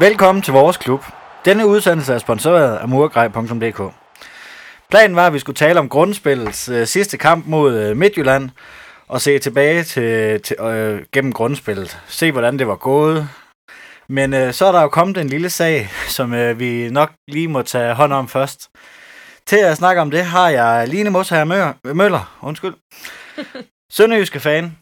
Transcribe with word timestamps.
Velkommen 0.00 0.42
til 0.42 0.52
vores 0.52 0.76
klub. 0.76 1.04
Denne 1.44 1.66
udsendelse 1.66 2.14
er 2.14 2.18
sponsoreret 2.18 2.76
af 2.76 2.88
murgrej.dk. 2.88 3.94
Planen 4.90 5.16
var, 5.16 5.26
at 5.26 5.32
vi 5.32 5.38
skulle 5.38 5.56
tale 5.56 5.78
om 5.78 5.88
grundspillets 5.88 6.68
øh, 6.68 6.86
sidste 6.86 7.18
kamp 7.18 7.46
mod 7.46 7.74
øh, 7.74 7.96
Midtjylland, 7.96 8.50
og 9.08 9.20
se 9.20 9.38
tilbage 9.38 9.82
til, 9.82 10.40
til, 10.42 10.56
øh, 10.60 11.02
gennem 11.12 11.32
grundspillet. 11.32 11.98
Se, 12.08 12.32
hvordan 12.32 12.58
det 12.58 12.66
var 12.66 12.76
gået. 12.76 13.28
Men 14.08 14.34
øh, 14.34 14.52
så 14.52 14.66
er 14.66 14.72
der 14.72 14.82
jo 14.82 14.88
kommet 14.88 15.16
en 15.16 15.28
lille 15.28 15.50
sag, 15.50 15.88
som 16.16 16.34
øh, 16.34 16.60
vi 16.60 16.88
nok 16.90 17.12
lige 17.28 17.48
må 17.48 17.62
tage 17.62 17.94
hånd 17.94 18.12
om 18.12 18.28
først. 18.28 18.68
Til 19.46 19.56
at 19.56 19.76
snakke 19.76 20.00
om 20.00 20.10
det 20.10 20.24
har 20.24 20.48
jeg 20.48 20.88
Line 20.88 21.10
Mosher 21.10 21.44
Møller, 21.44 21.72
Møller 21.94 22.38
undskyld. 22.42 22.74
Sønderjyske 23.96 24.40
fan. 24.40 24.76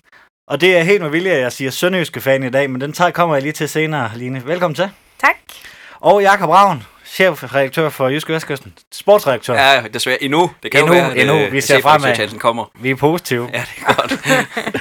Og 0.48 0.60
det 0.60 0.76
er 0.76 0.82
helt 0.82 1.02
med 1.02 1.10
vilje, 1.10 1.30
at 1.30 1.40
jeg 1.40 1.52
siger 1.52 1.70
Sønderjyske 1.70 2.20
fan 2.20 2.42
i 2.42 2.50
dag, 2.50 2.70
men 2.70 2.80
den 2.80 2.92
tager 2.92 3.10
kommer 3.10 3.34
jeg 3.34 3.42
lige 3.42 3.52
til 3.52 3.68
senere, 3.68 4.10
Line. 4.16 4.46
Velkommen 4.46 4.74
til. 4.74 4.90
Tak. 5.20 5.36
Og 6.00 6.22
Jakob 6.22 6.48
Ravn, 6.50 6.82
chefredaktør 7.06 7.88
for 7.88 8.08
Jyske 8.08 8.32
Vestkysten. 8.32 8.72
Sportsredaktør. 8.92 9.54
Ja, 9.54 9.82
desværre 9.94 10.22
endnu. 10.22 10.50
Det 10.62 10.70
kan 10.72 10.80
Endnu, 10.80 10.94
jo 10.94 11.00
være, 11.02 11.10
at, 11.12 11.18
endnu. 11.20 11.34
øh, 11.38 11.52
Vi 11.52 11.60
ser 11.60 11.80
fremad. 11.82 12.38
Kommer. 12.38 12.64
Vi 12.80 12.90
er 12.90 12.96
positive. 12.96 13.48
Ja, 13.52 13.58
det 13.76 13.84
er 13.86 13.94
godt. 13.94 14.12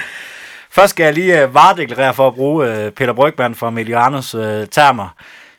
Først 0.70 0.90
skal 0.90 1.04
jeg 1.04 1.14
lige 1.14 1.44
uh, 1.44 1.54
varedeklarere 1.54 2.14
for 2.14 2.28
at 2.28 2.34
bruge 2.34 2.86
uh, 2.86 2.92
Peter 2.92 3.12
Brygman 3.12 3.54
fra 3.54 3.70
Milianos 3.70 4.34
uh, 4.34 4.40
termer. 4.70 5.08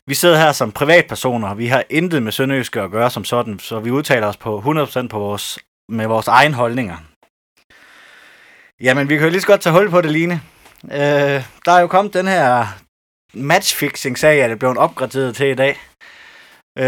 Vi 0.06 0.14
sidder 0.14 0.38
her 0.38 0.52
som 0.52 0.72
privatpersoner. 0.72 1.54
Vi 1.54 1.66
har 1.66 1.82
intet 1.90 2.22
med 2.22 2.32
Sønderjyske 2.32 2.80
at 2.80 2.90
gøre 2.90 3.10
som 3.10 3.24
sådan, 3.24 3.58
så 3.58 3.78
vi 3.80 3.90
udtaler 3.90 4.26
os 4.26 4.36
på 4.36 4.58
100% 4.66 5.08
på 5.08 5.18
vores, 5.18 5.58
med 5.88 6.06
vores 6.06 6.28
egen 6.28 6.54
holdninger. 6.54 6.96
Jamen, 8.80 9.08
vi 9.08 9.16
kan 9.16 9.24
jo 9.24 9.30
lige 9.30 9.40
så 9.40 9.46
godt 9.46 9.60
tage 9.60 9.72
hul 9.72 9.90
på 9.90 10.00
det, 10.00 10.10
Line. 10.10 10.40
Uh, 10.82 10.90
der 10.90 11.42
er 11.72 11.80
jo 11.80 11.86
kommet 11.86 12.14
den 12.14 12.28
her 12.28 12.66
matchfixing-sag, 13.34 14.40
er 14.40 14.48
det 14.48 14.58
blevet 14.58 14.78
opgraderet 14.78 15.36
til 15.36 15.46
i 15.46 15.54
dag. 15.54 15.78
Uh, 16.80 16.84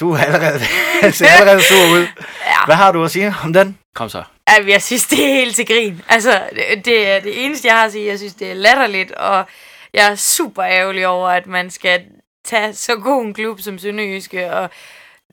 du 0.00 0.12
er 0.12 0.18
allerede, 0.18 0.60
ser 1.12 1.26
allerede 1.26 1.62
sur 1.62 1.92
ud. 1.92 2.06
Ja. 2.46 2.64
Hvad 2.66 2.74
har 2.74 2.92
du 2.92 3.04
at 3.04 3.10
sige 3.10 3.34
om 3.44 3.52
den? 3.52 3.78
Kom 3.94 4.08
så. 4.08 4.22
Ej, 4.46 4.64
Jeg 4.68 4.82
synes, 4.82 5.06
det 5.06 5.24
er 5.24 5.34
helt 5.34 5.56
til 5.56 5.66
grin. 5.66 6.02
Altså, 6.08 6.42
det, 6.50 6.84
det 6.84 7.08
er 7.10 7.20
det 7.20 7.44
eneste, 7.44 7.68
jeg 7.68 7.76
har 7.76 7.84
at 7.84 7.92
sige. 7.92 8.06
Jeg 8.06 8.18
synes, 8.18 8.34
det 8.34 8.50
er 8.50 8.54
latterligt, 8.54 9.12
og 9.12 9.44
jeg 9.94 10.10
er 10.10 10.14
super 10.14 10.64
ærgerlig 10.64 11.06
over, 11.06 11.28
at 11.28 11.46
man 11.46 11.70
skal 11.70 12.00
tage 12.44 12.74
så 12.74 12.96
god 12.96 13.24
en 13.24 13.34
klub 13.34 13.60
som 13.60 13.78
Sønderjyske 13.78 14.52
og 14.52 14.70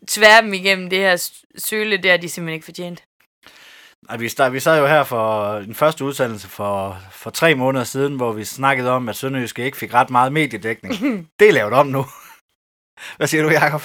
tvære 0.08 0.42
dem 0.42 0.54
igennem 0.54 0.90
det 0.90 1.00
her 1.00 1.30
søle, 1.58 1.98
det 1.98 2.12
har 2.12 2.18
de 2.18 2.30
simpelthen 2.30 2.54
ikke 2.54 2.66
fortjent. 2.66 3.04
Ej, 4.10 4.18
vi, 4.18 4.30
start, 4.30 4.54
vi 4.54 4.60
sad 4.60 4.80
jo 4.80 4.88
her 4.88 5.04
for 5.04 5.54
den 5.54 5.76
første 5.76 6.06
udsendelse 6.06 6.48
for, 6.48 6.98
for 7.12 7.30
tre 7.30 7.56
måneder 7.56 7.84
siden, 7.84 8.16
hvor 8.16 8.32
vi 8.32 8.44
snakkede 8.44 8.92
om, 8.92 9.10
at 9.10 9.16
Sønderjyske 9.16 9.66
ikke 9.66 9.78
fik 9.78 9.94
ret 9.94 10.10
meget 10.10 10.34
mediedækning. 10.34 10.96
det 11.40 11.50
er 11.50 11.54
lavet 11.54 11.74
om 11.74 11.88
nu. 11.88 12.06
Hvad 13.18 13.28
siger 13.28 13.44
du, 13.44 13.50
Jacob? 13.50 13.82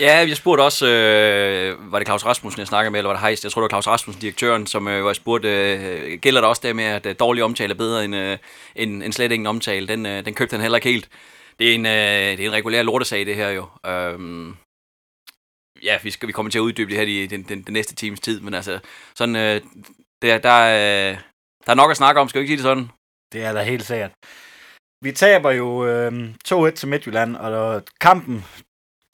Ja, 0.00 0.18
jeg 0.28 0.36
spurgte 0.36 0.62
også, 0.62 0.86
øh, 0.86 1.92
var 1.92 1.98
det 1.98 2.08
Claus 2.08 2.24
Rasmussen, 2.24 2.60
jeg 2.60 2.66
snakkede 2.66 2.90
med, 2.90 3.00
eller 3.00 3.08
var 3.08 3.16
det 3.16 3.26
Heist? 3.26 3.44
Jeg 3.44 3.52
tror, 3.52 3.60
det 3.60 3.62
var 3.62 3.68
Claus 3.68 3.86
Rasmussen, 3.86 4.20
direktøren, 4.20 4.66
som 4.66 4.88
øh, 4.88 5.04
var 5.04 5.12
spurgt, 5.12 5.44
øh, 5.44 6.18
gælder 6.18 6.40
der 6.40 6.48
også 6.48 6.62
det 6.64 6.76
med, 6.76 6.84
at 6.84 7.06
øh, 7.06 7.14
dårlig 7.20 7.44
omtale 7.44 7.72
er 7.72 7.78
bedre 7.78 8.04
end, 8.04 8.16
øh, 8.16 8.38
end, 8.76 9.02
end 9.02 9.12
slet 9.12 9.32
ingen 9.32 9.46
omtale? 9.46 9.88
Den, 9.88 10.06
øh, 10.06 10.24
den 10.24 10.34
købte 10.34 10.54
han 10.54 10.60
heller 10.60 10.76
ikke 10.76 10.90
helt. 10.90 11.08
Det 11.58 11.70
er 11.70 11.74
en, 11.74 11.86
øh, 11.86 11.92
det 12.38 12.40
er 12.40 12.46
en 12.46 12.52
regulær 12.52 12.82
lortesag, 12.82 13.26
det 13.26 13.36
her 13.36 13.48
jo. 13.48 13.66
Øhm, 13.86 14.56
ja, 15.82 15.98
vi, 16.02 16.10
skal, 16.10 16.26
vi 16.26 16.32
kommer 16.32 16.50
til 16.50 16.58
at 16.58 16.62
uddybe 16.62 16.90
det 16.90 16.98
her 16.98 17.22
i 17.22 17.26
den, 17.26 17.42
den, 17.42 17.62
den 17.62 17.72
næste 17.72 17.94
times 17.94 18.20
tid, 18.20 18.40
men 18.40 18.54
altså, 18.54 18.80
sådan, 19.14 19.36
øh, 19.36 19.60
der, 20.22 20.38
der, 20.38 20.58
øh, 20.78 21.18
der 21.64 21.70
er 21.70 21.74
nok 21.74 21.90
at 21.90 21.96
snakke 21.96 22.20
om, 22.20 22.28
skal 22.28 22.38
vi 22.38 22.42
ikke 22.42 22.50
sige 22.50 22.56
det 22.56 22.70
sådan? 22.70 22.88
Det 23.32 23.44
er 23.44 23.52
da 23.52 23.62
helt 23.62 23.84
sikkert. 23.84 24.12
Vi 25.04 25.12
taber 25.12 25.50
jo 25.50 25.86
øh, 25.86 26.34
2-1 26.48 26.70
til 26.70 26.88
Midtjylland, 26.88 27.36
og 27.36 27.82
kampen, 28.00 28.44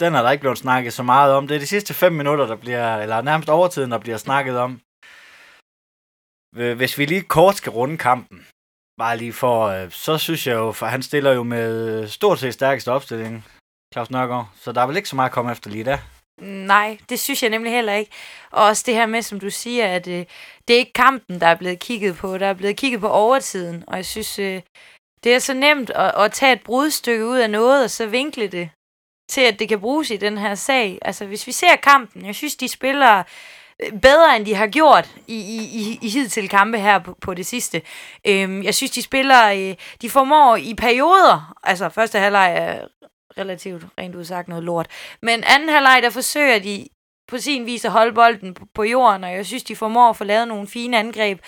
den 0.01 0.15
er 0.15 0.23
der 0.23 0.31
ikke 0.31 0.41
blevet 0.41 0.59
snakket 0.59 0.93
så 0.93 1.03
meget 1.03 1.35
om. 1.35 1.49
Det 1.49 1.55
er 1.55 1.59
de 1.59 1.67
sidste 1.67 1.95
5 1.95 2.13
minutter, 2.13 2.47
der 2.47 2.57
bliver, 2.57 2.97
eller 2.97 3.23
nærmest 3.23 3.49
overtiden, 3.49 3.91
der 3.91 3.99
bliver 3.99 4.17
snakket 4.17 4.59
om. 4.59 4.81
Øh, 6.57 6.77
hvis 6.77 6.99
vi 6.99 7.05
lige 7.05 7.23
kort 7.23 7.57
skal 7.57 7.73
runde 7.73 7.97
kampen, 7.97 8.47
bare 8.99 9.17
lige 9.17 9.33
for, 9.33 9.67
øh, 9.67 9.91
så 9.91 10.19
synes 10.19 10.47
jeg 10.47 10.55
jo, 10.55 10.73
for 10.73 10.87
han 10.87 11.03
stiller 11.03 11.33
jo 11.33 11.43
med 11.43 12.09
stort 12.09 12.39
set 12.39 12.55
stærkeste 12.55 12.93
opstilling, 12.93 13.45
Claus 13.95 14.11
Nørgaard, 14.11 14.51
så 14.55 14.73
der 14.73 14.81
er 14.81 14.87
vel 14.87 14.97
ikke 14.97 15.09
så 15.09 15.17
meget 15.17 15.29
at 15.29 15.35
komme 15.35 15.53
efter 15.53 15.71
lige 15.71 15.85
der. 15.85 15.99
Nej, 16.41 16.99
det 17.09 17.21
synes 17.21 17.43
jeg 17.43 17.51
nemlig 17.51 17.73
heller 17.73 17.93
ikke. 17.93 18.11
Og 18.51 18.65
også 18.65 18.83
det 18.87 18.95
her 18.95 19.07
med, 19.07 19.23
som 19.23 19.41
du 19.41 19.51
siger, 19.51 19.87
at 19.87 20.07
øh, 20.09 20.25
det 20.69 20.75
er 20.75 20.79
ikke 20.79 20.93
kampen, 20.93 21.41
der 21.41 21.47
er 21.47 21.55
blevet 21.55 21.79
kigget 21.79 22.17
på. 22.17 22.39
Der 22.39 22.47
er 22.47 22.55
blevet 22.55 22.77
kigget 22.77 23.01
på 23.01 23.09
overtiden. 23.09 23.85
Og 23.87 23.97
jeg 23.97 24.07
synes, 24.07 24.39
øh, 24.39 24.61
det 25.25 25.35
er 25.35 25.39
så 25.39 25.55
nemt 25.55 25.91
at, 25.91 26.13
at 26.17 26.33
tage 26.33 26.53
et 26.53 26.63
brudstykke 26.63 27.27
ud 27.27 27.39
af 27.39 27.51
noget, 27.51 27.85
og 27.85 27.91
så 27.91 28.07
vinkle 28.07 28.47
det 28.47 28.71
til, 29.31 29.41
at 29.41 29.59
det 29.59 29.69
kan 29.69 29.81
bruges 29.81 30.11
i 30.11 30.17
den 30.17 30.39
her 30.39 30.55
sag. 30.55 30.99
Altså, 31.03 31.27
hvis 31.27 31.47
vi 31.47 31.53
ser 31.53 31.77
kampen, 31.77 32.27
jeg 32.27 32.35
synes, 32.35 32.57
de 32.57 32.69
spiller 32.69 33.23
øh, 33.83 34.01
bedre, 34.01 34.37
end 34.37 34.47
de 34.47 34.55
har 34.55 34.67
gjort 34.67 35.11
i, 35.27 35.37
i, 35.37 35.81
i, 35.81 35.99
i 36.03 36.09
hidtil 36.09 36.49
kampe 36.49 36.79
her 36.79 36.99
på, 36.99 37.17
på 37.21 37.35
det 37.35 37.47
sidste. 37.47 37.83
Øhm, 38.27 38.63
jeg 38.63 38.75
synes, 38.75 38.91
de 38.91 39.03
spiller, 39.03 39.53
øh, 39.53 39.75
de 40.03 40.11
formår 40.11 40.57
i 40.57 40.75
perioder, 40.75 41.55
altså 41.63 41.89
første 41.89 42.19
halvleg 42.19 42.55
er 42.57 42.87
relativt 43.39 43.85
rent 43.99 44.15
udsagt 44.15 44.49
noget 44.49 44.65
lort, 44.65 44.91
men 45.23 45.45
anden 45.45 45.69
halvleg, 45.69 46.01
der 46.03 46.11
forsøger 46.11 46.59
de 46.59 46.89
på 47.29 47.39
sin 47.39 47.67
vis 47.67 47.85
at 47.85 47.91
holde 47.91 48.13
bolden 48.13 48.57
på, 48.75 48.83
jorden, 48.85 49.25
og 49.25 49.33
jeg 49.33 49.47
synes, 49.47 49.63
de 49.63 49.77
formår 49.77 50.11
at 50.11 50.17
få 50.17 50.25
lavet 50.25 50.49
nogle 50.49 50.69
fine 50.69 50.99
angreb. 50.99 51.41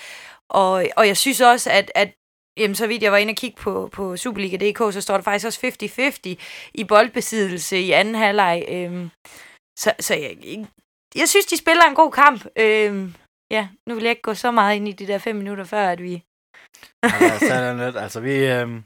Og, 0.49 0.85
og 0.97 1.07
jeg 1.07 1.17
synes 1.17 1.41
også, 1.41 1.71
at, 1.71 1.91
at 1.95 2.13
jamen, 2.57 2.75
så 2.75 2.87
vidt 2.87 3.03
jeg 3.03 3.11
var 3.11 3.17
inde 3.17 3.31
og 3.31 3.35
kigge 3.35 3.61
på, 3.61 3.89
på 3.91 4.17
Superliga.dk, 4.17 4.93
så 4.93 5.01
står 5.01 5.15
der 5.15 5.23
faktisk 5.23 5.45
også 5.45 5.67
50-50 6.37 6.71
i 6.73 6.83
boldbesiddelse 6.83 7.79
i 7.79 7.91
anden 7.91 8.15
halvleg. 8.15 8.65
Øhm, 8.69 9.09
så, 9.79 9.93
så 9.99 10.15
jeg, 10.15 10.37
jeg 11.15 11.29
synes, 11.29 11.45
de 11.45 11.57
spiller 11.57 11.83
en 11.83 11.95
god 11.95 12.11
kamp. 12.11 12.45
Øhm, 12.55 13.15
ja, 13.51 13.67
nu 13.87 13.95
vil 13.95 14.03
jeg 14.03 14.11
ikke 14.11 14.21
gå 14.21 14.33
så 14.33 14.51
meget 14.51 14.75
ind 14.75 14.87
i 14.87 14.91
de 14.91 15.07
der 15.07 15.17
fem 15.17 15.35
minutter 15.35 15.63
før, 15.63 15.89
at 15.89 16.03
vi... 16.03 16.23
Ja, 17.03 17.09
altså, 17.21 17.47
sådan 17.47 17.77
lidt. 17.77 17.97
Altså, 17.97 18.19
vi... 18.19 18.45
øhm, 18.45 18.83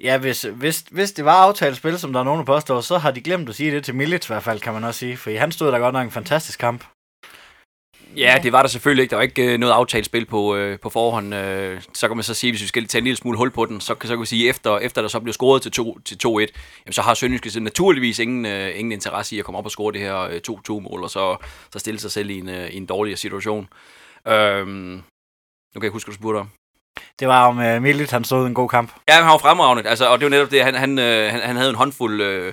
Ja, 0.00 0.18
hvis, 0.18 0.42
hvis, 0.42 0.84
hvis 0.90 1.12
det 1.12 1.24
var 1.24 1.34
aftalt 1.34 1.76
spil, 1.76 1.98
som 1.98 2.12
der 2.12 2.20
er 2.20 2.24
nogen, 2.24 2.38
der 2.38 2.44
påstår, 2.44 2.80
så 2.80 2.98
har 2.98 3.10
de 3.10 3.20
glemt 3.20 3.48
at 3.48 3.54
sige 3.54 3.70
det 3.70 3.84
til 3.84 3.94
Milic 3.94 4.24
i 4.24 4.26
hvert 4.26 4.42
fald, 4.42 4.60
kan 4.60 4.72
man 4.72 4.84
også 4.84 4.98
sige. 5.00 5.16
For 5.16 5.38
han 5.38 5.52
stod 5.52 5.72
der 5.72 5.78
godt 5.78 5.92
nok 5.92 6.04
en 6.04 6.10
fantastisk 6.10 6.58
kamp. 6.58 6.84
Ja, 8.16 8.38
det 8.42 8.52
var 8.52 8.62
der 8.62 8.68
selvfølgelig 8.68 9.02
ikke. 9.02 9.10
Der 9.10 9.16
var 9.16 9.22
ikke 9.22 9.52
øh, 9.52 9.58
noget 9.58 9.72
aftalt 9.72 10.06
spil 10.06 10.26
på, 10.26 10.56
øh, 10.56 10.78
på 10.80 10.90
forhånd. 10.90 11.34
Øh, 11.34 11.82
så 11.94 12.08
kan 12.08 12.16
man 12.16 12.24
så 12.24 12.34
sige, 12.34 12.52
hvis 12.52 12.62
vi 12.62 12.66
skal 12.66 12.86
tage 12.86 12.98
en 13.00 13.04
lille 13.04 13.16
smule 13.16 13.38
hul 13.38 13.50
på 13.50 13.66
den, 13.66 13.80
så, 13.80 13.94
kan- 13.94 14.08
så 14.08 14.14
kan 14.14 14.20
vi 14.20 14.26
sige, 14.26 14.48
efter, 14.48 14.78
efter 14.78 15.00
der 15.02 15.08
så 15.08 15.20
blev 15.20 15.32
scoret 15.32 15.62
til 15.62 15.72
2 15.72 15.98
til 15.98 16.14
2-1, 16.26 16.28
jamen, 16.28 16.48
så 16.90 17.02
har 17.02 17.14
Sønderjyske 17.14 17.60
naturligvis 17.60 18.18
ingen, 18.18 18.46
øh, 18.46 18.70
ingen 18.78 18.92
interesse 18.92 19.36
i 19.36 19.38
at 19.38 19.44
komme 19.44 19.58
op 19.58 19.64
og 19.64 19.70
score 19.70 19.92
det 19.92 20.00
her 20.00 20.18
øh, 20.20 20.40
2-2-mål, 20.50 21.02
og 21.02 21.10
så, 21.10 21.36
så 21.72 21.78
stille 21.78 22.00
sig 22.00 22.10
selv 22.10 22.30
i 22.30 22.38
en, 22.38 22.48
øh, 22.48 22.68
i 22.70 22.76
en 22.76 22.86
dårligere 22.86 23.16
situation. 23.16 23.68
Øhm, 24.28 25.02
nu 25.74 25.80
kan 25.80 25.82
jeg 25.82 25.90
huske, 25.92 26.08
hvad 26.08 26.14
du 26.16 26.20
spurgte 26.22 26.38
om. 26.38 26.48
Det 27.20 27.28
var 27.28 27.46
om 27.46 27.58
uh, 27.58 27.82
Milic, 27.82 28.10
han 28.10 28.24
stod 28.24 28.46
en 28.46 28.54
god 28.54 28.68
kamp. 28.68 28.92
Ja, 29.08 29.14
han 29.14 29.26
var 29.26 29.38
fremragende, 29.38 29.88
altså, 29.88 30.08
og 30.08 30.18
det 30.18 30.24
var 30.24 30.30
netop 30.30 30.50
det, 30.50 30.64
han, 30.64 30.74
han, 30.74 30.98
øh, 30.98 31.30
han, 31.30 31.40
han 31.40 31.56
havde 31.56 31.70
en 31.70 31.76
håndfuld 31.76 32.20
øh, 32.22 32.52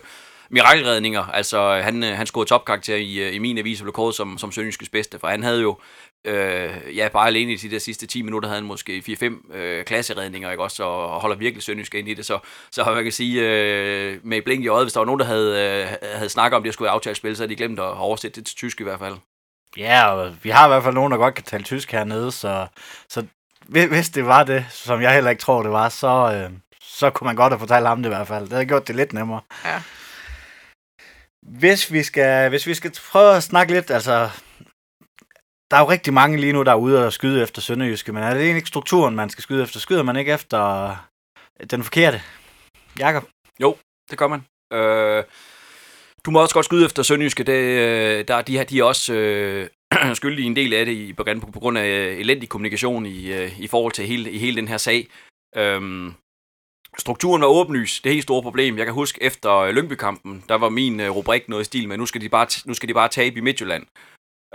mirakelredninger, 0.50 1.24
altså 1.24 1.74
han, 1.84 2.04
øh, 2.04 2.18
han 2.18 2.28
scorede 2.28 2.50
topkarakter 2.50 2.96
i, 2.96 3.18
øh, 3.18 3.36
i 3.36 3.40
min 3.40 3.58
avis 3.58 3.80
og 3.80 3.84
blev 3.84 3.94
kåret 3.94 4.16
som, 4.16 4.38
som 4.38 4.52
Sønderjyskes 4.52 4.90
bedste, 4.90 5.20
for 5.20 5.28
han 5.28 5.44
havde 5.44 5.62
jo, 5.62 5.78
øh, 6.26 6.98
ja, 6.98 7.08
bare 7.08 7.28
alene 7.28 7.54
i 7.54 7.56
de 7.56 7.72
der 7.72 7.80
sidste 7.80 8.08
10 8.08 8.22
minutter 8.22 8.50
havde 8.50 8.62
han 8.62 8.68
måske 8.68 9.04
4-5 9.54 9.56
øh, 9.56 9.86
klasseredninger, 9.86 10.52
ikke 10.52 10.64
også, 10.64 10.84
og, 10.84 11.10
og 11.10 11.22
holder 11.22 11.36
virkelig 11.36 11.64
Sønderjyske 11.64 12.00
ind 12.00 12.10
i 12.10 12.14
det, 12.14 12.26
så, 12.26 12.40
så 12.72 12.84
man 12.84 13.04
kan 13.04 13.12
sige, 13.12 13.42
øh, 13.42 14.20
med 14.24 14.42
blink 14.42 14.64
i 14.64 14.68
øjet, 14.68 14.86
hvis 14.86 14.94
der 14.94 15.00
var 15.00 15.06
nogen, 15.06 15.20
der 15.20 15.26
havde, 15.26 15.82
øh, 15.82 16.10
havde 16.16 16.30
snakket 16.30 16.58
om, 16.58 16.64
det 16.64 16.74
skulle 16.74 16.86
være 16.86 16.94
aftalt 16.94 17.18
spil, 17.18 17.36
så 17.36 17.44
havde 17.44 17.50
de 17.50 17.56
glemt 17.56 17.80
at 17.80 17.98
oversætte 17.98 18.36
det 18.36 18.46
til 18.46 18.56
tysk 18.56 18.82
i 18.82 18.84
hvert 18.84 19.00
fald. 19.00 19.16
Ja, 19.78 20.12
og 20.12 20.36
vi 20.44 20.50
har 20.50 20.66
i 20.66 20.70
hvert 20.70 20.84
fald 20.84 20.94
nogen, 20.94 21.12
der 21.12 21.18
godt 21.18 21.34
kan 21.34 21.44
tale 21.44 21.64
tysk 21.64 21.92
hernede, 21.92 22.32
så, 22.32 22.68
så 23.10 23.26
hvis, 23.70 24.10
det 24.10 24.26
var 24.26 24.44
det, 24.44 24.66
som 24.70 25.02
jeg 25.02 25.14
heller 25.14 25.30
ikke 25.30 25.42
tror, 25.42 25.64
det 25.64 25.72
var, 25.72 25.90
så, 25.90 26.08
øh, 26.34 26.58
så 26.82 27.10
kunne 27.10 27.26
man 27.26 27.36
godt 27.36 27.54
have 27.54 27.60
fortalt 27.60 27.88
ham 27.88 28.04
det 28.04 28.10
i 28.10 28.16
hvert 28.16 28.28
fald. 28.28 28.44
Det 28.44 28.52
havde 28.52 28.66
gjort 28.66 28.88
det 28.88 28.96
lidt 28.96 29.14
nemmere. 29.14 29.42
Ja. 29.66 29.82
Hvis 31.42 31.92
vi 31.92 32.04
skal, 32.04 32.50
hvis 32.50 32.68
vi 32.68 32.74
skal 32.74 32.98
prøve 33.12 33.36
at 33.36 33.44
snakke 33.44 33.74
lidt, 33.74 33.92
altså... 33.92 34.30
Der 35.72 35.78
er 35.78 35.82
jo 35.82 35.90
rigtig 35.90 36.14
mange 36.14 36.38
lige 36.38 36.54
nu, 36.54 36.64
der 36.64 36.72
er 36.72 36.76
ude 36.76 37.06
og 37.06 37.14
skyde 37.14 37.44
efter 37.44 37.62
Sønderjyske, 37.62 38.14
men 38.14 38.24
er 38.24 38.30
det 38.30 38.38
egentlig 38.38 38.56
ikke 38.56 38.68
strukturen, 38.68 39.16
man 39.16 39.30
skal 39.30 39.42
skyde 39.42 39.64
efter? 39.64 39.80
Skyder 39.80 40.04
man 40.04 40.16
ikke 40.16 40.34
efter 40.34 40.96
den 41.72 41.84
forkerte? 41.84 42.22
Jakob? 43.00 43.24
Det 44.10 44.18
gør 44.18 44.28
man. 44.28 44.46
Øh, 44.74 45.24
du 46.26 46.32
må 46.32 46.42
også 46.42 46.54
godt 46.54 46.66
skyde 46.66 46.86
efter 46.86 47.04
Sønderjyske. 47.04 47.44
Det, 47.44 47.54
øh, 47.54 48.28
der, 48.28 48.42
de, 48.42 48.58
her, 48.58 48.64
de 48.64 48.80
er 48.80 48.84
også 48.84 49.14
øh, 49.14 49.70
skyldig 50.14 50.44
i 50.44 50.48
en 50.48 50.56
del 50.56 50.74
af 50.74 50.86
det 50.86 50.94
i, 50.94 51.14
på, 51.14 51.24
på, 51.54 51.60
grund 51.60 51.78
af 51.78 51.88
øh, 51.88 52.20
elendig 52.20 52.50
kommunikation 52.50 53.06
i, 53.06 53.34
øh, 53.34 53.60
i 53.60 53.68
forhold 53.68 53.94
til 53.94 54.08
hele, 54.08 54.32
i 54.32 54.38
hele 54.38 54.58
den 54.58 54.68
her 54.68 54.78
sag. 54.78 55.08
Øhm, 55.56 56.14
strukturen 56.98 57.42
var 57.42 57.48
åbenlys. 57.48 58.02
Det 58.02 58.10
er 58.10 58.14
helt 58.14 58.24
store 58.24 58.42
problem. 58.42 58.78
Jeg 58.78 58.86
kan 58.86 58.94
huske 58.94 59.24
efter 59.24 59.58
øh, 59.58 59.76
Lyngby-kampen, 59.76 60.44
der 60.50 60.56
var 60.56 60.70
min 60.70 61.10
rubrik 61.10 61.50
noget 61.50 61.64
i 61.64 61.66
stil 61.66 61.88
med, 61.88 61.98
nu 61.98 62.06
skal 62.06 62.22
de 62.22 62.30
bare, 62.30 62.48
nu 62.66 62.74
skal 62.74 62.90
de 62.90 62.94
bare 62.94 63.10
tabe 63.10 63.38
i 63.38 63.42
Midtjylland. 63.42 63.86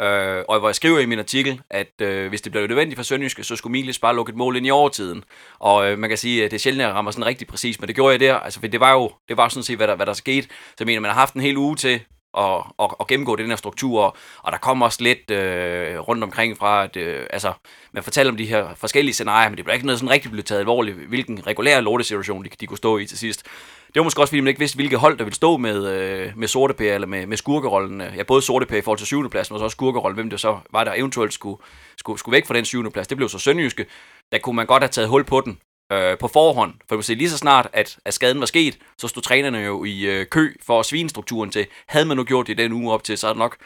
Øh, 0.00 0.44
og 0.48 0.58
hvor 0.58 0.68
jeg 0.68 0.74
skriver 0.74 0.98
i 0.98 1.06
min 1.06 1.18
artikel, 1.18 1.62
at 1.70 2.00
øh, 2.00 2.28
hvis 2.28 2.42
det 2.42 2.52
bliver 2.52 2.66
nødvendigt 2.66 2.98
for 2.98 3.02
Sønderjyske, 3.02 3.44
så 3.44 3.56
skulle 3.56 3.72
Miles 3.72 3.98
bare 3.98 4.16
lukke 4.16 4.30
et 4.30 4.36
mål 4.36 4.56
ind 4.56 4.66
i 4.66 4.70
overtiden. 4.70 5.24
Og 5.58 5.90
øh, 5.90 5.98
man 5.98 6.10
kan 6.10 6.18
sige, 6.18 6.44
at 6.44 6.50
det 6.50 6.56
er 6.56 6.60
sjældent, 6.60 6.82
at 6.82 6.86
jeg 6.86 6.94
rammer 6.94 7.10
sådan 7.10 7.26
rigtig 7.26 7.46
præcis, 7.46 7.80
men 7.80 7.88
det 7.88 7.94
gjorde 7.94 8.12
jeg 8.12 8.20
der. 8.20 8.34
Altså, 8.34 8.60
for 8.60 8.66
det 8.66 8.80
var 8.80 8.92
jo 8.92 9.12
det 9.28 9.36
var 9.36 9.48
sådan 9.48 9.62
set, 9.62 9.76
hvad 9.76 9.88
der, 9.88 9.96
hvad 9.96 10.06
der 10.06 10.12
skete. 10.12 10.48
Så 10.48 10.74
jeg 10.78 10.86
mener, 10.86 11.00
man 11.00 11.10
har 11.10 11.18
haft 11.18 11.34
en 11.34 11.40
hel 11.40 11.56
uge 11.56 11.76
til 11.76 12.00
at, 12.38 12.62
at, 12.82 12.94
at 13.00 13.06
gennemgå 13.06 13.36
den 13.36 13.48
her 13.48 13.56
struktur, 13.56 14.16
og 14.42 14.52
der 14.52 14.58
kommer 14.58 14.86
også 14.86 15.02
lidt 15.02 15.30
øh, 15.30 15.98
rundt 15.98 16.24
omkring 16.24 16.58
fra, 16.58 16.84
at 16.84 16.96
øh, 16.96 17.26
altså, 17.30 17.52
man 17.92 18.02
fortæller 18.02 18.30
om 18.32 18.36
de 18.36 18.46
her 18.46 18.74
forskellige 18.74 19.14
scenarier, 19.14 19.48
men 19.48 19.56
det 19.56 19.64
bliver 19.64 19.74
ikke 19.74 19.86
noget 19.86 19.98
sådan 19.98 20.10
rigtig 20.10 20.30
blevet 20.30 20.46
taget 20.46 20.58
alvorligt, 20.58 20.96
hvilken 20.96 21.46
regulær 21.46 21.80
lortesituation 21.80 22.44
de, 22.44 22.48
de 22.60 22.66
kunne 22.66 22.78
stå 22.78 22.98
i 22.98 23.06
til 23.06 23.18
sidst. 23.18 23.42
Det 23.86 24.00
var 24.00 24.02
måske 24.02 24.20
også, 24.20 24.30
fordi 24.30 24.40
man 24.40 24.48
ikke 24.48 24.58
vidste, 24.58 24.76
hvilke 24.76 24.96
hold, 24.96 25.18
der 25.18 25.24
ville 25.24 25.34
stå 25.34 25.56
med, 25.56 25.88
øh, 25.88 26.32
med 26.36 26.48
sorte 26.48 26.74
pære, 26.74 26.94
eller 26.94 27.06
med, 27.06 27.26
med 27.26 27.36
skurkerollen. 27.36 28.00
Øh, 28.00 28.16
ja, 28.16 28.22
både 28.22 28.42
sorte 28.42 28.66
pære 28.66 28.78
i 28.78 28.82
forhold 28.82 28.98
til 28.98 29.06
syvende 29.06 29.30
plads, 29.30 29.50
men 29.50 29.62
også 29.62 29.74
skurkerollen, 29.74 30.14
hvem 30.14 30.30
det 30.30 30.40
så 30.40 30.58
var, 30.70 30.84
der 30.84 30.94
eventuelt 30.94 31.32
skulle, 31.32 31.62
skulle, 31.96 32.18
skulle 32.18 32.32
væk 32.32 32.46
fra 32.46 32.54
den 32.54 32.64
syvende 32.64 32.90
plads. 32.90 33.08
Det 33.08 33.16
blev 33.16 33.28
så 33.28 33.38
sønderjyske. 33.38 33.86
Der 34.32 34.38
kunne 34.38 34.56
man 34.56 34.66
godt 34.66 34.82
have 34.82 34.88
taget 34.88 35.08
hul 35.08 35.24
på 35.24 35.40
den 35.40 35.58
øh, 35.92 36.18
på 36.18 36.28
forhånd. 36.28 36.74
For 36.88 36.96
du 36.96 37.02
se, 37.02 37.14
lige 37.14 37.30
så 37.30 37.38
snart, 37.38 37.68
at, 37.72 37.98
at 38.04 38.14
skaden 38.14 38.40
var 38.40 38.46
sket, 38.46 38.78
så 38.98 39.08
stod 39.08 39.22
trænerne 39.22 39.58
jo 39.58 39.84
i 39.84 40.00
øh, 40.02 40.26
kø 40.26 40.54
for 40.66 40.80
at 40.80 40.86
svine 40.86 41.08
strukturen 41.08 41.50
til. 41.50 41.66
Havde 41.86 42.06
man 42.06 42.16
nu 42.16 42.24
gjort 42.24 42.46
det 42.46 42.58
den 42.58 42.72
uge 42.72 42.92
op 42.92 43.04
til, 43.04 43.18
så 43.18 43.26
er 43.26 43.32
det 43.32 43.38
nok 43.38 43.56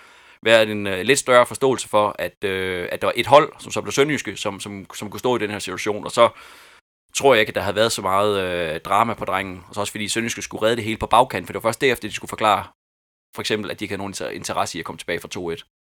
været 0.43 0.71
en 0.71 0.87
øh, 0.87 1.01
lidt 1.01 1.19
større 1.19 1.47
forståelse 1.47 1.89
for, 1.89 2.17
at, 2.19 2.45
øh, 2.45 2.89
at 2.93 3.01
der 3.01 3.07
var 3.07 3.13
et 3.17 3.27
hold, 3.27 3.53
som 3.59 3.73
så 3.73 3.83
blev 3.83 3.93
sønderjyske, 3.93 4.37
som, 4.37 4.61
som, 4.61 4.87
som 4.95 5.11
kunne 5.11 5.21
stå 5.21 5.37
i 5.37 5.39
den 5.39 5.51
her 5.51 5.59
situation. 5.59 6.05
Og 6.05 6.11
så 6.11 6.29
tror 7.15 7.35
jeg 7.35 7.41
ikke, 7.41 7.51
at 7.51 7.55
der 7.55 7.61
havde 7.61 7.77
været 7.77 7.93
så 7.93 8.03
meget 8.03 8.43
øh, 8.43 8.81
drama 8.81 9.15
på 9.15 9.25
drengen. 9.25 9.65
Og 9.69 9.75
så 9.75 9.81
også 9.81 9.91
fordi 9.91 10.09
Sønderjyske 10.09 10.43
skulle 10.43 10.63
redde 10.63 10.77
det 10.77 10.85
hele 10.85 10.97
på 10.97 11.07
bagkant, 11.07 11.47
for 11.47 11.53
det 11.53 11.63
var 11.63 11.69
først 11.69 11.81
derefter, 11.81 12.09
de 12.09 12.15
skulle 12.15 12.29
forklare, 12.29 12.65
for 13.35 13.41
eksempel, 13.41 13.71
at 13.71 13.81
de 13.81 13.85
ikke 13.85 13.93
havde 13.93 14.11
nogen 14.11 14.35
interesse 14.37 14.79
i 14.79 14.81
at 14.81 14.85
komme 14.85 14.99
tilbage 14.99 15.21
fra 15.21 15.55
2-1. 15.55 15.76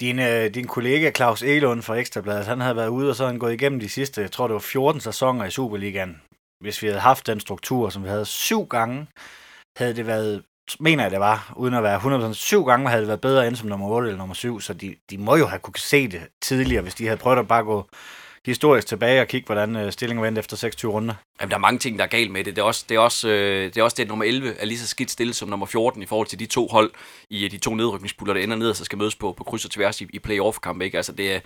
Din, 0.00 0.18
øh, 0.18 0.54
din 0.54 0.66
kollega 0.66 1.10
Claus 1.10 1.42
Elund 1.42 1.82
fra 1.82 1.94
Ekstrabladet, 1.94 2.46
han 2.46 2.60
havde 2.60 2.76
været 2.76 2.88
ude 2.88 3.10
og 3.10 3.16
så 3.16 3.26
han 3.26 3.38
gået 3.38 3.52
igennem 3.52 3.80
de 3.80 3.88
sidste, 3.88 4.20
jeg 4.20 4.32
tror 4.32 4.46
det 4.46 4.54
var 4.54 4.60
14 4.60 5.00
sæsoner 5.00 5.44
i 5.44 5.50
Superligaen. 5.50 6.22
Hvis 6.60 6.82
vi 6.82 6.86
havde 6.86 7.00
haft 7.00 7.26
den 7.26 7.40
struktur, 7.40 7.90
som 7.90 8.04
vi 8.04 8.08
havde 8.08 8.24
syv 8.24 8.66
gange, 8.66 9.06
havde 9.76 9.96
det 9.96 10.06
været, 10.06 10.42
mener 10.80 11.02
jeg 11.02 11.10
det 11.10 11.20
var, 11.20 11.52
uden 11.56 11.74
at 11.74 11.82
være 11.82 12.30
100%, 12.30 12.32
syv 12.32 12.64
gange 12.64 12.88
havde 12.88 13.00
det 13.00 13.08
været 13.08 13.20
bedre 13.20 13.46
end 13.46 13.56
som 13.56 13.68
nummer 13.68 13.88
8 13.88 14.08
eller 14.08 14.18
nummer 14.18 14.34
7, 14.34 14.60
så 14.60 14.74
de, 14.74 14.96
de 15.10 15.18
må 15.18 15.36
jo 15.36 15.46
have 15.46 15.58
kunne 15.58 15.78
se 15.78 16.08
det 16.08 16.22
tidligere, 16.42 16.82
hvis 16.82 16.94
de 16.94 17.06
havde 17.06 17.20
prøvet 17.20 17.38
at 17.38 17.48
bare 17.48 17.64
gå 17.64 17.88
historisk 18.46 18.86
tilbage 18.86 19.20
og 19.20 19.28
kigge, 19.28 19.46
hvordan 19.46 19.76
øh, 19.76 19.92
stillingen 19.92 20.24
vendte 20.24 20.38
efter 20.38 20.56
26 20.56 20.92
runder? 20.92 21.14
Jamen, 21.40 21.50
der 21.50 21.56
er 21.56 21.60
mange 21.60 21.78
ting, 21.78 21.98
der 21.98 22.04
er 22.04 22.08
galt 22.08 22.30
med 22.30 22.44
det. 22.44 22.56
Det 22.56 22.62
er 22.62 22.66
også 22.66 22.84
det, 22.88 22.94
er 22.94 22.98
også, 22.98 23.28
øh, 23.28 23.64
det, 23.64 23.76
er 23.76 23.82
også 23.82 23.94
det 23.94 24.02
at 24.02 24.08
nummer 24.08 24.24
11 24.24 24.54
er 24.58 24.66
lige 24.66 24.78
så 24.78 24.86
skidt 24.86 25.10
stille 25.10 25.34
som 25.34 25.48
nummer 25.48 25.66
14 25.66 26.02
i 26.02 26.06
forhold 26.06 26.26
til 26.26 26.38
de 26.38 26.46
to 26.46 26.66
hold 26.66 26.90
i 27.30 27.44
øh, 27.44 27.50
de 27.50 27.58
to 27.58 27.74
nedrykningspuller, 27.74 28.34
der 28.34 28.40
ender 28.40 28.56
ned 28.56 28.70
og 28.70 28.76
så 28.76 28.84
skal 28.84 28.98
mødes 28.98 29.14
på, 29.14 29.32
på 29.32 29.44
kryds 29.44 29.64
og 29.64 29.70
tværs 29.70 30.00
i, 30.00 30.06
i 30.12 30.18
playoff-kamp. 30.18 30.82
Ikke? 30.82 30.96
Altså, 30.96 31.12
det 31.12 31.34
er, 31.34 31.40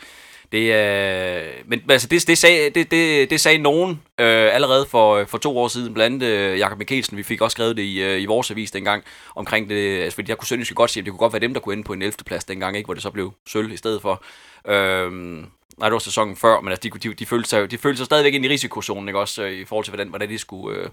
det 0.53 0.73
er, 0.73 1.43
men 1.67 1.83
altså 1.89 2.09
det, 2.09 2.27
det, 2.27 2.39
sagde, 2.39 2.71
det, 2.71 2.91
det, 2.91 3.31
det 3.31 3.41
sagde 3.41 3.59
nogen 3.59 3.91
øh, 4.21 4.55
allerede 4.55 4.87
for, 4.87 5.25
for 5.25 5.39
to 5.39 5.59
år 5.59 5.69
siden, 5.69 5.95
blandt 5.95 6.23
andet 6.23 6.53
øh, 6.53 6.59
Jakob 6.59 6.79
Mikkelsen, 6.79 7.17
vi 7.17 7.23
fik 7.23 7.41
også 7.41 7.55
skrevet 7.55 7.77
det 7.77 7.83
i, 7.83 8.03
øh, 8.03 8.23
i 8.23 8.27
vores 8.27 8.50
avis 8.50 8.71
dengang, 8.71 9.05
omkring 9.35 9.69
det, 9.69 10.03
altså 10.03 10.15
fordi 10.15 10.31
jeg 10.31 10.39
kunne 10.39 10.47
sønderjyske 10.47 10.75
godt 10.75 10.91
sige, 10.91 11.00
at 11.00 11.05
det 11.05 11.11
kunne 11.12 11.19
godt 11.19 11.33
være 11.33 11.41
dem, 11.41 11.55
der 11.55 11.61
kunne 11.61 11.73
ende 11.73 11.85
på 11.85 11.93
en 11.93 12.03
11. 12.03 12.12
plads 12.27 12.45
dengang, 12.45 12.77
ikke, 12.77 12.87
hvor 12.87 12.95
det 12.95 13.03
så 13.03 13.11
blev 13.11 13.33
sølv 13.47 13.73
i 13.73 13.77
stedet 13.77 14.03
for. 14.03 14.25
Øh, 14.69 15.45
nej, 15.79 15.89
det 15.89 15.93
var 15.93 15.99
sæsonen 15.99 16.37
før, 16.37 16.61
men 16.61 16.73
altså, 16.73 16.89
de, 16.89 16.99
de, 16.99 17.15
de, 17.15 17.27
følte 17.27 17.49
sig, 17.49 17.71
de 17.71 17.79
følte 17.79 17.97
sig 17.97 18.07
stadigvæk 18.07 18.35
ind 18.35 18.45
i 18.45 18.49
risikozonen, 18.49 19.09
ikke 19.09 19.21
også, 19.21 19.43
øh, 19.43 19.53
i 19.53 19.65
forhold 19.65 19.85
til, 19.85 19.91
hvordan, 19.91 20.09
hvordan 20.09 20.29
de 20.29 20.39
skulle, 20.39 20.79
øh, 20.79 20.91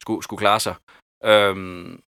skulle, 0.00 0.22
skulle 0.22 0.38
klare 0.38 0.60
sig. 0.60 0.74
Øhm, 1.24 2.02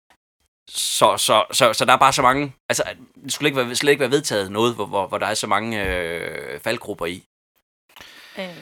så, 0.70 1.18
så, 1.18 1.46
så, 1.52 1.74
så 1.74 1.86
der 1.86 1.94
er 1.94 1.98
bare 1.98 2.14
så 2.14 2.22
mange, 2.22 2.54
altså, 2.70 2.84
det 3.24 3.34
skulle 3.34 3.48
ikke 3.48 3.58
være, 3.58 3.76
slet 3.76 3.92
ikke 3.92 4.02
være 4.02 4.12
vedtaget 4.12 4.52
noget, 4.52 4.76
hvor, 4.76 4.86
hvor, 4.86 5.08
hvor 5.08 5.18
der 5.18 5.28
er 5.28 5.34
så 5.34 5.48
mange 5.48 5.88
øh, 5.88 6.60
faldgrupper 6.60 7.06
i. 7.06 7.24
Øh, 8.40 8.58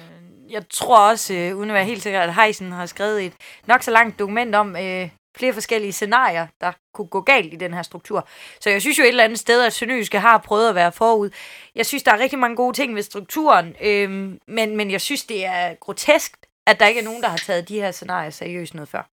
jeg 0.49 0.63
tror 0.69 1.09
også, 1.09 1.33
øh, 1.33 1.57
uden 1.57 1.69
at 1.69 1.73
være 1.73 1.85
helt 1.85 2.03
sikker, 2.03 2.21
at 2.21 2.35
Heisen 2.35 2.71
har 2.71 2.85
skrevet 2.85 3.25
et 3.25 3.33
nok 3.65 3.83
så 3.83 3.91
langt 3.91 4.19
dokument 4.19 4.55
om, 4.55 4.75
øh, 4.75 5.09
flere 5.37 5.53
forskellige 5.53 5.91
scenarier, 5.91 6.47
der 6.61 6.71
kunne 6.93 7.07
gå 7.07 7.21
galt 7.21 7.53
i 7.53 7.55
den 7.55 7.73
her 7.73 7.81
struktur. 7.81 8.27
Så 8.59 8.69
jeg 8.69 8.81
synes 8.81 8.99
jo 8.99 9.03
et 9.03 9.07
eller 9.07 9.23
andet 9.23 9.39
sted, 9.39 9.65
at 9.65 9.73
Sønderjyske 9.73 10.19
har 10.19 10.37
prøvet 10.37 10.69
at 10.69 10.75
være 10.75 10.91
forud. 10.91 11.29
Jeg 11.75 11.85
synes, 11.85 12.03
der 12.03 12.11
er 12.11 12.19
rigtig 12.19 12.39
mange 12.39 12.55
gode 12.55 12.75
ting 12.75 12.95
ved 12.95 13.03
strukturen, 13.03 13.75
øhm, 13.81 14.39
men, 14.47 14.77
men 14.77 14.91
jeg 14.91 15.01
synes, 15.01 15.23
det 15.23 15.45
er 15.45 15.73
grotesk, 15.73 16.37
at 16.67 16.79
der 16.79 16.87
ikke 16.87 16.99
er 16.99 17.05
nogen, 17.05 17.23
der 17.23 17.29
har 17.29 17.37
taget 17.37 17.69
de 17.69 17.81
her 17.81 17.91
scenarier 17.91 18.29
seriøst 18.29 18.73
noget 18.73 18.89
før. 18.89 19.09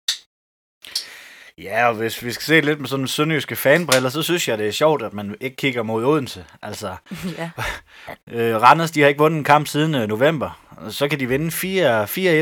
Ja, 1.58 1.88
og 1.88 1.94
hvis 1.94 2.24
vi 2.24 2.32
skal 2.32 2.44
se 2.44 2.60
lidt 2.60 2.80
med 2.80 2.88
sådan 2.88 3.04
en 3.04 3.08
sønderjyske 3.08 3.56
fanbriller, 3.56 4.08
så 4.08 4.22
synes 4.22 4.48
jeg, 4.48 4.58
det 4.58 4.68
er 4.68 4.72
sjovt, 4.72 5.02
at 5.02 5.12
man 5.12 5.36
ikke 5.40 5.56
kigger 5.56 5.82
mod 5.82 6.04
Odense. 6.04 6.44
Altså, 6.62 6.96
ja. 7.38 7.50
øh, 8.32 8.62
Randers, 8.62 8.90
de 8.90 9.00
har 9.00 9.08
ikke 9.08 9.18
vundet 9.18 9.38
en 9.38 9.44
kamp 9.44 9.66
siden 9.66 9.94
øh, 9.94 10.08
november. 10.08 10.67
Så 10.90 11.08
kan 11.08 11.20
de 11.20 11.28
vinde 11.28 11.48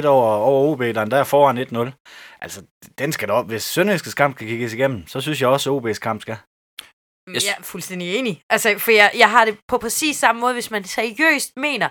4-1 0.02 0.06
over, 0.06 0.26
over 0.26 0.72
OB, 0.72 0.80
der 0.80 1.16
er 1.16 1.24
foran 1.24 1.58
1-0. 1.58 2.38
Altså, 2.40 2.62
den 2.98 3.12
skal 3.12 3.28
da 3.28 3.32
op. 3.32 3.46
Hvis 3.46 3.62
Sønderjyskes 3.62 4.14
kamp 4.14 4.36
kan 4.36 4.46
kigges 4.46 4.72
igennem, 4.72 5.06
så 5.06 5.20
synes 5.20 5.40
jeg 5.40 5.48
også, 5.48 5.76
at 5.76 5.82
OB's 5.82 5.98
kamp 5.98 6.22
skal. 6.22 6.36
Yes. 7.28 7.44
Jeg 7.46 7.54
er 7.58 7.62
fuldstændig 7.62 8.16
enig. 8.16 8.42
Altså, 8.50 8.78
for 8.78 8.90
jeg, 8.90 9.10
jeg 9.18 9.30
har 9.30 9.44
det 9.44 9.58
på 9.68 9.78
præcis 9.78 10.16
samme 10.16 10.40
måde, 10.40 10.52
hvis 10.52 10.70
man 10.70 10.84
seriøst 10.84 11.56
mener, 11.56 11.88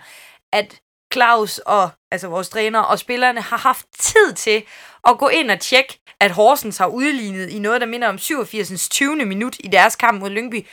at 0.54 0.80
Claus 1.14 1.58
og 1.58 1.90
altså 2.12 2.28
vores 2.28 2.50
træner 2.50 2.80
og 2.80 3.00
spillerne 3.00 3.42
har 3.42 3.58
haft 3.58 3.86
tid 4.00 4.34
til 4.34 4.64
at 5.08 5.18
gå 5.18 5.28
ind 5.28 5.52
og 5.52 5.60
tjekke, 5.60 6.00
at 6.22 6.32
Horsens 6.32 6.78
har 6.78 6.88
udlignet 6.88 7.50
i 7.50 7.60
noget, 7.60 7.82
der 7.82 7.88
minder 7.88 8.08
om 8.08 8.18
87. 8.18 8.90
20. 8.90 9.26
minut 9.26 9.56
i 9.60 9.68
deres 9.68 9.96
kamp 9.96 10.20
mod 10.20 10.30
Lyngby 10.30 10.66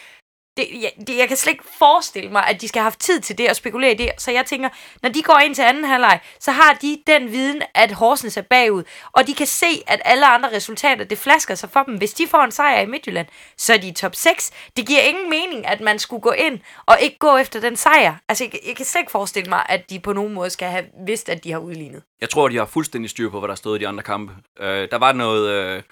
det, 0.57 0.67
jeg, 0.83 0.93
det, 1.07 1.17
jeg 1.17 1.29
kan 1.29 1.37
slet 1.37 1.53
ikke 1.53 1.65
forestille 1.79 2.31
mig, 2.31 2.47
at 2.47 2.61
de 2.61 2.69
skal 2.69 2.81
have 2.81 2.85
haft 2.85 3.01
tid 3.01 3.21
til 3.21 3.39
det 3.39 3.51
og 3.51 3.57
spekulere 3.57 3.93
i 3.93 3.95
det. 3.95 4.11
Så 4.19 4.31
jeg 4.31 4.47
tænker, 4.47 4.69
når 5.03 5.11
de 5.11 5.23
går 5.23 5.39
ind 5.45 5.55
til 5.55 5.63
anden 5.63 5.85
halvleg, 5.85 6.21
så 6.41 6.51
har 6.51 6.79
de 6.83 6.99
den 7.07 7.33
viden, 7.33 7.63
at 7.75 7.93
Horsens 7.93 8.37
er 8.37 8.43
bagud. 8.43 8.83
Og 9.13 9.27
de 9.27 9.35
kan 9.35 9.47
se, 9.47 9.67
at 9.87 10.03
alle 10.05 10.27
andre 10.27 10.57
resultater, 10.57 11.05
det 11.05 11.19
flasker 11.19 11.55
sig 11.55 11.71
for 11.71 11.83
dem. 11.83 11.97
Hvis 11.97 12.15
de 12.15 12.27
får 12.29 12.43
en 12.45 12.51
sejr 12.51 12.81
i 12.81 12.87
Midtjylland, 12.87 13.27
så 13.57 13.73
er 13.73 13.77
de 13.77 13.89
i 13.89 13.93
top 13.93 14.15
6. 14.15 14.51
Det 14.77 14.87
giver 14.87 15.01
ingen 15.01 15.31
mening, 15.31 15.67
at 15.67 15.81
man 15.81 15.99
skulle 15.99 16.23
gå 16.23 16.31
ind 16.31 16.61
og 16.87 16.97
ikke 17.01 17.19
gå 17.19 17.37
efter 17.37 17.61
den 17.61 17.77
sejr. 17.77 18.15
Altså, 18.29 18.45
jeg, 18.45 18.61
jeg 18.67 18.77
kan 18.77 18.87
slet 18.87 19.01
ikke 19.01 19.13
forestille 19.13 19.49
mig, 19.49 19.67
at 19.69 19.91
de 19.91 20.01
på 20.01 20.13
nogen 20.13 20.35
måde 20.35 20.51
skal 20.51 20.69
have 20.69 20.85
vidst, 21.07 21.29
at 21.29 21.45
de 21.45 21.53
har 21.53 21.59
udlignet. 21.59 22.03
Jeg 22.21 22.31
tror, 22.31 22.49
de 22.49 22.57
har 22.57 22.67
fuldstændig 22.67 23.11
styr 23.11 23.31
på, 23.31 23.39
hvad 23.39 23.49
der 23.49 23.55
stod 23.55 23.77
i 23.77 23.81
de 23.81 23.89
andre 23.89 24.03
kampe. 24.03 24.33
Øh, 24.61 24.89
der 24.91 24.99
var 24.99 25.13
noget... 25.13 25.51
Øh 25.51 25.83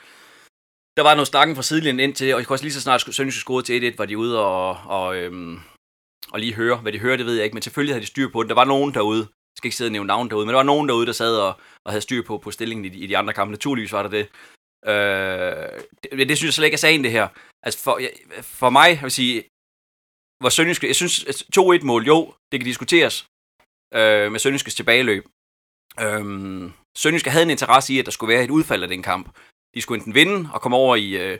der 0.96 1.02
var 1.02 1.14
noget 1.14 1.26
stakken 1.26 1.56
fra 1.56 1.62
sidelinjen 1.62 2.00
ind 2.00 2.14
til, 2.14 2.34
og 2.34 2.38
jeg 2.38 2.46
kunne 2.46 2.54
også 2.54 2.64
lige 2.64 2.72
så 2.72 2.80
snart 2.80 3.00
Sønderjysk 3.00 3.40
scorede 3.40 3.66
til 3.66 3.92
1-1, 3.92 3.94
var 3.98 4.06
de 4.06 4.18
ude 4.18 4.44
og, 4.44 4.68
og, 4.98 5.16
øhm, 5.16 5.60
og 6.32 6.40
lige 6.40 6.54
høre. 6.54 6.76
Hvad 6.76 6.92
de 6.92 6.98
hører, 6.98 7.16
det 7.16 7.26
ved 7.26 7.34
jeg 7.34 7.44
ikke, 7.44 7.54
men 7.54 7.62
selvfølgelig 7.62 7.94
havde 7.94 8.02
de 8.02 8.06
styr 8.06 8.28
på 8.32 8.42
det. 8.42 8.48
Der 8.48 8.54
var 8.54 8.64
nogen 8.64 8.94
derude, 8.94 9.20
jeg 9.20 9.56
skal 9.56 9.68
ikke 9.68 9.76
sidde 9.76 9.88
og 9.88 9.92
nævne 9.92 10.06
navn 10.06 10.30
derude, 10.30 10.46
men 10.46 10.52
der 10.52 10.58
var 10.58 10.72
nogen 10.72 10.88
derude, 10.88 11.06
der 11.06 11.12
sad 11.12 11.36
og, 11.36 11.52
og 11.84 11.92
havde 11.92 12.02
styr 12.02 12.22
på, 12.22 12.38
på 12.38 12.50
stillingen 12.50 12.84
i 12.84 12.88
de, 12.88 12.98
i 12.98 13.06
de 13.06 13.18
andre 13.18 13.32
kampe. 13.32 13.50
Naturligvis 13.50 13.92
var 13.92 14.02
der 14.02 14.10
det. 14.10 14.26
Øh, 14.90 15.80
det, 16.18 16.28
det 16.28 16.36
synes 16.36 16.48
jeg 16.48 16.54
slet 16.54 16.66
ikke 16.66 16.74
er 16.74 16.86
sagen, 16.86 17.04
det 17.04 17.12
her. 17.12 17.28
Altså 17.62 17.78
for, 17.82 18.00
for 18.42 18.70
mig, 18.70 18.88
jeg 18.88 19.02
vil 19.02 19.10
sige, 19.10 19.44
var 20.42 20.48
Sønderjysk, 20.48 20.84
jeg 20.84 20.96
synes 20.96 21.24
2-1-mål, 21.58 22.06
jo, 22.06 22.34
det 22.52 22.60
kan 22.60 22.66
diskuteres 22.66 23.26
øh, 23.94 24.32
med 24.32 24.38
Sønderjyskes 24.40 24.74
tilbageløb. 24.74 25.24
Øh, 26.04 26.22
Sønderjysk 26.98 27.26
havde 27.26 27.42
en 27.48 27.50
interesse 27.50 27.94
i, 27.94 27.98
at 27.98 28.06
der 28.06 28.12
skulle 28.12 28.34
være 28.34 28.44
et 28.44 28.50
udfald 28.50 28.82
af 28.82 28.88
den 28.88 29.02
kamp. 29.02 29.26
De 29.74 29.82
skulle 29.82 29.98
enten 29.98 30.14
vinde 30.14 30.48
og 30.52 30.60
komme 30.60 30.76
over 30.76 30.96
i, 30.96 31.10
øh, 31.10 31.38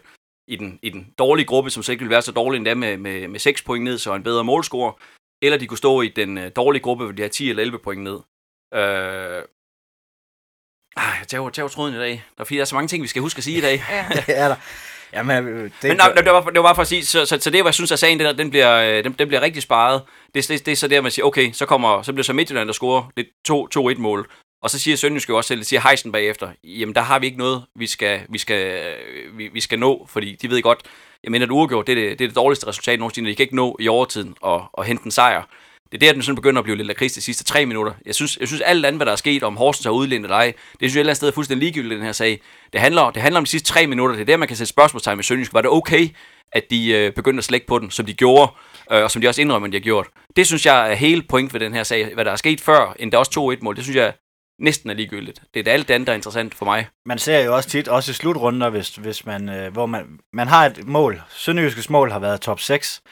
i, 0.48 0.56
den, 0.56 0.78
i 0.82 0.90
den 0.90 1.14
dårlige 1.18 1.46
gruppe, 1.46 1.70
som 1.70 1.82
så 1.82 1.92
ikke 1.92 2.00
ville 2.00 2.10
være 2.10 2.22
så 2.22 2.32
dårlig 2.32 2.56
endda 2.56 2.74
med, 2.74 2.96
med, 2.96 3.28
med 3.28 3.40
6 3.40 3.62
point 3.62 3.84
ned, 3.84 3.98
så 3.98 4.14
en 4.14 4.22
bedre 4.22 4.44
målscore, 4.44 4.92
eller 5.42 5.58
de 5.58 5.66
kunne 5.66 5.78
stå 5.78 6.00
i 6.00 6.08
den 6.08 6.38
øh, 6.38 6.50
dårlige 6.56 6.82
gruppe, 6.82 7.04
hvor 7.04 7.12
de 7.12 7.22
har 7.22 7.28
10 7.28 7.50
eller 7.50 7.62
11 7.62 7.78
point 7.78 8.02
ned. 8.02 8.20
Øh, 8.74 9.42
Ah, 10.96 11.14
jeg 11.20 11.28
tager, 11.28 11.50
tager 11.50 11.68
tråden 11.68 11.94
i 11.94 11.98
dag. 11.98 12.10
Der 12.36 12.40
er, 12.40 12.44
fordi, 12.44 12.54
der 12.54 12.60
er 12.60 12.64
så 12.64 12.74
mange 12.74 12.88
ting, 12.88 13.02
vi 13.02 13.08
skal 13.08 13.22
huske 13.22 13.38
at 13.38 13.44
sige 13.44 13.58
i 13.58 13.60
dag. 13.60 13.84
ja, 13.90 14.06
det 14.26 14.38
er 14.38 14.48
der. 14.48 14.56
Jamen, 15.12 15.48
øh, 15.48 15.62
det, 15.62 15.72
Men 15.82 15.96
nej, 15.96 16.12
det, 16.12 16.32
var, 16.32 16.40
det 16.40 16.54
var 16.54 16.62
bare 16.62 16.74
for 16.74 16.82
at 16.82 16.88
sige, 16.88 17.06
så, 17.06 17.26
så, 17.26 17.40
så 17.40 17.50
det, 17.50 17.60
hvad 17.60 17.68
jeg 17.68 17.74
synes, 17.74 17.92
at 17.92 17.98
sagen, 17.98 18.18
den, 18.18 18.26
der, 18.26 18.32
den, 18.32 18.50
bliver, 18.50 18.76
øh, 18.76 19.04
den, 19.04 19.12
den 19.12 19.28
bliver 19.28 19.40
rigtig 19.40 19.62
sparet. 19.62 20.02
Det, 20.34 20.48
det, 20.48 20.66
det 20.66 20.72
er 20.72 20.76
så 20.76 20.88
der, 20.88 21.00
man 21.00 21.10
siger, 21.10 21.26
okay, 21.26 21.52
så, 21.52 21.66
kommer, 21.66 22.02
så 22.02 22.12
bliver 22.12 22.24
så 22.24 22.32
Midtjylland, 22.32 22.66
der 22.66 22.72
scorer 22.72 23.10
det 23.16 23.26
2-1-mål. 23.48 24.30
Og 24.62 24.70
så 24.70 24.78
siger 24.78 24.96
Sønderjysk 24.96 25.28
jo 25.28 25.36
også 25.36 25.48
selv, 25.48 25.64
siger 25.64 25.88
Heisen 25.88 26.12
bagefter, 26.12 26.48
jamen 26.64 26.94
der 26.94 27.00
har 27.00 27.18
vi 27.18 27.26
ikke 27.26 27.38
noget, 27.38 27.64
vi 27.74 27.86
skal, 27.86 28.20
vi 28.28 28.38
skal, 28.38 28.94
vi, 29.36 29.48
vi 29.48 29.60
skal 29.60 29.78
nå, 29.78 30.06
fordi 30.10 30.36
de 30.42 30.50
ved 30.50 30.62
godt, 30.62 30.82
jeg 31.24 31.30
mener, 31.30 31.46
at 31.46 31.50
uafgjort, 31.50 31.86
det 31.86 31.92
er 31.92 31.96
det, 31.96 32.18
det, 32.18 32.24
er 32.24 32.28
det 32.28 32.36
dårligste 32.36 32.66
resultat 32.66 32.98
nogensinde, 32.98 33.30
de 33.30 33.34
kan 33.34 33.42
ikke 33.42 33.56
nå 33.56 33.76
i 33.80 33.88
overtiden 33.88 34.34
og, 34.40 34.64
og 34.72 34.84
hente 34.84 35.04
en 35.04 35.10
sejr. 35.10 35.42
Det 35.92 36.02
er 36.02 36.06
der, 36.06 36.12
den 36.12 36.22
sådan 36.22 36.36
begynder 36.36 36.58
at 36.58 36.64
blive 36.64 36.76
lidt 36.76 36.86
lakrids 36.86 37.12
de 37.12 37.20
sidste 37.20 37.44
tre 37.44 37.66
minutter. 37.66 37.92
Jeg 38.06 38.14
synes, 38.14 38.36
jeg 38.40 38.48
synes 38.48 38.60
alt 38.60 38.86
andet, 38.86 38.98
hvad 38.98 39.06
der 39.06 39.12
er 39.12 39.16
sket, 39.16 39.42
om 39.42 39.56
Horsens 39.56 39.84
har 39.84 39.92
udlignet 39.92 40.24
eller 40.24 40.36
ej, 40.36 40.52
det 40.72 40.78
synes 40.80 40.94
jeg 40.94 40.98
et 40.98 41.00
eller 41.00 41.10
andet 41.10 41.16
sted 41.16 41.28
er 41.28 41.32
fuldstændig 41.32 41.64
ligegyldigt 41.64 41.92
i 41.92 41.96
den 41.96 42.04
her 42.04 42.12
sag. 42.12 42.40
Det 42.72 42.80
handler, 42.80 43.10
det 43.10 43.22
handler 43.22 43.38
om 43.38 43.44
de 43.44 43.50
sidste 43.50 43.68
tre 43.68 43.86
minutter. 43.86 44.16
Det 44.16 44.22
er 44.22 44.26
der, 44.26 44.36
man 44.36 44.48
kan 44.48 44.56
sætte 44.56 44.70
spørgsmålstegn 44.70 45.16
med 45.16 45.24
Sønderjysk. 45.24 45.54
Var 45.54 45.60
det 45.60 45.70
okay, 45.70 46.08
at 46.52 46.70
de 46.70 46.90
øh, 46.90 47.12
begyndte 47.12 47.40
at 47.40 47.44
slække 47.44 47.66
på 47.66 47.78
den, 47.78 47.90
som 47.90 48.06
de 48.06 48.14
gjorde, 48.14 48.52
øh, 48.92 49.02
og 49.02 49.10
som 49.10 49.22
de 49.22 49.28
også 49.28 49.40
indrømmer, 49.40 49.66
at 49.66 49.72
de 49.72 49.78
har 49.78 49.82
gjort? 49.82 50.06
Det 50.36 50.46
synes 50.46 50.66
jeg 50.66 50.90
er 50.90 50.94
hele 50.94 51.22
point 51.22 51.52
ved 51.52 51.60
den 51.60 51.74
her 51.74 51.82
sag. 51.82 52.14
Hvad 52.14 52.24
der 52.24 52.32
er 52.32 52.36
sket 52.36 52.60
før, 52.60 52.94
end 52.98 53.12
der 53.12 53.18
også 53.18 53.56
2-1-mål, 53.58 53.76
det 53.76 53.84
synes 53.84 53.96
jeg 53.96 54.12
næsten 54.60 54.90
er 54.90 54.94
ligegyldigt. 54.94 55.42
Det 55.54 55.60
er 55.60 55.64
det 55.64 55.70
alt 55.70 55.90
andet, 55.90 56.06
der 56.06 56.12
er 56.12 56.16
interessant 56.16 56.54
for 56.54 56.64
mig. 56.64 56.88
Man 57.06 57.18
ser 57.18 57.44
jo 57.44 57.56
også 57.56 57.68
tit, 57.68 57.88
også 57.88 58.10
i 58.10 58.14
slutrunder, 58.14 58.70
hvis, 58.70 58.96
hvis 58.96 59.26
man, 59.26 59.48
øh, 59.48 59.72
hvor 59.72 59.86
man, 59.86 60.18
man 60.32 60.48
har 60.48 60.66
et 60.66 60.86
mål. 60.86 61.22
Sønderjyskets 61.28 61.90
mål 61.90 62.10
har 62.10 62.18
været 62.18 62.40
top 62.40 62.60
6. 62.60 63.02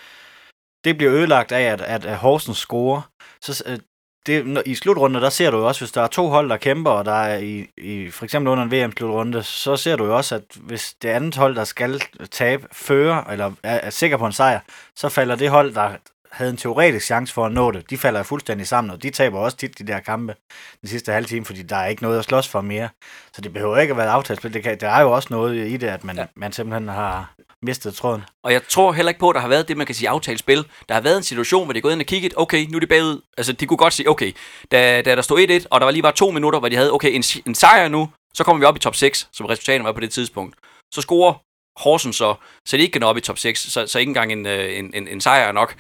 det 0.85 0.97
bliver 0.97 1.13
ødelagt 1.13 1.53
af, 1.53 1.63
at, 1.63 1.81
at, 1.81 2.05
at 2.05 2.17
Horsens 2.17 2.59
scorer. 2.59 3.03
Så, 3.41 3.63
øh, 3.67 3.79
det, 4.27 4.47
når, 4.47 4.63
I 4.67 4.75
slutrunder, 4.75 5.21
der 5.21 5.31
ser 5.31 5.51
du 5.51 5.57
jo 5.57 5.67
også, 5.67 5.81
hvis 5.81 5.93
der 5.93 6.03
er 6.03 6.07
to 6.07 6.29
hold, 6.29 6.49
der 6.49 6.57
kæmper, 6.57 6.91
og 6.91 7.05
der 7.05 7.13
er 7.13 7.39
i, 7.39 7.67
i 7.79 8.11
for 8.11 8.25
eksempel 8.25 8.53
under 8.53 8.65
en 8.65 8.73
VM-slutrunde, 8.73 9.43
så 9.43 9.77
ser 9.77 9.97
du 9.97 10.05
jo 10.05 10.17
også, 10.17 10.35
at 10.35 10.43
hvis 10.57 10.95
det 11.03 11.09
andet 11.09 11.37
hold, 11.37 11.57
der 11.57 11.65
skal 11.65 12.01
tabe, 12.31 12.69
fører, 12.73 13.25
eller 13.25 13.53
er, 13.63 13.75
er 13.75 13.91
sikker 13.91 14.17
på 14.17 14.27
en 14.27 14.33
sejr, 14.33 14.61
så 14.97 15.09
falder 15.09 15.37
det 15.37 15.51
hold, 15.51 15.75
der 15.75 15.97
havde 16.33 16.51
en 16.51 16.57
teoretisk 16.57 17.07
chance 17.07 17.35
for 17.35 17.47
at 17.47 17.53
nå 17.53 17.71
det, 17.71 17.91
de 17.91 17.99
falder 17.99 18.23
fuldstændig 18.23 18.67
sammen, 18.67 18.91
og 18.91 19.03
de 19.03 19.11
taber 19.11 19.39
også 19.39 19.57
tit 19.57 19.79
de 19.79 19.87
der 19.87 20.01
kampe 20.01 20.35
den 20.81 20.89
sidste 20.89 21.13
halve 21.13 21.29
time, 21.29 21.45
fordi 21.45 21.63
der 21.63 21.77
er 21.77 21.87
ikke 21.87 22.03
noget 22.03 22.19
at 22.19 22.25
slås 22.25 22.49
for 22.49 22.61
mere. 22.61 22.89
Så 23.33 23.41
det 23.41 23.53
behøver 23.53 23.79
ikke 23.79 23.91
at 23.91 23.97
være 23.97 24.07
et 24.07 24.11
aftalespil. 24.11 24.55
Det 24.55 24.63
kan, 24.63 24.81
der 24.81 24.89
er 24.89 25.01
jo 25.01 25.13
også 25.13 25.29
noget 25.31 25.67
i 25.67 25.77
det, 25.77 25.87
at 25.87 26.05
man, 26.05 26.17
ja. 26.17 26.27
man 26.37 26.53
simpelthen 26.53 26.89
har 26.89 27.35
mistet 27.63 27.95
tråden. 27.95 28.23
Og 28.45 28.53
jeg 28.53 28.63
tror 28.69 28.93
heller 28.93 29.11
ikke 29.11 29.21
på, 29.21 29.31
at 29.31 29.35
der 29.35 29.41
har 29.41 29.49
været 29.49 29.69
det, 29.69 29.77
man 29.77 29.87
kan 29.87 29.95
sige 29.95 30.09
aftalespil. 30.09 30.67
Der 30.89 30.95
har 30.95 31.01
været 31.01 31.17
en 31.17 31.23
situation, 31.23 31.65
hvor 31.65 31.73
de 31.73 31.79
er 31.79 31.83
gået 31.83 31.93
ind 31.93 32.01
og 32.01 32.07
kigget, 32.07 32.35
okay, 32.37 32.67
nu 32.67 32.77
er 32.77 32.81
de 32.81 32.87
bagud. 32.87 33.21
Altså, 33.37 33.53
de 33.53 33.67
kunne 33.67 33.77
godt 33.77 33.93
sige, 33.93 34.09
okay, 34.09 34.33
da, 34.73 35.03
da 35.03 35.17
der 35.17 35.23
stod 35.23 35.63
1-1, 35.63 35.67
og 35.71 35.81
der 35.81 35.85
var 35.85 35.91
lige 35.91 36.03
var 36.03 36.11
to 36.11 36.31
minutter, 36.31 36.59
hvor 36.59 36.69
de 36.69 36.77
havde, 36.77 36.93
okay, 36.93 37.15
en, 37.15 37.25
en 37.47 37.55
sejr 37.55 37.89
nu, 37.89 38.09
så 38.35 38.45
kommer 38.45 38.61
vi 38.61 38.65
op 38.65 38.77
i 38.77 38.79
top 38.79 38.97
6, 38.97 39.29
som 39.33 39.47
resultatet 39.47 39.85
var 39.85 39.93
på 39.93 40.01
det 40.01 40.11
tidspunkt. 40.11 40.57
Så 40.95 41.01
scorer 41.01 41.35
Horsens 41.77 42.17
så, 42.17 42.35
så 42.67 42.77
de 42.77 42.83
ikke 42.83 42.93
kan 42.93 43.01
nå 43.01 43.07
op 43.07 43.17
i 43.17 43.21
top 43.21 43.39
6, 43.39 43.61
så, 43.61 43.87
så 43.87 43.99
ikke 43.99 44.11
engang 44.11 44.33
en, 44.33 44.47
øh, 44.47 44.79
en, 44.79 44.91
en, 44.95 45.09
en 45.09 45.21
sejr 45.21 45.49
er 45.49 45.53
nok. 45.53 45.77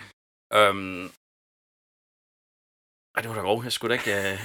Øhm, 0.55 1.05
ej, 3.17 3.23
det 3.23 3.28
var 3.28 3.35
da 3.35 3.40
grov. 3.40 3.64
Jeg 3.64 3.73
skulle 3.73 3.97
da 3.97 4.00
ikke... 4.00 4.38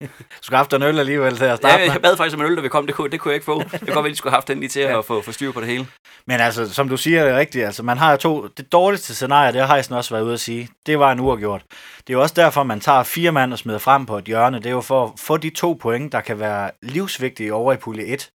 Du 0.00 0.08
skulle 0.42 0.56
have 0.56 0.64
haft 0.64 0.72
en 0.72 0.82
øl 0.82 0.98
alligevel 0.98 1.36
til 1.36 1.44
at 1.44 1.56
starte 1.58 1.82
ja, 1.82 1.92
jeg 1.92 2.02
bad 2.02 2.16
faktisk 2.16 2.36
om 2.36 2.44
en 2.44 2.50
øl, 2.50 2.56
da 2.56 2.62
vi 2.62 2.68
kom. 2.68 2.86
Det 2.86 2.94
kunne, 2.94 3.10
det 3.10 3.20
kunne 3.20 3.30
jeg 3.30 3.36
ikke 3.36 3.44
få. 3.44 3.62
Det 3.72 3.80
kunne 3.80 3.94
godt 3.94 4.04
være, 4.04 4.14
skulle 4.14 4.30
have 4.30 4.36
haft 4.36 4.48
den 4.48 4.60
lige 4.60 4.68
til 4.68 4.82
ja. 4.82 4.98
at 4.98 5.04
få, 5.04 5.22
få 5.22 5.32
styr 5.32 5.52
på 5.52 5.60
det 5.60 5.68
hele. 5.68 5.86
Men 6.26 6.40
altså, 6.40 6.74
som 6.74 6.88
du 6.88 6.96
siger, 6.96 7.24
det 7.24 7.32
er 7.32 7.38
rigtigt. 7.38 7.64
Altså, 7.64 7.82
man 7.82 7.98
har 7.98 8.16
to... 8.16 8.46
Det 8.46 8.72
dårligste 8.72 9.14
scenarie, 9.14 9.52
det 9.52 9.60
har 9.60 9.74
Heisen 9.74 9.94
også 9.94 10.14
været 10.14 10.24
ude 10.24 10.32
at 10.32 10.40
sige. 10.40 10.68
Det 10.86 10.98
var 10.98 11.12
en 11.12 11.20
uafgjort. 11.20 11.62
Det 11.98 12.10
er 12.12 12.14
jo 12.14 12.22
også 12.22 12.34
derfor, 12.34 12.62
man 12.62 12.80
tager 12.80 13.02
fire 13.02 13.32
mand 13.32 13.52
og 13.52 13.58
smider 13.58 13.78
frem 13.78 14.06
på 14.06 14.18
et 14.18 14.24
hjørne. 14.24 14.56
Det 14.56 14.66
er 14.66 14.70
jo 14.70 14.80
for 14.80 15.04
at 15.04 15.12
få 15.18 15.36
de 15.36 15.50
to 15.50 15.72
point, 15.72 16.12
der 16.12 16.20
kan 16.20 16.40
være 16.40 16.70
livsvigtige 16.82 17.54
over 17.54 17.72
i 17.72 17.76
pulje 17.76 18.04
1. 18.04 18.30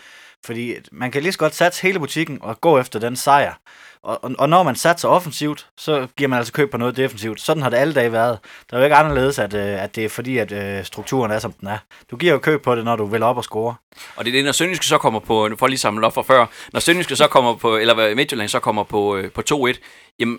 Fordi 0.44 0.74
man 0.92 1.10
kan 1.10 1.22
lige 1.22 1.32
så 1.32 1.38
godt 1.38 1.54
satse 1.54 1.82
hele 1.82 1.98
butikken 1.98 2.38
og 2.42 2.60
gå 2.60 2.78
efter 2.78 2.98
den 2.98 3.16
sejr. 3.16 3.54
Og, 4.02 4.24
og, 4.24 4.34
og 4.38 4.48
når 4.48 4.62
man 4.62 4.76
satser 4.76 5.08
offensivt, 5.08 5.68
så 5.78 6.06
giver 6.16 6.28
man 6.28 6.38
altså 6.38 6.52
køb 6.52 6.70
på 6.70 6.76
noget 6.76 6.96
defensivt. 6.96 7.40
Sådan 7.40 7.62
har 7.62 7.70
det 7.70 7.76
alle 7.76 7.94
dage 7.94 8.12
været. 8.12 8.38
Der 8.70 8.76
er 8.76 8.80
jo 8.80 8.84
ikke 8.84 8.96
anderledes, 8.96 9.38
at, 9.38 9.54
øh, 9.54 9.82
at 9.82 9.96
det 9.96 10.04
er 10.04 10.08
fordi, 10.08 10.38
at 10.38 10.52
øh, 10.52 10.84
strukturen 10.84 11.30
er, 11.30 11.38
som 11.38 11.52
den 11.52 11.68
er. 11.68 11.78
Du 12.10 12.16
giver 12.16 12.32
jo 12.32 12.38
køb 12.38 12.62
på 12.62 12.74
det, 12.74 12.84
når 12.84 12.96
du 12.96 13.04
vil 13.06 13.22
op 13.22 13.36
og 13.36 13.44
score. 13.44 13.74
Og 14.16 14.24
det 14.24 14.30
er 14.30 14.36
det, 14.38 14.44
når 14.44 14.52
Sønderjyske 14.52 14.86
så 14.86 14.98
kommer 14.98 15.20
på, 15.20 15.50
for 15.58 15.66
lige 15.66 15.78
samle 15.78 16.06
op 16.06 16.14
fra 16.14 16.22
før, 16.22 16.46
når 16.72 16.80
Sønderjyske 16.80 17.16
så 17.16 17.26
kommer 17.26 17.56
på, 17.56 17.76
eller 17.76 18.14
Midtjylland 18.14 18.48
så 18.48 18.60
kommer 18.60 18.84
på, 18.84 19.16
øh, 19.16 19.30
på 19.30 19.42
2-1, 19.52 19.78
jamen 20.18 20.38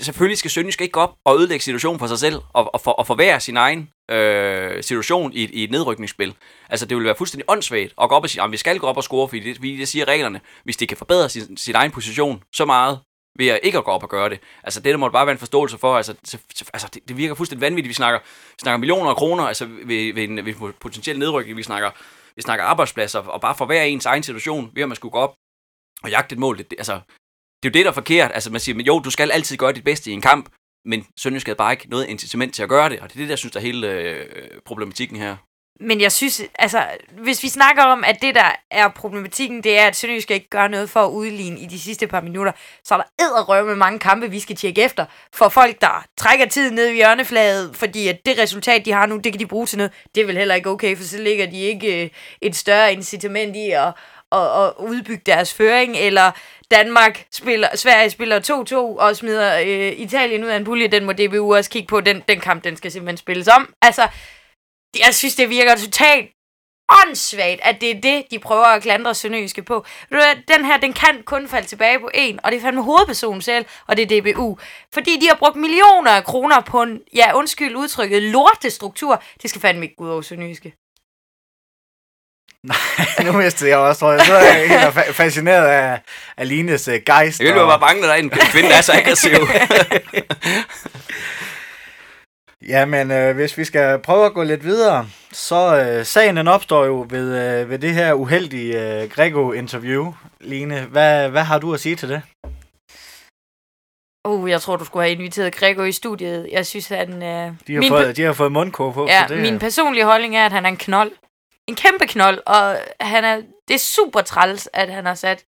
selvfølgelig 0.00 0.38
skal 0.38 0.50
Sønderjysk 0.50 0.80
ikke 0.80 0.92
gå 0.92 1.00
op 1.00 1.14
og 1.24 1.38
ødelægge 1.38 1.64
situationen 1.64 1.98
for 1.98 2.06
sig 2.06 2.18
selv, 2.18 2.40
og, 2.52 2.74
og, 2.74 2.80
for, 2.80 2.90
og 2.90 3.06
forvære 3.06 3.40
sin 3.40 3.56
egen 3.56 3.90
øh, 4.10 4.82
situation 4.82 5.32
i, 5.32 5.44
i 5.44 5.64
et 5.64 5.70
nedrykningsspil. 5.70 6.34
Altså, 6.68 6.86
det 6.86 6.96
vil 6.96 7.04
være 7.04 7.14
fuldstændig 7.18 7.44
åndssvagt 7.48 7.92
at 8.02 8.08
gå 8.08 8.14
op 8.14 8.22
og 8.22 8.30
sige, 8.30 8.42
at 8.42 8.52
vi 8.52 8.56
skal 8.56 8.78
gå 8.78 8.86
op 8.86 8.96
og 8.96 9.04
score, 9.04 9.28
fordi 9.28 9.40
det, 9.40 9.56
fordi 9.56 9.76
det 9.76 9.88
siger 9.88 10.04
reglerne. 10.08 10.40
Hvis 10.64 10.76
det 10.76 10.88
kan 10.88 10.96
forbedre 10.96 11.28
sin, 11.28 11.56
sin 11.56 11.74
egen 11.74 11.90
position 11.90 12.42
så 12.52 12.64
meget, 12.64 12.98
ved 13.38 13.48
at 13.48 13.60
ikke 13.62 13.78
at 13.78 13.84
gå 13.84 13.90
op 13.90 14.02
og 14.02 14.08
gøre 14.08 14.28
det. 14.28 14.40
Altså, 14.62 14.80
det 14.80 14.90
der 14.90 14.96
må 14.96 15.08
bare 15.08 15.26
være 15.26 15.32
en 15.32 15.38
forståelse 15.38 15.78
for. 15.78 15.96
Altså, 15.96 16.14
altså 16.72 16.88
det, 16.94 17.08
det 17.08 17.16
virker 17.16 17.34
fuldstændig 17.34 17.60
vanvittigt. 17.60 17.88
Vi 17.88 17.94
snakker, 17.94 18.20
vi 18.24 18.58
snakker 18.58 18.78
millioner 18.78 19.10
af 19.10 19.16
kroner 19.16 19.44
altså, 19.44 19.66
ved, 19.66 20.14
ved, 20.14 20.24
en, 20.24 20.36
ved 20.44 20.54
en 20.54 20.72
potentiel 20.80 21.18
nedrykning. 21.18 21.56
Vi 21.56 21.62
snakker, 21.62 21.90
vi 22.36 22.42
snakker 22.42 22.64
arbejdspladser, 22.64 23.20
og 23.20 23.40
bare 23.40 23.54
for 23.54 23.66
hver 23.66 23.82
ens 23.82 24.06
egen 24.06 24.22
situation, 24.22 24.70
ved 24.74 24.82
at 24.82 24.88
man 24.88 24.96
skulle 24.96 25.12
gå 25.12 25.18
op 25.18 25.34
og 26.02 26.10
jagte 26.10 26.32
et 26.32 26.38
mål. 26.38 26.58
Det, 26.58 26.66
altså, 26.78 27.00
det 27.62 27.68
er 27.68 27.70
jo 27.70 27.78
det, 27.78 27.84
der 27.84 27.90
er 27.90 27.94
forkert. 27.94 28.30
Altså, 28.34 28.50
man 28.50 28.60
siger, 28.60 28.76
men 28.76 28.86
jo, 28.86 28.98
du 28.98 29.10
skal 29.10 29.30
altid 29.30 29.56
gøre 29.56 29.72
dit 29.72 29.84
bedste 29.84 30.10
i 30.10 30.14
en 30.14 30.20
kamp, 30.20 30.48
men 30.84 31.06
Sønderjysk 31.16 31.46
havde 31.46 31.56
bare 31.56 31.72
ikke 31.72 31.88
noget 31.88 32.06
incitament 32.06 32.54
til 32.54 32.62
at 32.62 32.68
gøre 32.68 32.88
det, 32.88 33.00
og 33.00 33.08
det 33.08 33.14
er 33.14 33.18
det, 33.18 33.28
der 33.28 33.36
synes, 33.36 33.52
der 33.52 33.60
er 33.60 33.64
hele 33.64 33.90
øh, 33.90 34.26
problematikken 34.66 35.16
her. 35.16 35.36
Men 35.80 36.00
jeg 36.00 36.12
synes, 36.12 36.42
altså, 36.58 36.86
hvis 37.10 37.42
vi 37.42 37.48
snakker 37.48 37.82
om, 37.82 38.04
at 38.04 38.22
det, 38.22 38.34
der 38.34 38.52
er 38.70 38.88
problematikken, 38.88 39.62
det 39.62 39.78
er, 39.78 39.86
at 39.86 39.96
Sønderjysk 39.96 40.30
ikke 40.30 40.48
gør 40.48 40.68
noget 40.68 40.90
for 40.90 41.00
at 41.00 41.10
udligne 41.10 41.60
i 41.60 41.66
de 41.66 41.80
sidste 41.80 42.06
par 42.06 42.20
minutter, 42.20 42.52
så 42.84 42.94
er 42.94 42.98
der 42.98 43.24
æderrøve 43.24 43.66
med 43.66 43.76
mange 43.76 43.98
kampe, 43.98 44.30
vi 44.30 44.40
skal 44.40 44.56
tjekke 44.56 44.82
efter, 44.82 45.06
for 45.34 45.48
folk, 45.48 45.80
der 45.80 46.04
trækker 46.16 46.46
tiden 46.46 46.74
ned 46.74 46.86
i 46.86 46.94
hjørneflaget, 46.94 47.76
fordi 47.76 48.08
at 48.08 48.20
det 48.26 48.38
resultat, 48.38 48.84
de 48.84 48.92
har 48.92 49.06
nu, 49.06 49.16
det 49.16 49.32
kan 49.32 49.40
de 49.40 49.46
bruge 49.46 49.66
til 49.66 49.78
noget. 49.78 49.92
Det 50.14 50.20
er 50.20 50.26
vel 50.26 50.38
heller 50.38 50.54
ikke 50.54 50.70
okay, 50.70 50.96
for 50.96 51.04
så 51.04 51.22
ligger 51.22 51.50
de 51.50 51.60
ikke 51.60 52.04
øh, 52.04 52.10
et 52.42 52.56
større 52.56 52.92
incitament 52.92 53.56
i 53.56 53.70
at, 53.70 53.92
at, 54.32 54.64
at 54.64 54.72
udbygge 54.78 55.22
deres 55.26 55.54
føring, 55.54 55.96
eller 55.96 56.30
Danmark 56.70 57.26
spiller, 57.32 57.76
Sverige 57.76 58.10
spiller 58.10 58.40
2-2 58.40 58.74
og 58.76 59.16
smider 59.16 59.58
øh, 59.58 59.92
Italien 60.00 60.44
ud 60.44 60.48
af 60.48 60.56
en 60.56 60.64
pulje, 60.64 60.88
den 60.88 61.04
må 61.04 61.12
DBU 61.12 61.54
også 61.54 61.70
kigge 61.70 61.86
på, 61.86 62.00
den, 62.00 62.22
den 62.28 62.40
kamp, 62.40 62.64
den 62.64 62.76
skal 62.76 62.90
simpelthen 62.90 63.16
spilles 63.16 63.48
om. 63.48 63.74
Altså, 63.82 64.08
jeg 64.98 65.14
synes, 65.14 65.34
det 65.34 65.50
virker 65.50 65.76
totalt 65.76 66.30
åndssvagt, 66.88 67.60
at 67.62 67.80
det 67.80 67.90
er 67.90 68.00
det, 68.00 68.24
de 68.30 68.38
prøver 68.38 68.64
at 68.64 68.82
klandre 68.82 69.14
Sønderjyske 69.14 69.62
på. 69.62 69.86
Den 70.48 70.64
her, 70.64 70.76
den 70.76 70.92
kan 70.92 71.22
kun 71.22 71.48
falde 71.48 71.66
tilbage 71.66 72.00
på 72.00 72.10
en, 72.14 72.40
og 72.44 72.52
det 72.52 72.58
er 72.58 72.62
fandme 72.62 72.82
hovedpersonen 72.82 73.42
selv, 73.42 73.66
og 73.86 73.96
det 73.96 74.12
er 74.12 74.20
DBU. 74.20 74.58
Fordi 74.94 75.20
de 75.20 75.28
har 75.28 75.36
brugt 75.38 75.56
millioner 75.56 76.10
af 76.10 76.24
kroner 76.24 76.60
på 76.60 76.82
en, 76.82 77.00
ja, 77.14 77.36
undskyld 77.36 77.76
udtrykket, 77.76 78.22
lortestruktur. 78.22 79.22
Det 79.42 79.50
skal 79.50 79.60
fandme 79.60 79.84
ikke 79.84 79.96
gå 79.96 80.04
ud 80.04 80.10
over 80.10 80.22
Sønderjyske. 80.22 80.74
Nej, 83.18 83.24
nu 83.24 83.32
mistede 83.32 83.70
jeg 83.70 83.78
også, 83.78 84.00
tror 84.00 84.12
jeg. 84.12 84.20
Så 84.20 84.34
er 84.34 84.40
jeg 84.40 84.68
helt 84.68 85.16
fascineret 85.16 85.66
af, 85.66 86.00
af 86.36 86.48
Lines 86.48 86.88
uh, 86.88 86.94
gejst. 86.94 87.40
Jeg 87.40 87.46
ville 87.46 87.62
og... 87.62 87.68
bare 87.68 87.80
bange, 87.80 88.02
at 88.02 88.08
der 88.08 88.14
er 88.14 88.18
en 88.18 88.30
kvinde, 88.30 88.68
der 88.68 88.76
er 88.76 88.80
så 88.80 88.92
aggressiv. 88.92 89.30
ja, 92.72 92.84
men 92.84 93.10
øh, 93.10 93.34
hvis 93.34 93.58
vi 93.58 93.64
skal 93.64 93.98
prøve 93.98 94.26
at 94.26 94.34
gå 94.34 94.42
lidt 94.42 94.64
videre, 94.64 95.08
så 95.32 95.76
øh, 95.76 96.06
sagen 96.06 96.36
den 96.36 96.48
opstår 96.48 96.84
jo 96.84 97.06
ved, 97.10 97.60
øh, 97.60 97.70
ved 97.70 97.78
det 97.78 97.94
her 97.94 98.12
uheldige 98.12 99.02
øh, 99.02 99.10
Grego-interview. 99.10 100.14
Line, 100.40 100.80
hvad, 100.80 101.28
hvad 101.28 101.42
har 101.42 101.58
du 101.58 101.74
at 101.74 101.80
sige 101.80 101.96
til 101.96 102.08
det? 102.08 102.22
Uh, 104.28 104.50
jeg 104.50 104.60
tror, 104.60 104.76
du 104.76 104.84
skulle 104.84 105.02
have 105.02 105.12
inviteret 105.12 105.56
Gregor 105.56 105.84
i 105.84 105.92
studiet. 105.92 106.48
Jeg 106.52 106.66
synes, 106.66 106.90
at 106.90 106.98
han... 106.98 107.22
Øh, 107.22 107.52
de, 107.66 107.74
har 107.74 107.88
fået, 107.88 108.16
de 108.16 108.22
har 108.22 108.32
fået 108.32 108.52
mundkår 108.52 108.92
på. 108.92 109.06
Ja, 109.08 109.24
det 109.28 109.38
min 109.38 109.58
personlige 109.58 110.04
holdning 110.04 110.36
er, 110.36 110.46
at 110.46 110.52
han 110.52 110.64
er 110.64 110.68
en 110.68 110.76
knold 110.76 111.10
en 111.68 111.76
kæmpe 111.76 112.06
knold, 112.06 112.42
og 112.46 112.64
han 113.00 113.24
er, 113.24 113.36
det 113.68 113.74
er 113.74 113.78
super 113.78 114.20
træls, 114.20 114.68
at 114.72 114.88
han 114.92 115.06
har 115.06 115.14
sat 115.14 115.44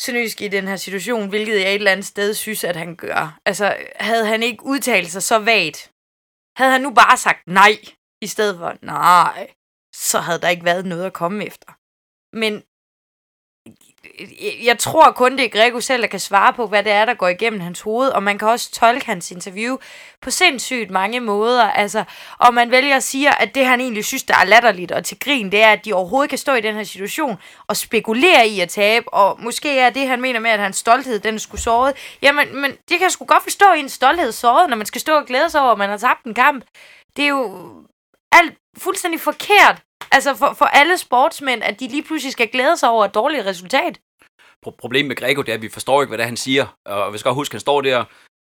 Sønderjysk 0.00 0.40
i 0.40 0.48
den 0.48 0.68
her 0.68 0.76
situation, 0.76 1.28
hvilket 1.28 1.60
jeg 1.60 1.68
et 1.68 1.74
eller 1.74 1.92
andet 1.92 2.06
sted 2.06 2.34
synes, 2.34 2.64
at 2.64 2.76
han 2.76 2.96
gør. 2.96 3.38
Altså, 3.46 3.76
havde 3.96 4.26
han 4.26 4.42
ikke 4.42 4.64
udtalt 4.64 5.10
sig 5.10 5.22
så 5.22 5.38
vagt, 5.38 5.90
havde 6.58 6.72
han 6.72 6.80
nu 6.80 6.90
bare 6.90 7.16
sagt 7.16 7.46
nej, 7.46 7.74
i 8.22 8.26
stedet 8.26 8.58
for 8.58 8.76
nej, 8.82 9.50
så 9.94 10.18
havde 10.18 10.40
der 10.40 10.48
ikke 10.48 10.64
været 10.64 10.86
noget 10.86 11.06
at 11.06 11.12
komme 11.12 11.46
efter. 11.46 11.70
Men 12.36 12.62
Øh, 14.20 14.66
jeg 14.66 14.78
tror 14.78 15.10
kun, 15.10 15.32
det 15.32 15.44
er 15.44 15.48
Grego 15.48 15.80
selv, 15.80 16.02
der 16.02 16.08
kan 16.08 16.20
svare 16.20 16.52
på, 16.52 16.66
hvad 16.66 16.82
det 16.82 16.92
er, 16.92 17.04
der 17.04 17.14
går 17.14 17.28
igennem 17.28 17.60
hans 17.60 17.80
hoved, 17.80 18.08
og 18.08 18.22
man 18.22 18.38
kan 18.38 18.48
også 18.48 18.70
tolke 18.70 19.06
hans 19.06 19.30
interview 19.30 19.76
på 20.22 20.30
sindssygt 20.30 20.90
mange 20.90 21.20
måder. 21.20 21.62
Altså, 21.70 22.04
og 22.38 22.54
man 22.54 22.70
vælger 22.70 22.96
at 22.96 23.02
sige, 23.02 23.42
at 23.42 23.54
det 23.54 23.66
han 23.66 23.80
egentlig 23.80 24.04
synes, 24.04 24.22
der 24.22 24.34
er 24.34 24.44
latterligt 24.44 24.92
og 24.92 25.04
til 25.04 25.18
grin, 25.18 25.52
det 25.52 25.62
er, 25.62 25.72
at 25.72 25.84
de 25.84 25.92
overhovedet 25.92 26.28
kan 26.28 26.38
stå 26.38 26.54
i 26.54 26.60
den 26.60 26.74
her 26.74 26.84
situation 26.84 27.36
og 27.66 27.76
spekulere 27.76 28.48
i 28.48 28.60
at 28.60 28.68
tabe, 28.68 29.14
og 29.14 29.42
måske 29.42 29.78
er 29.78 29.90
det, 29.90 30.08
han 30.08 30.20
mener 30.20 30.40
med, 30.40 30.50
at 30.50 30.60
hans 30.60 30.76
stolthed, 30.76 31.18
den 31.18 31.38
skulle 31.38 31.60
såret. 31.60 31.94
Jamen, 32.22 32.56
men 32.60 32.70
det 32.70 32.88
kan 32.88 33.02
jeg 33.02 33.12
sgu 33.12 33.24
godt 33.24 33.42
forstå, 33.42 33.64
at 33.74 33.78
en 33.78 33.88
stolthed 33.88 34.32
såret, 34.32 34.70
når 34.70 34.76
man 34.76 34.86
skal 34.86 35.00
stå 35.00 35.16
og 35.16 35.26
glæde 35.26 35.50
sig 35.50 35.60
over, 35.60 35.72
at 35.72 35.78
man 35.78 35.88
har 35.90 35.96
tabt 35.96 36.24
en 36.24 36.34
kamp. 36.34 36.64
Det 37.16 37.24
er 37.24 37.28
jo 37.28 37.68
alt 38.32 38.54
fuldstændig 38.78 39.20
forkert 39.20 39.82
altså 40.14 40.34
for, 40.34 40.54
for 40.58 40.64
alle 40.64 40.98
sportsmænd, 40.98 41.62
at 41.62 41.80
de 41.80 41.88
lige 41.88 42.02
pludselig 42.02 42.32
skal 42.32 42.48
glæde 42.48 42.76
sig 42.76 42.88
over 42.88 43.04
et 43.04 43.14
dårligt 43.14 43.46
resultat. 43.46 44.00
Problemet 44.78 45.08
med 45.08 45.16
Grego, 45.16 45.42
det 45.42 45.48
er, 45.48 45.54
at 45.54 45.62
vi 45.62 45.68
forstår 45.68 46.02
ikke, 46.02 46.10
hvad 46.10 46.18
det 46.18 46.22
er, 46.22 46.28
han 46.28 46.36
siger. 46.36 46.76
Og 46.86 47.12
vi 47.12 47.18
skal 47.18 47.28
også 47.28 47.40
huske, 47.40 47.52
at 47.52 47.54
han 47.54 47.60
står 47.60 47.80
der 47.80 48.04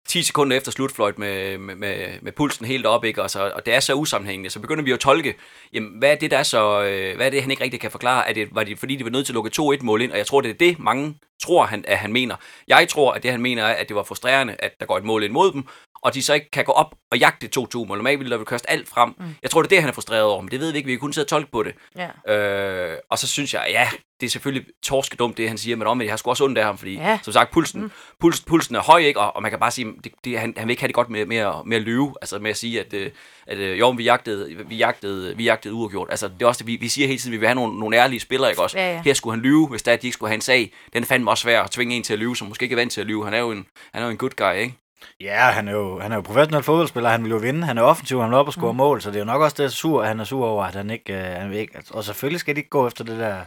10 0.08 0.22
sekunder 0.22 0.56
efter 0.56 0.72
slutfløjt 0.72 1.18
med, 1.18 1.58
med, 1.58 1.74
med, 1.74 2.20
med 2.22 2.32
pulsen 2.32 2.66
helt 2.66 2.86
op, 2.86 3.04
ikke? 3.04 3.22
Og, 3.22 3.30
så, 3.30 3.52
og 3.54 3.66
det 3.66 3.74
er 3.74 3.80
så 3.80 3.94
usammenhængende, 3.94 4.50
så 4.50 4.60
begynder 4.60 4.84
vi 4.84 4.92
at 4.92 5.00
tolke, 5.00 5.34
jamen, 5.72 5.98
hvad 5.98 6.10
er 6.10 6.14
det, 6.14 6.30
der 6.30 6.38
er 6.38 6.42
så, 6.42 6.82
øh, 6.82 7.16
hvad 7.16 7.26
er 7.26 7.30
det, 7.30 7.42
han 7.42 7.50
ikke 7.50 7.62
rigtig 7.62 7.80
kan 7.80 7.90
forklare? 7.90 8.28
Er 8.28 8.32
det, 8.32 8.48
var 8.52 8.64
det 8.64 8.78
fordi, 8.78 8.96
de 8.96 9.04
var 9.04 9.10
nødt 9.10 9.26
til 9.26 9.32
at 9.32 9.34
lukke 9.34 9.50
2-1 9.80 9.84
mål 9.84 10.02
ind? 10.02 10.12
Og 10.12 10.18
jeg 10.18 10.26
tror, 10.26 10.40
det 10.40 10.50
er 10.50 10.54
det, 10.54 10.78
mange 10.78 11.14
tror, 11.42 11.64
han, 11.64 11.84
at 11.88 11.98
han 11.98 12.12
mener. 12.12 12.36
Jeg 12.68 12.88
tror, 12.88 13.12
at 13.12 13.22
det, 13.22 13.30
han 13.30 13.40
mener, 13.40 13.64
er, 13.64 13.74
at 13.74 13.88
det 13.88 13.96
var 13.96 14.02
frustrerende, 14.02 14.56
at 14.58 14.80
der 14.80 14.86
går 14.86 14.98
et 14.98 15.04
mål 15.04 15.22
ind 15.22 15.32
mod 15.32 15.52
dem, 15.52 15.64
og 16.02 16.14
de 16.14 16.22
så 16.22 16.34
ikke 16.34 16.50
kan 16.50 16.64
gå 16.64 16.72
op 16.72 16.94
og 17.10 17.18
jagte 17.18 17.60
2-2 17.60 17.84
mål. 17.84 17.98
Normalt 17.98 18.18
ville 18.18 18.30
der 18.30 18.36
vel 18.36 18.46
kaste 18.46 18.70
alt 18.70 18.88
frem. 18.88 19.14
Mm. 19.18 19.34
Jeg 19.42 19.50
tror, 19.50 19.62
det 19.62 19.66
er 19.66 19.76
det, 19.76 19.80
han 19.80 19.88
er 19.88 19.92
frustreret 19.92 20.22
over, 20.22 20.40
men 20.40 20.50
det 20.50 20.60
ved 20.60 20.72
vi 20.72 20.76
ikke. 20.76 20.86
Vi 20.86 20.92
kan 20.92 21.00
kun 21.00 21.12
sidde 21.12 21.24
og 21.24 21.28
tolke 21.28 21.50
på 21.50 21.62
det. 21.62 21.74
Ja. 21.96 22.34
Øh, 22.34 22.98
og 23.10 23.18
så 23.18 23.26
synes 23.26 23.54
jeg, 23.54 23.66
ja, 23.68 23.88
det 24.20 24.26
er 24.26 24.30
selvfølgelig 24.30 24.68
torskedumt, 24.82 25.36
det 25.36 25.48
han 25.48 25.58
siger, 25.58 25.76
men 25.76 25.86
om, 25.86 26.02
jeg 26.02 26.10
har 26.10 26.16
sgu 26.16 26.30
også 26.30 26.44
ondt 26.44 26.58
af 26.58 26.64
ham, 26.64 26.78
fordi 26.78 26.94
ja. 26.94 27.18
som 27.22 27.32
sagt, 27.32 27.50
pulsen, 27.50 27.82
mm. 27.82 27.90
puls, 28.20 28.40
pulsen 28.40 28.74
er 28.74 28.80
høj, 28.80 28.98
ikke? 28.98 29.20
Og, 29.20 29.36
og 29.36 29.42
man 29.42 29.50
kan 29.50 29.60
bare 29.60 29.70
sige, 29.70 29.92
det, 30.04 30.12
det, 30.24 30.38
han, 30.38 30.54
han 30.56 30.66
vil 30.66 30.72
ikke 30.72 30.82
have 30.82 30.88
det 30.88 30.94
godt 30.94 31.10
med, 31.10 31.26
med, 31.26 31.36
at, 31.36 31.54
med 31.66 31.76
at 31.76 31.82
lyve, 31.82 32.14
altså 32.20 32.38
med 32.38 32.50
at 32.50 32.56
sige, 32.56 32.80
at, 32.80 32.94
øh, 32.94 33.10
at, 33.46 33.58
at 33.58 33.78
jo, 33.78 33.90
vi 33.90 34.04
jagtede, 34.04 34.64
vi 34.68 34.76
jagtede, 34.76 35.36
vi 35.36 35.44
jagtede 35.44 35.74
uafgjort. 35.74 36.08
Altså, 36.10 36.28
det 36.28 36.42
er 36.42 36.46
også 36.46 36.58
det, 36.58 36.66
vi, 36.66 36.76
vi 36.76 36.88
siger 36.88 37.06
hele 37.06 37.18
tiden, 37.18 37.32
vi 37.32 37.36
vil 37.36 37.48
have 37.48 37.54
nogle, 37.54 37.78
nogle 37.78 37.96
ærlige 37.96 38.20
spillere, 38.20 38.50
ikke 38.50 38.62
også? 38.62 38.78
Ja, 38.78 38.92
ja. 38.92 39.02
Her 39.04 39.14
skulle 39.14 39.34
han 39.34 39.42
lyve, 39.42 39.68
hvis 39.68 39.82
der, 39.82 39.96
de 39.96 40.06
ikke 40.06 40.14
skulle 40.14 40.30
have 40.30 40.34
en 40.34 40.40
sag. 40.40 40.72
Den 40.92 41.04
fandt 41.04 41.24
mig 41.24 41.30
også 41.30 41.42
svær 41.42 41.62
at 41.62 41.70
tvinge 41.70 41.96
en 41.96 42.02
til 42.02 42.12
at 42.12 42.18
lyve, 42.18 42.36
som 42.36 42.48
måske 42.48 42.62
ikke 42.62 42.72
er 42.72 42.78
vant 42.78 42.92
til 42.92 43.00
at 43.00 43.06
lyve. 43.06 43.24
Han 43.24 43.34
er 43.34 43.38
jo 43.38 43.50
en, 43.50 43.66
han 43.92 44.02
er 44.02 44.06
jo 44.06 44.10
en 44.10 44.18
good 44.18 44.30
guy, 44.36 44.54
ikke? 44.54 44.74
Ja, 45.20 45.50
han 45.50 45.68
er 45.68 45.72
jo, 45.72 46.00
han 46.00 46.12
er 46.12 46.16
jo 46.16 46.22
professionel 46.22 46.62
fodboldspiller, 46.62 47.10
han 47.10 47.24
vil 47.24 47.30
jo 47.30 47.36
vinde, 47.36 47.66
han 47.66 47.78
er 47.78 47.82
offensiv, 47.82 48.20
han 48.20 48.30
vil 48.30 48.38
op 48.38 48.46
og 48.46 48.52
score 48.52 48.72
mm. 48.72 48.76
mål, 48.76 49.02
så 49.02 49.10
det 49.10 49.16
er 49.16 49.20
jo 49.20 49.24
nok 49.24 49.42
også 49.42 49.62
det 49.62 49.72
sur, 49.72 50.04
han 50.04 50.20
er 50.20 50.24
sur 50.24 50.46
over, 50.46 50.64
at 50.64 50.74
han 50.74 50.90
ikke, 50.90 51.12
øh, 51.12 51.24
han 51.24 51.50
vil 51.50 51.58
ikke 51.58 51.82
og 51.90 52.04
selvfølgelig 52.04 52.40
skal 52.40 52.54
de 52.54 52.60
ikke 52.60 52.70
gå 52.70 52.86
efter 52.86 53.04
det 53.04 53.18
der 53.18 53.44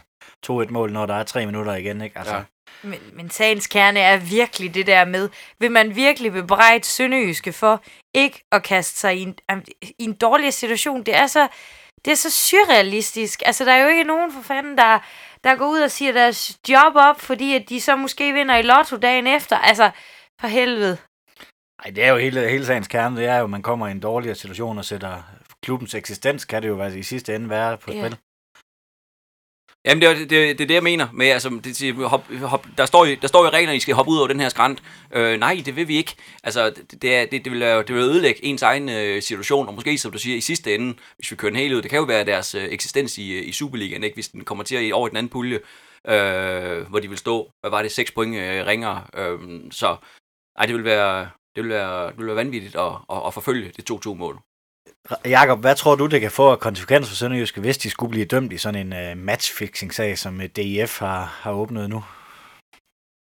2-1-mål, 0.50 0.92
når 0.92 1.06
der 1.06 1.14
er 1.14 1.22
tre 1.22 1.46
minutter 1.46 1.74
igen, 1.74 2.00
ikke? 2.00 2.18
Altså, 2.18 2.34
ja. 2.34 2.42
Men, 2.82 3.00
men 3.12 3.30
sagens 3.30 3.66
kerne 3.66 4.00
er 4.00 4.16
virkelig 4.16 4.74
det 4.74 4.86
der 4.86 5.04
med, 5.04 5.28
vil 5.58 5.70
man 5.70 5.96
virkelig 5.96 6.32
bebrejde 6.32 6.84
Sønderjyske 6.84 7.52
for 7.52 7.82
ikke 8.14 8.44
at 8.52 8.62
kaste 8.62 8.98
sig 8.98 9.16
i 9.16 9.22
en, 9.22 9.34
i 9.98 10.04
en 10.04 10.14
dårlig 10.14 10.52
situation? 10.52 11.02
Det 11.02 11.16
er 11.16 11.26
så, 11.26 11.48
det 12.04 12.10
er 12.10 12.14
så 12.14 12.30
surrealistisk. 12.30 13.42
Altså, 13.46 13.64
der 13.64 13.72
er 13.72 13.82
jo 13.82 13.88
ikke 13.88 14.04
nogen 14.04 14.32
for 14.32 14.42
fanden, 14.42 14.78
der, 14.78 14.98
der 15.44 15.54
går 15.54 15.66
ud 15.66 15.80
og 15.80 15.90
siger 15.90 16.12
deres 16.12 16.58
job 16.68 16.92
op, 16.96 17.20
fordi 17.20 17.54
at 17.54 17.68
de 17.68 17.80
så 17.80 17.96
måske 17.96 18.32
vinder 18.32 18.56
i 18.56 18.62
lotto 18.62 18.96
dagen 18.96 19.26
efter. 19.26 19.58
Altså, 19.58 19.90
for 20.40 20.48
helvede. 20.48 20.98
Nej, 21.84 21.92
det 21.94 22.04
er 22.04 22.08
jo 22.08 22.16
hele, 22.16 22.48
hele 22.48 22.66
sagens 22.66 22.88
kerne. 22.88 23.16
Det 23.16 23.26
er 23.26 23.38
jo, 23.38 23.44
at 23.44 23.50
man 23.50 23.62
kommer 23.62 23.88
i 23.88 23.90
en 23.90 24.00
dårligere 24.00 24.34
situation 24.34 24.78
og 24.78 24.84
sætter 24.84 25.22
klubbens 25.62 25.94
eksistens, 25.94 26.44
kan 26.44 26.62
det 26.62 26.68
jo 26.68 26.74
være, 26.74 26.98
i 26.98 27.02
sidste 27.02 27.34
ende 27.34 27.50
være 27.50 27.78
på 27.78 27.92
ja. 27.92 28.06
spil. 28.06 28.18
Jamen, 29.84 30.02
det 30.02 30.10
er 30.10 30.14
det, 30.14 30.30
det, 30.30 30.58
det, 30.58 30.68
det, 30.68 30.74
jeg 30.74 30.82
mener 30.82 31.08
med, 31.12 31.26
altså, 31.26 31.60
det, 31.64 31.94
hop, 31.94 32.24
hop, 32.42 32.66
der, 32.78 32.86
står 32.86 33.04
i, 33.04 33.14
der 33.14 33.28
står 33.28 33.46
i 33.46 33.48
reglerne, 33.48 33.72
at 33.72 33.76
I 33.76 33.80
skal 33.80 33.94
hoppe 33.94 34.12
ud 34.12 34.18
over 34.18 34.28
den 34.28 34.40
her 34.40 34.48
skrant. 34.48 34.82
Øh, 35.12 35.38
nej, 35.38 35.62
det 35.66 35.76
vil 35.76 35.88
vi 35.88 35.96
ikke. 35.96 36.14
Altså, 36.44 36.70
det, 36.70 37.02
det, 37.02 37.16
er, 37.16 37.26
det, 37.26 37.52
vil, 37.52 37.60
det 37.60 37.94
vil 37.94 38.02
ødelægge 38.02 38.44
ens 38.44 38.62
egen 38.62 38.88
øh, 38.88 39.22
situation, 39.22 39.68
og 39.68 39.74
måske, 39.74 39.98
som 39.98 40.12
du 40.12 40.18
siger, 40.18 40.36
i 40.36 40.40
sidste 40.40 40.74
ende, 40.74 40.94
hvis 41.16 41.30
vi 41.30 41.36
kører 41.36 41.50
den 41.50 41.60
helt 41.60 41.74
ud, 41.74 41.82
det 41.82 41.90
kan 41.90 41.98
jo 41.98 42.04
være 42.04 42.24
deres 42.24 42.54
øh, 42.54 42.64
eksistens 42.64 43.18
i, 43.18 43.38
i 43.38 43.52
Superligaen, 43.52 44.04
ikke? 44.04 44.14
hvis 44.16 44.28
den 44.28 44.44
kommer 44.44 44.64
til 44.64 44.76
at 44.76 44.82
i 44.82 44.92
over 44.92 45.08
den 45.08 45.16
anden 45.16 45.30
pulje, 45.30 45.60
øh, 46.08 46.88
hvor 46.88 46.98
de 46.98 47.08
vil 47.08 47.18
stå, 47.18 47.50
hvad 47.60 47.70
var 47.70 47.82
det, 47.82 47.92
6 47.92 48.10
point 48.10 48.36
øh, 48.36 48.66
ringere. 48.66 49.04
Øh, 49.14 49.38
så 49.70 49.96
nej, 50.58 50.66
det 50.66 50.74
vil 50.74 50.84
være, 50.84 51.28
det 51.56 51.64
vil 51.64 51.70
være, 51.70 52.06
det 52.06 52.18
vil 52.18 52.26
være 52.26 52.36
vanvittigt 52.36 52.76
at, 52.76 52.92
at, 53.10 53.22
at 53.26 53.34
forfølge 53.34 53.72
det 53.76 53.90
2-2-mål. 53.90 54.38
Jakob, 55.24 55.60
hvad 55.60 55.76
tror 55.76 55.94
du, 55.94 56.06
det 56.06 56.20
kan 56.20 56.30
få 56.30 56.56
konsekvenser 56.56 57.10
for 57.10 57.16
Sønderjyske, 57.16 57.60
hvis 57.60 57.78
de 57.78 57.90
skulle 57.90 58.10
blive 58.10 58.24
dømt 58.24 58.52
i 58.52 58.58
sådan 58.58 58.92
en 58.92 59.18
uh, 59.18 59.24
matchfixing-sag, 59.24 60.18
som 60.18 60.36
uh, 60.36 60.42
øh, 60.42 60.48
DIF 60.56 60.98
har, 60.98 61.24
har 61.24 61.52
åbnet 61.52 61.90
nu? 61.90 62.04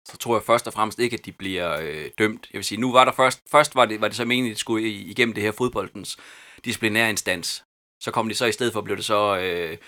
Så 0.09 0.17
tror 0.17 0.37
jeg 0.37 0.43
først 0.43 0.67
og 0.67 0.73
fremmest 0.73 0.99
ikke, 0.99 1.15
at 1.15 1.27
de 1.27 1.33
bliver 1.33 1.81
øh, 1.81 2.11
dømt. 2.19 2.49
Jeg 2.53 2.59
vil 2.59 2.65
sige, 2.65 2.81
nu 2.81 2.93
var 2.93 3.05
der 3.05 3.13
først, 3.13 3.41
først 3.51 3.75
var 3.75 3.85
det, 3.85 4.01
var 4.01 4.09
det 4.09 4.17
så 4.17 4.25
meningen, 4.25 4.51
at 4.51 4.55
de 4.55 4.61
skulle 4.61 4.89
igennem 4.89 5.35
det 5.35 5.43
her 5.43 5.53
fodboldens 5.53 6.19
disciplinære 6.65 7.11
instans. 7.11 7.65
Så 8.03 8.11
kom 8.11 8.29
de 8.29 8.35
så 8.35 8.47
i 8.47 8.53
stedet 8.53 8.73
for, 8.73 8.81
blev 8.81 8.97
det 8.97 9.05
så 9.05 9.37
øh, 9.39 9.79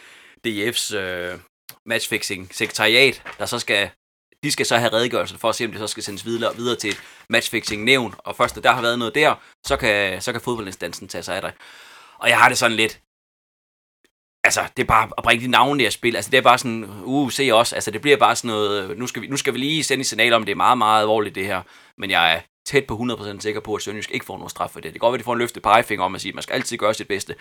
DIF's 0.46 0.96
øh, 0.96 1.38
matchfixing 1.86 2.54
sekretariat, 2.54 3.22
der 3.38 3.46
så 3.46 3.58
skal 3.58 3.90
de 4.42 4.52
skal 4.52 4.66
så 4.66 4.76
have 4.76 4.92
redegørelsen 4.92 5.38
for 5.38 5.48
at 5.48 5.54
se, 5.54 5.64
om 5.64 5.70
det 5.70 5.80
så 5.80 5.86
skal 5.86 6.02
sendes 6.02 6.24
videre, 6.24 6.56
videre 6.56 6.76
til 6.76 6.90
et 6.90 7.02
matchfixing-nævn, 7.28 8.14
og 8.18 8.36
først 8.36 8.56
når 8.56 8.62
der 8.62 8.72
har 8.72 8.82
været 8.82 8.98
noget 8.98 9.14
der, 9.14 9.34
så 9.66 9.76
kan, 9.76 10.22
så 10.22 10.32
kan 10.32 10.40
fodboldinstansen 10.40 11.08
tage 11.08 11.22
sig 11.22 11.36
af 11.36 11.42
det. 11.42 11.52
Og 12.18 12.28
jeg 12.28 12.38
har 12.38 12.48
det 12.48 12.58
sådan 12.58 12.76
lidt, 12.76 13.00
altså, 14.44 14.60
det 14.76 14.82
er 14.82 14.86
bare 14.86 15.10
at 15.18 15.24
bringe 15.24 15.44
de 15.44 15.50
navne 15.50 15.84
der 15.84 15.90
spil, 15.90 16.16
altså 16.16 16.30
det 16.30 16.38
er 16.38 16.42
bare 16.42 16.58
sådan, 16.58 16.84
uh, 17.04 17.30
se 17.30 17.50
os, 17.50 17.72
altså 17.72 17.90
det 17.90 18.00
bliver 18.00 18.16
bare 18.16 18.36
sådan 18.36 18.48
noget, 18.48 18.98
nu 18.98 19.06
skal 19.06 19.22
vi, 19.22 19.26
nu 19.26 19.36
skal 19.36 19.54
vi 19.54 19.58
lige 19.58 19.84
sende 19.84 20.00
et 20.00 20.06
signal 20.06 20.32
om, 20.32 20.44
det 20.44 20.52
er 20.52 20.56
meget, 20.56 20.78
meget 20.78 21.00
alvorligt 21.00 21.34
det 21.34 21.46
her, 21.46 21.62
men 21.98 22.10
jeg 22.10 22.34
er 22.34 22.40
tæt 22.66 22.86
på 22.86 22.96
100% 22.96 23.40
sikker 23.40 23.60
på, 23.60 23.74
at 23.74 23.82
Sønderjysk 23.82 24.10
ikke 24.10 24.26
får 24.26 24.36
nogen 24.36 24.50
straf 24.50 24.70
for 24.70 24.80
det. 24.80 24.84
Det 24.84 24.92
kan 24.92 24.98
godt 24.98 25.12
være, 25.12 25.16
at 25.16 25.20
de 25.20 25.24
får 25.24 25.32
en 25.32 25.38
løftet 25.38 25.62
pegefinger 25.62 26.04
om 26.04 26.14
at 26.14 26.20
sige, 26.20 26.30
at 26.30 26.34
man 26.34 26.42
skal 26.42 26.54
altid 26.54 26.76
gøre 26.76 26.94
sit 26.94 27.08
bedste. 27.08 27.34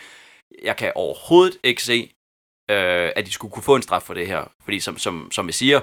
Jeg 0.64 0.78
kan 0.78 0.92
overhovedet 0.96 1.58
ikke 1.64 1.84
se, 1.84 2.12
øh, 2.72 3.12
at 3.16 3.26
de 3.26 3.32
skulle 3.32 3.52
kunne 3.52 3.64
få 3.64 3.76
en 3.76 3.82
straf 3.82 4.02
for 4.02 4.14
det 4.14 4.28
her, 4.28 4.52
fordi 4.64 4.80
som, 4.80 4.98
som, 4.98 5.32
som 5.32 5.48
jeg 5.48 5.54
siger, 5.54 5.82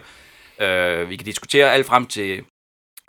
Øh, 0.61 1.11
vi 1.11 1.17
kan 1.17 1.25
diskutere 1.25 1.73
alt 1.73 1.87
frem 1.87 2.07
til, 2.07 2.45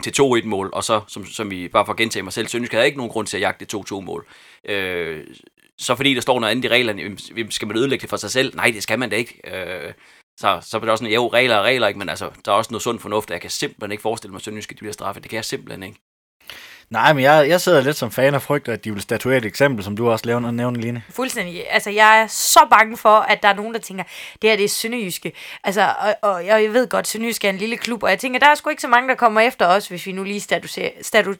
til 0.02 0.22
2-1-mål, 0.22 0.70
og 0.72 0.84
så, 0.84 1.00
som, 1.08 1.26
som 1.26 1.50
vi 1.50 1.68
bare 1.68 1.86
for 1.86 1.92
at 1.92 1.98
gentage 1.98 2.22
mig 2.22 2.32
selv, 2.32 2.48
Sønderjysk 2.48 2.72
havde 2.72 2.86
ikke 2.86 2.98
nogen 2.98 3.12
grund 3.12 3.26
til 3.26 3.36
at 3.36 3.40
jagte 3.40 3.76
2-2-mål. 3.76 4.26
Øh, 4.64 5.26
så 5.78 5.96
fordi 5.96 6.14
der 6.14 6.20
står 6.20 6.40
noget 6.40 6.50
andet 6.50 6.64
i 6.64 6.68
reglerne, 6.68 7.50
skal 7.50 7.68
man 7.68 7.76
ødelægge 7.76 8.02
det 8.02 8.10
for 8.10 8.16
sig 8.16 8.30
selv? 8.30 8.56
Nej, 8.56 8.70
det 8.74 8.82
skal 8.82 8.98
man 8.98 9.10
da 9.10 9.16
ikke. 9.16 9.40
Øh, 9.44 9.92
så, 10.40 10.58
så 10.62 10.76
er 10.76 10.80
det 10.80 10.90
også 10.90 11.04
sådan, 11.04 11.14
jo, 11.14 11.28
regler 11.28 11.56
og 11.56 11.64
regler, 11.64 11.88
ikke? 11.88 11.98
men 11.98 12.08
altså, 12.08 12.30
der 12.44 12.52
er 12.52 12.56
også 12.56 12.72
noget 12.72 12.82
sund 12.82 12.98
fornuft, 12.98 13.30
jeg 13.30 13.40
kan 13.40 13.50
simpelthen 13.50 13.92
ikke 13.92 14.02
forestille 14.02 14.32
mig, 14.32 14.38
at 14.38 14.42
Sønderjysk 14.42 14.76
bliver 14.78 14.92
straffet. 14.92 15.22
Det 15.22 15.30
kan 15.30 15.36
jeg 15.36 15.44
simpelthen 15.44 15.82
ikke. 15.82 16.00
Nej, 16.90 17.12
men 17.12 17.22
jeg, 17.22 17.48
jeg 17.48 17.60
sidder 17.60 17.80
lidt 17.80 17.96
som 17.96 18.10
fan 18.10 18.34
og 18.34 18.42
frygter, 18.42 18.72
at 18.72 18.84
de 18.84 18.92
vil 18.92 19.02
statuere 19.02 19.36
et 19.36 19.44
eksempel, 19.44 19.84
som 19.84 19.96
du 19.96 20.10
også 20.10 20.26
lavede 20.26 20.52
nævner, 20.52 20.80
Line. 20.80 21.02
Fuldstændig. 21.10 21.70
Altså, 21.70 21.90
jeg 21.90 22.20
er 22.20 22.26
så 22.26 22.66
bange 22.70 22.96
for, 22.96 23.16
at 23.18 23.42
der 23.42 23.48
er 23.48 23.54
nogen, 23.54 23.74
der 23.74 23.80
tænker, 23.80 24.04
det 24.42 24.50
her 24.50 24.56
det 24.56 24.64
er 24.64 24.68
Sønderjyske. 24.68 25.32
Altså, 25.64 25.94
og, 26.00 26.30
og 26.30 26.46
jeg 26.46 26.72
ved 26.72 26.88
godt, 26.88 27.06
Sønderjyske 27.06 27.46
er 27.46 27.52
en 27.52 27.58
lille 27.58 27.76
klub, 27.76 28.02
og 28.02 28.10
jeg 28.10 28.18
tænker, 28.18 28.40
der 28.40 28.46
er 28.46 28.54
sgu 28.54 28.70
ikke 28.70 28.82
så 28.82 28.88
mange, 28.88 29.08
der 29.08 29.14
kommer 29.14 29.40
efter 29.40 29.66
os, 29.66 29.88
hvis 29.88 30.06
vi 30.06 30.12
nu 30.12 30.24
lige 30.24 30.40
statuerer, 30.40 30.90
statu, 31.02 31.34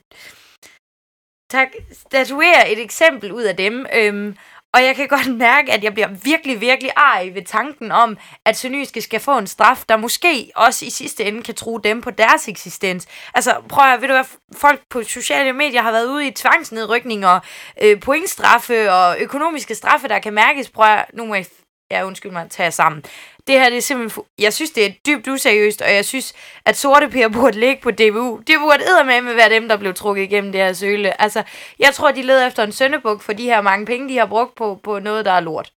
tak, 1.51 1.69
statuerer 1.93 2.67
et 2.67 2.83
eksempel 2.83 3.33
ud 3.33 3.43
af 3.43 3.57
dem. 3.57 3.87
Øhm, 3.95 4.37
og 4.75 4.85
jeg 4.85 4.97
kan 4.97 5.09
godt 5.09 5.37
mærke, 5.49 5.73
at 5.73 5.85
jeg 5.85 5.95
bliver 5.95 6.09
virkelig, 6.25 6.61
virkelig 6.61 6.91
arg 6.97 7.35
ved 7.35 7.43
tanken 7.45 7.93
om, 7.93 8.19
at 8.45 8.57
Sønderjyske 8.57 9.03
skal 9.03 9.21
få 9.21 9.39
en 9.39 9.47
straf, 9.47 9.85
der 9.89 9.97
måske 9.97 10.51
også 10.57 10.85
i 10.85 10.91
sidste 10.91 11.25
ende 11.25 11.43
kan 11.43 11.55
true 11.55 11.81
dem 11.85 12.01
på 12.01 12.11
deres 12.11 12.49
eksistens. 12.49 13.07
Altså, 13.35 13.57
prøv 13.69 13.85
at 13.85 14.01
ved 14.01 14.09
du 14.09 14.15
hvad, 14.15 14.25
folk 14.57 14.81
på 14.91 15.03
sociale 15.03 15.53
medier 15.53 15.83
har 15.83 15.93
været 15.93 16.07
ude 16.07 16.27
i 16.27 16.31
tvangsnedrykninger, 16.31 17.41
øh, 17.83 18.01
pointstraffe 18.01 18.93
og 18.93 19.17
økonomiske 19.21 19.75
straffe, 19.75 20.09
der 20.09 20.19
kan 20.19 20.35
mærkes. 20.35 20.71
Prøv 20.71 20.87
at, 20.87 21.05
nu 21.15 21.27
må 21.27 21.35
jeg 21.35 21.47
ja, 21.91 22.07
undskyld 22.07 22.33
mig, 22.33 22.47
tage 22.51 22.71
sammen. 22.71 23.05
Det 23.47 23.61
her, 23.61 23.69
det 23.69 23.77
er 23.77 23.83
simpelthen, 23.83 24.25
jeg 24.39 24.53
synes, 24.53 24.71
det 24.71 24.87
er 24.87 24.91
dybt 25.07 25.29
useriøst, 25.29 25.83
og 25.83 25.95
jeg 25.95 26.05
synes, 26.05 26.33
at 26.65 26.77
sorte 26.77 27.09
piger 27.09 27.29
burde 27.39 27.61
ligge 27.61 27.83
på 27.83 27.91
DBU. 27.91 28.41
Det 28.47 28.57
burde 28.59 29.23
med 29.23 29.35
være 29.35 29.51
dem, 29.51 29.69
der 29.69 29.77
blev 29.77 29.95
trukket 29.95 30.23
igennem 30.23 30.53
det 30.53 30.61
her 30.61 30.73
søle. 30.73 31.23
Altså, 31.23 31.43
jeg 31.79 31.95
tror, 31.95 32.11
de 32.11 32.23
leder 32.23 32.47
efter 32.47 32.63
en 32.63 32.73
søndebuk 32.73 33.23
for 33.23 33.33
de 33.33 33.45
her 33.45 33.61
mange 33.61 33.87
penge, 33.87 34.09
de 34.09 34.19
har 34.19 34.27
brugt 34.27 34.55
på, 34.55 34.81
på 34.83 34.99
noget, 34.99 35.25
der 35.25 35.33
er 35.33 35.41
lort. 35.41 35.73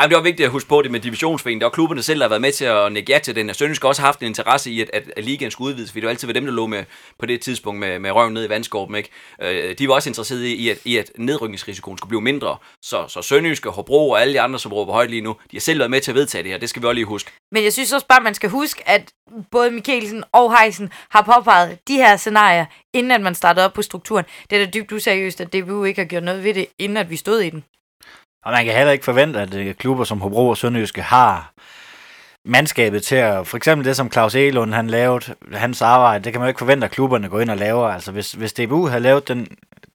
Ja, 0.00 0.06
det 0.06 0.16
var 0.16 0.22
vigtigt 0.22 0.46
at 0.46 0.52
huske 0.52 0.68
på 0.68 0.82
det 0.82 0.90
med 0.90 1.00
divisionsforeningen. 1.00 1.60
Der 1.60 1.66
var 1.66 1.70
klubberne 1.70 2.02
selv, 2.02 2.18
der 2.20 2.24
har 2.24 2.28
været 2.28 2.40
med 2.40 2.52
til 2.52 2.64
at 2.64 2.92
nægge 2.92 3.12
ja 3.12 3.18
til 3.18 3.34
den. 3.34 3.50
Og 3.50 3.56
Sønderjysk 3.56 3.84
også 3.84 4.02
haft 4.02 4.20
en 4.20 4.26
interesse 4.26 4.70
i, 4.70 4.80
at, 4.80 4.90
at, 4.92 5.02
at 5.16 5.24
ligaen 5.24 5.50
skulle 5.50 5.68
udvides, 5.68 5.90
fordi 5.90 6.00
det 6.00 6.06
var 6.06 6.10
altid 6.10 6.26
ved 6.26 6.34
dem, 6.34 6.44
der 6.44 6.52
lå 6.52 6.66
med, 6.66 6.84
på 7.18 7.26
det 7.26 7.40
tidspunkt 7.40 7.80
med, 7.80 7.98
med 7.98 8.10
røven 8.10 8.34
ned 8.34 8.46
i 8.46 8.48
vandskorben. 8.48 8.94
Ikke? 8.94 9.08
Øh, 9.42 9.78
de 9.78 9.88
var 9.88 9.94
også 9.94 10.10
interesserede 10.10 10.48
i, 10.54 10.68
at, 10.68 10.78
i, 10.84 10.96
at 10.96 11.10
nedrykningsrisikoen 11.18 11.98
skulle 11.98 12.08
blive 12.08 12.20
mindre. 12.20 12.56
Så, 12.82 13.04
så 13.08 13.22
Sønderjysk 13.22 13.66
og 13.66 13.72
Hobro 13.72 14.10
og 14.10 14.20
alle 14.20 14.34
de 14.34 14.40
andre, 14.40 14.58
som 14.58 14.72
råber 14.72 14.92
højt 14.92 15.10
lige 15.10 15.22
nu, 15.22 15.36
de 15.50 15.56
har 15.56 15.60
selv 15.60 15.78
været 15.78 15.90
med 15.90 16.00
til 16.00 16.10
at 16.10 16.14
vedtage 16.14 16.42
det 16.42 16.50
her. 16.52 16.58
Det 16.58 16.68
skal 16.68 16.82
vi 16.82 16.86
også 16.86 16.94
lige 16.94 17.04
huske. 17.04 17.30
Men 17.52 17.64
jeg 17.64 17.72
synes 17.72 17.92
også 17.92 18.06
bare, 18.06 18.20
man 18.20 18.34
skal 18.34 18.50
huske, 18.50 18.88
at 18.88 19.12
både 19.50 19.70
Mikkelsen 19.70 20.24
og 20.32 20.58
Heisen 20.58 20.92
har 21.10 21.22
påpeget 21.22 21.78
de 21.88 21.96
her 21.96 22.16
scenarier, 22.16 22.66
inden 22.94 23.12
at 23.12 23.20
man 23.20 23.34
startede 23.34 23.64
op 23.64 23.72
på 23.72 23.82
strukturen. 23.82 24.24
Det 24.50 24.60
er 24.60 24.64
da 24.64 24.70
dybt 24.70 24.92
useriøst, 24.92 25.40
at 25.40 25.52
DBU 25.52 25.84
ikke 25.84 26.00
har 26.00 26.08
gjort 26.08 26.22
noget 26.22 26.44
ved 26.44 26.54
det, 26.54 26.66
inden 26.78 26.96
at 26.96 27.10
vi 27.10 27.16
stod 27.16 27.40
i 27.40 27.50
den. 27.50 27.64
Og 28.44 28.52
man 28.52 28.64
kan 28.64 28.74
heller 28.74 28.92
ikke 28.92 29.04
forvente, 29.04 29.40
at 29.40 29.54
øh, 29.54 29.74
klubber 29.74 30.04
som 30.04 30.20
Hobro 30.20 30.48
og 30.48 30.56
Sønderjyske 30.56 31.02
har 31.02 31.52
mandskabet 32.44 33.02
til 33.02 33.16
at, 33.16 33.46
for 33.46 33.56
eksempel 33.56 33.86
det, 33.86 33.96
som 33.96 34.12
Claus 34.12 34.34
Elund 34.34 34.74
han 34.74 34.86
lavede, 34.86 35.34
hans 35.52 35.82
arbejde, 35.82 36.24
det 36.24 36.32
kan 36.32 36.40
man 36.40 36.46
jo 36.46 36.50
ikke 36.50 36.58
forvente, 36.58 36.84
at 36.84 36.90
klubberne 36.90 37.28
går 37.28 37.40
ind 37.40 37.50
og 37.50 37.56
laver. 37.56 37.88
Altså 37.88 38.12
hvis, 38.12 38.32
hvis 38.32 38.52
DBU 38.52 38.86
havde 38.86 39.02
lavet 39.02 39.28
den, 39.28 39.46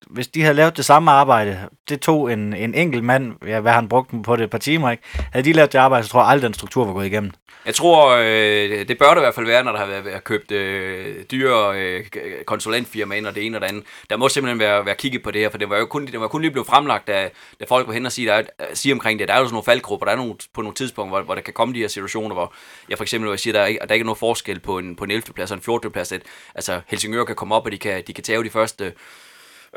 hvis 0.09 0.27
de 0.27 0.41
havde 0.41 0.55
lavet 0.55 0.77
det 0.77 0.85
samme 0.85 1.11
arbejde, 1.11 1.59
det 1.89 2.01
tog 2.01 2.33
en, 2.33 2.53
en 2.53 2.73
enkelt 2.73 3.03
mand, 3.03 3.33
ja, 3.47 3.59
hvad 3.59 3.71
han 3.71 3.89
brugte 3.89 4.21
på 4.23 4.35
det 4.35 4.43
et 4.43 4.49
par 4.49 4.57
timer, 4.57 4.91
ikke? 4.91 5.03
havde 5.31 5.45
de 5.45 5.53
lavet 5.53 5.73
det 5.73 5.79
arbejde, 5.79 6.03
så 6.03 6.09
tror 6.09 6.21
jeg 6.21 6.29
aldrig, 6.29 6.47
den 6.47 6.53
struktur 6.53 6.85
var 6.85 6.93
gået 6.93 7.05
igennem. 7.05 7.31
Jeg 7.65 7.75
tror, 7.75 8.09
øh, 8.09 8.87
det 8.87 8.97
bør 8.97 9.09
det 9.09 9.17
i 9.17 9.19
hvert 9.19 9.35
fald 9.35 9.45
være, 9.45 9.63
når 9.63 9.71
der 9.71 9.79
har 9.79 9.85
været 9.85 10.23
købt 10.23 10.51
øh, 10.51 11.23
dyre 11.31 11.79
øh, 11.81 12.05
konsulentfirmaer 12.45 13.17
ind 13.17 13.27
og 13.27 13.35
det 13.35 13.45
ene 13.45 13.57
og 13.57 13.61
det 13.61 13.67
andet. 13.67 13.83
Der 14.09 14.17
må 14.17 14.29
simpelthen 14.29 14.59
være, 14.59 14.85
være 14.85 14.95
kigget 14.95 15.23
på 15.23 15.31
det 15.31 15.41
her, 15.41 15.49
for 15.49 15.57
det 15.57 15.69
var 15.69 15.77
jo 15.77 15.85
kun, 15.85 16.05
det 16.05 16.19
var 16.19 16.27
kun 16.27 16.41
lige 16.41 16.51
blevet 16.51 16.67
fremlagt, 16.67 17.07
da, 17.07 17.29
da 17.59 17.65
folk 17.67 17.87
var 17.87 17.93
hen 17.93 18.05
og 18.05 18.11
sige, 18.11 18.27
der 18.27 18.33
er, 18.33 18.43
øh, 18.59 18.65
sige 18.73 18.93
omkring 18.93 19.19
det. 19.19 19.27
Der 19.27 19.33
er 19.33 19.39
jo 19.39 19.45
sådan 19.45 19.53
nogle 19.53 19.65
faldgrupper, 19.65 20.05
der 20.05 20.13
er 20.13 20.17
nogle, 20.17 20.35
på 20.53 20.61
nogle 20.61 20.75
tidspunkter, 20.75 21.17
hvor, 21.17 21.25
hvor 21.25 21.35
der 21.35 21.41
kan 21.41 21.53
komme 21.53 21.73
de 21.73 21.79
her 21.79 21.87
situationer, 21.87 22.35
hvor 22.35 22.53
jeg 22.89 22.97
for 22.97 23.03
eksempel 23.03 23.31
vil 23.31 23.39
sige, 23.39 23.53
der 23.53 23.61
er, 23.61 23.65
ikke, 23.65 23.79
der 23.79 23.87
er 23.89 23.93
ikke 23.93 24.05
nogen 24.05 24.19
forskel 24.19 24.59
på 24.59 24.77
en, 24.77 24.95
på 24.95 25.03
en 25.03 25.11
11. 25.11 25.33
plads 25.33 25.51
og 25.51 25.57
en 25.57 25.63
14. 25.63 25.91
plads. 25.91 26.11
At, 26.11 26.21
altså 26.55 26.81
Helsingør 26.87 27.23
kan 27.23 27.35
komme 27.35 27.55
op, 27.55 27.65
og 27.65 27.71
de 27.71 27.77
kan, 27.77 28.03
de 28.07 28.13
kan 28.13 28.23
tage 28.23 28.43
de 28.43 28.49
første 28.49 28.93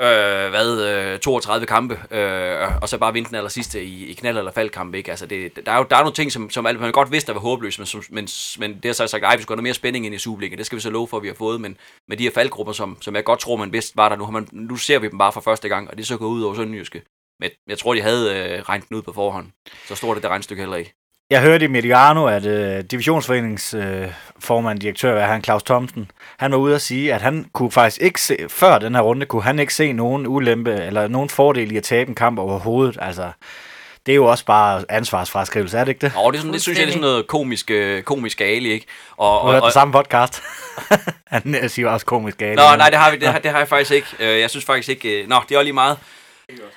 øh, 0.01 0.51
hvad, 0.51 1.13
øh, 1.15 1.19
32 1.19 1.67
kampe, 1.67 2.15
øh, 2.17 2.83
og 2.83 2.89
så 2.89 2.99
bare 2.99 3.13
vinde 3.13 3.29
den 3.29 3.37
aller 3.37 3.49
sidste 3.49 3.85
i, 3.85 4.07
i 4.07 4.13
knald- 4.13 4.39
eller 4.39 4.51
faldkamp, 4.51 4.95
ikke? 4.95 5.11
Altså, 5.11 5.27
det, 5.27 5.67
der, 5.67 5.73
er 5.73 5.79
jo, 5.79 5.87
der 5.91 5.97
er 5.97 6.01
nogle 6.01 6.15
ting, 6.15 6.33
som, 6.33 6.51
som 6.51 6.65
man 6.65 6.93
godt 6.93 7.13
vidste, 7.13 7.27
der 7.27 7.33
var 7.33 7.41
håbløse, 7.41 7.81
men, 7.81 7.87
som, 7.87 8.05
men, 8.11 8.29
men 8.59 8.75
det 8.75 8.85
har 8.85 8.93
så 8.93 9.07
sagt, 9.07 9.25
at 9.25 9.39
vi 9.39 9.43
skal 9.43 9.53
have 9.53 9.57
noget 9.57 9.63
mere 9.63 9.75
spænding 9.75 10.07
ind 10.07 10.15
i 10.15 10.19
Superligaen, 10.19 10.59
det 10.59 10.67
skal 10.67 10.77
vi 10.77 10.81
så 10.83 10.91
love 10.91 11.09
for, 11.09 11.17
at 11.17 11.23
vi 11.23 11.29
har 11.29 11.35
fået, 11.35 11.61
men 11.61 11.77
med 12.09 12.17
de 12.17 12.23
her 12.23 12.31
faldgrupper, 12.31 12.73
som, 12.73 13.03
som 13.03 13.15
jeg 13.15 13.25
godt 13.25 13.41
tror, 13.41 13.57
man 13.57 13.73
vidste 13.73 13.97
var 13.97 14.09
der, 14.09 14.17
nu, 14.17 14.25
har 14.25 14.33
man, 14.33 14.49
nu 14.53 14.77
ser 14.77 14.99
vi 14.99 15.09
dem 15.09 15.19
bare 15.19 15.33
for 15.33 15.41
første 15.41 15.69
gang, 15.69 15.91
og 15.91 15.97
det 15.97 16.03
er 16.03 16.07
så 16.07 16.17
gået 16.17 16.31
ud 16.31 16.43
over 16.43 16.55
Sønderjyske. 16.55 17.03
Men 17.41 17.51
jeg 17.69 17.79
tror, 17.79 17.95
de 17.95 18.03
havde 18.03 18.37
øh, 18.37 18.63
regnet 18.63 18.89
den 18.89 18.97
ud 18.97 19.03
på 19.03 19.13
forhånd. 19.13 19.47
Så 19.87 19.95
stort 19.95 20.17
er 20.17 20.21
det 20.21 20.31
regnstykke 20.31 20.63
heller 20.63 20.77
ikke. 20.77 20.98
Jeg 21.31 21.43
hørte 21.43 21.65
i 21.65 21.69
Mediano, 21.69 22.27
at 22.27 22.47
øh, 22.47 22.85
divisionsforeningens 22.85 23.75
øh, 23.75 24.09
formand, 24.41 24.81
direktør, 24.81 25.27
han 25.27 25.45
Claus 25.45 25.63
Thomsen, 25.63 26.11
han 26.37 26.53
var 26.53 26.59
ude 26.59 26.75
at 26.75 26.83
sige, 26.83 27.15
at 27.15 27.23
han 27.23 27.47
kunne 27.53 27.71
faktisk 27.71 28.03
ikke 28.03 28.21
se, 28.21 28.37
før 28.49 28.79
den 28.79 28.95
her 28.95 29.03
runde, 29.03 29.27
kunne 29.27 29.43
han 29.43 29.59
ikke 29.59 29.75
se 29.75 29.93
nogen 29.93 30.27
ulempe 30.27 30.73
eller 30.73 31.09
nogen 31.09 31.29
fordel 31.29 31.73
i 31.73 31.77
at 31.77 31.83
tabe 31.83 32.09
en 32.09 32.15
kamp 32.15 32.39
overhovedet. 32.39 32.99
Altså, 33.01 33.31
det 34.07 34.13
er 34.13 34.17
jo 34.17 34.25
også 34.27 34.45
bare 34.45 34.85
ansvarsfraskrivelse, 34.89 35.79
er 35.79 35.85
det 35.85 35.89
ikke 35.89 36.01
det? 36.01 36.13
Og 36.17 36.33
det, 36.33 36.39
er 36.39 36.41
sådan, 36.41 36.53
det 36.53 36.63
synes 36.63 36.79
jeg 36.79 36.87
det 36.87 36.91
er 36.91 36.93
sådan 36.93 37.09
noget 37.09 37.27
komisk, 37.27 37.71
øh, 37.71 38.03
komisk 38.03 38.39
gale, 38.39 38.69
ikke? 38.69 38.87
Og, 39.17 39.41
Og, 39.41 39.55
og, 39.55 39.63
den 39.63 39.73
samme 39.73 39.93
podcast. 39.93 40.43
Han 41.27 41.69
siger 41.69 41.89
også 41.91 42.07
komisk 42.07 42.39
gale. 42.39 42.55
Nå, 42.55 42.63
nej, 42.77 42.91
det 42.91 42.99
har, 42.99 43.11
vi, 43.11 43.17
det, 43.17 43.29
har, 43.29 43.39
det 43.39 43.51
har 43.51 43.59
jeg 43.59 43.69
faktisk 43.69 43.91
ikke. 43.91 44.07
Øh, 44.21 44.41
Jeg 44.41 44.51
synes 44.51 44.65
faktisk 44.65 44.89
ikke... 44.89 45.23
øh, 45.23 45.29
Nå, 45.29 45.37
det 45.49 45.55
er 45.55 45.59
også 45.59 45.65
lige 45.65 45.73
meget. 45.73 45.97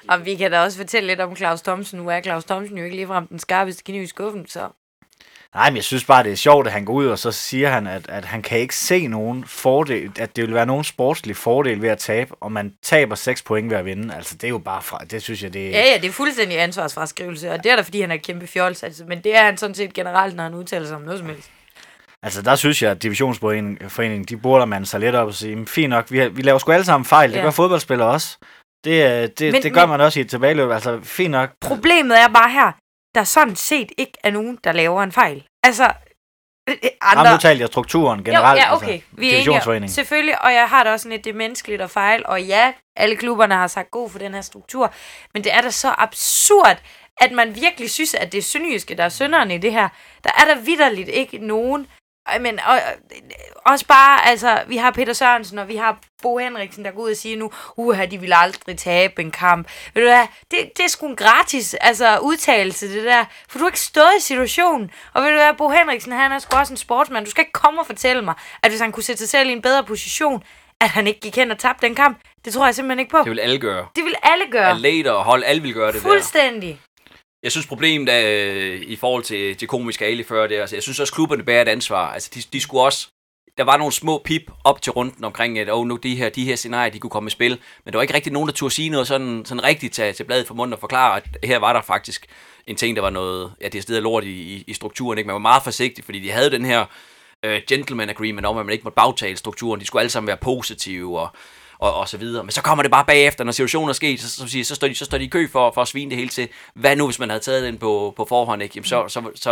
Og 0.08 0.26
vi 0.26 0.36
kan 0.36 0.52
da 0.52 0.60
også 0.60 0.78
fortælle 0.78 1.08
lidt 1.08 1.20
om 1.20 1.36
Claus 1.36 1.62
Thomsen. 1.62 2.00
Nu 2.00 2.10
er 2.10 2.22
Claus 2.22 2.44
Thomsen 2.44 2.78
jo 2.78 2.84
ikke 2.84 2.96
ligefrem 2.96 3.28
den 3.28 3.40
skarpeste 3.40 3.84
kniv 3.84 4.02
i 4.04 4.08
skuffen, 4.08 4.48
så... 4.48 4.68
Nej, 5.56 5.70
men 5.70 5.76
jeg 5.76 5.84
synes 5.84 6.04
bare, 6.06 6.24
det 6.24 6.32
er 6.32 6.36
sjovt, 6.36 6.68
at 6.68 6.74
han 6.74 6.86
går 6.86 6.94
ud, 6.94 7.08
og 7.08 7.20
så 7.20 7.32
siger 7.32 7.70
han, 7.70 7.88
at, 7.88 8.10
at 8.10 8.26
han 8.26 8.42
kan 8.42 8.60
ikke 8.60 8.76
se 8.76 9.08
nogen 9.08 9.46
fordel, 9.48 10.12
at 10.20 10.36
det 10.36 10.44
vil 10.48 10.54
være 10.54 10.66
nogen 10.66 10.84
sportslig 10.84 11.36
fordel 11.36 11.82
ved 11.82 11.90
at 11.90 11.98
tabe, 11.98 12.34
og 12.40 12.52
man 12.52 12.74
taber 12.84 13.16
6 13.16 13.42
point 13.42 13.70
ved 13.72 13.78
at 13.78 13.86
vinde. 13.86 14.16
Altså, 14.16 14.36
det 14.36 14.44
er 14.44 14.50
jo 14.50 14.58
bare 14.58 14.82
fra, 14.82 14.98
det 15.12 15.22
synes 15.24 15.44
jeg, 15.44 15.54
det 15.54 15.68
er... 15.68 15.70
Ja, 15.72 15.86
ja, 15.92 15.98
det 16.02 16.08
er 16.08 16.12
fuldstændig 16.12 16.60
ansvarsfraskrivelse, 16.62 17.52
og 17.52 17.64
det 17.64 17.72
er 17.72 17.76
da, 17.76 17.82
fordi 17.82 18.02
han 18.02 18.12
er 18.12 18.18
kæmpe 18.18 18.48
fjols, 18.48 18.84
altså, 18.84 19.04
men 19.08 19.22
det 19.22 19.36
er 19.36 19.44
han 19.44 19.58
sådan 19.58 19.76
set 19.76 19.94
generelt, 19.94 20.36
når 20.36 20.44
han 20.44 20.54
udtaler 20.54 20.88
sig 20.88 20.96
om 20.96 21.02
noget 21.02 21.20
som 21.20 21.28
helst. 21.30 21.50
Altså, 22.24 22.42
der 22.42 22.56
synes 22.56 22.82
jeg, 22.84 22.92
at 22.92 23.04
divisionsforeningen, 23.04 24.24
de 24.24 24.38
burde 24.38 24.66
man 24.66 24.86
sig 24.86 25.00
lidt 25.00 25.16
op 25.16 25.28
og 25.28 25.34
sige, 25.34 25.56
"Men 25.56 25.68
fint 25.68 25.90
nok, 25.90 26.12
vi, 26.12 26.18
har, 26.20 26.30
vi 26.30 26.42
laver 26.42 26.60
sgu 26.60 26.72
alle 26.72 26.86
sammen 26.86 27.06
fejl, 27.06 27.32
det 27.32 27.38
Ja. 27.38 27.42
gør 27.44 27.52
fodboldspillere 27.52 28.08
også. 28.10 28.38
Det, 28.84 29.22
øh, 29.24 29.30
det, 29.40 29.52
Men- 29.54 29.64
det 29.64 29.74
gør 29.74 29.82
men- 29.82 29.90
man 29.90 30.02
også 30.02 30.20
i 30.20 30.22
et 30.22 30.30
tilbageløb, 30.30 30.72
altså 30.72 31.00
fint 31.04 31.32
nok. 31.32 31.50
Problemet 31.62 32.20
er 32.20 32.28
bare 32.28 32.50
her, 32.50 32.72
der 33.16 33.24
sådan 33.24 33.56
set 33.56 33.92
ikke 33.98 34.14
er 34.24 34.32
nogen, 34.32 34.58
der 34.64 34.72
laver 34.72 35.04
en 35.04 35.12
fejl. 35.12 35.44
Altså, 35.64 35.84
øh, 36.70 36.76
øh, 36.84 36.90
andre... 37.02 37.20
Andre... 37.20 37.32
Nu 37.32 37.38
talte 37.38 37.62
jeg 37.62 37.68
strukturen 37.68 38.24
generelt, 38.24 38.60
jo, 38.60 38.64
ja, 38.66 38.76
okay. 38.76 38.88
altså, 38.94 39.08
vi 39.12 39.34
er 39.34 39.72
enige. 39.72 39.90
Selvfølgelig, 39.90 40.42
og 40.42 40.54
jeg 40.54 40.70
har 40.70 40.84
det 40.84 40.92
også 40.94 41.04
sådan 41.04 41.12
lidt, 41.16 41.26
det 41.26 41.30
er 41.30 41.36
menneskeligt 41.38 41.82
at 41.82 41.90
fejle, 41.92 42.26
og 42.26 42.44
ja, 42.44 42.74
alle 42.96 43.16
klubberne 43.16 43.56
har 43.56 43.68
sagt 43.68 43.92
god 43.92 44.10
for 44.10 44.20
den 44.20 44.34
her 44.34 44.42
struktur, 44.42 44.94
men 45.34 45.44
det 45.44 45.54
er 45.54 45.62
da 45.62 45.70
så 45.70 45.96
absurd, 45.98 46.78
at 47.22 47.32
man 47.32 47.56
virkelig 47.56 47.92
synes, 47.92 48.14
at 48.14 48.32
det 48.32 48.38
er 48.38 48.42
Sønderjyske, 48.42 48.96
der 48.98 49.04
er 49.04 49.10
synderne 49.10 49.56
i 49.56 49.58
det 49.58 49.72
her. 49.72 49.90
Der 50.24 50.30
er 50.38 50.56
der 50.56 50.62
vidderligt 50.62 51.10
ikke 51.10 51.38
nogen, 51.38 51.88
men 52.40 52.60
og, 52.60 52.74
og- 52.74 52.82
også 53.66 53.86
bare, 53.86 54.26
altså, 54.28 54.60
vi 54.68 54.78
har 54.78 54.92
Peter 54.92 55.14
Sørensen, 55.14 55.60
og 55.60 55.68
vi 55.68 55.76
har 55.76 55.98
Bo 56.22 56.38
Henriksen, 56.38 56.86
der 56.86 56.92
går 56.92 57.02
ud 57.02 57.12
og 57.12 57.18
siger 57.18 57.38
nu, 57.38 57.52
uha, 57.78 58.06
de 58.06 58.18
vil 58.18 58.34
aldrig 58.36 58.78
tabe 58.78 59.22
en 59.22 59.32
kamp. 59.32 59.68
Ved 59.94 60.04
du 60.04 60.10
hvad, 60.10 60.28
det, 60.52 60.60
det 60.78 60.84
er 60.86 60.90
sgu 60.90 61.08
en 61.08 61.16
gratis 61.16 61.74
altså, 61.74 62.18
udtalelse, 62.18 62.94
det 62.94 63.04
der. 63.06 63.26
For 63.50 63.58
du 63.60 63.64
har 63.64 63.70
ikke 63.70 63.80
stået 63.80 64.12
i 64.18 64.22
situationen. 64.22 64.92
Og 65.14 65.22
ved 65.24 65.30
du 65.30 65.36
hvad, 65.36 65.54
Bo 65.58 65.70
Henriksen, 65.70 66.12
han 66.12 66.32
er 66.32 66.40
sgu 66.40 66.58
også 66.58 66.74
en 66.74 66.78
sportsmand. 66.78 67.26
Du 67.26 67.32
skal 67.32 67.42
ikke 67.42 67.52
komme 67.52 67.80
og 67.80 67.86
fortælle 67.86 68.22
mig, 68.22 68.34
at 68.64 68.72
hvis 68.72 68.82
han 68.82 68.92
kunne 68.92 69.04
sætte 69.04 69.20
sig 69.20 69.30
selv 69.30 69.50
i 69.50 69.52
en 69.52 69.62
bedre 69.62 69.84
position, 69.84 70.44
at 70.82 70.90
han 70.90 71.08
ikke 71.08 71.20
gik 71.20 71.36
hen 71.36 71.52
og 71.52 71.60
tabte 71.60 71.88
den 71.88 71.96
kamp. 71.96 72.18
Det 72.46 72.54
tror 72.54 72.66
jeg 72.66 72.76
simpelthen 72.76 73.00
ikke 73.00 73.12
på. 73.12 73.18
Det 73.24 73.32
vil 73.32 73.40
alle 73.40 73.58
gøre. 73.60 73.86
Det 73.96 74.04
vil 74.04 74.16
alle 74.24 74.46
gøre. 74.52 74.70
Atleter 74.70 75.12
og 75.12 75.24
hold, 75.24 75.44
alle 75.46 75.62
vil 75.62 75.74
gøre 75.74 75.88
det 75.88 75.96
der. 75.96 76.02
Fuldstændig. 76.02 76.82
Jeg 77.44 77.52
synes 77.52 77.68
problemet 77.68 78.10
er, 78.10 78.24
øh, 78.26 78.82
i 78.82 78.96
forhold 78.96 79.24
til, 79.24 79.56
til 79.56 79.68
komiske 79.68 80.06
Ali 80.06 80.24
før, 80.24 80.48
det 80.48 80.56
altså, 80.56 80.76
jeg 80.76 80.84
synes 80.84 81.00
også, 81.00 81.14
klubberne 81.14 81.44
bærer 81.44 81.62
et 81.62 81.68
ansvar. 81.68 82.14
Altså, 82.14 82.30
de, 82.36 82.42
de 82.54 82.62
skulle 82.62 82.82
også, 82.82 83.08
der 83.58 83.64
var 83.64 83.78
nogle 83.78 83.94
små 83.94 84.22
pip 84.26 84.52
op 84.64 84.82
til 84.82 84.92
runden 84.92 85.24
omkring, 85.24 85.60
at 85.60 85.70
oh, 85.72 85.88
nu 85.88 85.96
de 85.96 86.16
her, 86.16 86.30
de 86.30 86.46
her 86.46 86.56
scenarier, 86.56 86.92
de 86.92 87.00
kunne 87.00 87.10
komme 87.10 87.28
i 87.28 87.32
spil. 87.32 87.60
Men 87.86 87.92
der 87.94 87.98
var 87.98 88.02
ikke 88.02 88.14
rigtig 88.14 88.34
nogen, 88.34 88.48
der 88.48 88.54
turde 88.54 88.74
sige 88.74 88.90
noget 88.90 89.08
sådan, 89.08 89.46
sådan 89.46 89.64
rigtigt 89.64 89.94
til, 89.94 90.14
til 90.14 90.24
bladet 90.24 90.48
for 90.48 90.54
munden 90.54 90.74
og 90.74 90.80
forklare, 90.80 91.18
at 91.18 91.38
her 91.44 91.58
var 91.58 91.74
der 91.74 91.82
faktisk 91.82 92.26
en 92.68 92.76
ting, 92.76 92.96
der 92.96 93.02
var 93.02 93.10
noget, 93.10 93.54
ja, 93.62 93.66
det 93.66 93.76
er 93.76 93.82
stedet 93.82 94.04
lort 94.04 94.24
i, 94.24 94.56
i, 94.56 94.64
i 94.68 94.74
strukturen. 94.74 95.18
Ikke? 95.18 95.28
Man 95.28 95.34
var 95.34 95.40
meget 95.40 95.64
forsigtig, 95.64 96.04
fordi 96.06 96.20
de 96.20 96.32
havde 96.32 96.52
den 96.52 96.66
her 96.66 96.86
øh, 97.46 97.62
gentleman 97.68 98.10
agreement 98.10 98.46
om, 98.46 98.58
at 98.58 98.66
man 98.66 98.74
ikke 98.74 98.84
måtte 98.84 98.96
bagtale 98.96 99.38
strukturen. 99.38 99.80
De 99.82 99.86
skulle 99.86 100.00
alle 100.00 100.10
sammen 100.10 100.28
være 100.28 100.38
positive 100.38 101.20
og, 101.20 101.30
og, 101.82 101.94
og 101.94 102.10
så 102.10 102.18
videre. 102.18 102.44
Men 102.44 102.52
så 102.52 102.62
kommer 102.62 102.84
det 102.84 102.92
bare 102.92 103.06
bagefter, 103.06 103.44
når 103.44 103.52
situationen 103.52 103.90
er 103.90 103.94
sket, 103.94 104.20
så, 104.20 104.30
så, 104.30 104.48
så, 104.48 104.64
så, 104.64 104.76
står, 104.76 104.88
de, 104.88 104.96
så 104.96 105.06
står 105.06 105.18
de 105.18 105.24
i 105.24 105.28
kø 105.28 105.48
for, 105.48 105.72
for 105.72 105.82
at 105.82 105.88
svine 105.88 106.10
det 106.10 106.18
hele 106.18 106.30
til. 106.30 106.50
Hvad 106.76 106.96
nu, 106.96 107.06
hvis 107.06 107.20
man 107.20 107.30
havde 107.30 107.44
taget 107.44 107.64
den 107.64 107.78
på, 107.78 108.14
på 108.18 108.26
forhånd? 108.26 108.64
Ikke? 108.64 108.74
Jamen, 108.76 108.86
så, 108.86 109.08
så, 109.08 109.32
så, 109.36 109.52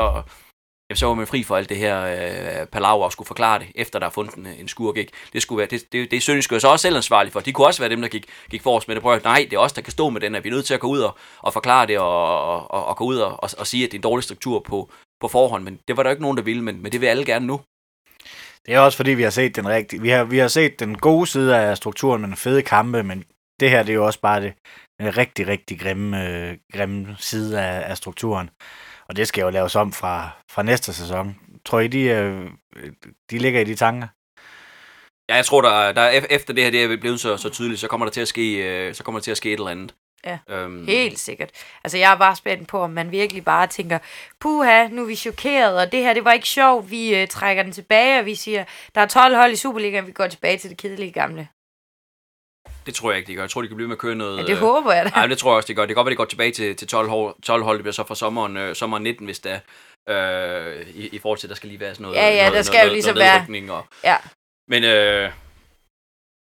jamen, 0.90 0.98
så 0.98 1.06
var 1.06 1.14
man 1.14 1.28
fri 1.28 1.44
for 1.44 1.58
alt 1.58 1.70
det 1.70 1.78
her 1.78 2.02
øh, 2.02 2.68
palaver 2.68 3.06
og 3.06 3.12
skulle 3.12 3.28
forklare 3.28 3.60
det, 3.60 3.68
efter 3.76 4.00
der 4.00 4.06
er 4.06 4.12
fundet 4.12 4.36
en, 4.36 4.48
en 4.48 4.68
skurk. 4.68 4.98
Ikke? 4.98 5.12
Det, 5.34 5.42
skulle 5.42 5.58
være, 5.58 5.68
det, 5.68 5.92
det, 5.92 6.12
det 6.12 6.18
er 6.18 6.22
Sønderjyske 6.22 6.54
jo 6.56 6.60
så 6.60 6.68
også 6.68 6.82
selv 6.82 6.96
ansvarlig 6.96 7.34
for. 7.34 7.40
De 7.40 7.54
kunne 7.54 7.68
også 7.68 7.82
være 7.82 7.90
dem, 7.90 8.02
der 8.02 8.08
gik, 8.08 8.26
gik 8.50 8.64
forrest 8.64 8.88
med 8.88 8.96
det. 8.96 9.02
Prøv 9.02 9.14
at, 9.14 9.24
nej, 9.24 9.48
det 9.50 9.56
er 9.56 9.60
os, 9.60 9.74
der 9.74 9.82
kan 9.82 9.92
stå 9.92 10.10
med 10.10 10.22
den, 10.22 10.36
at 10.36 10.44
vi 10.44 10.50
er 10.50 10.54
nødt 10.54 10.66
til 10.66 10.74
at 10.74 10.80
gå 10.80 10.88
ud 10.88 11.00
og, 11.00 11.18
og 11.42 11.54
forklare 11.54 11.88
det, 11.88 12.00
og, 12.00 12.68
og, 12.72 12.86
og 12.86 12.98
gå 12.98 13.06
ud 13.06 13.18
og, 13.18 13.44
og, 13.44 13.50
og 13.58 13.68
sige, 13.68 13.86
at 13.86 13.92
det 13.92 13.98
er 13.98 14.00
en 14.00 14.04
dårlig 14.04 14.24
struktur 14.24 14.60
på, 14.60 14.92
på 15.22 15.28
forhånd. 15.28 15.64
Men 15.64 15.80
det 15.88 15.98
var 15.98 16.04
der 16.04 16.10
ikke 16.10 16.22
nogen, 16.22 16.38
der 16.38 16.44
ville, 16.44 16.64
men, 16.64 16.84
men 16.84 16.92
det 16.92 17.02
vil 17.02 17.08
alle 17.08 17.26
gerne 17.26 17.48
nu. 17.48 17.62
Det 18.70 18.76
er 18.76 18.80
også 18.80 18.98
fordi, 18.98 19.12
vi 19.12 19.24
har 19.24 19.30
set 19.30 19.56
den 19.56 19.70
rigtige. 19.70 20.02
Vi 20.02 20.10
har, 20.10 20.24
vi 20.24 20.38
har 20.38 20.48
set 20.48 20.80
den 20.80 20.98
gode 20.98 21.28
side 21.28 21.58
af 21.58 21.78
strukturen 21.78 22.22
med 22.22 22.30
den 22.30 22.38
fede 22.38 22.62
kampe, 22.62 23.04
men 23.04 23.24
det 23.60 23.70
her 23.70 23.84
det 23.84 23.90
er 23.90 23.96
jo 23.96 24.06
også 24.06 24.22
bare 24.22 24.42
det 24.42 24.54
den 25.00 25.18
rigtig, 25.18 25.48
rigtig 25.48 25.80
grimme, 25.80 26.28
øh, 26.28 26.58
grimme 26.74 27.16
side 27.20 27.62
af, 27.62 27.90
af 27.90 27.98
strukturen. 27.98 28.50
Og 29.08 29.16
det 29.16 29.28
skal 29.28 29.42
jo 29.42 29.50
laves 29.50 29.76
om 29.76 29.94
fra, 29.94 30.30
fra 30.52 30.64
næste 30.64 30.94
sæson. 30.94 31.36
Tror 31.66 31.80
I, 31.80 31.88
de, 31.88 32.02
øh, 32.02 32.50
de 33.32 33.38
ligger 33.38 33.62
i 33.62 33.64
de 33.64 33.76
tanker? 33.76 34.08
Ja, 35.30 35.36
jeg 35.36 35.46
tror, 35.46 35.62
der, 35.62 35.92
der 35.92 36.10
efter 36.10 36.54
det 36.54 36.64
her 36.64 36.72
det 36.72 36.84
er 36.84 36.98
blevet 37.02 37.20
så, 37.20 37.38
så 37.38 37.50
tydeligt, 37.50 37.80
så 37.80 37.88
kommer 37.88 38.06
der 38.06 38.12
til 38.12 38.22
at 38.22 38.28
ske, 38.28 38.56
øh, 38.56 38.94
så 38.94 39.04
kommer 39.04 39.20
der 39.20 39.24
til 39.24 39.32
at 39.32 39.38
ske 39.38 39.50
et 39.50 39.54
eller 39.54 39.72
andet. 39.72 39.96
Ja. 40.26 40.38
Øhm, 40.50 40.86
Helt 40.88 41.20
sikkert. 41.20 41.50
Altså, 41.84 41.98
jeg 41.98 42.12
er 42.12 42.18
bare 42.18 42.36
spændt 42.36 42.68
på, 42.68 42.80
om 42.82 42.90
man 42.90 43.12
virkelig 43.12 43.44
bare 43.46 43.68
tænker, 43.68 44.00
puha, 44.40 44.88
nu 44.88 45.02
er 45.02 45.06
vi 45.06 45.16
chokeret, 45.16 45.78
og 45.80 45.92
det 45.92 46.00
her, 46.00 46.14
det 46.14 46.26
var 46.26 46.32
ikke 46.34 46.48
sjovt. 46.48 46.92
Vi 46.92 47.16
øh, 47.16 47.28
trækker 47.28 47.64
den 47.64 47.72
tilbage, 47.72 48.20
og 48.20 48.26
vi 48.26 48.36
siger, 48.36 48.64
der 48.96 49.02
er 49.02 49.06
12 49.08 49.36
hold 49.36 49.52
i 49.52 49.56
Superligaen, 49.56 50.08
vi 50.08 50.12
går 50.12 50.28
tilbage 50.28 50.58
til 50.58 50.70
det 50.70 50.78
kedelige 50.78 51.12
gamle. 51.12 51.48
Det 52.86 52.96
tror 52.96 53.12
jeg 53.12 53.18
ikke, 53.20 53.28
de 53.28 53.36
gør. 53.36 53.44
Jeg 53.44 53.50
tror, 53.50 53.62
de 53.62 53.68
kan 53.68 53.76
blive 53.78 53.88
med 53.88 53.96
at 53.96 54.00
køre 54.00 54.16
noget... 54.16 54.38
Ja, 54.38 54.44
det 54.44 54.50
øh, 54.52 54.58
håber 54.58 54.94
jeg 54.94 55.06
da. 55.06 55.10
Nej, 55.10 55.28
det 55.28 55.38
tror 55.38 55.52
jeg 55.52 55.56
også, 55.56 55.68
det 55.68 55.76
gør. 55.76 55.84
Det 55.84 55.88
kan 55.90 55.96
godt 55.96 56.06
være, 56.06 56.10
det 56.12 56.18
går 56.18 56.26
tilbage 56.26 56.52
til, 56.52 56.76
til 56.76 56.88
12, 56.88 57.10
hold, 57.10 57.36
12 57.44 57.64
hold. 57.64 57.78
Det 57.78 57.84
bliver 57.84 57.94
så 57.94 58.04
fra 58.04 58.16
sommeren, 58.16 58.58
øh, 58.58 58.76
sommeren 58.76 59.04
19, 59.04 59.26
hvis 59.26 59.40
der 59.40 59.60
øh, 60.10 60.88
i, 60.90 61.08
i 61.08 61.20
forhold 61.20 61.40
til, 61.40 61.50
der 61.50 61.56
skal 61.56 61.70
lige 61.70 61.80
være 61.80 61.94
sådan 61.96 62.02
noget... 62.04 62.16
Ja, 62.18 62.30
ja, 62.30 62.42
noget, 62.42 62.54
der 62.54 62.62
skal 62.62 62.78
jo 62.78 62.82
noget, 62.82 62.92
ligesom 62.94 63.16
noget 63.16 63.48
være- 63.70 63.78
Og, 63.78 63.86
Ja. 64.04 64.18
men 64.68 64.84
øh, 64.84 65.32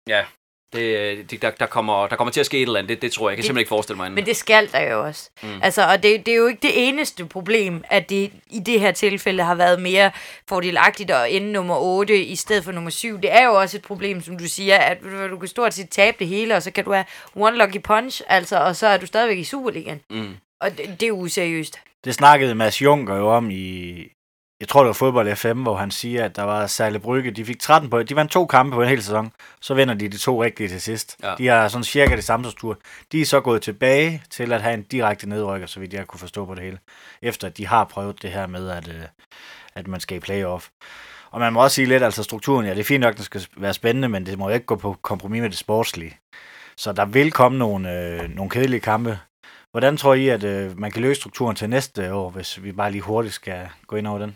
ja, 0.08 0.26
det, 0.74 1.32
det, 1.32 1.42
der, 1.42 1.52
der, 1.52 1.66
kommer, 1.66 2.08
der 2.08 2.16
kommer 2.16 2.32
til 2.32 2.40
at 2.40 2.46
ske 2.46 2.58
et 2.58 2.62
eller 2.62 2.80
andet. 2.80 2.90
Det, 2.90 3.02
det 3.02 3.12
tror 3.12 3.30
jeg. 3.30 3.32
Jeg 3.32 3.38
kan 3.38 3.42
Det- 3.42 3.46
simpelthen 3.46 3.60
ikke 3.62 3.70
forestille 3.70 3.98
mig 3.98 4.06
andet. 4.06 4.16
Men 4.16 4.26
det 4.26 4.36
skal 4.36 4.72
der 4.72 4.82
jo 4.92 5.04
også. 5.06 5.30
Mm. 5.44 5.50
Altså, 5.62 5.86
og 5.88 6.04
det, 6.04 6.26
det 6.26 6.32
er 6.32 6.36
jo 6.36 6.48
ikke 6.48 6.62
det 6.62 6.88
eneste 6.88 7.26
problem, 7.26 7.84
at 7.90 8.10
det 8.10 8.32
i 8.50 8.60
det 8.60 8.80
her 8.80 8.92
tilfælde 8.92 9.44
har 9.44 9.56
været 9.56 9.82
mere 9.82 10.12
fordelagtigt 10.50 11.12
at 11.12 11.36
ende 11.36 11.52
nummer 11.52 11.76
8 11.78 12.24
i 12.24 12.36
stedet 12.36 12.64
for 12.64 12.72
nummer 12.72 12.90
7. 12.90 13.18
Det 13.22 13.34
er 13.34 13.46
jo 13.46 13.54
også 13.54 13.78
et 13.78 13.84
problem, 13.84 14.22
som 14.22 14.38
du 14.38 14.48
siger, 14.48 14.78
at 14.78 14.98
du 15.32 15.38
kan 15.40 15.48
stort 15.48 15.74
set 15.74 15.90
tabe 15.90 16.16
det 16.20 16.28
hele, 16.28 16.56
og 16.56 16.64
så 16.64 16.72
kan 16.72 16.84
du 16.84 16.92
have 16.94 17.06
one 17.36 17.58
lucky 17.58 17.82
punch, 17.84 18.22
altså, 18.28 18.58
og 18.58 18.76
så 18.76 18.88
er 18.88 18.98
du 18.98 19.06
stadigvæk 19.06 19.38
i 19.38 19.44
Superligaen. 19.44 20.02
Mm. 20.10 20.36
Og 20.62 20.78
det, 20.78 20.96
det 21.00 21.08
er 21.08 21.12
useriøst. 21.12 21.80
Det 22.06 22.14
snakkede 22.14 22.56
Mads 22.56 22.82
Juncker 22.82 23.16
jo 23.16 23.30
om 23.30 23.50
i, 23.50 24.04
jeg 24.64 24.68
tror 24.68 24.82
det 24.82 24.88
var 24.88 24.94
fodbold 24.94 25.36
FM, 25.36 25.62
hvor 25.62 25.76
han 25.76 25.92
siger, 25.92 26.26
at 26.26 26.36
der 26.36 26.44
var 26.44 26.68
særlig 26.68 27.02
Brygge. 27.02 27.32
De 27.32 27.46
fik 27.46 27.60
13 27.60 27.90
point. 27.90 28.10
De 28.10 28.16
vandt 28.16 28.32
to 28.32 28.46
kampe 28.46 28.76
på 28.76 28.82
en 28.82 28.90
hel 28.90 29.04
sæson. 29.04 29.32
Så 29.62 29.74
vinder 29.74 29.94
de 29.94 30.08
de 30.08 30.18
to 30.18 30.44
rigtige 30.44 30.70
til 30.70 30.82
sidst. 30.82 31.18
Ja. 31.24 31.36
De 31.38 31.48
har 31.48 31.68
sådan 31.68 31.84
cirka 31.84 32.16
det 32.16 32.24
samme 32.24 32.46
struktur. 32.46 32.78
De 33.12 33.22
er 33.22 33.26
så 33.26 33.42
gået 33.42 33.62
tilbage 33.62 34.24
til 34.30 34.54
at 34.54 34.62
have 34.62 34.74
en 34.74 34.84
direkte 34.84 35.30
nedrykker, 35.30 35.68
så 35.68 35.80
vidt 35.80 35.94
jeg 35.94 36.08
kunne 36.08 36.20
forstå 36.20 36.46
på 36.46 36.56
det 36.56 36.64
hele. 36.64 36.78
Efter 37.22 37.48
at 37.48 37.58
de 37.58 37.68
har 37.68 37.84
prøvet 37.84 38.22
det 38.22 38.32
her 38.32 38.48
med, 38.48 38.70
at, 38.70 38.88
øh, 38.88 39.02
at 39.76 39.88
man 39.88 40.00
skal 40.00 40.18
i 40.18 40.20
playoff. 40.20 40.68
Og 41.32 41.40
man 41.40 41.54
må 41.54 41.64
også 41.64 41.76
sige 41.76 41.88
lidt, 41.88 42.04
altså 42.04 42.24
strukturen, 42.24 42.66
ja, 42.66 42.72
det 42.72 42.80
er 42.80 42.84
fint 42.84 43.02
nok, 43.02 43.18
det 43.18 43.26
skal 43.26 43.46
være 43.58 43.74
spændende, 43.74 44.10
men 44.10 44.26
det 44.26 44.38
må 44.38 44.48
jo 44.48 44.54
ikke 44.54 44.66
gå 44.66 44.76
på 44.76 44.96
kompromis 45.02 45.42
med 45.42 45.50
det 45.50 45.58
sportslige. 45.58 46.18
Så 46.78 46.92
der 46.92 47.06
vil 47.06 47.32
komme 47.32 47.58
nogle, 47.58 47.92
øh, 48.02 48.30
nogle 48.36 48.50
kedelige 48.50 48.80
kampe. 48.80 49.20
Hvordan 49.72 49.98
tror 49.98 50.14
I, 50.14 50.28
at 50.28 50.44
øh, 50.44 50.80
man 50.80 50.92
kan 50.92 51.02
løse 51.02 51.22
strukturen 51.22 51.56
til 51.56 51.70
næste 51.70 52.14
år, 52.14 52.30
hvis 52.30 52.64
vi 52.64 52.72
bare 52.72 52.92
lige 52.92 53.02
hurtigt 53.02 53.34
skal 53.34 53.70
gå 53.88 53.96
ind 53.96 54.08
over 54.08 54.20
den? 54.20 54.36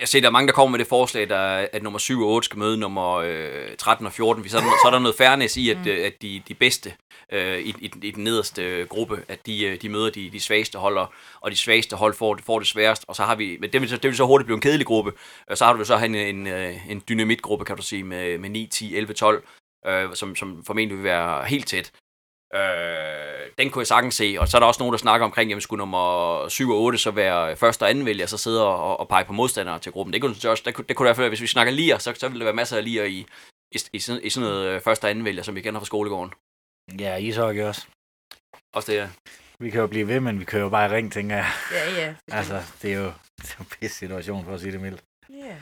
Jeg 0.00 0.08
ser, 0.08 0.20
der 0.20 0.28
er 0.28 0.32
mange, 0.32 0.46
der 0.46 0.52
kommer 0.52 0.70
med 0.70 0.78
det 0.78 0.86
forslag, 0.86 1.28
der, 1.28 1.36
er, 1.36 1.68
at 1.72 1.82
nummer 1.82 1.98
7 1.98 2.20
og 2.22 2.28
8 2.28 2.44
skal 2.44 2.58
møde 2.58 2.76
nummer 2.76 3.14
øh, 3.14 3.76
13 3.78 4.06
og 4.06 4.12
14. 4.12 4.48
Så 4.48 4.56
er, 4.56 4.60
der, 4.60 4.68
så 4.68 4.86
er 4.86 4.90
der 4.90 4.98
noget 4.98 5.16
fairness 5.16 5.56
i, 5.56 5.70
at, 5.70 5.76
Mm. 5.78 5.86
øh, 5.88 6.06
at 6.06 6.22
de, 6.22 6.42
de 6.48 6.54
bedste 6.54 6.92
øh, 7.32 7.58
i, 7.58 7.74
i, 7.80 7.90
i 8.02 8.10
den 8.10 8.24
nederste 8.24 8.62
øh, 8.64 8.86
gruppe, 8.88 9.22
at 9.28 9.46
de, 9.46 9.64
øh, 9.64 9.82
de 9.82 9.88
møder 9.88 10.10
de, 10.10 10.30
de 10.30 10.40
svageste 10.40 10.78
hold, 10.78 10.98
og, 11.40 11.50
de 11.50 11.56
svageste 11.56 11.96
hold 11.96 12.14
får, 12.14 12.38
får 12.46 12.58
det 12.58 12.68
sværest. 12.68 13.04
Og 13.08 13.16
så 13.16 13.22
har 13.22 13.34
vi, 13.34 13.56
men 13.60 13.72
det 13.72 13.80
vil, 13.80 13.88
så- 13.88 13.96
det 13.96 14.04
vil 14.08 14.16
så 14.16 14.26
hurtigt 14.26 14.46
blive 14.46 14.54
en 14.56 14.60
kedelig 14.60 14.86
gruppe. 14.86 15.12
Og 15.48 15.58
så 15.58 15.64
har 15.64 15.72
du 15.72 15.84
så 15.84 15.96
en, 15.98 16.14
en, 16.14 16.46
en 16.46 17.02
dynamitgruppe, 17.08 17.64
kan 17.64 17.76
du 17.76 17.82
sige, 17.82 18.04
med, 18.04 18.38
med 18.38 18.48
9, 18.50 18.66
10, 18.66 18.96
11, 18.96 19.12
12, 19.14 19.42
øh, 19.86 20.08
som, 20.14 20.36
som 20.36 20.64
formentlig 20.66 20.96
vil 20.96 21.04
være 21.04 21.44
helt 21.44 21.66
tæt. 21.66 21.90
Øh, 22.54 23.50
den 23.58 23.70
kunne 23.70 23.80
jeg 23.80 23.86
sagtens 23.86 24.14
se, 24.14 24.36
og 24.38 24.48
så 24.48 24.56
er 24.56 24.58
der 24.58 24.66
også 24.66 24.82
nogen, 24.82 24.92
der 24.92 24.98
snakker 24.98 25.24
omkring, 25.24 25.50
jamen 25.50 25.60
skulle 25.60 25.78
nummer 25.78 26.48
7 26.48 26.70
og 26.70 26.80
8 26.80 26.98
så 26.98 27.10
være 27.10 27.56
første 27.56 27.82
og 27.82 27.90
anden 27.90 28.06
vælger, 28.06 28.26
så 28.26 28.38
sidde 28.38 28.66
og, 28.66 29.00
og 29.00 29.08
pege 29.08 29.24
på 29.24 29.32
modstandere 29.32 29.78
til 29.78 29.92
gruppen. 29.92 30.12
Det 30.12 30.20
kunne, 30.22 30.34
så 30.34 30.50
også, 30.50 30.62
det 30.66 30.74
kunne, 30.74 30.84
det 30.88 30.96
kunne 30.96 31.06
i 31.06 31.08
hvert 31.08 31.16
fald, 31.16 31.28
hvis 31.28 31.40
vi 31.40 31.46
snakker 31.46 31.72
lier, 31.72 31.98
så, 31.98 32.14
så 32.16 32.28
ville 32.28 32.40
der 32.40 32.44
være 32.44 32.54
masser 32.54 32.76
af 32.76 32.84
lier 32.84 33.04
i, 33.04 33.26
i, 33.72 33.78
i, 33.92 33.98
sådan, 33.98 34.22
i 34.24 34.30
sådan 34.30 34.48
noget 34.48 34.66
øh, 34.66 34.80
første 34.80 35.04
og 35.04 35.10
anden 35.10 35.24
vælger, 35.24 35.42
som 35.42 35.54
vi 35.54 35.60
kender 35.60 35.80
fra 35.80 35.86
skolegården. 35.86 36.32
Ja, 36.98 37.16
ishockey 37.16 37.62
også. 37.62 37.86
Også 38.72 38.92
det, 38.92 38.98
ja. 38.98 39.08
Vi 39.58 39.70
kan 39.70 39.80
jo 39.80 39.86
blive 39.86 40.08
ved, 40.08 40.20
men 40.20 40.40
vi 40.40 40.44
kører 40.44 40.62
jo 40.62 40.68
bare 40.68 40.90
i 40.90 40.92
ring, 40.96 41.12
tænker 41.12 41.36
jeg. 41.36 41.50
Ja, 41.72 42.00
ja. 42.00 42.14
Altså, 42.28 42.62
det 42.82 42.92
er 42.92 42.96
jo, 42.96 43.12
det 43.36 43.50
er 43.50 43.54
jo 43.58 43.62
en 43.62 43.66
pisse 43.80 43.96
situation, 43.96 44.44
for 44.44 44.54
at 44.54 44.60
sige 44.60 44.72
det 44.72 44.80
mildt. 44.80 45.04
Ja. 45.30 45.54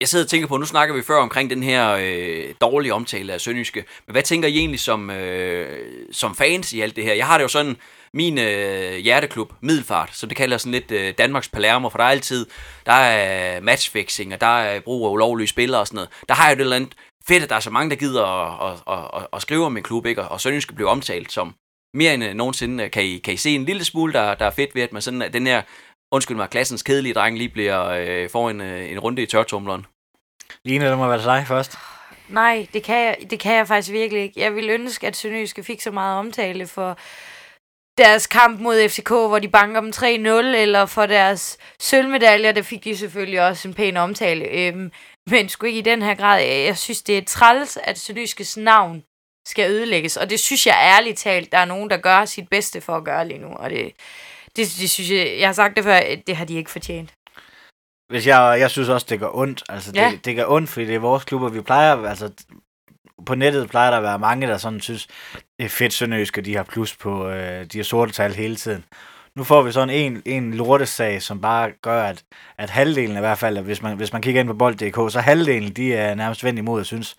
Jeg 0.00 0.08
sidder 0.08 0.24
og 0.24 0.28
tænker 0.28 0.48
på, 0.48 0.56
nu 0.56 0.66
snakker 0.66 0.94
vi 0.94 1.02
før 1.02 1.22
omkring 1.22 1.50
den 1.50 1.62
her 1.62 1.96
øh, 2.00 2.54
dårlige 2.60 2.94
omtale 2.94 3.32
af 3.32 3.40
Sønderjyske, 3.40 3.84
men 4.06 4.12
hvad 4.12 4.22
tænker 4.22 4.48
I 4.48 4.58
egentlig 4.58 4.80
som, 4.80 5.10
øh, 5.10 5.78
som 6.12 6.34
fans 6.34 6.72
i 6.72 6.80
alt 6.80 6.96
det 6.96 7.04
her? 7.04 7.14
Jeg 7.14 7.26
har 7.26 7.38
det 7.38 7.42
jo 7.42 7.48
sådan, 7.48 7.76
min 8.14 8.38
øh, 8.38 8.96
hjerteklub, 8.96 9.52
Middelfart, 9.60 10.10
som 10.12 10.28
det 10.28 10.36
kalder 10.36 10.58
sådan 10.58 10.72
lidt 10.72 10.90
øh, 10.90 11.14
Danmarks 11.18 11.48
Palermo, 11.48 11.88
for 11.88 11.98
der 11.98 12.04
er 12.04 12.08
altid, 12.08 12.46
der 12.86 12.92
er 12.92 13.60
matchfixing, 13.60 14.34
og 14.34 14.40
der 14.40 14.46
er 14.58 14.80
brug 14.80 15.06
af 15.06 15.10
ulovlige 15.10 15.48
spillere 15.48 15.80
og 15.80 15.86
sådan 15.86 15.96
noget. 15.96 16.10
Der 16.28 16.34
har 16.34 16.48
jeg 16.48 16.54
jo 16.54 16.56
det 16.56 16.62
eller 16.62 16.76
andet 16.76 16.94
fedt, 17.28 17.42
at 17.42 17.50
der 17.50 17.56
er 17.56 17.60
så 17.60 17.70
mange, 17.70 17.90
der 17.90 17.96
gider 17.96 18.24
at, 18.24 18.72
at, 18.72 18.98
at, 18.98 19.20
at, 19.20 19.26
at 19.32 19.42
skrive 19.42 19.66
om 19.66 19.76
en 19.76 19.82
klub, 19.82 20.06
ikke? 20.06 20.22
og 20.22 20.40
Sønderjyske 20.40 20.74
bliver 20.74 20.90
omtalt 20.90 21.32
som 21.32 21.54
mere 21.94 22.14
end 22.14 22.24
øh, 22.24 22.34
nogensinde. 22.34 22.88
Kan 22.88 23.04
I, 23.04 23.18
kan 23.18 23.34
I 23.34 23.36
se 23.36 23.54
en 23.54 23.64
lille 23.64 23.84
smule, 23.84 24.12
der, 24.12 24.34
der 24.34 24.46
er 24.46 24.50
fedt 24.50 24.74
ved, 24.74 24.82
at 24.82 24.92
man 24.92 25.02
sådan, 25.02 25.22
at 25.22 25.32
den 25.32 25.46
her, 25.46 25.62
undskyld 26.12 26.36
mig, 26.36 26.50
klassens 26.50 26.82
kedelige 26.82 27.14
dreng 27.14 27.38
lige 27.38 27.48
bliver, 27.48 27.88
øh, 27.88 28.30
får 28.30 28.50
en, 28.50 28.60
øh, 28.60 28.92
en 28.92 28.98
runde 28.98 29.22
i 29.22 29.26
tørtumleren? 29.26 29.86
Line, 30.64 30.90
det 30.90 30.98
må 30.98 31.08
være 31.08 31.22
dig 31.22 31.44
først. 31.46 31.78
Nej, 32.28 32.66
det 32.72 32.82
kan, 32.82 32.96
jeg, 32.96 33.16
det 33.30 33.40
kan 33.40 33.54
jeg 33.54 33.68
faktisk 33.68 33.92
virkelig 33.92 34.22
ikke. 34.22 34.40
Jeg 34.40 34.54
vil 34.54 34.70
ønske, 34.70 35.06
at 35.06 35.16
Sønderjyske 35.16 35.64
fik 35.64 35.80
så 35.80 35.90
meget 35.90 36.18
omtale 36.18 36.66
for 36.66 36.98
deres 37.98 38.26
kamp 38.26 38.60
mod 38.60 38.88
FCK, 38.88 39.08
hvor 39.08 39.38
de 39.38 39.48
banker 39.48 39.80
dem 39.80 39.92
3-0, 39.96 40.06
eller 40.56 40.86
for 40.86 41.06
deres 41.06 41.58
sølvmedaljer, 41.78 42.52
der 42.52 42.62
fik 42.62 42.84
de 42.84 42.96
selvfølgelig 42.96 43.42
også 43.42 43.68
en 43.68 43.74
pæn 43.74 43.96
omtale. 43.96 44.44
Øhm, 44.44 44.92
men 45.26 45.48
sgu 45.48 45.66
ikke 45.66 45.78
i 45.78 45.82
den 45.82 46.02
her 46.02 46.14
grad. 46.14 46.42
Jeg 46.42 46.78
synes, 46.78 47.02
det 47.02 47.18
er 47.18 47.24
træls, 47.24 47.78
at 47.82 47.98
Sønderjyskes 47.98 48.56
navn 48.56 49.02
skal 49.46 49.70
ødelægges, 49.70 50.16
og 50.16 50.30
det 50.30 50.40
synes 50.40 50.66
jeg 50.66 50.94
ærligt 50.98 51.18
talt, 51.18 51.52
der 51.52 51.58
er 51.58 51.64
nogen, 51.64 51.90
der 51.90 51.96
gør 51.96 52.24
sit 52.24 52.48
bedste 52.48 52.80
for 52.80 52.96
at 52.96 53.04
gøre 53.04 53.28
lige 53.28 53.40
nu, 53.40 53.48
og 53.48 53.70
det, 53.70 53.92
det, 54.56 54.76
det 54.80 54.90
synes 54.90 55.10
jeg, 55.10 55.36
jeg 55.38 55.48
har 55.48 55.52
sagt 55.52 55.76
det 55.76 55.84
før, 55.84 56.00
det 56.26 56.36
har 56.36 56.44
de 56.44 56.54
ikke 56.54 56.70
fortjent. 56.70 57.12
Hvis 58.12 58.26
jeg, 58.26 58.56
jeg 58.60 58.70
synes 58.70 58.88
også, 58.88 59.06
det 59.10 59.20
gør 59.20 59.30
ondt. 59.34 59.62
Altså, 59.68 59.92
Ja. 59.94 60.10
det, 60.10 60.24
det 60.24 60.36
gør 60.36 60.44
ondt, 60.48 60.70
fordi 60.70 60.86
det 60.86 60.94
er 60.94 60.98
vores 60.98 61.24
klubber. 61.24 61.48
Vi 61.48 61.60
plejer, 61.60 62.02
altså, 62.08 62.30
på 63.26 63.34
nettet 63.34 63.70
plejer 63.70 63.90
der 63.90 63.96
at 63.96 64.02
være 64.02 64.18
mange, 64.18 64.46
der 64.46 64.58
sådan 64.58 64.80
synes, 64.80 65.06
det 65.58 65.64
er 65.64 65.68
fedt 65.68 65.92
Sønderjysk, 65.92 66.38
og 66.38 66.44
de 66.44 66.56
har 66.56 66.62
plus 66.62 66.96
på 66.96 67.28
øh, 67.28 67.64
de 67.64 67.78
har 67.78 67.82
sorte 67.84 68.12
tal 68.12 68.34
hele 68.34 68.56
tiden. 68.56 68.84
Nu 69.36 69.44
får 69.44 69.62
vi 69.62 69.72
sådan 69.72 69.90
en, 69.90 70.22
en 70.24 70.54
lortesag, 70.54 71.22
som 71.22 71.40
bare 71.40 71.70
gør, 71.82 72.02
at, 72.02 72.22
at 72.58 72.70
halvdelen 72.70 73.16
i 73.16 73.20
hvert 73.20 73.38
fald, 73.38 73.58
at 73.58 73.64
hvis 73.64 73.82
man, 73.82 73.96
hvis 73.96 74.12
man 74.12 74.22
kigger 74.22 74.40
ind 74.40 74.48
på 74.48 74.54
bold.dk, 74.54 75.12
så 75.12 75.20
halvdelen, 75.20 75.72
de 75.72 75.94
er 75.94 76.14
nærmest 76.14 76.44
vendt 76.44 76.58
imod 76.58 76.80
og 76.80 76.86
synes, 76.86 77.16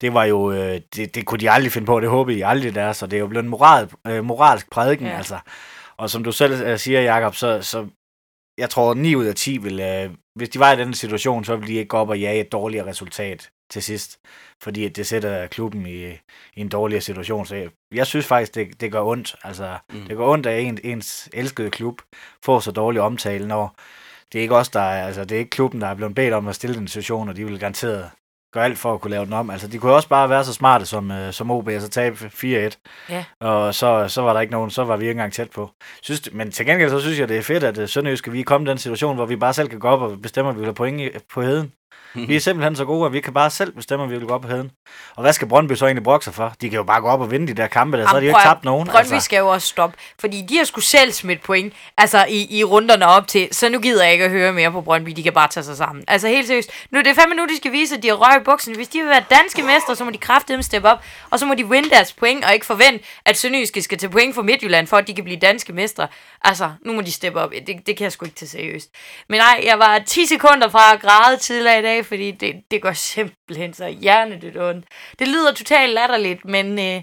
det 0.00 0.14
var 0.14 0.24
jo, 0.24 0.52
øh, 0.52 0.80
det, 0.96 1.14
det 1.14 1.26
kunne 1.26 1.38
de 1.40 1.50
aldrig 1.50 1.72
finde 1.72 1.86
på, 1.86 2.00
det 2.00 2.08
håbede 2.08 2.36
de 2.36 2.46
aldrig 2.46 2.74
der, 2.74 2.92
så 2.92 3.06
det 3.06 3.16
er 3.16 3.20
jo 3.20 3.26
blevet 3.26 3.44
en 3.44 3.50
moral, 3.50 3.88
øh, 4.06 4.24
moralsk 4.24 4.70
prædiken, 4.70 5.06
ja. 5.06 5.16
altså. 5.16 5.38
Og 5.96 6.10
som 6.10 6.24
du 6.24 6.32
selv 6.32 6.52
øh, 6.52 6.78
siger, 6.78 7.00
Jacob, 7.00 7.34
så, 7.34 7.62
så 7.62 7.88
jeg 8.58 8.70
tror 8.70 8.94
9 8.94 9.14
ud 9.14 9.24
af 9.24 9.34
10 9.34 9.58
vil, 9.58 9.80
øh, 9.80 10.10
hvis 10.34 10.48
de 10.48 10.58
var 10.58 10.72
i 10.72 10.76
den 10.76 10.94
situation, 10.94 11.44
så 11.44 11.56
ville 11.56 11.72
de 11.72 11.78
ikke 11.78 11.88
gå 11.88 11.96
op 11.96 12.08
og 12.08 12.20
jage 12.20 12.40
et 12.40 12.52
dårligere 12.52 12.86
resultat 12.86 13.50
til 13.70 13.82
sidst, 13.82 14.18
fordi 14.62 14.88
det 14.88 15.06
sætter 15.06 15.46
klubben 15.46 15.86
i, 15.86 16.04
i 16.54 16.60
en 16.60 16.68
dårligere 16.68 17.00
situation. 17.00 17.46
Så 17.46 17.56
jeg, 17.56 17.68
jeg 17.94 18.06
synes 18.06 18.26
faktisk, 18.26 18.54
det, 18.54 18.80
det 18.80 18.92
gør 18.92 19.02
ondt. 19.02 19.36
Altså, 19.44 19.78
mm. 19.92 20.02
det 20.02 20.16
gør 20.16 20.24
ondt, 20.24 20.46
at 20.46 20.62
en, 20.62 20.78
ens 20.84 21.28
elskede 21.32 21.70
klub 21.70 22.02
får 22.44 22.60
så 22.60 22.70
dårlig 22.70 23.00
omtale, 23.00 23.48
når 23.48 23.76
det 24.32 24.38
er 24.38 24.42
ikke 24.42 24.56
os, 24.56 24.68
der 24.68 24.80
er, 24.80 25.06
altså, 25.06 25.24
det 25.24 25.34
er 25.34 25.38
ikke 25.38 25.50
klubben, 25.50 25.80
der 25.80 25.86
er 25.86 25.94
blevet 25.94 26.14
bedt 26.14 26.34
om 26.34 26.48
at 26.48 26.54
stille 26.54 26.76
den 26.76 26.88
situation, 26.88 27.28
og 27.28 27.36
de 27.36 27.44
vil 27.44 27.58
garanteret 27.58 28.10
gøre 28.54 28.64
alt 28.64 28.78
for 28.78 28.94
at 28.94 29.00
kunne 29.00 29.10
lave 29.10 29.24
den 29.24 29.32
om. 29.32 29.50
Altså, 29.50 29.66
de 29.68 29.78
kunne 29.78 29.92
også 29.92 30.08
bare 30.08 30.30
være 30.30 30.44
så 30.44 30.52
smarte 30.52 30.86
som, 30.86 31.10
øh, 31.10 31.32
som 31.32 31.50
OB, 31.50 31.68
og 31.68 31.80
så 31.80 31.88
tabe 31.88 32.16
4-1. 32.16 32.76
Ja. 33.10 33.24
Og 33.40 33.74
så, 33.74 34.08
så 34.08 34.22
var 34.22 34.32
der 34.32 34.40
ikke 34.40 34.52
nogen, 34.52 34.70
så 34.70 34.84
var 34.84 34.96
vi 34.96 35.04
ikke 35.04 35.10
engang 35.10 35.32
tæt 35.32 35.50
på. 35.50 35.70
Synes, 36.02 36.28
men 36.32 36.50
til 36.50 36.66
gengæld 36.66 36.90
så 36.90 37.00
synes 37.00 37.18
jeg, 37.18 37.28
det 37.28 37.36
er 37.36 37.42
fedt, 37.42 37.64
at 37.64 37.78
øh, 37.78 37.88
Sønderjyske, 37.88 38.32
vi 38.32 38.40
er 38.40 38.44
kommet 38.44 38.68
i 38.68 38.70
den 38.70 38.78
situation, 38.78 39.16
hvor 39.16 39.26
vi 39.26 39.36
bare 39.36 39.54
selv 39.54 39.68
kan 39.68 39.78
gå 39.78 39.88
op 39.88 40.00
og 40.00 40.22
bestemme, 40.22 40.50
at 40.50 40.56
vi 40.56 40.60
vil 40.60 40.66
have 40.66 40.74
point 40.74 41.00
i, 41.00 41.08
på 41.34 41.42
heden. 41.42 41.72
Vi 42.28 42.36
er 42.36 42.40
simpelthen 42.40 42.76
så 42.76 42.84
gode, 42.84 43.06
at 43.06 43.12
vi 43.12 43.20
kan 43.20 43.32
bare 43.32 43.50
selv 43.50 43.72
bestemme, 43.72 44.04
at 44.04 44.10
vi 44.10 44.16
vil 44.18 44.26
gå 44.26 44.34
op 44.34 44.40
på 44.40 44.48
heden. 44.48 44.70
Og 45.16 45.22
hvad 45.22 45.32
skal 45.32 45.48
Brøndby 45.48 45.72
så 45.72 45.86
egentlig 45.86 46.04
brokke 46.04 46.24
sig 46.24 46.34
for? 46.34 46.52
De 46.60 46.70
kan 46.70 46.76
jo 46.76 46.82
bare 46.82 47.00
gå 47.00 47.08
op 47.08 47.20
og 47.20 47.30
vinde 47.30 47.46
de 47.46 47.54
der 47.54 47.66
kampe, 47.66 47.98
der, 47.98 48.04
så 48.04 48.08
har 48.08 48.20
de 48.20 48.26
jo 48.26 48.30
ikke 48.30 48.40
tabt 48.42 48.64
nogen. 48.64 48.88
Brøndby 48.88 49.18
skal 49.18 49.38
jo 49.38 49.48
også 49.48 49.68
stoppe, 49.68 49.96
fordi 50.20 50.42
de 50.48 50.56
har 50.56 50.64
sgu 50.64 50.80
selv 50.80 51.12
smidt 51.12 51.42
point 51.42 51.74
altså 51.98 52.24
i, 52.28 52.58
i 52.58 52.64
runderne 52.64 53.06
op 53.06 53.26
til, 53.28 53.48
så 53.52 53.68
nu 53.68 53.78
gider 53.80 54.04
jeg 54.04 54.12
ikke 54.12 54.24
at 54.24 54.30
høre 54.30 54.52
mere 54.52 54.72
på 54.72 54.80
Brøndby, 54.80 55.10
de 55.10 55.22
kan 55.22 55.32
bare 55.32 55.48
tage 55.48 55.64
sig 55.64 55.76
sammen. 55.76 56.04
Altså 56.08 56.28
helt 56.28 56.46
seriøst, 56.46 56.70
nu 56.90 56.98
er 56.98 57.02
det 57.02 57.16
fandme 57.16 57.34
nu, 57.34 57.46
de 57.46 57.56
skal 57.56 57.72
vise, 57.72 57.94
at 57.96 58.02
de 58.02 58.08
har 58.08 58.14
røg 58.14 58.40
i 58.40 58.44
buksen. 58.44 58.76
Hvis 58.76 58.88
de 58.88 58.98
vil 58.98 59.08
være 59.08 59.24
danske 59.30 59.62
mestre, 59.62 59.96
så 59.96 60.04
må 60.04 60.10
de 60.10 60.18
kraftedeme 60.18 60.62
steppe 60.62 60.88
op, 60.88 60.98
og 61.30 61.38
så 61.38 61.46
må 61.46 61.54
de 61.54 61.68
vinde 61.68 61.90
deres 61.90 62.12
point, 62.12 62.44
og 62.44 62.54
ikke 62.54 62.66
forvente, 62.66 63.04
at 63.24 63.36
Sønderjyske 63.36 63.82
skal 63.82 63.98
til 63.98 64.08
point 64.08 64.34
for 64.34 64.42
Midtjylland, 64.42 64.86
for 64.86 64.96
at 64.96 65.06
de 65.06 65.14
kan 65.14 65.24
blive 65.24 65.38
danske 65.38 65.72
mestre. 65.72 66.08
Altså, 66.42 66.70
nu 66.84 66.92
må 66.92 67.00
de 67.00 67.12
steppe 67.12 67.40
op. 67.40 67.50
Det, 67.66 67.86
det 67.86 67.96
kan 67.96 68.04
jeg 68.04 68.12
sgu 68.12 68.24
ikke 68.24 68.36
tage 68.36 68.48
seriøst. 68.48 68.90
Men 69.28 69.38
nej, 69.38 69.60
jeg 69.64 69.78
var 69.78 69.98
10 70.06 70.26
sekunder 70.26 70.68
fra 70.68 70.92
at 70.94 71.00
græde 71.00 71.36
tidligere 71.36 71.78
i 71.78 71.82
dag, 71.82 72.03
fordi 72.04 72.30
det, 72.30 72.62
det 72.70 72.82
går 72.82 72.92
simpelthen 72.92 73.74
så 73.74 73.88
hjernedødt 73.88 74.56
ondt. 74.56 74.86
Det 75.18 75.28
lyder 75.28 75.52
totalt 75.54 75.92
latterligt, 75.92 76.44
men 76.44 76.78
øh, 76.78 77.02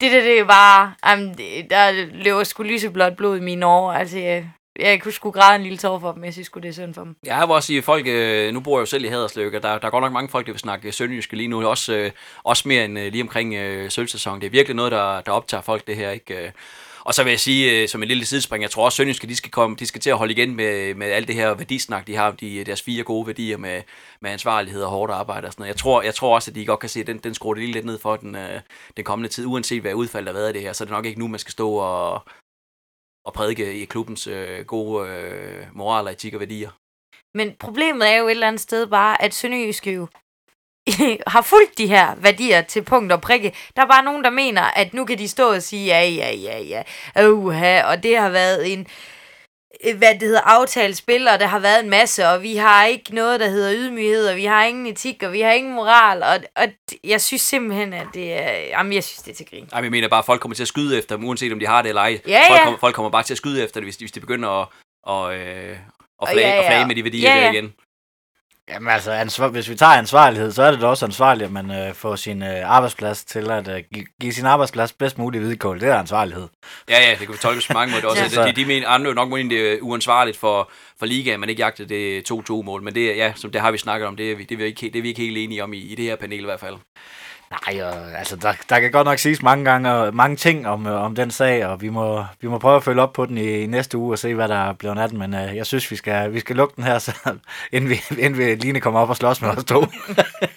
det 0.00 0.12
der, 0.12 0.20
det 0.20 0.38
er 0.38 0.44
bare, 0.44 0.94
jamen, 1.06 1.34
det, 1.38 1.70
der 1.70 2.06
løber 2.12 2.44
sgu 2.44 2.62
lyseblåt 2.62 3.16
blod 3.16 3.36
i 3.36 3.40
mine 3.40 3.66
år. 3.66 3.92
Altså, 3.92 4.18
jeg, 4.18 4.50
jeg 4.78 5.02
kunne 5.02 5.12
sgu 5.12 5.30
græde 5.30 5.56
en 5.56 5.62
lille 5.62 5.78
tår 5.78 5.98
for 5.98 6.12
dem, 6.12 6.24
jeg 6.24 6.32
skulle 6.32 6.44
sgu, 6.44 6.60
det 6.60 6.68
er 6.68 6.72
synd 6.72 6.94
for 6.94 7.04
dem. 7.04 7.16
Ja, 7.26 7.36
jeg 7.36 7.48
vil 7.48 7.54
også 7.54 7.66
sige, 7.66 7.82
folk, 7.82 8.06
øh, 8.06 8.54
nu 8.54 8.60
bor 8.60 8.78
jeg 8.78 8.80
jo 8.80 8.86
selv 8.86 9.04
i 9.04 9.08
Haderslev, 9.08 9.46
og 9.46 9.52
der, 9.52 9.78
der 9.78 9.86
er 9.86 9.90
godt 9.90 10.02
nok 10.02 10.12
mange 10.12 10.28
folk, 10.28 10.46
der 10.46 10.52
vil 10.52 10.60
snakke 10.60 10.92
sønderjyske 10.92 11.36
lige 11.36 11.48
nu, 11.48 11.68
også, 11.68 11.94
øh, 11.94 12.10
også 12.44 12.68
mere 12.68 12.84
end 12.84 12.98
øh, 12.98 13.12
lige 13.12 13.22
omkring 13.22 13.54
øh, 13.54 13.90
sølvsæsonen. 13.90 14.40
Det 14.40 14.46
er 14.46 14.50
virkelig 14.50 14.76
noget, 14.76 14.92
der, 14.92 15.20
der 15.20 15.32
optager 15.32 15.60
folk, 15.60 15.86
det 15.86 15.96
her, 15.96 16.10
ikke? 16.10 16.44
Øh, 16.44 16.50
og 17.08 17.14
så 17.14 17.24
vil 17.24 17.30
jeg 17.30 17.40
sige, 17.40 17.82
øh, 17.82 17.88
som 17.88 18.02
en 18.02 18.08
lille 18.08 18.24
sidespring, 18.24 18.62
jeg 18.62 18.70
tror 18.70 18.84
også, 18.84 18.96
Sønderjyske, 18.96 19.26
de 19.26 19.36
skal, 19.36 19.50
komme, 19.50 19.76
de 19.76 19.86
skal 19.86 20.00
til 20.00 20.10
at 20.10 20.18
holde 20.18 20.32
igen 20.32 20.56
med, 20.56 20.94
med 20.94 21.06
alt 21.06 21.28
det 21.28 21.34
her 21.34 21.54
værdisnak, 21.54 22.06
de 22.06 22.16
har, 22.16 22.30
de, 22.30 22.64
deres 22.64 22.82
fire 22.82 23.04
gode 23.04 23.26
værdier 23.26 23.56
med, 23.56 23.82
med 24.20 24.30
ansvarlighed 24.30 24.82
og 24.82 24.90
hårdt 24.90 25.12
arbejde 25.12 25.46
og 25.46 25.52
sådan 25.52 25.62
noget. 25.62 25.68
Jeg 25.68 25.76
tror, 25.76 26.02
jeg 26.02 26.14
tror 26.14 26.34
også, 26.34 26.50
at 26.50 26.54
de 26.54 26.66
godt 26.66 26.80
kan 26.80 26.88
se, 26.88 27.00
at 27.00 27.06
den, 27.06 27.18
den 27.18 27.34
skruer 27.34 27.54
det 27.54 27.62
lige 27.62 27.72
lidt 27.72 27.84
ned 27.84 27.98
for 27.98 28.16
den, 28.16 28.34
øh, 28.34 28.60
den 28.96 29.04
kommende 29.04 29.28
tid, 29.28 29.46
uanset 29.46 29.80
hvad 29.80 29.94
udfald 29.94 30.26
der 30.26 30.32
har 30.32 30.38
været 30.38 30.46
af 30.46 30.52
det 30.52 30.62
her, 30.62 30.72
så 30.72 30.84
er 30.84 30.86
det 30.86 30.92
nok 30.92 31.06
ikke 31.06 31.18
nu, 31.18 31.28
man 31.28 31.38
skal 31.38 31.52
stå 31.52 31.72
og, 31.72 32.22
og 33.24 33.32
prædike 33.32 33.74
i 33.74 33.84
klubbens 33.84 34.26
øh, 34.26 34.64
gode 34.66 35.08
øh, 35.08 35.66
moral, 35.72 36.04
og 36.04 36.12
etik 36.12 36.34
og 36.34 36.40
værdier. 36.40 36.70
Men 37.34 37.56
problemet 37.60 38.08
er 38.08 38.16
jo 38.16 38.26
et 38.26 38.30
eller 38.30 38.48
andet 38.48 38.60
sted 38.60 38.86
bare, 38.86 39.22
at 39.22 39.34
Sønderjyske 39.34 39.92
jo 39.92 40.06
har 41.26 41.42
fulgt 41.42 41.78
de 41.78 41.86
her 41.86 42.14
værdier 42.16 42.62
til 42.62 42.82
punkt 42.82 43.12
og 43.12 43.20
prikke. 43.20 43.52
Der 43.76 43.82
er 43.82 43.86
bare 43.86 44.04
nogen, 44.04 44.24
der 44.24 44.30
mener, 44.30 44.62
at 44.62 44.94
nu 44.94 45.04
kan 45.04 45.18
de 45.18 45.28
stå 45.28 45.52
og 45.52 45.62
sige, 45.62 45.86
ja, 45.86 46.08
ja, 46.08 46.34
ja, 46.34 46.58
ja, 46.58 46.82
uha, 47.30 47.82
og 47.82 48.02
det 48.02 48.18
har 48.18 48.28
været 48.28 48.72
en, 48.72 48.86
øh, 49.84 49.96
hvad 49.98 50.14
det 50.14 50.22
hedder, 50.22 50.40
aftalt 50.40 50.96
spil, 50.96 51.28
og 51.28 51.40
der 51.40 51.46
har 51.46 51.58
været 51.58 51.84
en 51.84 51.90
masse, 51.90 52.28
og 52.28 52.42
vi 52.42 52.56
har 52.56 52.84
ikke 52.84 53.14
noget, 53.14 53.40
der 53.40 53.48
hedder 53.48 53.72
ydmyghed, 53.74 54.28
og 54.28 54.36
vi 54.36 54.44
har 54.44 54.64
ingen 54.64 54.86
etik, 54.86 55.22
og 55.22 55.32
vi 55.32 55.40
har 55.40 55.52
ingen 55.52 55.74
moral, 55.74 56.22
og, 56.22 56.38
og 56.56 56.68
jeg 57.04 57.20
synes 57.20 57.42
simpelthen, 57.42 57.92
at 57.92 58.06
det 58.14 58.32
er, 58.32 58.50
jamen, 58.50 58.92
jeg 58.92 59.04
synes, 59.04 59.22
det 59.22 59.30
er 59.30 59.36
til 59.36 59.46
grin. 59.50 59.68
Ej, 59.72 59.80
men 59.80 59.84
jeg 59.84 59.90
mener 59.90 60.08
bare, 60.08 60.18
at 60.18 60.26
folk 60.26 60.40
kommer 60.40 60.54
til 60.54 60.62
at 60.62 60.68
skyde 60.68 60.98
efter 60.98 61.16
dem, 61.16 61.24
uanset 61.24 61.52
om 61.52 61.58
de 61.58 61.66
har 61.66 61.82
det 61.82 61.88
eller 61.88 62.02
ej. 62.02 62.20
Ja, 62.26 62.40
folk, 62.48 62.58
ja. 62.58 62.64
kommer, 62.64 62.78
folk 62.78 62.94
kommer 62.94 63.10
bare 63.10 63.22
til 63.22 63.34
at 63.34 63.38
skyde 63.38 63.64
efter 63.64 63.80
det, 63.80 63.86
hvis 63.86 63.96
de, 63.96 64.04
hvis 64.04 64.12
de 64.12 64.20
begynder 64.20 64.62
at, 64.62 64.68
og, 65.02 65.34
øh, 65.36 65.76
Og 66.18 66.28
flage, 66.32 66.48
ja, 66.48 66.58
og 66.58 66.62
ja. 66.64 66.70
flage 66.70 66.86
med 66.86 66.94
de 66.94 67.04
værdier 67.04 67.30
Ja, 67.30 67.36
der 67.36 67.44
ja. 67.44 67.52
igen. 67.52 67.72
Jamen 68.70 68.88
altså, 68.92 69.12
ansvar, 69.12 69.48
hvis 69.48 69.68
vi 69.70 69.74
tager 69.74 69.92
ansvarlighed, 69.92 70.52
så 70.52 70.62
er 70.62 70.70
det 70.70 70.80
da 70.80 70.86
også 70.86 71.04
ansvarligt, 71.06 71.46
at 71.46 71.52
man 71.52 71.70
øh, 71.70 71.94
får 71.94 72.16
sin 72.16 72.42
øh, 72.42 72.70
arbejdsplads 72.70 73.24
til 73.24 73.50
at 73.50 73.68
øh, 73.68 73.82
give, 74.20 74.32
sin 74.32 74.46
arbejdsplads 74.46 74.92
bedst 74.92 75.18
muligt 75.18 75.44
vidkål. 75.44 75.80
Det 75.80 75.88
er 75.88 75.94
ansvarlighed. 75.98 76.48
Ja, 76.88 77.00
ja, 77.00 77.10
det 77.10 77.18
kan 77.18 77.32
vi 77.32 77.38
tolkes 77.38 77.66
på 77.66 77.72
mange 77.72 77.94
måder. 77.94 78.04
Er 78.04 78.10
Også, 78.24 78.40
Ja. 78.40 78.46
de, 78.46 78.52
de, 78.52 78.64
mener, 78.64 78.88
andre 78.88 79.14
nok 79.14 79.28
mener, 79.28 79.48
det 79.48 79.72
er 79.72 79.78
uansvarligt 79.80 80.36
for, 80.36 80.70
for 80.98 81.06
ligaen, 81.06 81.34
at 81.34 81.40
man 81.40 81.48
ikke 81.48 81.62
jagter 81.62 81.86
det 81.86 82.30
2-2-mål. 82.32 82.82
Men 82.82 82.94
det, 82.94 83.16
ja, 83.16 83.32
som 83.36 83.50
det 83.52 83.60
har 83.60 83.70
vi 83.70 83.78
snakket 83.78 84.08
om, 84.08 84.16
det 84.16 84.32
er 84.32 84.36
vi, 84.36 84.42
det 84.42 84.52
er 84.52 84.56
vi, 84.56 84.64
ikke, 84.64 84.80
helt- 84.80 84.92
det 84.92 84.98
er 84.98 85.02
vi 85.02 85.08
ikke 85.08 85.20
helt 85.22 85.38
enige 85.38 85.64
om 85.64 85.72
i, 85.72 85.78
i 85.78 85.94
det 85.94 86.04
her 86.04 86.16
panel 86.16 86.40
i 86.40 86.44
hvert 86.44 86.60
fald. 86.60 86.76
Nej, 87.50 87.82
og, 87.82 88.18
altså, 88.18 88.36
der, 88.36 88.52
der 88.68 88.80
kan 88.80 88.90
godt 88.90 89.04
nok 89.04 89.18
siges 89.18 89.42
mange 89.42 89.64
gange 89.64 89.92
og 89.92 90.14
mange 90.14 90.36
ting 90.36 90.66
om, 90.68 90.86
øh, 90.86 91.02
om 91.02 91.14
den 91.14 91.30
sag, 91.30 91.66
og 91.66 91.82
vi 91.82 91.88
må, 91.88 92.24
vi 92.40 92.48
må 92.48 92.58
prøve 92.58 92.76
at 92.76 92.84
følge 92.84 93.02
op 93.02 93.12
på 93.12 93.26
den 93.26 93.38
i, 93.38 93.62
i 93.62 93.66
næste 93.66 93.98
uge 93.98 94.14
og 94.14 94.18
se, 94.18 94.34
hvad 94.34 94.48
der 94.48 94.68
er 94.68 94.72
blevet 94.72 94.98
af 94.98 95.08
den. 95.08 95.18
Men 95.18 95.34
øh, 95.34 95.56
jeg 95.56 95.66
synes, 95.66 95.90
vi 95.90 95.96
skal, 95.96 96.32
vi 96.34 96.40
skal 96.40 96.56
lukke 96.56 96.76
den 96.76 96.84
her, 96.84 96.98
så, 96.98 97.12
inden, 97.72 97.90
vi, 97.90 98.00
inden 98.18 98.38
vi 98.38 98.54
Line 98.54 98.80
kommer 98.80 99.00
op 99.00 99.10
og 99.10 99.16
slås 99.16 99.42
med 99.42 99.50
os 99.50 99.64
to. 99.64 99.84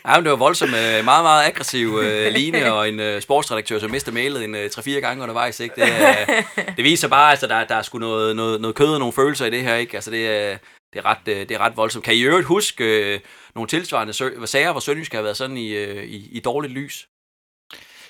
Ja, 0.07 0.15
men 0.15 0.23
det 0.23 0.31
var 0.31 0.37
voldsomt. 0.37 0.71
øh, 0.71 1.05
Meget, 1.05 1.23
meget 1.23 1.47
aggressiv 1.47 1.99
øh, 2.01 2.31
Line 2.37 2.73
og 2.73 2.89
en 2.89 2.99
øh, 2.99 3.21
sportsredaktør, 3.21 3.79
som 3.79 3.91
mister 3.91 4.11
mailet 4.11 4.43
en 4.43 4.55
øh, 4.55 4.69
3-4 4.77 4.89
gange 4.91 5.23
undervejs. 5.23 5.59
Ikke? 5.59 5.75
Det, 5.75 5.83
øh, 5.83 6.43
det 6.77 6.83
viser 6.83 7.07
bare, 7.07 7.25
at 7.25 7.31
altså, 7.31 7.47
der, 7.47 7.63
der 7.63 7.75
er 7.75 7.81
sgu 7.81 7.97
noget, 7.97 8.35
noget, 8.35 8.61
noget 8.61 8.75
kød 8.75 8.93
og 8.93 8.99
nogle 8.99 9.13
følelser 9.13 9.45
i 9.45 9.49
det 9.49 9.63
her. 9.63 9.75
Ikke? 9.75 9.97
Altså, 9.97 10.11
det, 10.11 10.51
er, 10.51 10.57
det, 10.93 10.99
er 10.99 11.05
ret, 11.05 11.27
øh, 11.27 11.39
det 11.39 11.51
er 11.51 11.59
ret 11.59 11.77
voldsomt. 11.77 12.05
Kan 12.05 12.15
I 12.15 12.21
øvrigt 12.21 12.47
huske 12.47 13.13
øh, 13.13 13.19
nogle 13.55 13.67
tilsvarende 13.67 14.13
sager, 14.47 14.71
hvor 14.71 14.79
Sønderjysk 14.79 15.13
har 15.13 15.21
været 15.21 15.37
sådan 15.37 15.57
i, 15.57 15.69
øh, 15.69 16.03
i, 16.03 16.29
i 16.31 16.39
dårligt 16.39 16.73
lys? 16.73 17.07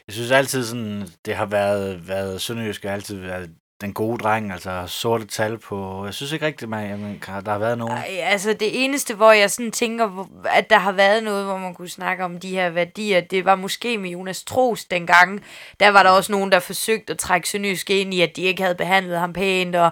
Jeg 0.08 0.14
synes 0.14 0.32
altid, 0.32 0.66
sådan, 0.66 1.08
det 1.26 1.36
har 1.36 1.46
været, 1.46 2.08
været 2.08 2.42
Sønderjysk 2.42 2.84
har 2.84 2.92
altid 2.92 3.16
været 3.20 3.50
den 3.82 3.94
gode 3.94 4.18
dreng, 4.18 4.52
altså 4.52 4.84
sorte 4.88 5.26
tal 5.26 5.58
på... 5.58 6.06
Jeg 6.06 6.14
synes 6.14 6.32
ikke 6.32 6.46
rigtigt, 6.46 6.70
man, 6.70 7.00
man, 7.00 7.20
der 7.46 7.52
har 7.52 7.58
været 7.58 7.78
nogen... 7.78 7.98
Ej, 7.98 8.18
altså 8.22 8.54
det 8.54 8.84
eneste, 8.84 9.16
hvor 9.16 9.32
jeg 9.32 9.52
sådan 9.52 9.72
tænker, 9.72 10.28
at 10.46 10.70
der 10.70 10.78
har 10.78 10.92
været 10.92 11.24
noget, 11.24 11.46
hvor 11.46 11.58
man 11.58 11.74
kunne 11.74 11.90
snakke 11.90 12.24
om 12.24 12.40
de 12.40 12.50
her 12.50 12.70
værdier, 12.70 13.22
det 13.22 13.46
var 13.46 13.56
måske 13.56 13.98
med 13.98 14.10
Jonas 14.10 14.44
Trost 14.44 14.92
dengang. 14.92 15.44
Der 15.80 15.90
var 15.90 16.04
der 16.04 16.10
også 16.10 16.32
nogen, 16.32 16.52
der 16.52 16.60
forsøgte 16.60 17.14
at 17.14 17.20
trække 17.20 17.50
Sønderjysk 17.50 17.90
ind 17.90 18.14
i, 18.14 18.22
at 18.22 18.36
de 18.36 18.42
ikke 18.42 18.64
havde 18.64 18.76
behandlet 18.76 19.20
ham 19.20 19.34
pænt, 19.34 19.76
og 19.76 19.92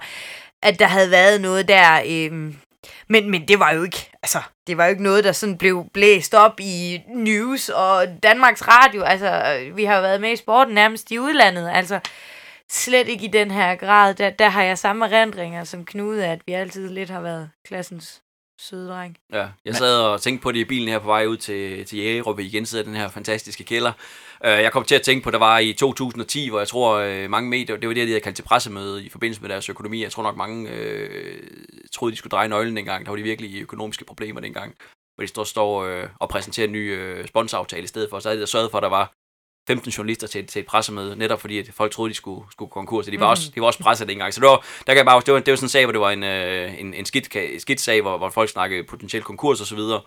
at 0.63 0.80
der 0.80 0.88
havde 0.88 1.12
været 1.12 1.41
noget 1.41 1.67
der. 1.67 2.02
Øhm, 2.08 2.56
men, 3.07 3.31
men 3.31 3.47
det 3.47 3.59
var 3.59 3.71
jo 3.71 3.83
ikke, 3.83 4.11
altså, 4.23 4.41
det 4.67 4.77
var 4.77 4.85
jo 4.85 4.89
ikke 4.89 5.03
noget, 5.03 5.23
der 5.23 5.31
sådan 5.31 5.57
blev 5.57 5.85
blæst 5.93 6.33
op 6.33 6.59
i 6.59 7.01
news 7.07 7.69
og 7.69 8.07
Danmarks 8.23 8.67
Radio. 8.67 9.03
Altså, 9.03 9.59
øh, 9.59 9.77
vi 9.77 9.83
har 9.83 9.95
jo 9.95 10.01
været 10.01 10.21
med 10.21 10.31
i 10.31 10.35
sporten 10.35 10.73
nærmest 10.73 11.11
i 11.11 11.19
udlandet. 11.19 11.69
Altså, 11.73 11.99
slet 12.71 13.07
ikke 13.07 13.25
i 13.25 13.31
den 13.31 13.51
her 13.51 13.75
grad. 13.75 14.13
Der, 14.13 14.29
der 14.29 14.49
har 14.49 14.63
jeg 14.63 14.77
samme 14.77 15.05
erindringer 15.05 15.63
som 15.63 15.85
Knude, 15.85 16.25
at 16.25 16.41
vi 16.45 16.53
altid 16.53 16.89
lidt 16.89 17.09
har 17.09 17.21
været 17.21 17.49
klassens 17.67 18.21
søde 18.59 18.87
dreng. 18.87 19.17
Ja, 19.33 19.47
jeg 19.65 19.75
sad 19.75 20.01
og 20.01 20.21
tænkte 20.21 20.43
på 20.43 20.51
det 20.51 20.59
i 20.59 20.65
bilen 20.65 20.87
her 20.87 20.99
på 20.99 21.05
vej 21.05 21.25
ud 21.25 21.37
til, 21.37 21.85
til 21.85 21.99
Jægerup, 21.99 22.37
vi 22.37 22.43
igen 22.43 22.65
sidder 22.65 22.83
i 22.83 22.87
den 22.87 22.95
her 22.95 23.09
fantastiske 23.09 23.63
kælder. 23.63 23.91
Øh, 24.45 24.51
jeg 24.51 24.71
kom 24.71 24.83
til 24.83 24.95
at 24.95 25.01
tænke 25.01 25.23
på, 25.23 25.31
der 25.31 25.37
var 25.37 25.59
i 25.59 25.73
2010, 25.73 26.49
hvor 26.49 26.59
jeg 26.59 26.67
tror 26.67 26.95
øh, 26.95 27.29
mange 27.29 27.49
medier, 27.49 27.77
det 27.77 27.87
var 27.87 27.93
det, 27.93 28.07
de 28.07 28.11
havde 28.11 28.21
kaldt 28.21 28.35
til 28.35 28.43
pressemøde 28.43 29.05
i 29.05 29.09
forbindelse 29.09 29.41
med 29.41 29.49
deres 29.49 29.69
økonomi. 29.69 30.03
Jeg 30.03 30.11
tror 30.11 30.23
nok 30.23 30.37
mange 30.37 30.69
øh, 30.69 31.43
troede, 31.93 32.11
de 32.11 32.17
skulle 32.17 32.31
dreje 32.31 32.47
nøglen 32.47 32.77
dengang. 32.77 33.05
Der 33.05 33.11
var 33.11 33.15
de 33.15 33.23
virkelig 33.23 33.61
økonomiske 33.61 34.05
problemer 34.05 34.41
dengang, 34.41 34.75
hvor 35.15 35.21
de 35.21 35.27
står, 35.27 35.43
står 35.43 35.83
øh, 35.83 36.07
og 36.19 36.29
præsenterer 36.29 36.67
en 36.67 36.73
ny 36.73 36.97
øh, 36.97 37.27
sponsoraftale 37.27 37.83
i 37.83 37.87
stedet 37.87 38.09
for. 38.09 38.19
Så 38.19 38.29
havde 38.29 38.41
de 38.41 38.47
sørget 38.47 38.71
for, 38.71 38.77
at 38.77 38.83
der 38.83 38.89
var 38.89 39.11
15 39.69 39.91
journalister 39.91 40.27
til, 40.27 40.47
til 40.47 40.60
et 40.60 40.65
pressemøde, 40.65 41.15
netop 41.15 41.41
fordi 41.41 41.60
at 41.60 41.69
folk 41.73 41.91
troede, 41.91 42.10
de 42.10 42.15
skulle, 42.15 42.41
skulle 42.51 42.71
konkurs. 42.71 43.05
Så 43.05 43.12
de 43.12 43.19
var, 43.19 43.25
mm. 43.25 43.32
også, 43.32 43.51
de 43.55 43.62
var 43.62 43.67
også 43.67 43.79
presset 43.79 44.08
dengang. 44.08 44.34
Så 44.34 44.41
det 44.41 44.47
var, 44.47 44.65
der 44.88 44.93
kan 44.93 44.97
jeg 44.97 45.05
bare, 45.05 45.21
det 45.25 45.34
var, 45.34 45.39
det 45.39 45.51
var 45.51 45.55
sådan 45.55 45.65
en 45.65 45.69
sag, 45.69 45.86
hvor 45.86 45.91
det 45.91 46.01
var 46.01 46.12
en, 46.12 46.23
en, 46.23 46.93
en 46.93 47.05
skidt, 47.05 47.38
skidt 47.62 47.82
sag, 47.82 48.01
hvor, 48.01 48.17
hvor 48.17 48.29
folk 48.29 48.49
snakkede 48.49 48.84
potentielt 48.84 49.25
konkurs 49.25 49.62
og 49.62 49.67
så 49.67 49.75
videre. 49.75 50.01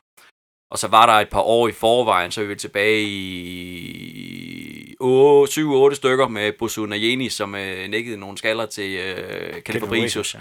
Og 0.72 0.78
så 0.78 0.88
var 0.88 1.06
der 1.06 1.12
et 1.12 1.28
par 1.28 1.40
år 1.40 1.68
i 1.68 1.72
forvejen, 1.72 2.30
så 2.30 2.40
er 2.40 2.44
vi 2.44 2.54
tilbage 2.54 3.02
i 3.02 4.94
7-8 5.00 5.94
stykker 5.94 6.28
med 6.28 6.52
Bosu 6.58 6.86
Najeni, 6.86 7.28
som 7.28 7.54
øh, 7.54 7.88
nækkede 7.88 8.16
nogle 8.16 8.38
skaller 8.38 8.66
til 8.66 8.90
øh, 8.90 9.62
Kenneth 9.62 9.86
Fabricius. 9.86 10.36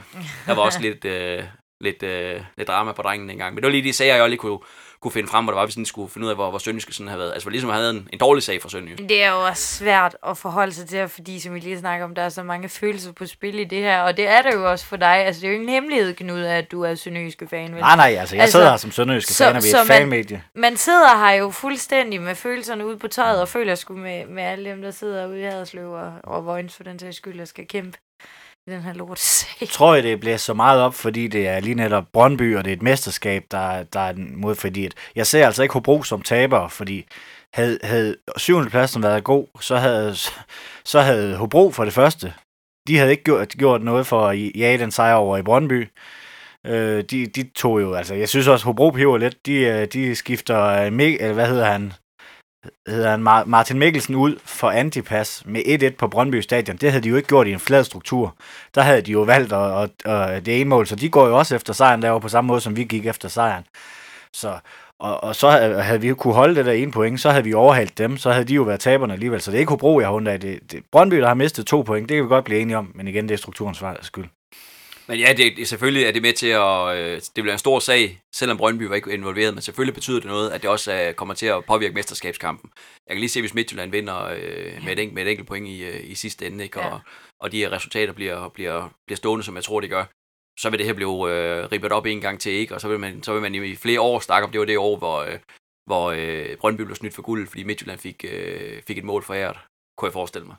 Der 0.46 0.56
var 0.56 0.62
også 0.62 0.82
lidt, 0.82 1.06
øh, 1.06 1.44
lidt, 1.82 2.04
øh, 2.04 2.42
lidt 2.58 2.68
drama 2.68 2.92
på 2.92 3.02
drengen 3.02 3.30
dengang. 3.30 3.54
Men 3.54 3.64
det 3.64 3.68
var 3.68 3.72
lige 3.72 3.84
de 3.84 3.94
sager, 3.94 4.16
jeg 4.16 4.30
lige 4.30 4.40
kunne, 4.40 4.60
kunne 5.02 5.12
finde 5.12 5.30
frem, 5.30 5.46
hvor 5.46 5.54
der 5.54 5.60
var, 5.60 5.66
vi 5.66 5.72
sådan 5.72 5.86
skulle 5.86 6.12
finde 6.12 6.26
ud 6.26 6.30
af, 6.30 6.38
hvor, 6.38 6.50
hvor 6.50 6.60
Sønderjyske 6.60 6.94
sådan 6.94 7.08
havde 7.08 7.20
været. 7.20 7.34
Altså, 7.34 7.50
ligesom 7.50 7.70
havde 7.70 7.90
en, 7.90 8.10
en 8.14 8.20
dårlig 8.20 8.44
sag 8.44 8.62
for 8.62 8.70
Sønderjyske. 8.70 9.08
Det 9.08 9.24
er 9.24 9.32
jo 9.32 9.46
også 9.46 9.76
svært 9.76 10.18
at 10.28 10.38
forholde 10.38 10.74
sig 10.74 10.88
til, 10.88 11.08
fordi 11.08 11.40
som 11.40 11.54
vi 11.54 11.60
lige 11.60 11.80
snakker 11.80 12.06
om, 12.06 12.16
der 12.16 12.22
er 12.22 12.30
så 12.30 12.44
mange 12.44 12.70
følelser 12.70 13.12
på 13.12 13.26
spil 13.26 13.60
i 13.60 13.64
det 13.64 13.80
her, 13.80 14.02
og 14.02 14.18
det 14.18 14.28
er 14.28 14.42
det 14.42 14.54
jo 14.54 14.72
også 14.72 14.86
for 14.86 14.98
dig. 14.98 15.08
Altså, 15.08 15.42
det 15.42 15.48
er 15.48 15.52
jo 15.52 15.56
ingen 15.56 15.70
hemmelighed, 15.70 16.14
Knud, 16.14 16.40
at 16.40 16.72
du 16.72 16.82
er 16.82 16.96
Sønderjyske 16.96 17.48
fan. 17.48 17.74
Vel? 17.74 17.80
Nej, 17.80 17.96
nej, 17.96 18.16
altså, 18.20 18.36
jeg 18.36 18.42
altså, 18.42 18.52
sidder 18.52 18.70
her 18.70 18.78
som 18.78 18.92
Sønderjyske 18.92 19.34
fan, 19.34 19.56
og 19.56 19.64
vi 19.64 19.70
er 19.70 19.82
et 19.82 19.88
fanmedie. 19.88 20.44
Man, 20.56 20.62
man 20.62 20.78
sidder 20.78 21.26
her 21.26 21.34
jo 21.34 21.50
fuldstændig 21.50 22.22
med 22.22 22.36
følelserne 22.36 22.88
ude 22.88 22.98
på 22.98 23.08
tøjet, 23.08 23.42
og 23.42 23.48
føler 23.48 23.76
sgu 23.76 23.94
med, 23.94 24.26
med 24.26 24.44
alle 24.44 24.70
dem, 24.70 24.82
der 24.82 24.92
sidder 24.92 25.28
ude 25.28 25.40
i 25.40 25.44
Haderslev 25.44 25.92
og, 25.92 26.14
og 26.24 26.46
Vojens 26.46 26.76
for 26.76 26.84
den 26.84 27.00
sags 27.00 27.18
skyld, 27.18 27.40
der 27.40 27.46
skal 27.46 27.68
kæmpe 27.68 27.98
i 28.68 28.72
den 28.72 28.82
her 28.82 28.94
lortesag. 28.94 29.68
Tror 29.68 29.96
jeg, 29.96 30.04
det 30.04 30.20
bliver 30.20 30.38
så 30.38 30.54
meget 30.54 30.82
op, 30.82 30.94
fordi 30.94 31.28
det 31.28 31.48
er 31.48 31.60
lige 31.60 31.76
netop 31.76 32.06
Brøndby, 32.14 32.58
og 32.58 32.66
det 32.66 32.72
er 32.72 32.76
et 32.76 32.82
mesterskab, 32.82 33.46
der, 33.52 33.84
der 33.84 34.00
er 34.00 34.14
mod, 34.18 34.56
fordi 34.56 34.86
at 34.86 34.94
jeg 35.16 35.28
ser 35.28 35.46
altså 35.46 35.64
ikke 35.64 35.74
Hobro 35.74 36.04
som 36.04 36.22
taber, 36.22 36.68
fordi 36.68 37.06
havde, 37.54 37.80
havde 37.84 38.16
syvende 38.38 38.70
pladsen 38.70 39.04
været 39.04 39.24
god, 39.24 39.48
så 39.62 39.76
havde, 39.76 40.16
så 40.84 41.02
havde 41.02 41.38
Hobro 41.38 41.72
for 41.72 41.86
det 41.86 41.94
første, 41.94 42.34
de 42.88 42.98
havde 42.98 43.12
ikke 43.12 43.24
gjort, 43.24 43.50
gjort 43.50 43.82
noget 43.82 44.08
for 44.08 44.28
at 44.28 44.56
jage 44.56 44.78
den 44.78 44.92
sejr 44.92 45.14
over 45.14 45.38
i 45.38 45.42
Brøndby. 45.42 45.90
Øh, 46.66 47.04
de, 47.04 47.28
de 47.28 47.44
tog 47.44 47.82
jo, 47.82 47.94
altså, 47.94 48.16
jeg 48.16 48.30
synes 48.30 48.48
også, 48.48 48.66
Hobro 48.66 48.90
piver 48.90 49.18
lidt, 49.18 49.46
de, 49.46 49.54
øh, 49.54 49.88
de 49.88 50.16
skifter, 50.16 50.66
øh, 50.66 50.88
eller 50.88 51.34
hvad 51.34 51.48
hedder 51.48 51.66
han, 51.66 51.94
hedder 52.88 53.12
han 53.12 53.50
Martin 53.50 53.80
Mikkelsen 53.80 54.16
ud 54.16 54.40
for 54.46 54.70
antipas 54.70 55.44
med 55.46 55.62
1-1 55.94 55.96
på 55.96 56.08
Brøndby 56.08 56.42
Stadion. 56.42 56.78
Det 56.78 56.92
havde 56.92 57.04
de 57.04 57.10
jo 57.10 57.16
ikke 57.16 57.28
gjort 57.28 57.48
i 57.48 57.54
en 57.54 57.60
flad 57.60 57.84
struktur. 57.84 58.36
Der 58.76 58.82
havde 58.82 59.02
de 59.02 59.12
jo 59.12 59.22
valgt 59.22 59.54
at, 59.54 59.90
at, 60.06 60.12
at 60.12 60.46
det 60.46 60.62
ene 60.62 60.70
mål, 60.70 60.88
så 60.88 60.96
de 60.96 61.10
går 61.10 61.28
jo 61.28 61.38
også 61.38 61.56
efter 61.56 61.74
sejren 61.74 62.02
derovre 62.02 62.22
på 62.22 62.30
samme 62.30 62.48
måde, 62.48 62.62
som 62.62 62.76
vi 62.76 62.84
gik 62.84 63.06
efter 63.06 63.30
sejren. 63.30 63.64
Så, 64.34 64.60
og, 65.00 65.24
og 65.24 65.36
så 65.36 65.50
havde 65.82 66.02
vi 66.02 66.14
kunne 66.14 66.34
holde 66.34 66.56
det 66.56 66.66
der 66.66 66.72
ene 66.72 66.92
point, 66.92 67.22
så 67.22 67.30
havde 67.30 67.44
vi 67.44 67.54
overhalet 67.54 67.98
dem, 67.98 68.18
så 68.18 68.32
havde 68.32 68.46
de 68.46 68.54
jo 68.54 68.64
været 68.64 68.80
taberne 68.80 69.14
alligevel. 69.14 69.42
Så 69.42 69.52
det 69.52 69.58
er 69.58 69.60
ikke 69.60 69.70
Hobro, 69.70 70.00
jeg 70.00 70.08
har 70.08 70.28
af. 70.28 70.40
Det, 70.40 70.60
det, 70.72 70.84
Brøndby, 70.92 71.16
der 71.16 71.28
har 71.28 71.34
mistet 71.34 71.66
to 71.66 71.82
point, 71.82 72.10
det 72.10 72.16
kan 72.16 72.24
vi 72.24 72.30
godt 72.30 72.46
blive 72.46 72.60
enige 72.60 72.78
om, 72.78 72.92
men 72.96 73.08
igen, 73.08 73.28
det 73.30 73.34
er 73.34 73.38
strukturens 73.38 73.84
skyld. 74.02 74.26
Men 75.12 75.20
ja, 75.20 75.34
det, 75.34 75.68
selvfølgelig 75.68 76.04
er 76.04 76.12
det 76.12 76.22
med 76.22 76.34
til 76.34 76.48
at... 76.48 76.98
Øh, 76.98 77.22
det 77.36 77.44
bliver 77.44 77.54
en 77.54 77.60
stor 77.60 77.80
sag, 77.80 78.22
selvom 78.34 78.58
Brøndby 78.58 78.84
var 78.84 78.96
ikke 78.96 79.14
involveret, 79.14 79.54
men 79.54 79.62
selvfølgelig 79.62 79.94
betyder 79.94 80.20
det 80.20 80.28
noget, 80.28 80.50
at 80.52 80.62
det 80.62 80.70
også 80.70 80.94
øh, 80.94 81.14
kommer 81.14 81.34
til 81.34 81.46
at 81.46 81.66
påvirke 81.66 81.94
mesterskabskampen. 81.94 82.72
Jeg 83.08 83.16
kan 83.16 83.20
lige 83.20 83.30
se, 83.30 83.40
hvis 83.40 83.54
Midtjylland 83.54 83.92
vinder 83.92 84.26
øh, 84.26 84.84
med, 84.84 84.92
et 84.94 85.00
enkelt, 85.00 85.14
med 85.14 85.24
et 85.24 85.30
enkelt 85.30 85.48
point 85.48 85.68
i, 85.68 85.84
øh, 85.84 86.12
i 86.12 86.16
sidste 86.16 86.48
ende, 86.48 86.64
ikke? 86.64 86.80
Og, 86.80 86.92
ja. 86.92 86.98
og 87.40 87.52
de 87.52 87.58
her 87.58 87.72
resultater 87.72 88.14
bliver, 88.14 88.50
bliver, 88.50 88.90
bliver 89.08 89.18
stående, 89.18 89.44
som 89.44 89.56
jeg 89.56 89.64
tror, 89.64 89.80
det 89.80 89.90
gør, 89.90 90.06
så 90.60 90.70
vil 90.70 90.80
det 90.80 90.88
her 90.88 90.94
blive 90.94 91.32
øh, 91.32 91.72
ribbet 91.72 91.92
op 91.92 92.06
en 92.06 92.22
gang 92.22 92.40
til, 92.40 92.52
ikke? 92.52 92.76
Og 92.76 92.82
så 92.82 92.88
vil 92.88 93.00
man, 93.00 93.24
så 93.24 93.34
vil 93.34 93.42
man 93.42 93.56
i 93.56 93.76
flere 93.76 94.02
år 94.02 94.20
snakke 94.20 94.46
om, 94.46 94.52
det 94.52 94.60
var 94.60 94.66
det 94.66 94.78
år, 94.78 94.98
hvor, 94.98 95.20
øh, 95.22 95.40
hvor 95.86 96.12
øh, 96.12 96.58
Brøndby 96.58 96.82
blev 96.82 96.96
snydt 96.96 97.14
for 97.14 97.22
guld, 97.22 97.48
fordi 97.48 97.64
Midtjylland 97.64 98.00
fik, 98.00 98.26
øh, 98.32 98.82
fik 98.88 98.98
et 98.98 99.04
mål 99.04 99.24
foræret, 99.24 99.58
kunne 99.98 100.08
jeg 100.08 100.14
forestille 100.14 100.48
mig. 100.48 100.56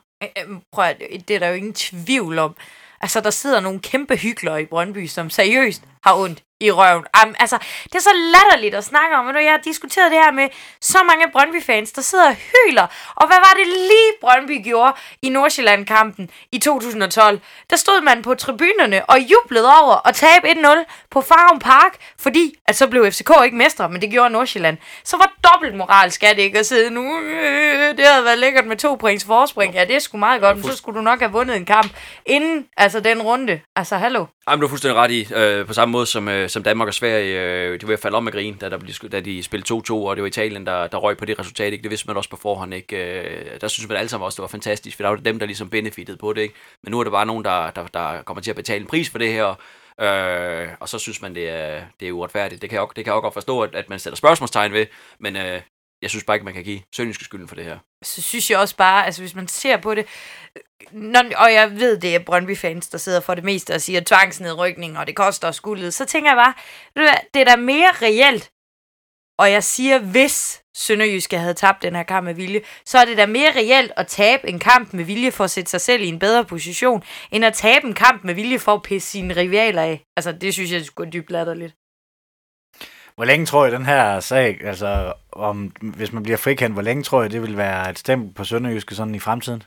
Prøv 0.71 0.85
at, 0.85 1.01
det 1.27 1.35
er 1.35 1.39
der 1.39 1.47
jo 1.47 1.55
ingen 1.55 1.73
tvivl 1.73 2.39
om. 2.39 2.55
Altså, 3.03 3.21
der 3.21 3.29
sidder 3.29 3.59
nogle 3.59 3.79
kæmpe 3.79 4.15
hyggelere 4.15 4.61
i 4.61 4.65
Brøndby, 4.65 5.07
som 5.07 5.29
seriøst 5.29 5.83
har 6.03 6.15
ondt 6.15 6.43
i 6.63 6.71
røven. 6.71 7.03
Am, 7.13 7.35
altså, 7.39 7.57
det 7.83 7.95
er 7.95 7.99
så 7.99 8.13
latterligt 8.35 8.75
at 8.75 8.83
snakke 8.83 9.15
om. 9.15 9.35
Jeg 9.35 9.51
har 9.51 9.61
diskuteret 9.63 10.11
det 10.11 10.19
her 10.19 10.31
med 10.31 10.47
så 10.81 10.97
mange 11.03 11.25
Brøndby-fans, 11.31 11.91
der 11.91 12.01
sidder 12.01 12.27
og 12.29 12.35
hyler. 12.35 12.87
Og 13.15 13.27
hvad 13.27 13.37
var 13.37 13.53
det 13.59 13.67
lige 13.67 14.11
Brøndby 14.21 14.63
gjorde 14.63 14.93
i 15.21 15.29
Nordsjælland-kampen 15.29 16.29
i 16.51 16.59
2012? 16.59 17.39
Der 17.69 17.75
stod 17.75 18.01
man 18.01 18.21
på 18.21 18.35
tribunerne 18.35 19.05
og 19.05 19.19
jublede 19.19 19.67
over 19.81 20.07
at 20.07 20.15
tabe 20.15 20.47
1-0 20.47 21.07
på 21.11 21.21
Farum 21.21 21.59
Park, 21.59 21.95
fordi 22.19 22.55
at 22.67 22.75
så 22.75 22.87
blev 22.87 23.11
FCK 23.11 23.31
ikke 23.45 23.57
mestre, 23.57 23.89
men 23.89 24.01
det 24.01 24.09
gjorde 24.11 24.29
Nordsjælland. 24.29 24.77
Så 25.03 25.17
var 25.17 25.33
dobbelt 25.53 25.75
moral 25.75 26.11
skal 26.11 26.35
det 26.35 26.41
ikke 26.41 26.59
at 26.59 26.65
sidde 26.65 26.89
nu. 26.89 27.19
Øh, 27.19 27.97
det 27.97 28.05
havde 28.05 28.25
været 28.25 28.37
lækkert 28.37 28.65
med 28.65 28.77
to 28.77 28.95
points 28.95 29.25
forspring. 29.25 29.73
Ja, 29.73 29.85
det 29.85 29.95
er 29.95 29.99
sgu 29.99 30.17
meget 30.17 30.41
godt, 30.41 30.57
men 30.57 30.65
så 30.65 30.77
skulle 30.77 30.97
du 30.97 31.03
nok 31.03 31.19
have 31.19 31.31
vundet 31.31 31.55
en 31.55 31.65
kamp 31.65 31.93
inden 32.25 32.65
altså 32.77 32.99
den 32.99 33.21
runde. 33.21 33.59
Altså, 33.75 33.97
hallo. 33.97 34.25
Jamen, 34.49 34.59
du 34.61 34.65
er 34.65 34.69
fuldstændig 34.69 34.97
ret 34.97 35.11
i. 35.11 35.27
Øh, 35.35 35.67
på 35.67 35.73
samme 35.73 35.91
måde 35.91 36.05
som, 36.05 36.27
øh, 36.27 36.49
som 36.53 36.63
Danmark 36.63 36.87
og 36.87 36.93
Sverige, 36.93 37.41
øh, 37.41 37.81
de 37.81 37.87
var 37.87 37.93
i 37.93 37.97
falde 37.97 38.17
om 38.17 38.23
med 38.23 38.31
grin, 38.31 38.57
da, 38.57 38.69
der 38.69 38.77
blev, 38.77 38.93
da 39.11 39.19
de 39.19 39.43
spillede 39.43 39.73
2-2, 39.73 39.93
og 39.93 40.15
det 40.15 40.21
var 40.21 40.27
Italien, 40.27 40.65
der, 40.65 40.87
der 40.87 40.97
røg 40.97 41.17
på 41.17 41.25
det 41.25 41.39
resultat. 41.39 41.73
Ikke? 41.73 41.83
Det 41.83 41.91
vidste 41.91 42.07
man 42.07 42.17
også 42.17 42.29
på 42.29 42.37
forhånd. 42.37 42.73
Ikke? 42.73 43.21
Øh, 43.21 43.61
der 43.61 43.67
synes 43.67 43.89
man 43.89 43.97
alle 43.97 44.09
sammen 44.09 44.25
også, 44.25 44.35
det 44.35 44.41
var 44.41 44.47
fantastisk, 44.47 44.95
for 44.97 45.03
der 45.03 45.09
var 45.09 45.15
dem, 45.15 45.39
der 45.39 45.45
ligesom 45.45 45.69
benefitede 45.69 46.17
på 46.17 46.33
det. 46.33 46.41
Ikke? 46.41 46.55
Men 46.83 46.91
nu 46.91 46.99
er 46.99 47.03
der 47.03 47.11
bare 47.11 47.25
nogen, 47.25 47.45
der, 47.45 47.71
der, 47.71 47.87
der 47.87 48.21
kommer 48.21 48.41
til 48.41 48.49
at 48.49 48.55
betale 48.55 48.81
en 48.81 48.87
pris 48.87 49.09
for 49.09 49.17
det 49.17 49.33
her, 49.33 49.55
Øh, 50.01 50.67
og 50.79 50.89
så 50.89 50.99
synes 50.99 51.21
man, 51.21 51.35
det 51.35 51.49
er, 51.49 51.81
det 51.99 52.07
er 52.07 52.11
uretfærdigt. 52.11 52.61
Det 52.61 52.69
kan 52.69 52.79
jeg, 52.79 52.87
det 52.95 53.05
kan 53.05 53.05
jeg 53.05 53.13
også 53.13 53.21
godt 53.21 53.33
forstå, 53.33 53.61
at, 53.61 53.75
at 53.75 53.89
man 53.89 53.99
sætter 53.99 54.17
spørgsmålstegn 54.17 54.73
ved, 54.73 54.85
men 55.19 55.35
øh, 55.35 55.61
jeg 56.03 56.09
synes 56.09 56.23
bare 56.23 56.35
ikke, 56.35 56.45
man 56.45 56.53
kan 56.53 56.63
give 56.63 56.81
Sønderjyske 56.95 57.23
skylden 57.23 57.47
for 57.47 57.55
det 57.55 57.65
her. 57.65 57.77
Så 58.03 58.21
synes 58.21 58.51
jeg 58.51 58.59
også 58.59 58.75
bare, 58.75 59.05
altså 59.05 59.21
hvis 59.21 59.35
man 59.35 59.47
ser 59.47 59.77
på 59.77 59.95
det, 59.95 60.05
når, 60.91 61.23
og 61.37 61.53
jeg 61.53 61.71
ved, 61.71 61.97
det 61.97 62.15
er 62.15 62.19
Brøndby-fans, 62.19 62.87
der 62.89 62.97
sidder 62.97 63.19
for 63.19 63.35
det 63.35 63.43
meste 63.43 63.73
og 63.73 63.81
siger 63.81 64.01
tvangsnedrykning, 64.01 64.97
og 64.97 65.07
det 65.07 65.15
koster 65.15 65.47
os 65.47 65.59
guldet, 65.59 65.93
så 65.93 66.05
tænker 66.05 66.29
jeg 66.29 66.37
bare, 66.37 66.53
det 67.33 67.41
er 67.41 67.45
da 67.45 67.55
mere 67.55 67.91
reelt, 68.01 68.51
og 69.39 69.51
jeg 69.51 69.63
siger, 69.63 69.99
hvis 69.99 70.63
Sønderjyske 70.75 71.37
havde 71.37 71.53
tabt 71.53 71.81
den 71.81 71.95
her 71.95 72.03
kamp 72.03 72.25
med 72.25 72.33
vilje, 72.33 72.61
så 72.85 72.97
er 72.97 73.05
det 73.05 73.17
da 73.17 73.25
mere 73.25 73.51
reelt 73.55 73.91
at 73.97 74.07
tabe 74.07 74.49
en 74.49 74.59
kamp 74.59 74.93
med 74.93 75.03
vilje 75.03 75.31
for 75.31 75.43
at 75.43 75.51
sætte 75.51 75.71
sig 75.71 75.81
selv 75.81 76.03
i 76.03 76.07
en 76.07 76.19
bedre 76.19 76.45
position, 76.45 77.03
end 77.31 77.45
at 77.45 77.53
tabe 77.53 77.87
en 77.87 77.93
kamp 77.93 78.23
med 78.23 78.33
vilje 78.33 78.59
for 78.59 78.73
at 78.73 78.81
pisse 78.81 79.09
sine 79.09 79.35
rivaler 79.35 79.81
af. 79.81 80.03
Altså, 80.17 80.31
det 80.31 80.53
synes 80.53 80.71
jeg 80.71 80.85
skulle 80.85 81.11
dybt 81.11 81.31
latterligt. 81.31 81.75
Hvor 83.15 83.25
længe 83.25 83.45
tror 83.45 83.65
jeg, 83.65 83.71
den 83.71 83.85
her 83.85 84.19
sag, 84.19 84.63
altså 84.63 85.13
om, 85.31 85.65
hvis 85.81 86.13
man 86.13 86.23
bliver 86.23 86.37
frikendt, 86.37 86.75
hvor 86.75 86.81
længe 86.81 87.03
tror 87.03 87.21
jeg, 87.21 87.31
det 87.31 87.41
vil 87.41 87.57
være 87.57 87.89
et 87.89 87.99
stempel 87.99 88.33
på 88.33 88.43
Sønderjyske 88.43 88.95
sådan 88.95 89.15
i 89.15 89.19
fremtiden? 89.19 89.63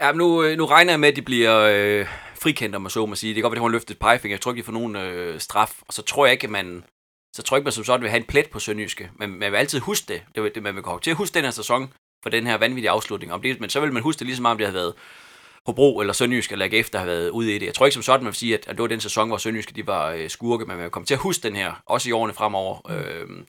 Ja, 0.00 0.12
nu, 0.12 0.42
øh, 0.42 0.56
nu 0.58 0.66
regner 0.66 0.92
jeg 0.92 1.00
med, 1.00 1.08
at 1.08 1.16
de 1.16 1.22
bliver 1.22 1.60
øh, 1.60 2.06
frikendt, 2.42 2.76
om 2.76 2.82
man 2.82 2.90
så 2.90 3.06
må 3.06 3.14
sige. 3.14 3.30
Det 3.30 3.36
kan 3.36 3.42
godt 3.42 3.50
være, 3.50 3.58
at 3.58 3.60
de 3.60 3.68
har 3.68 3.72
løftet 3.72 3.98
pegefinger. 3.98 4.34
Jeg 4.36 4.40
tror 4.40 4.52
ikke, 4.52 4.62
de 4.62 4.66
får 4.66 4.72
nogen 4.72 4.96
øh, 4.96 5.40
straf. 5.40 5.82
Og 5.88 5.92
så 5.92 6.02
tror 6.02 6.26
jeg 6.26 6.32
ikke, 6.32 6.44
at 6.44 6.50
man, 6.50 6.84
så 7.36 7.42
tror 7.42 7.56
jeg 7.56 7.60
ikke, 7.60 7.66
man 7.66 7.72
som 7.72 7.84
sådan 7.84 8.02
vil 8.02 8.10
have 8.10 8.20
en 8.20 8.26
plet 8.26 8.50
på 8.50 8.58
Sønderjyske. 8.58 9.10
Men 9.14 9.30
man 9.30 9.52
vil 9.52 9.58
altid 9.58 9.78
huske 9.80 10.06
det. 10.08 10.22
det, 10.34 10.54
det 10.54 10.62
man 10.62 10.74
vil 10.74 10.82
komme 10.82 11.00
til 11.00 11.10
at 11.10 11.16
huske 11.16 11.34
den 11.34 11.44
her 11.44 11.50
sæson 11.50 11.92
for 12.22 12.30
den 12.30 12.46
her 12.46 12.56
vanvittige 12.58 12.90
afslutning. 12.90 13.32
Om 13.32 13.42
det, 13.42 13.60
men 13.60 13.70
så 13.70 13.80
vil 13.80 13.92
man 13.92 14.02
huske 14.02 14.18
det 14.18 14.26
lige 14.26 14.36
så 14.36 14.42
meget, 14.42 14.52
om 14.52 14.58
det 14.58 14.66
havde 14.66 14.74
været 14.74 14.94
Hobro 15.66 16.00
eller 16.00 16.12
Sønderjysk 16.12 16.52
eller 16.52 16.64
AGF, 16.64 16.90
der 16.90 16.98
har 16.98 17.06
været 17.06 17.30
ude 17.30 17.54
i 17.54 17.58
det. 17.58 17.66
Jeg 17.66 17.74
tror 17.74 17.86
ikke 17.86 17.94
som 17.94 18.02
sådan, 18.02 18.24
man 18.24 18.30
vil 18.30 18.34
sige, 18.34 18.54
at, 18.54 18.68
at 18.68 18.76
det 18.76 18.82
var 18.82 18.88
den 18.88 19.00
sæson, 19.00 19.28
hvor 19.28 19.36
Sønderjyske 19.36 19.72
de 19.72 19.86
var 19.86 20.10
øh, 20.10 20.30
skurke, 20.30 20.64
men 20.64 20.76
man 20.76 20.82
vil 20.82 20.90
komme 20.90 21.06
til 21.06 21.14
at 21.14 21.20
huske 21.20 21.42
den 21.42 21.56
her, 21.56 21.82
også 21.86 22.08
i 22.08 22.12
årene 22.12 22.34
fremover. 22.34 22.90
Øh, 22.90 23.44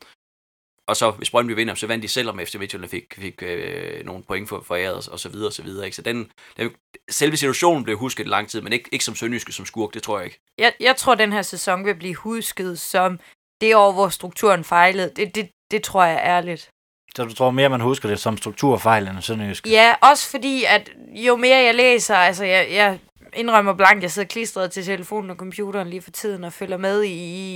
og 0.88 0.96
så, 0.96 1.12
hvis 1.12 1.30
Brøndby 1.30 1.52
vinder, 1.52 1.76
så 1.76 1.88
vandt 1.88 2.04
de 2.04 2.08
selv, 2.08 2.30
om 2.30 2.40
FC 2.40 2.56
Midtjylland 2.56 2.90
fik, 2.90 3.14
fik 3.18 3.44
øh, 3.44 4.06
nogle 4.06 4.24
point 4.24 4.50
for, 4.50 4.62
for 4.62 4.76
æret, 4.76 5.08
og 5.08 5.20
så 5.20 5.30
videre, 5.30 5.48
og 5.48 5.54
så 5.54 5.64
videre. 5.64 5.86
Ikke? 5.86 5.96
Så 5.96 6.02
den, 6.02 6.32
den, 6.58 6.72
selve 7.10 7.38
situationen 7.38 7.84
blev 7.84 7.98
husket 7.98 8.28
lang 8.28 8.50
tid, 8.50 8.62
men 8.62 8.74
ikke, 8.74 8.90
ikke 8.92 9.06
som 9.06 9.16
Sønderjyske 9.16 9.52
som 9.52 9.66
skurk, 9.66 9.94
det 9.94 10.04
tror 10.04 10.18
jeg 10.18 10.26
ikke. 10.26 10.40
Jeg, 10.58 10.74
jeg 10.80 10.96
tror, 10.96 11.16
den 11.16 11.34
her 11.34 11.42
sæson 11.42 11.86
vil 11.86 11.96
blive 11.96 12.16
husket 12.16 12.80
som 12.80 13.20
det 13.62 13.76
år, 13.76 13.92
hvor 13.92 14.10
strukturen 14.10 14.64
fejlede. 14.64 15.12
Det, 15.16 15.36
det, 15.36 15.50
det 15.72 15.84
tror 15.84 16.04
jeg 16.04 16.22
ærligt. 16.26 16.70
Så 17.16 17.24
du 17.24 17.34
tror 17.34 17.52
mere, 17.52 17.70
man 17.70 17.82
husker 17.82 18.10
det 18.10 18.20
som 18.20 18.38
strukturfejl 18.38 19.08
end 19.08 19.22
Sønderjysk? 19.22 19.68
Ja, 19.68 19.94
også 20.02 20.30
fordi, 20.30 20.64
at 20.64 20.90
jo 21.14 21.36
mere 21.36 21.58
jeg 21.58 21.76
læser, 21.76 22.16
altså 22.16 22.46
jeg, 22.46 22.68
jeg 22.72 23.00
indrømmer 23.34 23.74
blankt, 23.74 24.04
jeg 24.04 24.12
sidder 24.12 24.28
klistret 24.28 24.72
til 24.72 24.86
telefonen 24.86 25.30
og 25.30 25.36
computeren 25.36 25.90
lige 25.90 26.02
for 26.02 26.12
tiden 26.12 26.44
og 26.44 26.54
følger 26.54 26.78
med 26.78 27.04
i, 27.04 27.14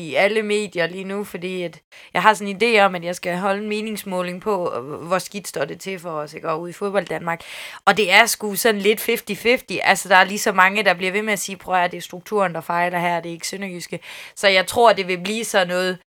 i 0.09 0.15
alle 0.15 0.43
medier 0.43 0.87
lige 0.87 1.03
nu, 1.03 1.23
fordi 1.23 1.61
at 1.61 1.81
jeg 2.13 2.21
har 2.21 2.33
sådan 2.33 2.55
en 2.55 2.61
idé 2.63 2.79
om, 2.79 2.95
at 2.95 3.03
jeg 3.03 3.15
skal 3.15 3.37
holde 3.37 3.63
en 3.63 3.69
meningsmåling 3.69 4.41
på, 4.41 4.79
hvor 4.79 5.17
skidt 5.17 5.47
står 5.47 5.65
det 5.65 5.79
til 5.79 5.99
for 5.99 6.11
os, 6.11 6.33
ikke? 6.33 6.49
Og 6.49 6.61
ude 6.61 6.69
i 6.69 6.73
fodbold 6.73 7.05
Danmark. 7.05 7.41
Og 7.85 7.97
det 7.97 8.11
er 8.11 8.25
sgu 8.25 8.55
sådan 8.55 8.81
lidt 8.81 9.09
50-50. 9.09 9.79
Altså, 9.83 10.09
der 10.09 10.15
er 10.15 10.23
lige 10.23 10.39
så 10.39 10.51
mange, 10.51 10.83
der 10.83 10.93
bliver 10.93 11.11
ved 11.11 11.21
med 11.21 11.33
at 11.33 11.39
sige, 11.39 11.57
prøv 11.57 11.75
at 11.75 11.91
det 11.91 11.97
er 11.97 12.01
strukturen, 12.01 12.53
der 12.53 12.61
fejler 12.61 12.99
her, 12.99 13.21
det 13.21 13.29
er 13.29 13.33
ikke 13.33 13.47
sønderjyske. 13.47 13.99
Så 14.35 14.47
jeg 14.47 14.67
tror, 14.67 14.93
det 14.93 15.07
vil 15.07 15.23
blive 15.23 15.45
sådan 15.45 15.67
noget 15.67 15.99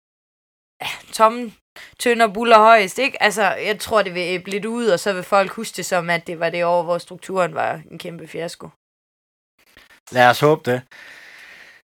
ja, 0.82 0.88
tomme 1.14 1.52
tønder 2.00 2.34
buller 2.34 2.58
højst, 2.58 3.00
ikke? 3.00 3.24
Altså, 3.24 3.44
jeg 3.44 3.80
tror, 3.80 4.02
det 4.02 4.14
vil 4.14 4.22
æble 4.22 4.52
lidt 4.52 4.66
ud, 4.66 4.88
og 4.88 5.00
så 5.00 5.14
vil 5.14 5.24
folk 5.24 5.52
huske 5.52 5.76
det 5.78 5.86
som, 5.86 6.10
at 6.10 6.28
det 6.28 6.40
var 6.40 6.50
det 6.50 6.66
år, 6.66 6.84
hvor 6.84 6.98
strukturen 6.98 7.56
var 7.56 7.82
en 7.92 7.98
kæmpe 8.00 8.28
fiasko. 8.28 8.70
Lad 10.12 10.30
os 10.30 10.40
håbe 10.40 10.72
det. 10.72 10.82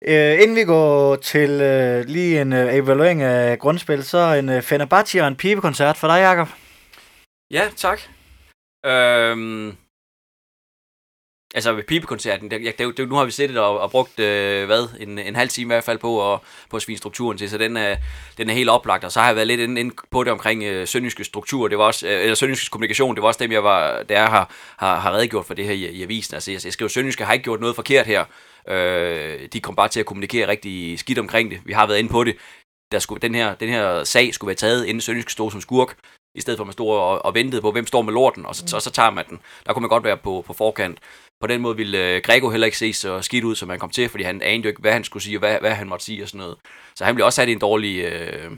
Øh, 0.06 0.42
inden 0.42 0.56
vi 0.56 0.64
går 0.64 1.16
til 1.16 1.62
øh, 1.62 2.06
lige 2.06 2.42
en 2.42 2.54
øh, 2.54 2.76
evaluering 2.76 3.22
af 3.22 3.60
grundspil, 3.60 4.04
så 4.04 4.34
en 4.34 4.50
øh, 4.50 4.62
Fenerbahce 4.62 5.22
og 5.22 5.28
en 5.28 5.36
pibekoncert 5.36 5.98
for 5.98 6.08
dig, 6.08 6.20
Jacob. 6.20 6.48
Ja, 7.52 7.70
tak. 7.76 8.00
Øhm, 8.86 9.78
altså 11.54 11.74
ved 11.74 11.84
pibekoncerten, 11.84 12.52
det, 12.52 12.78
det, 12.78 12.98
det, 12.98 13.10
nu 13.10 13.16
har 13.16 13.26
vi 13.26 13.32
siddet 13.32 13.58
og, 13.58 13.80
og 13.80 13.92
brugt, 13.92 14.20
øh, 14.20 14.66
hvad, 14.66 14.88
en, 15.00 15.20
en 15.20 15.36
halv 15.36 15.50
time 15.50 15.66
i 15.66 15.74
hvert 15.74 15.84
fald 15.84 15.98
på 15.98 16.16
og, 16.16 16.44
på 16.70 16.76
at 16.76 16.82
svine 16.82 16.98
strukturen 16.98 17.38
til, 17.38 17.50
så 17.50 17.58
den 17.58 17.78
er, 17.78 17.96
den 18.38 18.50
er 18.50 18.54
helt 18.54 18.70
oplagt, 18.70 19.04
og 19.04 19.12
så 19.12 19.20
har 19.20 19.28
jeg 19.28 19.36
været 19.36 19.48
lidt 19.48 19.60
inde, 19.62 19.82
inde 19.82 19.96
på 20.12 20.24
det 20.24 20.32
omkring 20.32 20.64
øh, 20.64 20.88
sønderjyske 20.88 21.24
struktur, 21.24 21.68
det 21.68 21.78
var 21.78 21.84
også, 21.84 22.08
øh, 22.08 22.22
eller 22.22 22.36
sønderjyske 22.36 22.72
kommunikation, 22.72 23.16
det 23.16 23.22
var 23.22 23.28
også 23.28 23.44
dem, 23.44 23.52
jeg 23.52 23.64
var, 23.64 24.04
der 24.04 24.20
har, 24.20 24.52
har, 24.78 25.00
har 25.00 25.14
redegjort 25.14 25.46
for 25.46 25.54
det 25.54 25.66
her 25.66 25.74
i, 25.74 25.90
i 25.90 26.04
avisen, 26.04 26.34
altså 26.34 26.52
jeg, 26.52 26.66
jeg 26.66 26.74
skriver, 26.74 26.90
sønderjyske 26.90 27.26
har 27.26 27.34
ikke 27.34 27.44
gjort 27.44 27.60
noget 27.60 27.76
forkert 27.76 28.06
her, 28.06 28.26
øh, 28.68 29.48
de 29.54 29.60
kom 29.60 29.76
bare 29.76 29.88
til 29.88 30.00
at 30.00 30.06
kommunikere 30.06 30.48
rigtig 30.48 31.00
skidt 31.00 31.20
omkring 31.20 31.52
det, 31.52 31.60
vi 31.66 31.74
har 31.74 31.88
været 31.88 32.00
inde 32.00 32.10
på 32.10 32.24
det, 32.24 32.36
der 32.92 33.00
skulle, 33.00 33.22
den, 33.22 33.36
her, 33.36 33.56
den 33.56 33.70
her 33.70 34.04
sag 34.04 34.34
skulle 34.34 34.48
være 34.48 34.56
taget, 34.56 34.86
inden 34.86 35.02
Sønderjyske 35.02 35.32
stod 35.32 35.52
som 35.52 35.62
skurk, 35.62 35.96
i 36.36 36.42
stedet 36.42 36.58
for 36.58 36.64
at 36.64 36.68
man 36.68 36.74
stod 36.74 36.90
og, 36.90 37.26
og 37.26 37.34
ventede 37.34 37.62
på, 37.62 37.72
hvem 37.72 37.88
står 37.88 38.02
med 38.02 38.14
lorten, 38.14 38.46
og 38.46 38.56
så, 38.56 38.64
mm. 38.64 38.76
og 38.76 38.82
så 38.82 38.92
tager 38.92 39.10
man 39.10 39.26
den. 39.30 39.40
Der 39.66 39.74
kunne 39.74 39.82
man 39.82 39.90
godt 39.90 40.04
være 40.04 40.18
på, 40.18 40.44
på 40.48 40.54
forkant. 40.54 41.00
På 41.44 41.48
den 41.48 41.62
måde 41.62 41.78
ville 41.78 42.16
øh, 42.16 42.22
Grego 42.22 42.50
heller 42.50 42.66
ikke 42.66 42.78
se 42.78 42.94
så 42.94 43.22
skidt 43.22 43.44
ud, 43.44 43.56
som 43.56 43.70
han 43.70 43.80
kom 43.80 43.90
til, 43.90 44.10
fordi 44.10 44.24
han 44.24 44.42
anede 44.42 44.64
jo 44.64 44.70
ikke, 44.70 44.82
hvad 44.82 44.92
han 44.92 45.04
skulle 45.04 45.24
sige, 45.24 45.38
og 45.38 45.40
hvad, 45.40 45.60
hvad 45.60 45.72
han 45.72 45.88
måtte 45.90 46.06
sige 46.06 46.24
og 46.24 46.30
sådan 46.30 46.40
noget. 46.40 46.58
Så 46.96 47.06
han 47.06 47.16
blev 47.16 47.26
også 47.26 47.36
sat 47.36 47.50
i 47.50 47.52
en 47.52 47.60
dårlig, 47.60 48.04
øh, 48.04 48.52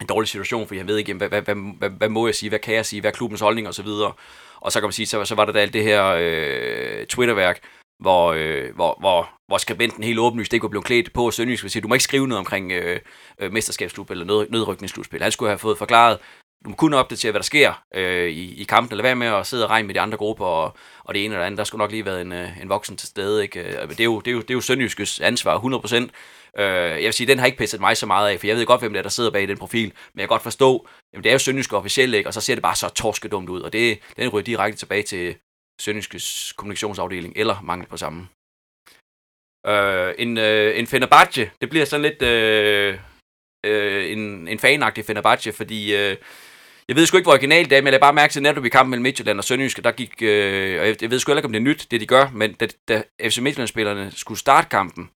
en 0.00 0.06
dårlig 0.08 0.28
situation, 0.28 0.66
fordi 0.66 0.78
han 0.78 0.88
ved 0.88 0.96
ikke, 0.96 1.14
hvad, 1.14 1.28
hvad, 1.28 1.42
hvad, 1.42 1.54
hvad, 1.78 1.90
hvad 1.90 2.08
må 2.08 2.26
jeg 2.26 2.34
sige, 2.34 2.48
hvad 2.48 2.58
kan 2.58 2.74
jeg 2.74 2.86
sige, 2.86 3.00
hvad 3.00 3.10
er 3.10 3.14
klubbens 3.14 3.40
holdning 3.40 3.68
og 3.68 3.74
så 3.74 3.82
videre. 3.82 4.12
Og 4.60 4.72
så 4.72 4.80
kan 4.80 4.86
man 4.86 4.92
sige, 4.92 5.06
så, 5.06 5.24
så 5.24 5.34
var 5.34 5.44
der 5.44 5.52
da 5.52 5.58
alt 5.58 5.72
det 5.72 5.82
her 5.82 6.04
øh, 6.20 7.06
Twitter-værk, 7.06 7.60
hvor, 8.02 8.32
øh, 8.32 8.74
hvor, 8.74 8.96
hvor, 9.00 9.30
hvor 9.46 9.58
skribenten 9.58 10.04
helt 10.04 10.18
åbenlyst 10.18 10.52
ikke 10.52 10.64
var 10.64 10.68
blevet 10.68 10.86
klædt 10.86 11.12
på 11.12 11.30
Sønderjysk, 11.30 11.68
sige, 11.68 11.82
du 11.82 11.88
må 11.88 11.94
ikke 11.94 12.04
skrive 12.04 12.28
noget 12.28 12.38
omkring 12.38 12.72
øh, 12.72 13.00
øh, 13.38 13.52
mesterskabsslutspil 13.52 14.14
eller 14.14 14.26
nød, 14.26 14.50
nødrykningsslutspil. 14.50 15.22
Han 15.22 15.32
skulle 15.32 15.50
have 15.50 15.58
fået 15.58 15.78
forklaret, 15.78 16.18
du 16.64 16.70
må 16.70 16.76
kun 16.76 16.94
opdatere, 16.94 17.32
hvad 17.32 17.38
der 17.38 17.44
sker 17.44 17.82
øh, 17.94 18.28
i, 18.28 18.60
i 18.60 18.64
kampen, 18.64 18.92
eller 18.92 19.02
hvad 19.02 19.14
med 19.14 19.26
at 19.26 19.46
sidde 19.46 19.64
og 19.64 19.70
regne 19.70 19.86
med 19.86 19.94
de 19.94 20.00
andre 20.00 20.18
grupper, 20.18 20.44
og, 20.44 20.76
og 21.04 21.14
det 21.14 21.24
ene 21.24 21.34
eller 21.34 21.46
andet. 21.46 21.58
Der 21.58 21.64
skulle 21.64 21.82
nok 21.82 21.90
lige 21.90 22.04
være 22.04 22.20
en, 22.20 22.32
øh, 22.32 22.62
en 22.62 22.68
voksen 22.68 22.96
til 22.96 23.08
stede. 23.08 23.42
Ikke? 23.42 23.60
Øh, 23.60 23.88
det, 23.88 24.00
er 24.00 24.04
jo, 24.04 24.20
det, 24.20 24.28
er 24.28 24.32
jo, 24.32 24.40
det 24.40 24.50
er 24.50 24.54
jo 24.54 24.60
Sønderjyskes 24.60 25.20
ansvar, 25.20 25.58
100%. 25.58 25.94
Øh, 26.58 26.66
jeg 26.66 27.04
vil 27.04 27.12
sige, 27.12 27.26
den 27.26 27.38
har 27.38 27.46
ikke 27.46 27.58
pisset 27.58 27.80
mig 27.80 27.96
så 27.96 28.06
meget 28.06 28.30
af, 28.30 28.40
for 28.40 28.46
jeg 28.46 28.56
ved 28.56 28.66
godt, 28.66 28.80
hvem 28.80 28.92
det 28.92 28.98
er, 28.98 29.02
der 29.02 29.10
sidder 29.10 29.30
bag 29.30 29.48
den 29.48 29.58
profil, 29.58 29.84
men 29.84 30.20
jeg 30.20 30.22
kan 30.22 30.28
godt 30.28 30.42
forstå, 30.42 30.88
jamen, 31.12 31.24
det 31.24 31.30
er 31.30 31.34
jo 31.34 31.38
Sønderjysk 31.38 31.72
officielt, 31.72 32.14
ikke? 32.14 32.28
og 32.28 32.34
så 32.34 32.40
ser 32.40 32.54
det 32.54 32.62
bare 32.62 32.76
så 32.76 32.88
torskedumt 32.88 33.48
ud, 33.48 33.60
og 33.60 33.72
det, 33.72 33.98
den 34.16 34.28
ryger 34.28 34.44
direkte 34.44 34.78
tilbage 34.78 35.02
til 35.02 35.36
Sønderjyskes 35.80 36.52
kommunikationsafdeling, 36.56 37.32
eller 37.36 37.60
mangel 37.62 37.88
på 37.88 37.96
samme. 37.96 38.28
Øh, 39.66 40.14
en, 40.18 40.38
øh, 40.38 40.78
en 40.78 40.86
Fenerbahce, 40.86 41.50
det 41.60 41.70
bliver 41.70 41.84
sådan 41.84 42.02
lidt 42.02 42.22
øh, 42.22 42.98
øh, 43.66 44.12
en, 44.12 44.48
en 44.48 44.58
fanagtig 44.58 45.04
Fenerbahce, 45.04 45.52
fordi 45.52 45.96
øh, 45.96 46.16
jeg 46.88 46.96
ved 46.96 47.06
sgu 47.06 47.16
ikke, 47.16 47.26
hvor 47.26 47.32
originalt 47.32 47.70
det 47.70 47.76
er, 47.78 47.82
men 47.82 47.86
jeg 47.86 47.92
lader 47.92 48.00
bare 48.00 48.12
mærke 48.12 48.32
til, 48.32 48.42
netop 48.42 48.64
i 48.64 48.68
kampen 48.68 48.90
mellem 48.90 49.02
Midtjylland 49.02 49.38
og 49.38 49.44
Sønderjyske, 49.44 49.82
der 49.82 49.92
gik, 49.92 50.22
øh, 50.22 50.80
og 50.80 50.86
jeg, 50.86 51.02
jeg 51.02 51.10
ved 51.10 51.18
sgu 51.18 51.32
ikke, 51.32 51.46
om 51.46 51.52
det 51.52 51.60
er 51.60 51.64
nyt, 51.64 51.86
det 51.90 52.00
de 52.00 52.06
gør, 52.06 52.30
men 52.32 52.52
da, 52.52 52.66
da 52.88 53.02
FC 53.22 53.38
Midtjylland-spillerne 53.38 54.12
skulle 54.16 54.38
starte 54.38 54.68
kampen, 54.68 55.10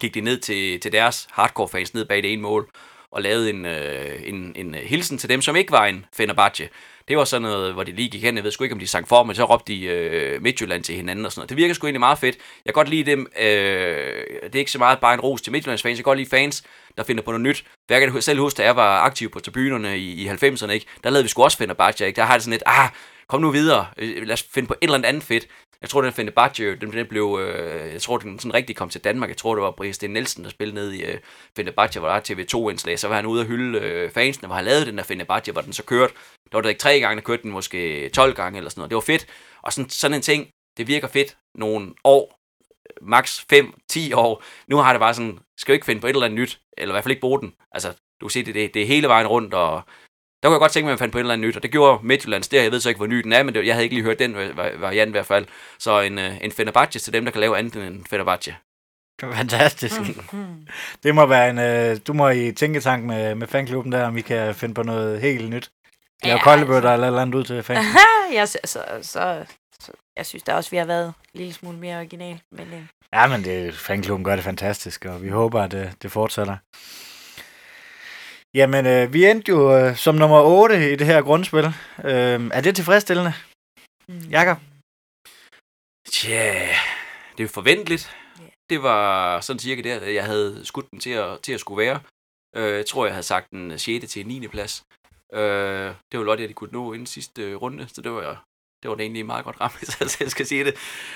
gik 0.00 0.14
de 0.14 0.20
ned 0.20 0.38
til, 0.38 0.80
til 0.80 0.92
deres 0.92 1.28
hardcore-fans 1.32 1.94
ned 1.94 2.04
bag 2.04 2.22
det 2.22 2.32
ene 2.32 2.42
mål, 2.42 2.70
og 3.10 3.22
lavede 3.22 3.50
en, 3.50 3.64
øh, 3.64 4.22
en, 4.24 4.52
en 4.56 4.74
hilsen 4.74 5.18
til 5.18 5.28
dem, 5.28 5.42
som 5.42 5.56
ikke 5.56 5.72
var 5.72 5.86
en 5.86 6.06
Fenerbahce. 6.16 6.68
Det 7.08 7.16
var 7.16 7.24
sådan 7.24 7.42
noget, 7.42 7.72
hvor 7.72 7.82
de 7.82 7.92
lige 7.92 8.08
gik 8.08 8.22
hen, 8.22 8.36
jeg 8.36 8.44
ved 8.44 8.50
sgu 8.50 8.64
ikke, 8.64 8.72
om 8.72 8.78
de 8.78 8.86
sang 8.86 9.08
for, 9.08 9.22
men 9.22 9.36
så 9.36 9.44
råbte 9.44 9.72
de 9.72 9.84
øh, 9.84 10.42
Midtjylland 10.42 10.84
til 10.84 10.94
hinanden 10.94 11.26
og 11.26 11.32
sådan 11.32 11.40
noget. 11.40 11.48
Det 11.48 11.56
virker 11.56 11.74
sgu 11.74 11.86
egentlig 11.86 12.00
meget 12.00 12.18
fedt. 12.18 12.36
Jeg 12.36 12.74
kan 12.74 12.80
godt 12.80 12.88
lide 12.88 13.10
dem, 13.10 13.26
øh, 13.40 13.46
det 14.42 14.54
er 14.54 14.58
ikke 14.58 14.70
så 14.70 14.78
meget 14.78 15.00
bare 15.00 15.14
en 15.14 15.20
ros 15.20 15.42
til 15.42 15.52
Midtjyllands 15.52 15.82
fans, 15.82 15.98
jeg 15.98 16.04
kan 16.04 16.10
godt 16.10 16.18
lide 16.18 16.30
fans, 16.30 16.62
der 16.96 17.02
finder 17.02 17.22
på 17.22 17.30
noget 17.30 17.42
nyt. 17.42 17.64
Jeg 17.90 18.00
kan 18.00 18.22
selv 18.22 18.40
huske, 18.40 18.56
da 18.58 18.64
jeg 18.64 18.76
var 18.76 19.00
aktiv 19.00 19.30
på 19.30 19.40
tribunerne 19.40 19.98
i, 19.98 20.24
i 20.24 20.28
90'erne, 20.28 20.70
ikke? 20.70 20.86
der 21.04 21.10
lavede 21.10 21.22
vi 21.22 21.28
sgu 21.28 21.42
også 21.42 21.58
Fenerbahce, 21.58 22.06
ikke? 22.06 22.16
der 22.16 22.22
har 22.22 22.34
det 22.34 22.42
sådan 22.42 22.52
lidt, 22.52 22.62
ah, 22.66 22.88
kom 23.28 23.40
nu 23.40 23.50
videre, 23.50 23.86
øh, 23.96 24.26
lad 24.26 24.32
os 24.32 24.42
finde 24.54 24.66
på 24.66 24.74
et 24.80 24.86
eller 24.86 25.08
andet 25.08 25.22
fedt. 25.22 25.46
Jeg 25.84 25.90
tror, 25.90 26.02
den 26.02 26.12
Fenerbahce, 26.12 26.76
den, 26.76 26.92
den 26.92 27.06
blev, 27.06 27.38
øh, 27.40 27.92
jeg 27.92 28.02
tror, 28.02 28.18
den 28.18 28.38
sådan 28.38 28.54
rigtig 28.54 28.76
kom 28.76 28.88
til 28.88 29.04
Danmark. 29.04 29.28
Jeg 29.28 29.36
tror, 29.36 29.54
det 29.54 29.62
var 29.62 29.70
Brian 29.70 29.94
Sten 29.94 30.10
Nielsen, 30.10 30.44
der 30.44 30.50
spillede 30.50 30.74
ned 30.74 30.92
i 30.92 31.02
øh, 31.02 31.18
Fenerbahce, 31.56 32.00
hvor 32.00 32.08
der 32.08 32.14
er 32.14 32.20
TV2-indslag. 32.20 32.98
Så 32.98 33.08
var 33.08 33.16
han 33.16 33.26
ude 33.26 33.40
og 33.40 33.46
hylde 33.46 33.78
øh, 33.78 34.10
fansene, 34.10 34.46
hvor 34.46 34.56
han 34.56 34.64
lavede 34.64 34.86
den 34.86 34.98
der 34.98 35.04
Fenerbahce, 35.04 35.52
hvor 35.52 35.60
den 35.60 35.72
så 35.72 35.84
kørte. 35.84 36.14
Der 36.52 36.58
var 36.58 36.62
det 36.62 36.68
ikke 36.68 36.78
tre 36.78 37.00
gange, 37.00 37.16
der 37.16 37.22
kørte 37.22 37.42
den 37.42 37.50
måske 37.50 38.08
12 38.08 38.34
gange 38.34 38.56
eller 38.56 38.70
sådan 38.70 38.80
noget. 38.80 38.90
Det 38.90 38.94
var 38.94 39.00
fedt. 39.00 39.26
Og 39.62 39.72
sådan, 39.72 39.90
sådan 39.90 40.14
en 40.14 40.22
ting, 40.22 40.48
det 40.76 40.86
virker 40.86 41.08
fedt 41.08 41.36
nogle 41.54 41.94
år, 42.04 42.38
max 43.02 43.44
5-10 43.52 44.16
år. 44.16 44.42
Nu 44.66 44.76
har 44.76 44.92
det 44.92 45.00
bare 45.00 45.14
sådan, 45.14 45.38
skal 45.58 45.72
vi 45.72 45.76
ikke 45.76 45.86
finde 45.86 46.00
på 46.00 46.06
et 46.06 46.10
eller 46.10 46.26
andet 46.26 46.40
nyt, 46.40 46.60
eller 46.78 46.92
i 46.92 46.94
hvert 46.94 47.04
fald 47.04 47.12
ikke 47.12 47.20
bruge 47.20 47.40
den. 47.40 47.54
Altså, 47.72 47.88
du 48.20 48.26
kan 48.26 48.30
se, 48.30 48.44
det, 48.44 48.54
det, 48.54 48.74
det 48.74 48.82
er 48.82 48.86
hele 48.86 49.08
vejen 49.08 49.26
rundt, 49.26 49.54
og 49.54 49.82
der 50.44 50.48
kunne 50.48 50.54
jeg 50.54 50.60
godt 50.60 50.72
tænke 50.72 50.84
mig, 50.84 50.90
at 50.90 50.94
man 50.94 50.98
fandt 50.98 51.12
på 51.12 51.18
et 51.18 51.20
eller 51.20 51.32
andet 51.32 51.48
nyt, 51.48 51.56
og 51.56 51.62
det 51.62 51.70
gjorde 51.70 52.06
Midtjyllands 52.06 52.48
der. 52.48 52.62
Jeg 52.62 52.72
ved 52.72 52.80
så 52.80 52.88
ikke, 52.88 52.98
hvor 52.98 53.06
ny 53.06 53.16
den 53.16 53.32
er, 53.32 53.42
men 53.42 53.54
det, 53.54 53.66
jeg 53.66 53.74
havde 53.74 53.84
ikke 53.84 53.94
lige 53.94 54.04
hørt 54.04 54.18
den 54.18 54.34
variant 54.78 55.08
i 55.08 55.10
hvert 55.10 55.26
fald. 55.26 55.46
Så 55.78 56.00
en, 56.00 56.18
øh, 56.18 56.32
en 56.40 56.52
Fenerbahce 56.52 56.98
til 56.98 57.12
dem, 57.12 57.24
der 57.24 57.32
kan 57.32 57.40
lave 57.40 57.58
andet 57.58 57.76
end 57.76 57.94
en 57.94 58.06
Fenerbahce. 58.10 58.56
Fantastisk. 59.20 59.94
det 61.02 61.14
må 61.14 61.26
være 61.26 61.50
en... 61.50 61.58
Øh, 61.58 62.00
du 62.06 62.12
må 62.12 62.28
i 62.28 62.52
tænketank 62.52 63.04
med, 63.04 63.34
med 63.34 63.46
fanklubben 63.46 63.92
der, 63.92 64.06
om 64.06 64.14
vi 64.14 64.20
kan 64.20 64.54
finde 64.54 64.74
på 64.74 64.82
noget 64.82 65.20
helt 65.20 65.50
nyt. 65.50 65.70
Lave 66.24 66.36
ja, 66.36 66.42
koldebøtter 66.42 66.90
altså. 66.90 67.06
eller 67.06 67.22
andet 67.22 67.34
ud 67.34 67.44
til 67.44 67.62
fans. 67.62 67.86
ja, 68.32 68.46
så, 68.46 68.58
så, 68.64 68.84
så, 69.02 69.44
så, 69.80 69.92
jeg 70.16 70.26
synes 70.26 70.42
da 70.42 70.54
også, 70.54 70.70
vi 70.70 70.76
har 70.76 70.84
været 70.84 71.06
en 71.06 71.38
lille 71.38 71.52
smule 71.52 71.78
mere 71.78 71.96
original. 71.96 72.40
Men, 72.52 72.66
øh. 72.66 72.82
Ja, 73.12 73.26
men 73.26 73.44
det, 73.44 73.74
fanklubben 73.74 74.24
gør 74.24 74.36
det 74.36 74.44
fantastisk, 74.44 75.04
og 75.04 75.22
vi 75.22 75.28
håber, 75.28 75.62
at 75.62 75.70
det, 75.70 75.92
det 76.02 76.12
fortsætter. 76.12 76.56
Jamen, 78.54 78.86
øh, 78.86 79.12
vi 79.12 79.24
endte 79.26 79.50
jo 79.50 79.76
øh, 79.76 79.96
som 79.96 80.14
nummer 80.14 80.40
8 80.42 80.92
i 80.92 80.96
det 80.96 81.06
her 81.06 81.22
grundspil. 81.22 81.64
Øh, 82.04 82.40
er 82.52 82.60
det 82.60 82.76
tilfredsstillende? 82.76 83.32
Mm. 84.08 84.28
Jakob? 84.30 84.58
Tja, 86.12 86.68
det 87.32 87.40
er 87.40 87.44
jo 87.44 87.48
forventeligt. 87.48 88.16
Yeah. 88.40 88.50
Det 88.70 88.82
var 88.82 89.40
sådan 89.40 89.60
cirka 89.60 89.82
der, 89.82 90.04
jeg 90.04 90.24
havde 90.24 90.60
skudt 90.64 90.90
den 90.90 91.00
til 91.00 91.10
at, 91.10 91.40
til 91.42 91.52
at 91.52 91.60
skulle 91.60 91.86
være. 91.86 92.00
Øh, 92.56 92.76
jeg 92.76 92.86
tror, 92.86 93.06
jeg 93.06 93.14
havde 93.14 93.26
sagt 93.26 93.50
den 93.50 93.78
6. 93.78 94.12
til 94.12 94.26
9. 94.26 94.48
plads. 94.48 94.84
Øh, 95.32 95.94
det 96.12 96.18
var 96.18 96.24
lot, 96.24 96.40
at 96.40 96.48
de 96.48 96.54
kunne 96.54 96.72
nå 96.72 96.92
inden 96.92 97.06
sidste 97.06 97.54
runde, 97.54 97.88
så 97.88 98.00
det 98.00 98.12
var, 98.12 98.44
det 98.84 98.90
var 98.90 98.96
det 98.96 99.04
egentlig 99.04 99.26
meget 99.26 99.44
godt 99.44 99.60
ramt, 99.60 99.74
hvis 99.98 100.20
jeg 100.20 100.30
skal 100.30 100.46
sige 100.46 100.64
det. 100.64 100.74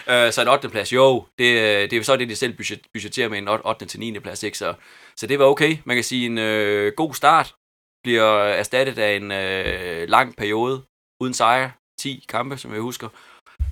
Øh, 0.09 0.33
så 0.33 0.43
en 0.43 0.49
8. 0.49 0.69
plads, 0.69 0.93
jo, 0.93 1.27
det, 1.39 1.45
øh, 1.45 1.91
det 1.91 1.93
er 1.93 2.03
så 2.03 2.17
det, 2.17 2.29
de 2.29 2.37
selv 2.37 2.57
budget, 2.57 2.81
budgeterer 2.93 3.29
med 3.29 3.39
en 3.39 3.49
8. 3.49 3.87
til 3.87 4.01
9. 4.01 4.19
plads, 4.19 4.43
ikke? 4.43 4.59
Så, 4.59 4.75
så 5.17 5.27
det 5.27 5.39
var 5.39 5.45
okay. 5.45 5.77
Man 5.85 5.97
kan 5.97 6.05
sige, 6.05 6.27
en 6.27 6.39
øh, 6.39 6.93
god 6.97 7.15
start 7.15 7.55
bliver 8.03 8.43
erstattet 8.43 8.99
af 8.99 9.17
en 9.17 9.33
øh, 9.33 10.09
lang 10.09 10.37
periode 10.37 10.83
uden 11.21 11.35
sejr. 11.35 11.71
10 12.01 12.25
kampe, 12.29 12.57
som 12.57 12.73
jeg 12.73 12.81
husker. 12.81 13.09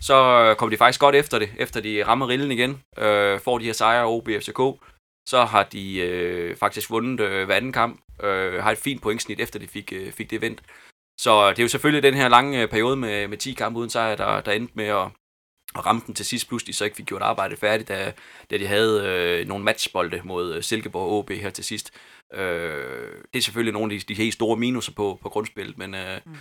Så 0.01 0.14
øh, 0.14 0.57
kommer 0.57 0.70
de 0.70 0.76
faktisk 0.76 1.01
godt 1.01 1.14
efter 1.14 1.38
det, 1.38 1.51
efter 1.59 1.80
de 1.80 2.05
rammer 2.07 2.28
rillen 2.28 2.53
igen, 2.53 2.82
øh, 2.99 3.40
får 3.40 3.59
de 3.59 3.64
her 3.64 3.72
sejre 3.72 4.05
over 4.05 4.40
FCK. 4.40 4.82
Så 5.28 5.44
har 5.44 5.62
de 5.62 5.99
øh, 5.99 6.57
faktisk 6.57 6.90
vundet 6.90 7.20
øh, 7.20 7.47
hver 7.47 7.55
anden 7.55 7.72
kamp, 7.72 8.01
øh, 8.22 8.62
har 8.62 8.72
et 8.72 8.78
fint 8.78 9.03
pointsnit, 9.03 9.40
efter 9.40 9.59
de 9.59 9.68
fik, 9.68 9.92
øh, 9.92 10.12
fik 10.12 10.30
det 10.30 10.40
vendt. 10.40 10.62
Så 11.19 11.51
det 11.51 11.59
er 11.59 11.62
jo 11.62 11.69
selvfølgelig 11.69 12.03
den 12.03 12.14
her 12.14 12.29
lange 12.29 12.62
øh, 12.62 12.69
periode 12.69 12.97
med, 12.97 13.29
med 13.29 13.39
10 13.39 13.53
kampe 13.53 13.79
uden 13.79 13.91
sejr, 13.91 14.17
der, 14.17 14.41
der 14.41 14.53
endte 14.53 14.73
med 14.77 14.85
at, 14.85 15.09
at 15.75 15.87
ramme 15.87 16.03
den 16.07 16.14
til 16.14 16.27
sidst 16.27 16.49
pludselig, 16.49 16.75
så 16.75 16.85
ikke 16.85 16.97
fik 16.97 17.07
gjort 17.07 17.23
arbejdet 17.23 17.59
færdigt, 17.59 17.89
da, 17.89 18.12
da 18.51 18.59
de 18.59 18.67
havde 18.67 19.03
øh, 19.07 19.49
nogle 19.49 19.64
matchbolde 19.64 20.21
mod 20.25 20.55
øh, 20.55 20.62
Silkeborg 20.62 21.03
og 21.03 21.19
OB 21.19 21.31
her 21.31 21.51
til 21.51 21.64
sidst. 21.64 21.93
Øh, 22.35 23.23
det 23.33 23.39
er 23.39 23.43
selvfølgelig 23.43 23.73
nogle 23.73 23.95
af 23.95 24.01
de, 24.01 24.07
de 24.07 24.14
helt 24.14 24.35
store 24.35 24.57
minuser 24.57 24.93
på, 24.93 25.19
på 25.23 25.29
grundspillet, 25.29 25.79
men, 25.79 25.95
øh, 25.95 26.21
mm. 26.27 26.37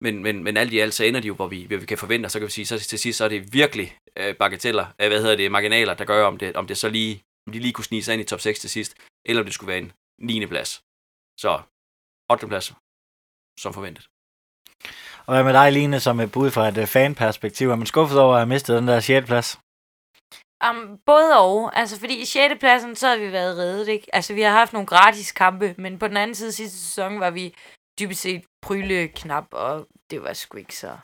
men, 0.00 0.22
men, 0.22 0.44
men 0.44 0.56
alt 0.56 0.72
i 0.72 0.78
alt, 0.78 0.94
så 0.94 1.04
ender 1.04 1.20
de 1.20 1.28
jo, 1.28 1.34
hvor 1.34 1.46
vi, 1.46 1.64
hvor 1.64 1.76
vi 1.76 1.86
kan 1.86 1.98
forvente, 1.98 2.28
så 2.28 2.38
kan 2.38 2.46
vi 2.46 2.52
sige, 2.52 2.66
så 2.66 2.78
til 2.78 2.98
sidst, 2.98 3.18
så 3.18 3.24
er 3.24 3.28
det 3.28 3.52
virkelig 3.52 3.98
øh, 4.16 4.36
bagateller, 4.36 4.86
øh, 5.00 5.08
hvad 5.08 5.20
hedder 5.20 5.36
det, 5.36 5.50
marginaler, 5.50 5.94
der 5.94 6.04
gør, 6.04 6.26
om 6.26 6.38
det, 6.38 6.56
om 6.56 6.66
det 6.66 6.78
så 6.78 6.88
lige, 6.88 7.22
om 7.46 7.52
de 7.52 7.58
lige 7.58 7.72
kunne 7.72 7.84
snige 7.84 8.02
sig 8.02 8.12
ind 8.12 8.22
i 8.22 8.24
top 8.24 8.40
6 8.40 8.60
til 8.60 8.70
sidst, 8.70 8.94
eller 9.24 9.42
om 9.42 9.46
det 9.46 9.54
skulle 9.54 9.68
være 9.68 9.78
en 9.78 9.92
9. 10.18 10.46
plads. 10.46 10.82
Så 11.38 11.60
8. 12.30 12.46
plads, 12.46 12.72
som 13.60 13.72
forventet. 13.72 14.08
Og 15.26 15.34
hvad 15.34 15.44
med 15.44 15.52
dig, 15.52 15.72
Line, 15.72 16.00
som 16.00 16.20
et 16.20 16.32
bud 16.32 16.50
fra 16.50 16.68
et 16.68 16.78
øh, 16.78 16.86
fanperspektiv? 16.86 17.70
Er 17.70 17.76
man 17.76 17.86
skuffet 17.86 18.20
over 18.20 18.34
at 18.34 18.40
have 18.40 18.48
mistet 18.48 18.78
den 18.78 18.88
der 18.88 19.00
6. 19.00 19.26
plads? 19.26 19.58
Um, 20.68 20.98
både 21.06 21.38
og. 21.38 21.78
Altså, 21.78 22.00
fordi 22.00 22.20
i 22.20 22.24
6. 22.24 22.54
pladsen, 22.60 22.96
så 22.96 23.08
har 23.08 23.16
vi 23.16 23.32
været 23.32 23.56
reddet, 23.56 23.88
ikke? 23.88 24.14
Altså, 24.14 24.34
vi 24.34 24.42
har 24.42 24.50
haft 24.50 24.72
nogle 24.72 24.86
gratis 24.86 25.32
kampe, 25.32 25.74
men 25.78 25.98
på 25.98 26.08
den 26.08 26.16
anden 26.16 26.34
side 26.34 26.52
sidste 26.52 26.78
sæson 26.78 27.20
var 27.20 27.30
vi 27.30 27.54
dybest 28.00 28.20
set 28.20 28.44
pryle 28.62 29.08
knap, 29.08 29.46
og 29.52 29.86
det 30.10 30.22
var 30.22 30.32
sgu 30.32 30.58
ikke 30.58 30.76
så... 30.76 30.98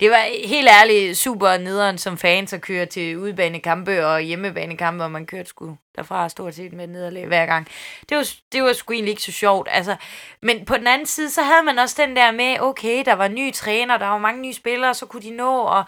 Det 0.00 0.10
var 0.10 0.48
helt 0.48 0.68
ærligt 0.68 1.18
super 1.18 1.56
nederen 1.56 1.98
som 1.98 2.18
fans 2.18 2.52
at 2.52 2.60
køre 2.60 2.86
til 2.86 3.18
udbanekampe 3.18 4.06
og 4.06 4.20
hjemmebanekampe, 4.20 5.04
og 5.04 5.10
man 5.10 5.26
kørte 5.26 5.48
sgu 5.48 5.76
derfra 5.96 6.28
stort 6.28 6.54
set 6.54 6.72
med 6.72 6.86
nederlag 6.86 7.26
hver 7.26 7.46
gang. 7.46 7.68
Det 8.08 8.16
var, 8.16 8.28
det 8.52 8.62
var 8.62 8.72
sgu 8.72 8.92
egentlig 8.92 9.10
ikke 9.10 9.22
så 9.22 9.32
sjovt. 9.32 9.68
Altså, 9.70 9.96
men 10.42 10.64
på 10.64 10.76
den 10.76 10.86
anden 10.86 11.06
side, 11.06 11.30
så 11.30 11.42
havde 11.42 11.62
man 11.62 11.78
også 11.78 12.02
den 12.02 12.16
der 12.16 12.30
med, 12.30 12.56
okay, 12.60 13.02
der 13.04 13.12
var 13.12 13.28
nye 13.28 13.50
træner, 13.52 13.98
der 13.98 14.06
var 14.06 14.18
mange 14.18 14.42
nye 14.42 14.52
spillere, 14.52 14.94
så 14.94 15.06
kunne 15.06 15.22
de 15.22 15.30
nå 15.30 15.68
at 15.68 15.84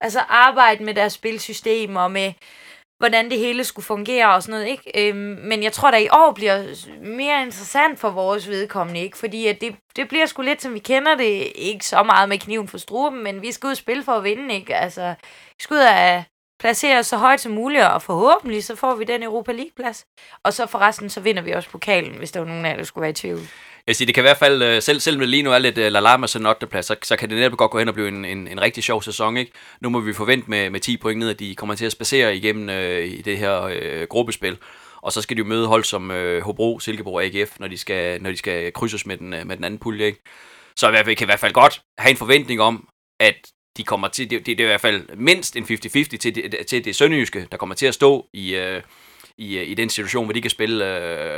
altså, 0.00 0.20
arbejde 0.28 0.84
med 0.84 0.94
deres 0.94 1.12
spilsystem 1.12 1.96
og 1.96 2.10
med 2.10 2.32
hvordan 2.98 3.30
det 3.30 3.38
hele 3.38 3.64
skulle 3.64 3.84
fungere 3.84 4.34
og 4.34 4.42
sådan 4.42 4.52
noget, 4.52 4.68
ikke? 4.70 5.08
Øhm, 5.08 5.38
men 5.44 5.62
jeg 5.62 5.72
tror, 5.72 5.90
der 5.90 5.98
i 5.98 6.08
år 6.08 6.32
bliver 6.32 6.64
mere 7.02 7.42
interessant 7.42 7.98
for 7.98 8.10
vores 8.10 8.48
vedkommende, 8.48 9.00
ikke? 9.00 9.18
Fordi 9.18 9.46
at 9.46 9.60
det, 9.60 9.76
det 9.96 10.08
bliver 10.08 10.26
sgu 10.26 10.42
lidt, 10.42 10.62
som 10.62 10.74
vi 10.74 10.78
kender 10.78 11.14
det, 11.14 11.52
ikke 11.54 11.86
så 11.86 12.02
meget 12.02 12.28
med 12.28 12.38
kniven 12.38 12.68
for 12.68 12.78
struben, 12.78 13.22
men 13.22 13.42
vi 13.42 13.52
skal 13.52 13.66
ud 13.66 13.70
og 13.70 13.76
spille 13.76 14.04
for 14.04 14.12
at 14.12 14.24
vinde, 14.24 14.54
ikke? 14.54 14.76
Altså, 14.76 15.14
vi 15.48 15.62
skal 15.62 15.74
ud 15.74 15.80
og 15.80 16.24
placere 16.60 16.98
os 16.98 17.06
så 17.06 17.16
højt 17.16 17.40
som 17.40 17.52
muligt, 17.52 17.84
og 17.84 18.02
forhåbentlig 18.02 18.64
så 18.64 18.76
får 18.76 18.94
vi 18.94 19.04
den 19.04 19.22
Europa 19.22 19.52
League-plads. 19.52 20.06
Og 20.42 20.52
så 20.52 20.66
forresten, 20.66 21.10
så 21.10 21.20
vinder 21.20 21.42
vi 21.42 21.52
også 21.52 21.70
pokalen, 21.70 22.18
hvis 22.18 22.32
der 22.32 22.40
var 22.40 22.46
nogen 22.46 22.64
af 22.64 22.70
jer, 22.70 22.76
der 22.76 22.84
skulle 22.84 23.02
være 23.02 23.10
i 23.10 23.14
tvivl. 23.14 23.40
Jeg 23.86 23.96
siger, 23.96 24.06
det 24.06 24.14
kan 24.14 24.22
i 24.22 24.28
hvert 24.28 24.36
fald, 24.36 24.62
øh, 24.62 24.82
selv, 24.82 25.00
selv 25.00 25.18
med 25.18 25.26
lige 25.26 25.42
nu 25.42 25.52
er 25.52 25.58
lidt 25.58 25.78
uh, 25.78 25.84
La 25.84 26.26
sådan 26.26 26.54
så 26.60 26.66
plads, 26.70 26.86
så, 26.86 26.96
så 27.02 27.16
kan 27.16 27.30
det 27.30 27.38
netop 27.38 27.58
godt 27.58 27.70
gå 27.70 27.78
hen 27.78 27.88
og 27.88 27.94
blive 27.94 28.08
en, 28.08 28.24
en, 28.24 28.48
en 28.48 28.60
rigtig 28.60 28.84
sjov 28.84 29.02
sæson. 29.02 29.36
Ikke? 29.36 29.52
Nu 29.80 29.88
må 29.88 30.00
vi 30.00 30.12
forvente 30.12 30.50
med, 30.50 30.70
med 30.70 30.80
10 30.80 30.96
point 30.96 31.18
ned, 31.18 31.30
at 31.30 31.38
de 31.38 31.54
kommer 31.54 31.74
til 31.74 31.86
at 31.86 31.92
spacere 31.92 32.36
igennem 32.36 32.68
uh, 32.68 33.04
i 33.04 33.22
det 33.22 33.38
her 33.38 33.64
uh, 33.64 34.08
gruppespil. 34.08 34.58
Og 35.02 35.12
så 35.12 35.22
skal 35.22 35.36
de 35.36 35.38
jo 35.38 35.44
møde 35.44 35.66
hold 35.66 35.84
som 35.84 36.10
uh, 36.10 36.38
Hobro, 36.38 36.78
Silkeborg 36.78 37.14
og 37.14 37.24
AGF, 37.24 37.60
når 37.60 37.68
de 37.68 37.78
skal, 37.78 38.22
når 38.22 38.30
de 38.30 38.36
skal 38.36 38.72
krydses 38.72 39.06
med 39.06 39.16
den, 39.16 39.32
uh, 39.32 39.46
med 39.46 39.56
den 39.56 39.64
anden 39.64 39.80
pulje. 39.80 40.06
Ikke? 40.06 40.22
Så 40.76 40.88
i 40.88 40.90
hvert 40.90 41.04
fald, 41.04 41.16
kan 41.16 41.24
i 41.24 41.30
hvert 41.30 41.40
fald 41.40 41.52
godt 41.52 41.82
have 41.98 42.10
en 42.10 42.16
forventning 42.16 42.60
om, 42.60 42.88
at 43.20 43.36
de 43.76 43.84
kommer 43.84 44.08
til, 44.08 44.30
det, 44.30 44.46
det, 44.46 44.58
det 44.58 44.60
er 44.60 44.68
i 44.68 44.70
hvert 44.70 44.80
fald 44.80 45.16
mindst 45.16 45.56
en 45.56 45.64
50-50 45.64 46.16
til, 46.16 46.34
det, 46.34 46.66
til 46.66 46.84
det 46.84 46.96
sønderjyske, 46.96 47.46
der 47.52 47.56
kommer 47.56 47.74
til 47.74 47.86
at 47.86 47.94
stå 47.94 48.26
i, 48.32 48.56
uh, 48.56 48.82
i, 49.38 49.62
i 49.62 49.74
den 49.74 49.90
situation, 49.90 50.24
hvor 50.24 50.32
de 50.32 50.42
kan 50.42 50.50
spille 50.50 50.84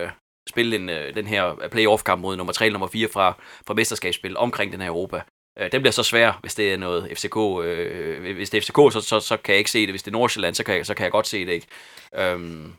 uh, 0.05 0.11
spille 0.49 0.77
en, 0.77 0.89
øh, 0.89 1.15
den 1.15 1.27
her 1.27 1.63
øh, 1.63 1.71
playoff-kamp 1.71 2.23
mod 2.23 2.37
nummer 2.37 2.53
3 2.53 2.65
eller 2.65 2.73
nummer 2.73 2.89
4 2.89 3.09
fra, 3.13 3.35
fra 3.67 3.75
mesterskabsspil 3.75 4.37
omkring 4.37 4.73
den 4.73 4.81
her 4.81 4.89
Europa. 4.89 5.23
Øh, 5.59 5.73
den 5.73 5.81
bliver 5.81 5.93
så 5.93 6.03
svær, 6.03 6.39
hvis 6.41 6.55
det 6.55 6.73
er 6.73 6.77
noget 6.77 7.19
FCK. 7.19 7.37
Øh, 7.65 8.35
hvis 8.35 8.51
det 8.51 8.59
er 8.59 8.63
FCK, 8.63 8.93
så, 8.93 9.01
så, 9.01 9.21
så 9.21 9.37
kan 9.37 9.53
jeg 9.53 9.59
ikke 9.59 9.71
se 9.71 9.81
det. 9.81 9.91
Hvis 9.91 10.03
det 10.03 10.11
er 10.11 10.19
Nordsjælland, 10.19 10.55
så 10.55 10.65
kan 10.65 10.77
jeg, 10.77 10.87
så 10.87 10.95
kan 10.95 11.05
jeg 11.05 11.13
godt 11.13 11.27
se 11.27 11.47
det. 11.47 11.53
ikke. 11.53 11.67
Øhm. 12.17 12.73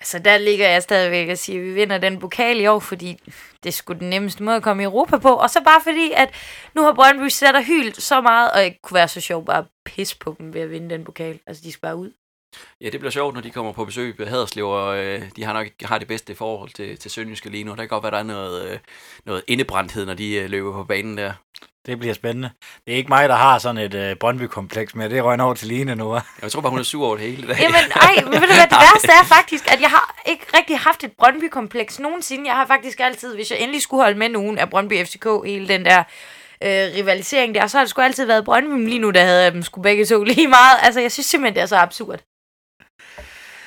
Altså, 0.00 0.18
der 0.18 0.38
ligger 0.38 0.68
jeg 0.68 0.82
stadigvæk 0.82 1.28
og 1.28 1.38
siger, 1.38 1.60
at 1.60 1.66
vi 1.66 1.72
vinder 1.72 1.98
den 1.98 2.18
pokal 2.18 2.60
i 2.60 2.66
år, 2.66 2.78
fordi 2.78 3.16
det 3.64 3.74
skulle 3.74 4.00
den 4.00 4.10
nemmeste 4.10 4.42
måde 4.42 4.56
at 4.56 4.62
komme 4.62 4.82
i 4.82 4.84
Europa 4.84 5.18
på. 5.18 5.28
Og 5.28 5.50
så 5.50 5.64
bare 5.64 5.80
fordi, 5.82 6.12
at 6.16 6.34
nu 6.74 6.82
har 6.82 6.92
Brøndby 6.92 7.28
sat 7.28 7.54
og 7.54 7.64
hyldt 7.64 8.02
så 8.02 8.20
meget, 8.20 8.50
og 8.50 8.58
det 8.58 8.82
kunne 8.82 8.94
være 8.94 9.08
så 9.08 9.20
sjovt 9.20 9.46
bare 9.46 9.58
at 9.58 9.64
pisse 9.84 10.18
på 10.18 10.36
dem 10.38 10.54
ved 10.54 10.60
at 10.60 10.70
vinde 10.70 10.90
den 10.90 11.04
pokal. 11.04 11.40
Altså, 11.46 11.62
de 11.64 11.72
skal 11.72 11.80
bare 11.80 11.96
ud. 11.96 12.12
Ja, 12.80 12.90
det 12.90 13.00
bliver 13.00 13.10
sjovt, 13.10 13.34
når 13.34 13.40
de 13.40 13.50
kommer 13.50 13.72
på 13.72 13.84
besøg 13.84 14.16
på 14.16 14.24
Haderslev, 14.24 14.68
og 14.68 14.98
øh, 14.98 15.22
de 15.36 15.44
har 15.44 15.52
nok 15.52 15.66
har 15.82 15.98
det 15.98 16.08
bedste 16.08 16.34
forhold 16.34 16.70
til, 16.70 16.98
til 16.98 17.10
Sønderjyske 17.10 17.50
lige 17.50 17.64
nu. 17.64 17.70
Der 17.70 17.76
kan 17.76 17.88
godt 17.88 18.02
være, 18.02 18.12
der 18.12 18.18
er 18.18 18.22
noget, 18.22 18.70
øh, 18.70 18.78
noget 19.24 19.42
indebrændthed, 19.46 20.06
når 20.06 20.14
de 20.14 20.34
øh, 20.34 20.50
løber 20.50 20.72
på 20.72 20.84
banen 20.84 21.18
der. 21.18 21.32
Det 21.86 21.98
bliver 21.98 22.14
spændende. 22.14 22.50
Det 22.86 22.92
er 22.92 22.96
ikke 22.96 23.08
mig, 23.08 23.28
der 23.28 23.34
har 23.34 23.58
sådan 23.58 23.78
et 23.78 23.94
øh, 23.94 24.16
Brøndby-kompleks 24.16 24.94
mere. 24.94 25.08
Det 25.08 25.24
røgner 25.24 25.44
over 25.44 25.54
til 25.54 25.68
Line 25.68 25.94
nu. 25.94 26.18
Jeg 26.42 26.52
tror 26.52 26.60
bare, 26.60 26.70
hun 26.70 26.78
er 26.78 26.82
sur 26.82 27.06
over 27.06 27.16
det 27.16 27.30
hele. 27.30 27.48
Dag. 27.48 27.56
Jamen, 27.60 27.92
ej, 27.94 28.14
men 28.24 28.32
ved 28.32 28.48
du 28.48 28.54
hvad, 28.54 28.68
det 28.72 28.78
værste 28.92 29.12
er 29.22 29.24
faktisk, 29.24 29.72
at 29.72 29.80
jeg 29.80 29.90
har 29.90 30.22
ikke 30.26 30.46
rigtig 30.58 30.78
haft 30.78 31.04
et 31.04 31.12
Brøndby-kompleks 31.18 31.98
nogensinde. 31.98 32.46
Jeg 32.46 32.54
har 32.54 32.66
faktisk 32.66 33.00
altid, 33.00 33.34
hvis 33.34 33.50
jeg 33.50 33.60
endelig 33.60 33.82
skulle 33.82 34.02
holde 34.02 34.18
med 34.18 34.28
nogen 34.28 34.58
af 34.58 34.70
Brøndby 34.70 35.04
FCK, 35.04 35.26
hele 35.44 35.68
den 35.68 35.84
der 35.84 35.98
øh, 36.62 36.94
rivalisering 36.96 37.54
der, 37.54 37.66
så 37.66 37.76
har 37.78 37.84
det 37.84 37.90
sgu 37.90 38.02
altid 38.02 38.26
været 38.26 38.44
Brøndby, 38.44 38.70
men 38.70 38.88
lige 38.88 38.98
nu 38.98 39.10
der 39.10 39.24
havde 39.24 39.42
jeg 39.42 39.52
dem 39.52 39.62
sgu 39.62 39.82
begge 39.82 40.04
to 40.06 40.24
lige 40.24 40.48
meget. 40.48 40.78
Altså, 40.82 41.00
jeg 41.00 41.12
synes 41.12 41.26
simpelthen, 41.26 41.54
det 41.54 41.62
er 41.62 41.66
så 41.66 41.76
absurd. 41.76 42.20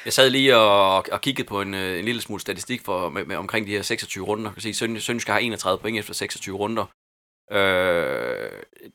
Jeg 0.06 0.14
sad 0.14 0.30
lige 0.30 0.58
og, 0.58 1.06
og 1.12 1.22
kiggede 1.22 1.48
på 1.48 1.62
en, 1.62 1.74
øh, 1.74 2.00
en 2.00 2.06
lille 2.06 2.22
smule 2.22 2.42
statistik 2.42 2.86
for, 2.86 3.10
med, 3.10 3.26
med, 3.26 3.36
omkring 3.36 3.68
de 3.68 3.72
her 3.72 3.82
26 3.82 4.26
runder. 4.26 4.50
Jeg 4.50 4.54
kan 4.54 4.62
se, 4.62 4.70
at 4.70 4.76
Sønderjyske 4.76 5.32
har 5.32 5.40
31 5.40 5.80
point 5.80 6.00
efter 6.00 6.14
26 6.14 6.58
runder. 6.58 6.86
Øh, 7.52 8.50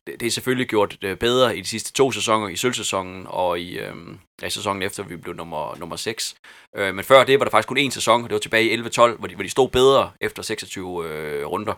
det, 0.07 0.21
det 0.21 0.27
er 0.27 0.31
selvfølgelig 0.31 0.69
gjort 0.69 0.99
øh, 1.05 1.17
bedre 1.17 1.57
i 1.57 1.61
de 1.61 1.67
sidste 1.67 1.93
to 1.93 2.13
sæsoner, 2.13 2.49
i 2.49 2.57
sølvsæsonen 2.57 3.27
og 3.29 3.61
i, 3.61 3.79
øh, 3.79 3.95
ja, 4.43 4.49
sæsonen 4.49 4.83
efter, 4.83 5.03
vi 5.03 5.17
blev 5.17 5.35
nummer, 5.35 5.77
nummer 5.77 5.97
6. 5.97 6.37
Øh, 6.77 6.95
men 6.95 7.05
før 7.05 7.25
det 7.25 7.39
var 7.39 7.45
der 7.45 7.51
faktisk 7.51 7.69
kun 7.69 7.79
én 7.79 7.91
sæson, 7.91 8.23
og 8.23 8.29
det 8.29 8.35
var 8.35 8.41
tilbage 8.41 8.65
i 8.65 8.77
11-12, 8.77 9.19
hvor 9.19 9.29
de, 9.29 9.35
hvor 9.35 9.43
de 9.43 9.49
stod 9.49 9.69
bedre 9.69 10.11
efter 10.21 10.43
26 10.43 11.09
øh, 11.09 11.47
runder. 11.47 11.75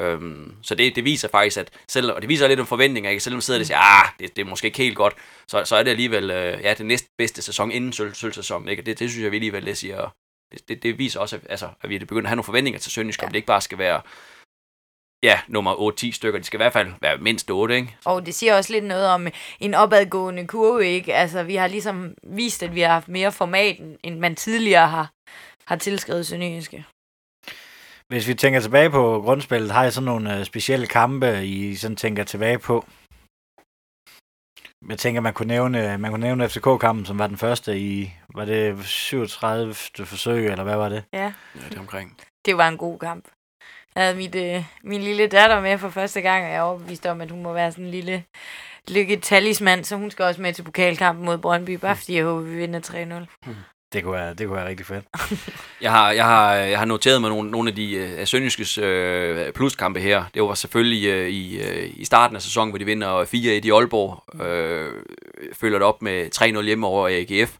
Øh, 0.00 0.46
så 0.62 0.74
det, 0.74 0.96
det 0.96 1.04
viser 1.04 1.28
faktisk, 1.28 1.56
at 1.56 1.70
selv, 1.88 2.12
og 2.12 2.22
det 2.22 2.28
viser 2.28 2.48
lidt 2.48 2.60
om 2.60 2.66
forventninger, 2.66 3.10
ikke? 3.10 3.22
selvom 3.22 3.40
sidder 3.40 3.60
og 3.60 3.66
siger, 3.66 3.78
ah, 3.78 4.08
det, 4.18 4.36
det 4.36 4.42
er 4.42 4.46
måske 4.46 4.66
ikke 4.66 4.78
helt 4.78 4.96
godt, 4.96 5.14
så, 5.48 5.64
så 5.64 5.76
er 5.76 5.82
det 5.82 5.90
alligevel 5.90 6.30
øh, 6.30 6.60
ja, 6.62 6.74
det 6.74 6.86
næste 6.86 7.08
bedste 7.18 7.42
sæson 7.42 7.70
inden 7.70 7.92
sølv, 7.92 8.14
sølvsæsonen. 8.14 8.68
Ikke? 8.68 8.82
Det, 8.82 8.98
det 8.98 9.10
synes 9.10 9.24
jeg 9.24 9.30
vi 9.30 9.36
alligevel, 9.36 9.66
det 9.66 9.78
siger, 9.78 10.14
det, 10.52 10.68
det, 10.68 10.82
det 10.82 10.98
viser 10.98 11.20
også, 11.20 11.36
at, 11.36 11.42
altså, 11.50 11.68
at 11.82 11.90
vi 11.90 11.98
begynder 11.98 12.22
at 12.22 12.28
have 12.28 12.36
nogle 12.36 12.44
forventninger 12.44 12.80
til 12.80 12.92
Sønderjysk, 12.92 13.22
ja. 13.22 13.26
det 13.26 13.34
ikke 13.34 13.46
bare 13.46 13.60
skal 13.60 13.78
være 13.78 14.00
ja, 15.22 15.40
nummer 15.48 15.74
8-10 15.74 16.12
stykker. 16.12 16.38
De 16.38 16.44
skal 16.44 16.56
i 16.56 16.62
hvert 16.62 16.72
fald 16.72 16.92
være 17.00 17.18
mindst 17.18 17.50
8, 17.50 17.76
ikke? 17.76 17.96
Og 18.04 18.26
det 18.26 18.34
siger 18.34 18.56
også 18.56 18.72
lidt 18.72 18.84
noget 18.84 19.08
om 19.08 19.26
en 19.60 19.74
opadgående 19.74 20.46
kurve, 20.46 20.86
ikke? 20.86 21.14
Altså, 21.14 21.42
vi 21.42 21.54
har 21.54 21.66
ligesom 21.66 22.14
vist, 22.22 22.62
at 22.62 22.74
vi 22.74 22.80
har 22.80 22.92
haft 22.92 23.08
mere 23.08 23.32
format, 23.32 23.76
end 24.02 24.18
man 24.18 24.36
tidligere 24.36 24.88
har, 24.88 25.10
har 25.66 25.76
tilskrevet 25.76 26.26
Sønderjyske. 26.26 26.84
Hvis 28.08 28.28
vi 28.28 28.34
tænker 28.34 28.60
tilbage 28.60 28.90
på 28.90 29.20
grundspillet, 29.24 29.70
har 29.70 29.84
I 29.84 29.90
sådan 29.90 30.04
nogle 30.04 30.38
uh, 30.38 30.44
specielle 30.44 30.86
kampe, 30.86 31.46
I 31.46 31.74
sådan 31.74 31.96
tænker 31.96 32.24
tilbage 32.24 32.58
på? 32.58 32.86
Jeg 34.88 34.98
tænker, 34.98 35.20
man 35.20 35.34
kunne 35.34 35.48
nævne, 35.48 35.98
man 35.98 36.10
kunne 36.10 36.26
nævne 36.26 36.48
FCK-kampen, 36.48 37.06
som 37.06 37.18
var 37.18 37.26
den 37.26 37.36
første 37.36 37.78
i, 37.78 38.12
var 38.34 38.44
det 38.44 38.84
37. 38.84 39.74
forsøg, 39.74 40.46
eller 40.46 40.64
hvad 40.64 40.76
var 40.76 40.88
det? 40.88 41.04
Ja. 41.12 41.32
Ja, 41.54 41.68
det 41.70 41.78
omkring. 41.78 42.16
Det 42.46 42.56
var 42.56 42.68
en 42.68 42.76
god 42.76 42.98
kamp. 42.98 43.24
Jeg 43.94 44.02
havde 44.02 44.16
mit, 44.16 44.34
øh, 44.34 44.64
min 44.82 45.00
lille 45.02 45.26
datter 45.26 45.60
med 45.60 45.78
for 45.78 45.88
første 45.88 46.20
gang, 46.20 46.44
og 46.44 46.50
jeg 46.50 46.56
er 46.56 46.62
overbevist 46.62 47.06
om, 47.06 47.20
at 47.20 47.30
hun 47.30 47.42
må 47.42 47.52
være 47.52 47.72
sådan 47.72 47.84
en 47.84 47.90
lille 47.90 48.24
lykke-talismand, 48.88 49.84
så 49.84 49.96
hun 49.96 50.10
skal 50.10 50.24
også 50.24 50.42
med 50.42 50.52
til 50.52 50.62
pokalkampen 50.62 51.24
mod 51.24 51.38
Brøndby, 51.38 51.70
bare 51.70 51.96
fordi 51.96 52.16
jeg 52.16 52.24
håber, 52.24 52.40
vi 52.40 52.56
vinder 52.56 52.80
3-0. 53.46 53.50
Det 53.92 54.04
kunne 54.04 54.12
være, 54.12 54.34
det 54.34 54.46
kunne 54.46 54.56
være 54.56 54.68
rigtig 54.68 54.86
fedt. 54.86 55.04
jeg, 55.84 55.92
har, 55.92 56.12
jeg, 56.12 56.24
har, 56.24 56.54
jeg 56.54 56.78
har 56.78 56.84
noteret 56.84 57.20
mig 57.20 57.30
nogle, 57.30 57.50
nogle 57.50 57.68
af 57.68 57.76
de 57.76 57.94
øh, 57.94 58.26
Sønderjyskes 58.26 58.78
øh, 58.78 59.52
pluskampe 59.52 60.00
her. 60.00 60.24
Det 60.34 60.42
var 60.42 60.54
selvfølgelig 60.54 61.08
øh, 61.08 61.28
i, 61.28 61.60
øh, 61.62 61.90
i 61.96 62.04
starten 62.04 62.36
af 62.36 62.42
sæsonen, 62.42 62.70
hvor 62.70 62.78
de 62.78 62.84
vinder 62.84 63.24
4-1 63.24 63.36
i 63.36 63.70
Aalborg. 63.70 64.42
Øh, 64.44 64.92
følger 65.52 65.78
det 65.78 65.86
op 65.86 66.02
med 66.02 66.58
3-0 66.58 66.62
hjemme 66.62 66.86
over 66.86 67.08
AGF. 67.08 67.56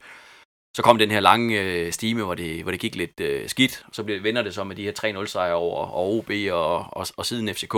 Så 0.76 0.83
kom 0.83 0.99
den 0.99 1.11
her 1.11 1.20
lange 1.20 1.61
øh, 1.61 1.93
stime, 1.93 2.22
hvor 2.22 2.35
det, 2.35 2.62
hvor 2.62 2.70
det 2.70 2.81
gik 2.81 2.97
lidt 2.97 3.20
øh, 3.20 3.49
skidt. 3.49 3.85
Så 3.93 4.05
blev, 4.05 4.22
vender 4.22 4.43
det 4.43 4.55
så 4.55 4.64
med 4.64 4.76
de 4.76 4.83
her 4.83 5.20
3-0 5.22 5.26
sejre 5.26 5.55
over, 5.55 5.87
over 5.87 6.18
OB 6.18 6.31
og, 6.53 6.97
og, 6.97 7.07
og 7.16 7.26
siden 7.26 7.55
FCK. 7.55 7.74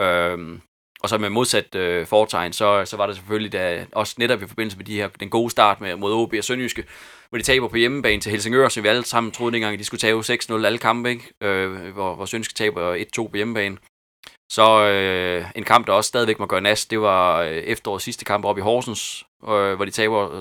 Øhm, 0.00 0.60
og 1.04 1.08
så 1.08 1.18
med 1.18 1.30
modsat 1.30 1.74
øh, 1.74 2.06
foretegn, 2.06 2.52
så, 2.52 2.84
så 2.84 2.96
var 2.96 3.06
det 3.06 3.16
selvfølgelig 3.16 3.52
da, 3.52 3.86
også 3.92 4.14
netop 4.18 4.42
i 4.42 4.46
forbindelse 4.46 4.76
med 4.76 4.86
de 4.86 4.96
her, 4.96 5.08
den 5.08 5.30
gode 5.30 5.50
start 5.50 5.80
med, 5.80 5.96
mod 5.96 6.12
OB 6.12 6.34
og 6.38 6.44
Sønderjyske, 6.44 6.84
hvor 7.34 7.38
de 7.38 7.44
taber 7.44 7.68
på 7.68 7.76
hjemmebane 7.76 8.20
til 8.20 8.30
Helsingør, 8.30 8.68
som 8.68 8.82
vi 8.82 8.88
alle 8.88 9.04
sammen 9.04 9.32
troede 9.32 9.52
dengang, 9.52 9.72
at 9.72 9.78
de 9.78 9.84
skulle 9.84 10.00
tage 10.00 10.38
6-0 10.60 10.66
alle 10.66 10.78
kampe, 10.78 11.10
ikke? 11.10 11.32
Øh, 11.40 11.92
hvor, 11.92 12.14
hvor 12.14 12.24
Sønderjyske 12.24 12.54
taber 12.54 12.96
1-2 13.18 13.28
på 13.28 13.36
hjemmebane. 13.36 13.76
Så 14.52 14.86
øh, 14.86 15.44
en 15.56 15.64
kamp, 15.64 15.86
der 15.86 15.92
også 15.92 16.08
stadigvæk 16.08 16.38
må 16.38 16.46
gøre 16.46 16.60
nas, 16.60 16.86
det 16.86 17.00
var 17.00 17.40
øh, 17.42 17.50
efterårets 17.50 18.04
sidste 18.04 18.24
kamp 18.24 18.44
op 18.44 18.58
i 18.58 18.60
Horsens, 18.60 19.24
øh, 19.42 19.74
hvor 19.74 19.84
de 19.84 19.90
taber 19.90 20.40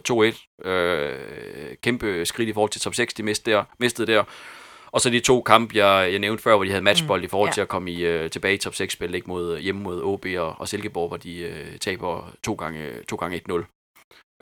2-1. 0.64 0.70
Øh, 0.70 1.18
kæmpe 1.84 2.26
skridt 2.26 2.50
i 2.50 2.54
forhold 2.54 2.72
til 2.72 2.82
top 2.82 2.96
6, 2.96 3.14
de 3.14 3.24
mistede 3.24 3.56
der. 3.56 3.64
Mistede 3.80 4.12
der. 4.12 4.24
Og 4.92 5.02
så 5.02 5.10
de 5.10 5.20
to 5.20 5.42
kampe, 5.42 5.78
jeg, 5.78 6.12
jeg 6.12 6.20
nævnte 6.20 6.44
før, 6.44 6.56
hvor 6.56 6.64
de 6.64 6.70
havde 6.70 6.84
matchbold 6.84 7.22
mm, 7.22 7.26
i 7.26 7.28
forhold 7.28 7.50
ja. 7.50 7.54
til 7.54 7.62
at 7.62 7.68
komme 7.68 7.92
i, 7.92 8.06
øh, 8.06 8.30
tilbage 8.30 8.56
i 8.56 8.58
top 8.58 8.74
6-spil, 8.74 9.16
ikke 9.16 9.28
mod, 9.28 9.60
hjemme 9.60 9.82
mod 9.82 10.02
OB 10.04 10.26
og, 10.38 10.56
og 10.60 10.68
Silkeborg, 10.68 11.08
hvor 11.08 11.18
de 11.18 11.40
øh, 11.40 11.78
taber 11.80 12.34
to 12.44 12.54
gange, 12.54 12.90
to 13.10 13.16
gange 13.16 13.42
1-0. 13.50 13.83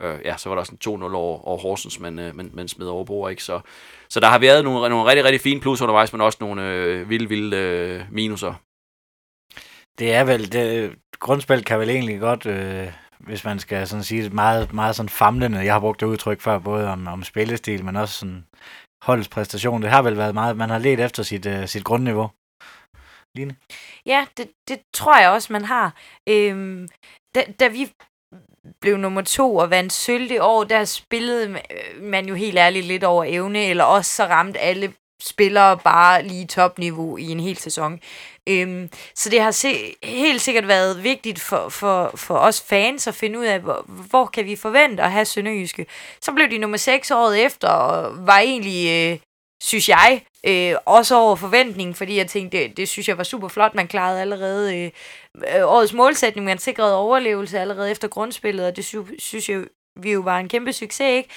Øh, 0.02 0.20
ja, 0.24 0.36
så 0.36 0.48
var 0.48 0.56
der 0.56 0.60
også 0.60 0.72
en 0.72 1.02
2-0 1.02 1.14
over, 1.14 1.48
over 1.48 1.58
Horsens, 1.58 2.00
men, 2.00 2.18
øh, 2.18 2.36
men, 2.36 2.50
men 2.54 2.68
smed 2.68 2.86
over 2.86 3.04
bord, 3.04 3.30
ikke? 3.30 3.44
Så, 3.44 3.60
så 4.08 4.20
der 4.20 4.26
har 4.26 4.38
været 4.38 4.64
nogle, 4.64 4.88
nogle 4.88 5.10
rigtig, 5.10 5.24
rigtig 5.24 5.40
fine 5.40 5.60
plus 5.60 5.80
undervejs, 5.80 6.12
men 6.12 6.20
også 6.20 6.38
nogle 6.40 6.62
øh, 6.62 7.08
vilde, 7.08 7.28
vilde 7.28 7.56
øh, 7.56 8.04
minuser. 8.10 8.54
Det 9.98 10.12
er 10.12 10.24
vel, 10.24 10.52
det, 10.52 10.96
grundspil 11.18 11.64
kan 11.64 11.78
vel 11.78 11.90
egentlig 11.90 12.20
godt, 12.20 12.46
øh, 12.46 12.92
hvis 13.18 13.44
man 13.44 13.58
skal 13.58 13.86
sådan 13.86 14.04
sige 14.04 14.22
det, 14.22 14.32
meget, 14.32 14.72
meget 14.72 14.96
sådan 14.96 15.08
famlende. 15.08 15.58
Jeg 15.58 15.72
har 15.72 15.80
brugt 15.80 16.00
det 16.00 16.06
udtryk 16.06 16.40
før, 16.40 16.58
både 16.58 16.88
om, 16.88 17.06
om 17.06 17.22
spillestil, 17.22 17.84
men 17.84 17.96
også 17.96 18.14
sådan 18.14 18.44
holdets 19.02 19.28
præstation. 19.28 19.82
Det 19.82 19.90
har 19.90 20.02
vel 20.02 20.16
været 20.16 20.34
meget, 20.34 20.56
man 20.56 20.70
har 20.70 20.78
let 20.78 21.00
efter 21.00 21.22
sit, 21.22 21.46
øh, 21.46 21.68
sit 21.68 21.84
grundniveau. 21.84 22.30
Line? 23.34 23.56
Ja, 24.06 24.26
det, 24.36 24.50
det 24.68 24.80
tror 24.92 25.18
jeg 25.18 25.30
også, 25.30 25.52
man 25.52 25.64
har. 25.64 25.94
Øhm, 26.28 26.88
da, 27.34 27.44
da 27.60 27.68
vi 27.68 27.92
blev 28.80 28.96
nummer 28.96 29.22
to 29.22 29.56
og 29.56 29.70
vandt 29.70 29.92
sølv 29.92 30.28
det 30.28 30.40
år, 30.40 30.64
der 30.64 30.84
spillede 30.84 31.60
man 32.00 32.26
jo 32.26 32.34
helt 32.34 32.58
ærligt 32.58 32.86
lidt 32.86 33.04
over 33.04 33.24
evne, 33.28 33.64
eller 33.64 33.84
også 33.84 34.10
så 34.10 34.24
ramte 34.24 34.58
alle 34.58 34.92
spillere 35.22 35.78
bare 35.78 36.22
lige 36.22 36.46
topniveau 36.46 37.16
i 37.16 37.28
en 37.28 37.40
hel 37.40 37.56
sæson. 37.56 38.00
Øhm, 38.48 38.90
så 39.14 39.30
det 39.30 39.40
har 39.40 39.50
se, 39.50 39.94
helt 40.02 40.40
sikkert 40.40 40.68
været 40.68 41.04
vigtigt 41.04 41.40
for, 41.40 41.68
for, 41.68 42.10
for 42.14 42.34
os 42.34 42.60
fans 42.60 43.06
at 43.06 43.14
finde 43.14 43.38
ud 43.38 43.44
af, 43.44 43.60
hvor, 43.60 43.84
hvor 43.86 44.26
kan 44.26 44.44
vi 44.44 44.56
forvente 44.56 45.02
at 45.02 45.12
have 45.12 45.24
Sønderjyske. 45.24 45.86
Så 46.20 46.32
blev 46.32 46.50
de 46.50 46.58
nummer 46.58 46.76
6 46.76 47.10
året 47.10 47.44
efter, 47.44 47.68
og 47.68 48.26
var 48.26 48.38
egentlig, 48.38 49.10
øh, 49.12 49.18
synes 49.62 49.88
jeg, 49.88 50.22
øh, 50.46 50.74
også 50.86 51.16
over 51.16 51.36
forventningen, 51.36 51.94
fordi 51.94 52.16
jeg 52.16 52.26
tænkte, 52.26 52.58
det, 52.58 52.76
det 52.76 52.88
synes 52.88 53.08
jeg 53.08 53.18
var 53.18 53.24
super 53.24 53.48
flot. 53.48 53.74
Man 53.74 53.88
klarede 53.88 54.20
allerede 54.20 54.84
øh, 54.84 54.90
årets 55.64 55.92
målsætning, 55.92 56.44
man 56.44 56.58
sikrede 56.58 56.96
overlevelse 56.96 57.60
allerede 57.60 57.90
efter 57.90 58.08
grundspillet, 58.08 58.66
og 58.66 58.76
det 58.76 58.84
sy- 58.84 58.96
synes 59.18 59.48
jeg 59.48 59.64
vi 59.96 60.12
jo 60.12 60.20
var 60.20 60.38
en 60.38 60.48
kæmpe 60.48 60.72
succes, 60.72 61.00
ikke? 61.00 61.28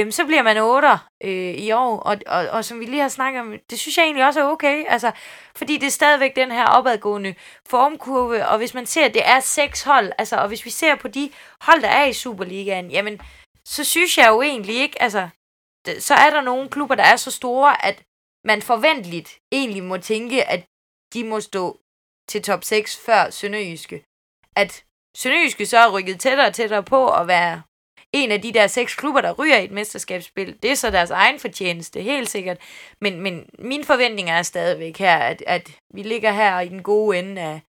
Øhm, 0.00 0.10
så 0.10 0.24
bliver 0.24 0.42
man 0.42 0.58
8 0.58 0.88
øh, 1.24 1.54
i 1.54 1.72
år, 1.72 1.98
og, 1.98 2.16
og, 2.26 2.48
og 2.48 2.64
som 2.64 2.80
vi 2.80 2.84
lige 2.84 3.02
har 3.02 3.08
snakket 3.08 3.40
om, 3.40 3.54
det 3.70 3.78
synes 3.78 3.96
jeg 3.96 4.04
egentlig 4.04 4.26
også 4.26 4.40
er 4.40 4.44
okay, 4.44 4.84
altså, 4.88 5.10
fordi 5.56 5.76
det 5.76 5.86
er 5.86 5.90
stadigvæk 5.90 6.36
den 6.36 6.50
her 6.50 6.66
opadgående 6.66 7.34
formkurve, 7.68 8.46
og 8.46 8.58
hvis 8.58 8.74
man 8.74 8.86
ser, 8.86 9.04
at 9.04 9.14
det 9.14 9.28
er 9.28 9.40
seks 9.40 9.82
hold, 9.82 10.12
altså, 10.18 10.36
og 10.36 10.48
hvis 10.48 10.64
vi 10.64 10.70
ser 10.70 10.94
på 10.94 11.08
de 11.08 11.30
hold, 11.60 11.82
der 11.82 11.88
er 11.88 12.04
i 12.04 12.12
Superligaen, 12.12 12.90
jamen, 12.90 13.20
så 13.64 13.84
synes 13.84 14.18
jeg 14.18 14.28
jo 14.28 14.42
egentlig 14.42 14.74
ikke, 14.74 15.02
altså, 15.02 15.28
så 15.98 16.14
er 16.14 16.30
der 16.30 16.40
nogle 16.40 16.68
klubber, 16.68 16.94
der 16.94 17.02
er 17.02 17.16
så 17.16 17.30
store, 17.30 17.84
at 17.84 18.02
man 18.44 18.62
forventeligt 18.62 19.38
egentlig 19.52 19.82
må 19.82 19.96
tænke, 19.96 20.44
at 20.44 20.64
de 21.14 21.24
må 21.24 21.40
stå 21.40 21.80
til 22.28 22.42
top 22.42 22.64
6 22.64 22.96
før 23.06 23.30
Sønderjyske. 23.30 24.04
At 24.56 24.84
Sønderjyske 25.16 25.66
så 25.66 25.78
er 25.78 25.92
rykket 25.92 26.20
tættere 26.20 26.46
og 26.46 26.54
tættere 26.54 26.82
på 26.82 27.08
at 27.12 27.26
være 27.26 27.62
en 28.12 28.32
af 28.32 28.42
de 28.42 28.52
der 28.52 28.66
seks 28.66 28.94
klubber, 28.94 29.20
der 29.20 29.32
ryger 29.32 29.58
i 29.58 29.64
et 29.64 29.70
mesterskabsspil. 29.70 30.58
Det 30.62 30.70
er 30.70 30.74
så 30.74 30.90
deres 30.90 31.10
egen 31.10 31.38
fortjeneste, 31.38 32.02
helt 32.02 32.28
sikkert. 32.28 32.58
Men, 33.00 33.20
men 33.20 33.50
mine 33.58 33.84
forventninger 33.84 34.34
er 34.34 34.42
stadigvæk 34.42 34.98
her, 34.98 35.18
at, 35.18 35.42
at 35.46 35.70
vi 35.94 36.02
ligger 36.02 36.32
her 36.32 36.60
i 36.60 36.68
den 36.68 36.82
gode 36.82 37.18
ende 37.18 37.42
af, 37.42 37.60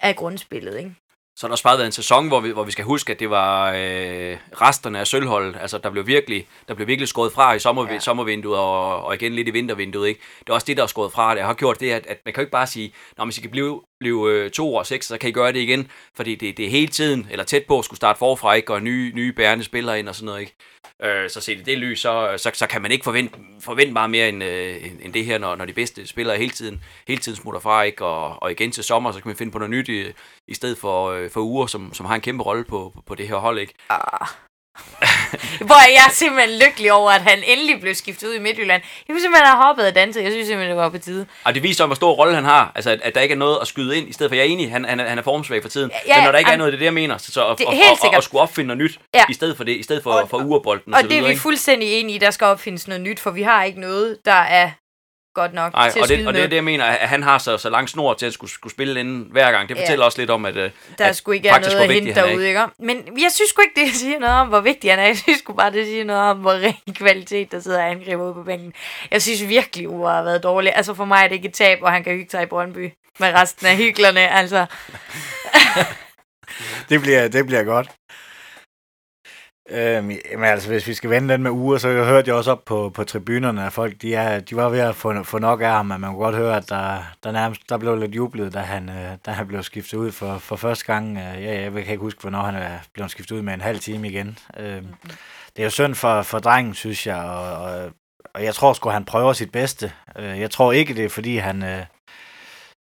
af 0.00 0.16
grundspillet. 0.16 0.78
Ikke? 0.78 0.94
Så 1.38 1.46
har 1.46 1.48
der 1.48 1.52
også 1.52 1.64
bare 1.64 1.78
været 1.78 1.86
en 1.86 1.92
sæson, 1.92 2.28
hvor 2.28 2.40
vi, 2.40 2.50
hvor 2.50 2.64
vi 2.64 2.70
skal 2.70 2.84
huske, 2.84 3.12
at 3.12 3.20
det 3.20 3.30
var 3.30 3.70
øh, 3.70 4.36
resterne 4.52 4.98
af 4.98 5.06
sølvholdet. 5.06 5.56
Altså, 5.60 5.78
der 5.78 5.90
blev 5.90 6.06
virkelig, 6.06 6.46
der 6.68 6.74
blev 6.74 6.86
virkelig 6.86 7.08
skåret 7.08 7.32
fra 7.32 7.52
i 7.52 7.58
sommer, 7.58 7.92
ja. 7.92 8.00
sommervinduet, 8.00 8.58
og, 8.58 9.04
og 9.04 9.14
igen 9.14 9.34
lidt 9.34 9.48
i 9.48 9.50
vintervinduet. 9.50 10.08
Ikke? 10.08 10.20
Det 10.40 10.48
er 10.48 10.54
også 10.54 10.64
det, 10.64 10.76
der 10.76 10.82
er 10.82 10.86
skåret 10.86 11.12
fra. 11.12 11.34
Det 11.34 11.42
har 11.42 11.54
gjort 11.54 11.80
det, 11.80 11.90
at, 11.90 12.06
at 12.06 12.18
man 12.24 12.34
kan 12.34 12.40
jo 12.40 12.44
ikke 12.44 12.52
bare 12.52 12.66
sige, 12.66 12.92
når 13.18 13.24
hvis 13.24 13.38
I 13.38 13.40
kan 13.40 13.50
blive, 13.50 13.82
blive 14.00 14.32
øh, 14.32 14.50
to 14.50 14.76
år 14.76 14.82
seks, 14.82 15.06
så 15.06 15.18
kan 15.18 15.28
I 15.28 15.32
gøre 15.32 15.52
det 15.52 15.60
igen. 15.60 15.90
Fordi 16.14 16.34
det, 16.34 16.56
det 16.56 16.66
er 16.66 16.70
hele 16.70 16.88
tiden, 16.88 17.26
eller 17.30 17.44
tæt 17.44 17.64
på 17.64 17.78
at 17.78 17.84
skulle 17.84 17.96
starte 17.96 18.18
forfra, 18.18 18.54
ikke? 18.54 18.72
og 18.72 18.82
nye, 18.82 19.12
nye 19.14 19.32
bærende 19.32 19.64
spillere 19.64 19.98
ind 19.98 20.08
og 20.08 20.14
sådan 20.14 20.26
noget. 20.26 20.40
Ikke? 20.40 20.54
Øh, 21.02 21.30
så 21.30 21.40
set 21.40 21.58
i 21.58 21.62
det 21.62 21.78
lys, 21.78 22.00
så, 22.00 22.34
så, 22.36 22.50
så 22.54 22.66
kan 22.66 22.82
man 22.82 22.92
ikke 22.92 23.04
forvente, 23.04 23.38
forvente 23.60 23.92
meget 23.92 24.10
mere 24.10 24.28
end, 24.28 24.44
øh, 24.44 24.76
end 25.02 25.12
det 25.12 25.24
her, 25.24 25.38
når, 25.38 25.56
når 25.56 25.64
de 25.64 25.72
bedste 25.72 26.06
spillere 26.06 26.36
hele 26.36 26.50
tiden, 26.50 26.84
hele 27.08 27.20
tiden 27.20 27.36
smutter 27.36 27.60
fra. 27.60 27.82
Ikke? 27.82 28.04
Og, 28.04 28.42
og 28.42 28.50
igen 28.50 28.72
til 28.72 28.84
sommer, 28.84 29.12
så 29.12 29.20
kan 29.20 29.28
man 29.28 29.36
finde 29.36 29.52
på 29.52 29.58
noget 29.58 29.70
nyt 29.70 29.88
i, 29.88 30.04
i 30.48 30.54
stedet 30.54 30.78
for, 30.78 31.10
øh, 31.10 31.30
for 31.30 31.40
uger, 31.40 31.66
som, 31.66 31.94
som 31.94 32.06
har 32.06 32.14
en 32.14 32.20
kæmpe 32.20 32.44
rolle 32.44 32.64
på, 32.64 32.92
på, 32.94 33.02
på 33.06 33.14
det 33.14 33.28
her 33.28 33.36
hold. 33.36 33.58
Ikke? 33.58 33.74
Ah. 33.90 34.28
Hvor 35.68 35.90
jeg 35.94 36.04
er 36.06 36.10
simpelthen 36.10 36.58
lykkelig 36.58 36.92
over, 36.92 37.10
at 37.10 37.22
han 37.22 37.38
endelig 37.46 37.80
blev 37.80 37.94
skiftet 37.94 38.28
ud 38.28 38.34
i 38.34 38.38
Midtjylland. 38.38 38.82
Jeg 39.08 39.14
kunne 39.14 39.20
simpelthen 39.20 39.46
have 39.46 39.64
hoppet 39.64 39.86
og 39.86 39.94
danset. 39.94 40.22
Jeg 40.22 40.32
synes 40.32 40.46
simpelthen, 40.46 40.76
det 40.76 40.82
var 40.82 40.88
på 40.88 40.98
tide. 40.98 41.26
Og 41.44 41.54
det 41.54 41.62
viser, 41.62 41.86
hvor 41.86 41.94
stor 41.94 42.12
rolle 42.12 42.34
han 42.34 42.44
har. 42.44 42.72
Altså, 42.74 42.90
at, 42.90 43.00
at 43.02 43.14
der 43.14 43.20
ikke 43.20 43.32
er 43.32 43.38
noget 43.38 43.58
at 43.60 43.68
skyde 43.68 43.96
ind, 43.96 44.08
i 44.08 44.12
stedet 44.12 44.30
for, 44.30 44.36
jeg 44.36 44.42
er 44.42 44.48
enig, 44.48 44.70
han, 44.70 44.84
han, 44.84 44.98
han 44.98 45.18
er 45.18 45.22
formsvag 45.22 45.62
for 45.62 45.68
tiden. 45.68 45.90
Ja, 46.06 46.16
men 46.16 46.24
når 46.24 46.32
der 46.32 46.38
ikke 46.38 46.50
er 46.50 46.56
noget, 46.56 46.72
det 46.72 46.76
er 46.76 46.80
det, 46.80 46.84
jeg 46.84 46.94
mener. 46.94 47.18
Så, 47.18 47.32
så 47.32 47.40
at, 47.40 47.46
og, 47.46 47.74
og, 48.02 48.14
og, 48.16 48.22
skulle 48.22 48.42
opfinde 48.42 48.66
noget 48.66 48.78
nyt, 48.78 48.98
ja. 49.14 49.24
i 49.28 49.34
stedet 49.34 49.56
for 49.56 49.64
det, 49.64 49.76
i 49.76 49.82
stedet 49.82 50.02
for, 50.02 50.12
og, 50.12 50.28
for 50.28 50.38
urebolden. 50.38 50.94
Og, 50.94 50.98
og, 50.98 51.04
og 51.04 51.10
det 51.10 51.18
er 51.18 51.28
vi 51.28 51.36
fuldstændig 51.36 52.00
enige 52.00 52.16
i, 52.16 52.18
der 52.18 52.30
skal 52.30 52.44
opfindes 52.44 52.88
noget 52.88 53.00
nyt, 53.00 53.20
for 53.20 53.30
vi 53.30 53.42
har 53.42 53.64
ikke 53.64 53.80
noget, 53.80 54.18
der 54.24 54.32
er 54.32 54.70
godt 55.40 55.54
nok 55.54 55.74
Ej, 55.74 55.90
til 55.90 56.02
og 56.02 56.08
det, 56.08 56.26
og 56.26 56.34
det 56.34 56.42
er 56.42 56.46
det, 56.46 56.56
jeg 56.56 56.64
mener, 56.64 56.84
at 56.84 57.08
han 57.08 57.22
har 57.22 57.38
så, 57.38 57.58
så 57.58 57.70
lang 57.70 57.88
snor 57.88 58.14
til 58.14 58.26
at 58.26 58.32
skulle, 58.32 58.50
skulle 58.50 58.72
spille 58.72 59.00
inden 59.00 59.28
hver 59.30 59.52
gang. 59.52 59.68
Det 59.68 59.76
fortæller 59.76 60.02
ja. 60.02 60.06
også 60.06 60.18
lidt 60.18 60.30
om, 60.30 60.44
at 60.44 60.54
Der 60.54 60.70
at 60.98 61.16
skulle 61.16 61.36
ikke 61.36 61.44
være 61.44 61.60
noget 61.60 61.74
at 61.76 61.92
hente 61.92 62.14
derude, 62.14 62.48
ikke? 62.48 62.60
Men 62.78 62.96
jeg 62.96 63.30
synes 63.32 63.50
sgu 63.50 63.62
ikke, 63.62 63.80
det 63.80 63.94
siger 63.94 64.18
noget 64.18 64.34
om, 64.34 64.48
hvor 64.48 64.60
vigtig 64.60 64.90
han 64.90 64.98
er. 64.98 65.06
Jeg 65.06 65.16
synes 65.16 65.38
sgu 65.38 65.52
bare, 65.52 65.72
det 65.72 65.86
siger 65.86 66.04
noget 66.04 66.22
om, 66.22 66.38
hvor 66.38 66.52
ren 66.52 66.94
kvalitet, 67.02 67.52
der 67.52 67.60
sidder 67.60 67.82
angriber 67.84 68.24
ude 68.24 68.34
på 68.34 68.42
bænken. 68.42 68.72
Jeg 69.10 69.22
synes 69.22 69.48
virkelig, 69.48 69.88
Ure 69.88 70.12
har 70.12 70.22
været 70.22 70.42
dårlig. 70.42 70.72
Altså 70.76 70.94
for 70.94 71.04
mig 71.04 71.24
er 71.24 71.28
det 71.28 71.34
ikke 71.34 71.48
et 71.48 71.54
tab, 71.54 71.78
og 71.82 71.92
han 71.92 72.04
kan 72.04 72.12
hygge 72.12 72.30
sig 72.30 72.42
i 72.42 72.46
Brøndby 72.46 72.92
med 73.18 73.34
resten 73.34 73.66
af 73.66 73.76
hyggelerne, 73.76 74.28
altså. 74.28 74.66
det, 76.88 77.00
bliver, 77.00 77.28
det 77.28 77.46
bliver 77.46 77.64
godt. 77.64 77.88
Øhm, 79.70 80.04
men 80.04 80.44
altså, 80.44 80.68
hvis 80.68 80.86
vi 80.86 80.94
skal 80.94 81.10
vende 81.10 81.34
den 81.34 81.42
med 81.42 81.50
uger, 81.50 81.78
så 81.78 81.88
hørte 81.88 82.28
jeg 82.28 82.36
også 82.36 82.50
op 82.50 82.64
på, 82.64 82.90
på 82.94 83.04
tribunerne, 83.04 83.66
at 83.66 83.72
folk 83.72 84.02
de, 84.02 84.14
er, 84.14 84.40
de 84.40 84.56
var 84.56 84.68
ved 84.68 84.78
at 84.78 84.94
få, 84.94 85.22
få 85.22 85.38
nok 85.38 85.60
af 85.60 85.70
ham, 85.70 85.86
men 85.86 86.00
man 86.00 86.10
kunne 86.10 86.24
godt 86.24 86.36
høre, 86.36 86.56
at 86.56 86.68
der, 86.68 86.98
der, 87.24 87.32
nærmest, 87.32 87.68
der 87.68 87.78
blev 87.78 87.96
lidt 87.96 88.16
jublet, 88.16 88.54
da 88.54 88.58
han, 88.58 88.88
øh, 88.88 89.16
da 89.26 89.30
han 89.30 89.46
blev 89.46 89.62
skiftet 89.62 89.98
ud 89.98 90.12
for, 90.12 90.38
for 90.38 90.56
første 90.56 90.84
gang. 90.84 91.18
Øh, 91.18 91.44
ja, 91.44 91.62
jeg 91.62 91.72
kan 91.72 91.80
ikke 91.80 91.96
huske, 91.96 92.20
hvornår 92.20 92.42
han 92.42 92.54
er 92.54 92.78
blevet 92.92 93.10
skiftet 93.10 93.36
ud 93.36 93.42
med 93.42 93.54
en 93.54 93.60
halv 93.60 93.78
time 93.78 94.08
igen. 94.08 94.38
Øhm, 94.56 94.86
det 95.56 95.62
er 95.62 95.64
jo 95.64 95.70
synd 95.70 95.94
for, 95.94 96.22
for 96.22 96.38
drengen, 96.38 96.74
synes 96.74 97.06
jeg, 97.06 97.16
og, 97.16 97.52
og, 97.52 97.90
og 98.34 98.44
jeg 98.44 98.54
tror 98.54 98.72
sgu, 98.72 98.88
han 98.88 99.04
prøver 99.04 99.32
sit 99.32 99.52
bedste. 99.52 99.92
Øh, 100.18 100.40
jeg 100.40 100.50
tror 100.50 100.72
ikke, 100.72 100.94
det 100.94 101.04
er, 101.04 101.08
fordi 101.08 101.36
han... 101.36 101.62
Øh, 101.62 101.82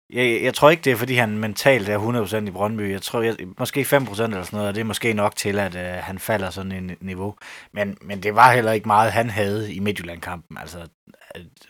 jeg, 0.10 0.44
jeg 0.44 0.54
tror 0.54 0.70
ikke, 0.70 0.82
det 0.82 0.92
er, 0.92 0.96
fordi 0.96 1.16
han 1.16 1.38
mentalt 1.38 1.90
er 1.90 2.44
100% 2.44 2.48
i 2.48 2.52
Brøndby. 2.52 2.92
Jeg 2.92 3.02
tror, 3.02 3.22
jeg, 3.22 3.36
måske 3.60 3.82
5% 3.82 3.94
eller 3.98 4.44
sådan 4.44 4.48
noget, 4.52 4.68
og 4.68 4.76
det 4.76 4.82
er 4.82 4.86
måske 4.86 5.14
nok 5.14 5.36
til, 5.36 5.60
at 5.60 5.76
øh, 5.76 5.82
han 5.82 6.20
falder 6.20 6.50
sådan 6.50 6.72
en 6.72 6.92
niveau. 7.02 7.36
Men, 7.74 7.98
men 8.02 8.24
det 8.24 8.36
var 8.36 8.54
heller 8.54 8.72
ikke 8.72 8.88
meget, 8.88 9.12
han 9.12 9.30
havde 9.30 9.74
i 9.74 9.80
Midtjylland-kampen. 9.80 10.58
Altså, 10.58 10.78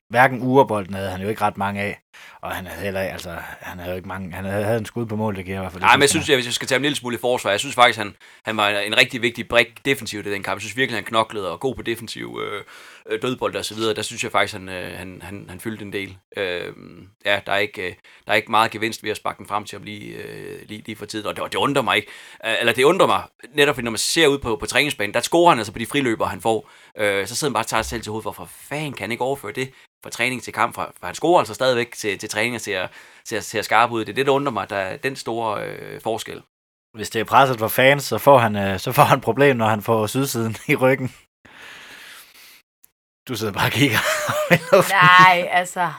hverken 0.09 0.41
urebolden 0.41 0.93
havde 0.93 1.09
han 1.09 1.21
jo 1.21 1.27
ikke 1.27 1.41
ret 1.41 1.57
mange 1.57 1.81
af, 1.81 1.99
og 2.41 2.51
han 2.51 2.67
havde 2.67 2.83
heller 2.83 2.99
altså, 2.99 3.37
han 3.59 3.79
havde 3.79 3.95
ikke 3.95 4.07
mange, 4.07 4.33
han 4.33 4.45
havde, 4.45 4.63
havde 4.63 4.77
en 4.77 4.85
skud 4.85 5.05
på 5.05 5.15
mål, 5.15 5.35
det 5.35 5.45
kan 5.45 5.53
jeg 5.53 5.59
i 5.59 5.63
hvert 5.63 5.71
fald. 5.71 5.83
Nej, 5.83 5.95
men 5.95 6.01
jeg 6.01 6.09
synes, 6.09 6.29
jeg, 6.29 6.37
hvis 6.37 6.45
jeg 6.45 6.53
skal 6.53 6.67
tage 6.67 6.75
en 6.75 6.81
lille 6.81 6.95
smule 6.95 7.15
i 7.15 7.19
forsvar, 7.19 7.51
jeg 7.51 7.59
synes 7.59 7.75
faktisk, 7.75 7.97
han, 7.99 8.15
han 8.43 8.57
var 8.57 8.69
en, 8.69 8.87
en 8.87 8.97
rigtig 8.97 9.21
vigtig 9.21 9.47
brik 9.47 9.85
defensivt 9.85 10.27
i 10.27 10.31
den 10.31 10.43
kamp. 10.43 10.55
Jeg 10.55 10.61
synes 10.61 10.77
virkelig, 10.77 10.97
han 10.97 11.03
knoklede 11.03 11.51
og 11.51 11.59
god 11.59 11.75
på 11.75 11.81
defensiv 11.81 12.41
øh, 12.43 12.63
øh 13.09 13.21
dødbold 13.21 13.55
og 13.55 13.65
så 13.65 13.75
videre. 13.75 13.93
Der 13.93 14.01
synes 14.01 14.23
jeg 14.23 14.31
faktisk, 14.31 14.53
han, 14.53 14.69
øh, 14.69 14.97
han, 14.97 15.21
han, 15.21 15.45
han 15.49 15.59
fyldte 15.59 15.85
en 15.85 15.93
del. 15.93 16.17
Øh, 16.37 16.73
ja, 17.25 17.39
der 17.45 17.51
er, 17.51 17.57
ikke, 17.57 17.87
øh, 17.87 17.93
der 18.25 18.31
er 18.31 18.35
ikke 18.35 18.51
meget 18.51 18.71
gevinst 18.71 19.03
ved 19.03 19.11
at 19.11 19.17
sparke 19.17 19.37
den 19.37 19.47
frem 19.47 19.65
til 19.65 19.75
at 19.75 19.81
blive 19.81 20.13
øh, 20.13 20.59
lige, 20.67 20.83
lige 20.85 20.95
for 20.95 21.05
tid, 21.05 21.25
og 21.25 21.35
det, 21.35 21.43
det 21.51 21.55
undrer 21.55 21.81
mig 21.81 21.95
ikke. 21.95 22.11
Øh, 22.45 22.53
eller 22.59 22.73
det 22.73 22.83
undrer 22.83 23.07
mig, 23.07 23.23
netop 23.53 23.77
når 23.77 23.91
man 23.91 23.97
ser 23.97 24.27
ud 24.27 24.37
på, 24.37 24.55
på 24.55 24.65
træningsbanen, 24.65 25.13
der 25.13 25.19
scorer 25.19 25.49
han 25.49 25.57
altså 25.59 25.73
på 25.73 25.79
de 25.79 25.85
friløber, 25.85 26.25
han 26.25 26.41
får. 26.41 26.69
Øh, 26.97 27.27
så 27.27 27.35
sidder 27.35 27.49
man 27.49 27.53
bare 27.53 27.63
og 27.63 27.67
tager 27.67 27.81
sig 27.81 27.89
selv 27.89 28.01
til 28.01 28.09
hovedet, 28.09 28.25
hvorfor 28.25 28.45
fanden 28.45 28.93
kan 28.93 29.03
han 29.03 29.11
ikke 29.11 29.23
overføre 29.23 29.51
det 29.51 29.73
fra 30.03 30.09
træning 30.09 30.43
til 30.43 30.53
kamp? 30.53 30.75
For, 30.75 30.93
for 30.99 31.05
han 31.05 31.15
scorer 31.15 31.39
altså 31.39 31.53
stadigvæk 31.53 31.93
til, 31.93 32.17
til 32.17 32.29
træning 32.29 32.55
og 32.55 32.61
ser, 32.61 32.87
ser, 33.25 33.39
ser 33.39 33.61
skarp 33.61 33.91
ud. 33.91 34.05
Det 34.05 34.11
er 34.11 34.15
det, 34.15 34.25
der 34.25 34.31
undrer 34.31 34.51
mig, 34.51 34.69
der 34.69 34.75
er 34.75 34.97
den 34.97 35.15
store 35.15 35.65
øh, 35.65 36.01
forskel. 36.01 36.41
Hvis 36.93 37.09
det 37.09 37.19
er 37.19 37.25
presset 37.25 37.59
for 37.59 37.67
fans, 37.67 38.03
så 38.03 38.17
får 38.17 38.37
han, 38.37 38.55
øh, 38.55 38.79
så 38.79 38.91
får 38.91 39.03
han 39.03 39.21
problem, 39.21 39.57
når 39.57 39.67
han 39.67 39.81
får 39.81 40.07
sydsiden 40.07 40.55
i 40.67 40.75
ryggen. 40.75 41.13
Du 43.27 43.35
sidder 43.35 43.53
bare 43.53 43.67
og 43.67 43.71
kigger. 43.71 43.97
Nej, 45.05 45.47
altså... 45.51 45.91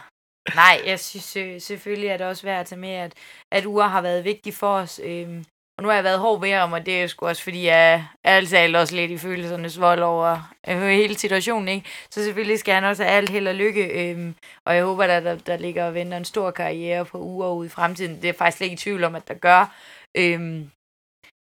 Nej, 0.55 0.83
jeg 0.87 1.01
synes 1.01 1.63
selvfølgelig, 1.63 2.11
at 2.11 2.19
det 2.19 2.27
også 2.27 2.43
værd 2.43 2.61
at 2.61 2.67
tage 2.67 2.81
med, 2.81 2.91
at, 2.91 3.15
at 3.53 3.67
uger 3.67 3.87
har 3.87 4.01
været 4.01 4.25
vigtig 4.25 4.55
for 4.55 4.75
os. 4.75 5.01
Øhm, 5.05 5.45
og 5.79 5.83
nu 5.83 5.89
har 5.89 5.95
jeg 5.95 6.05
været 6.05 6.19
hård 6.19 6.41
ved 6.41 6.53
ham, 6.53 6.73
og 6.73 6.87
det 6.87 7.03
er 7.03 7.07
sgu 7.07 7.27
også, 7.27 7.43
fordi 7.43 7.67
jeg 7.67 7.95
er 8.25 8.37
altså 8.37 8.73
også 8.75 8.95
lidt 8.95 9.11
i 9.11 9.19
følelsernes 9.19 9.81
vold 9.81 10.01
over 10.01 10.55
øh, 10.69 10.83
hele 10.83 11.19
situationen, 11.19 11.69
ikke? 11.69 11.89
Så 12.11 12.25
selvfølgelig 12.25 12.59
skal 12.59 12.75
han 12.75 12.85
også 12.85 13.05
have 13.05 13.17
alt 13.17 13.31
held 13.31 13.49
og 13.49 13.55
lykke, 13.55 14.11
øhm, 14.11 14.35
og 14.65 14.77
jeg 14.77 14.85
håber, 14.85 15.05
at 15.05 15.25
der, 15.25 15.35
der 15.35 15.57
ligger 15.57 15.87
og 15.87 15.95
venter 15.95 16.17
en 16.17 16.25
stor 16.25 16.51
karriere 16.51 17.05
på 17.05 17.19
uger 17.19 17.49
ude 17.49 17.67
i 17.67 17.71
fremtiden. 17.71 18.23
Det 18.23 18.29
er 18.29 18.33
faktisk 18.33 18.63
ikke 18.63 18.75
i 18.75 18.77
tvivl 18.77 19.05
om, 19.05 19.15
at 19.15 19.29
der 19.29 19.35
gør. 19.35 19.75
Øhm, 20.17 20.71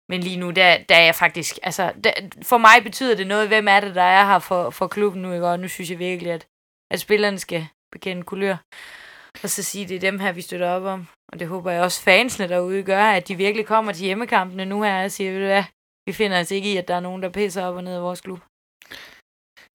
men 0.09 0.21
lige 0.21 0.39
nu, 0.39 0.51
der, 0.51 0.78
der 0.89 0.95
er 0.95 1.05
jeg 1.05 1.15
faktisk, 1.15 1.59
altså, 1.63 1.93
der, 2.03 2.11
for 2.43 2.57
mig 2.57 2.84
betyder 2.84 3.15
det 3.15 3.28
noget, 3.28 3.47
hvem 3.47 3.67
er 3.67 3.80
det, 3.80 3.95
der 3.95 4.01
er 4.01 4.25
her 4.25 4.39
for, 4.39 4.69
for 4.69 4.88
klubben 4.88 5.21
nu, 5.21 5.34
ikke? 5.34 5.47
Og 5.47 5.59
nu 5.59 5.67
synes 5.67 5.89
jeg 5.89 5.99
virkelig, 5.99 6.32
at, 6.32 6.47
at 6.91 6.99
spillerne 6.99 7.39
skal 7.39 7.67
bekende 7.91 8.23
kulør 8.23 8.55
og 9.43 9.49
så 9.49 9.63
sige, 9.63 9.88
det 9.88 9.95
er 9.95 9.99
dem 9.99 10.19
her, 10.19 10.31
vi 10.31 10.41
støtter 10.41 10.69
op 10.69 10.83
om. 10.83 11.07
Og 11.33 11.39
det 11.39 11.47
håber 11.47 11.71
jeg 11.71 11.81
også 11.81 12.01
fansene 12.01 12.47
derude 12.47 12.83
gør, 12.83 13.03
at 13.03 13.27
de 13.27 13.35
virkelig 13.35 13.65
kommer 13.65 13.91
til 13.91 14.05
hjemmekampene 14.05 14.65
nu 14.65 14.81
her 14.81 15.03
og 15.03 15.11
siger, 15.11 15.31
ved 15.31 15.57
du 15.57 15.63
vi 16.07 16.13
finder 16.13 16.39
os 16.39 16.51
ikke 16.51 16.73
i, 16.73 16.77
at 16.77 16.88
der 16.88 16.95
er 16.95 16.99
nogen, 16.99 17.23
der 17.23 17.29
pisser 17.29 17.65
op 17.65 17.75
og 17.75 17.83
ned 17.83 17.95
af 17.95 18.01
vores 18.01 18.21
klub. 18.21 18.39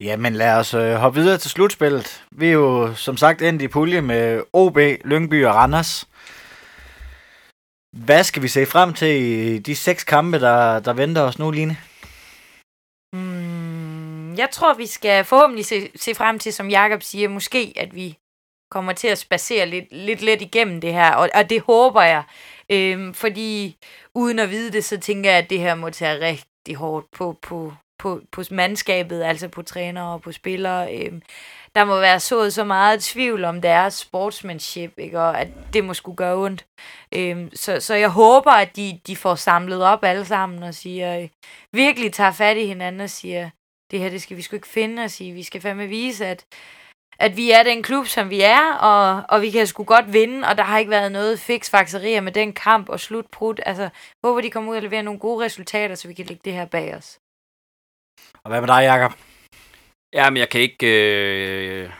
Ja, 0.00 0.16
men 0.16 0.32
lad 0.32 0.58
os 0.58 0.74
øh, 0.74 0.94
hoppe 0.94 1.20
videre 1.20 1.38
til 1.38 1.50
slutspillet. 1.50 2.24
Vi 2.30 2.48
er 2.48 2.52
jo 2.52 2.94
som 2.94 3.16
sagt 3.16 3.42
endt 3.42 3.62
i 3.62 3.68
pulje 3.68 4.00
med 4.00 4.42
OB, 4.52 4.78
Lyngby 5.04 5.44
og 5.44 5.54
Randers. 5.54 6.08
Hvad 8.04 8.24
skal 8.24 8.42
vi 8.42 8.48
se 8.48 8.66
frem 8.66 8.94
til 8.94 9.08
i 9.22 9.58
de 9.58 9.76
seks 9.76 10.04
kampe, 10.04 10.40
der, 10.40 10.80
der 10.80 10.92
venter 10.92 11.22
os 11.22 11.38
nu, 11.38 11.50
Line? 11.50 11.76
Mm, 13.12 14.34
jeg 14.34 14.48
tror, 14.52 14.74
vi 14.74 14.86
skal 14.86 15.24
forhåbentlig 15.24 15.66
se, 15.66 15.90
se 15.96 16.14
frem 16.14 16.38
til, 16.38 16.52
som 16.52 16.70
Jakob 16.70 17.02
siger, 17.02 17.28
måske 17.28 17.72
at 17.76 17.94
vi 17.94 18.18
kommer 18.72 18.92
til 18.92 19.08
at 19.08 19.18
spacere 19.18 19.66
lidt, 19.66 19.84
lidt 19.90 20.22
let 20.22 20.42
igennem 20.42 20.80
det 20.80 20.92
her, 20.92 21.14
og, 21.14 21.28
og 21.34 21.50
det 21.50 21.60
håber 21.60 22.02
jeg. 22.02 22.22
Øhm, 22.70 23.14
fordi 23.14 23.76
uden 24.14 24.38
at 24.38 24.50
vide 24.50 24.72
det, 24.72 24.84
så 24.84 25.00
tænker 25.00 25.30
jeg, 25.30 25.38
at 25.38 25.50
det 25.50 25.58
her 25.58 25.74
må 25.74 25.90
tage 25.90 26.20
rigtig 26.20 26.76
hårdt 26.76 27.06
på, 27.10 27.38
på, 27.42 27.72
på, 27.98 28.20
på 28.32 28.42
mandskabet, 28.50 29.22
altså 29.22 29.48
på 29.48 29.62
trænere 29.62 30.12
og 30.12 30.22
på 30.22 30.32
spillere. 30.32 30.96
Øhm, 30.96 31.22
der 31.74 31.84
må 31.84 32.00
være 32.00 32.20
sået 32.20 32.54
så 32.54 32.64
meget 32.64 33.02
tvivl 33.02 33.44
om 33.44 33.62
deres 33.62 33.94
sportsmanship, 33.94 34.92
ikke? 34.98 35.20
og 35.20 35.40
at 35.40 35.48
det 35.72 35.84
må 35.84 35.94
skulle 35.94 36.16
gøre 36.16 36.36
ondt. 36.36 36.66
Øhm, 37.14 37.50
så, 37.54 37.80
så 37.80 37.94
jeg 37.94 38.08
håber, 38.08 38.50
at 38.50 38.76
de, 38.76 39.00
de 39.06 39.16
får 39.16 39.34
samlet 39.34 39.82
op 39.82 40.04
alle 40.04 40.24
sammen 40.24 40.62
og 40.62 40.74
siger, 40.74 41.20
øh, 41.20 41.28
virkelig 41.72 42.12
tager 42.12 42.32
fat 42.32 42.56
i 42.56 42.66
hinanden 42.66 43.00
og 43.00 43.10
siger, 43.10 43.50
det 43.90 43.98
her, 43.98 44.10
det 44.10 44.22
skal 44.22 44.36
vi 44.36 44.42
sgu 44.42 44.56
ikke 44.56 44.68
finde 44.68 45.04
og 45.04 45.10
sige, 45.10 45.32
vi 45.32 45.42
skal 45.42 45.60
fandme 45.60 45.86
vise, 45.86 46.26
at, 46.26 46.44
at 47.22 47.36
vi 47.36 47.50
er 47.50 47.62
den 47.62 47.82
klub, 47.82 48.06
som 48.06 48.30
vi 48.30 48.40
er, 48.40 48.74
og, 48.74 49.24
og 49.28 49.42
vi 49.42 49.50
kan 49.50 49.66
sgu 49.66 49.84
godt 49.84 50.12
vinde, 50.12 50.48
og 50.48 50.56
der 50.56 50.62
har 50.62 50.78
ikke 50.78 50.90
været 50.90 51.12
noget 51.12 51.40
fiksfakserier 51.40 52.20
med 52.20 52.32
den 52.32 52.52
kamp 52.52 52.88
og 52.88 53.00
slutbrud. 53.00 53.54
Altså, 53.66 53.88
håber 54.24 54.40
de 54.40 54.50
kommer 54.50 54.72
ud 54.72 54.76
og 54.76 54.82
leverer 54.82 55.02
nogle 55.02 55.20
gode 55.20 55.44
resultater, 55.44 55.94
så 55.94 56.08
vi 56.08 56.14
kan 56.14 56.26
lægge 56.26 56.42
det 56.44 56.52
her 56.52 56.64
bag 56.66 56.96
os. 56.96 57.18
Og 58.44 58.48
hvad 58.50 58.60
med 58.60 58.68
dig, 58.68 58.82
Jacob? 58.82 59.12
Ja, 60.12 60.30
men 60.30 60.36
jeg 60.36 60.48
kan 60.48 60.60
ikke, 60.60 60.86
øh, 60.86 61.90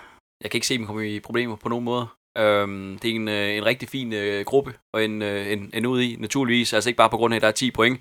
jeg 0.42 0.50
kan 0.50 0.58
ikke 0.58 0.66
se 0.66 0.78
dem 0.78 0.86
komme 0.86 1.08
i 1.08 1.20
problemer 1.20 1.56
på 1.56 1.68
nogen 1.68 1.84
måde. 1.84 2.06
Øhm, 2.38 2.98
det 2.98 3.10
er 3.10 3.14
en, 3.14 3.28
øh, 3.28 3.56
en 3.56 3.66
rigtig 3.66 3.88
fin 3.88 4.12
øh, 4.12 4.44
gruppe 4.44 4.74
og 4.94 5.04
en, 5.04 5.22
øh, 5.22 5.52
en, 5.52 5.70
en 5.74 5.86
ud 5.86 6.00
i, 6.00 6.16
naturligvis. 6.18 6.72
Altså 6.72 6.90
ikke 6.90 6.96
bare 6.96 7.10
på 7.10 7.16
grund 7.16 7.34
af, 7.34 7.38
at 7.38 7.42
der 7.42 7.48
er 7.48 7.52
10 7.52 7.70
point, 7.70 8.00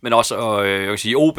men 0.00 0.12
også, 0.12 0.62
øh, 0.62 0.80
jeg 0.80 0.88
kan 0.88 0.98
sige, 0.98 1.16
OB 1.16 1.38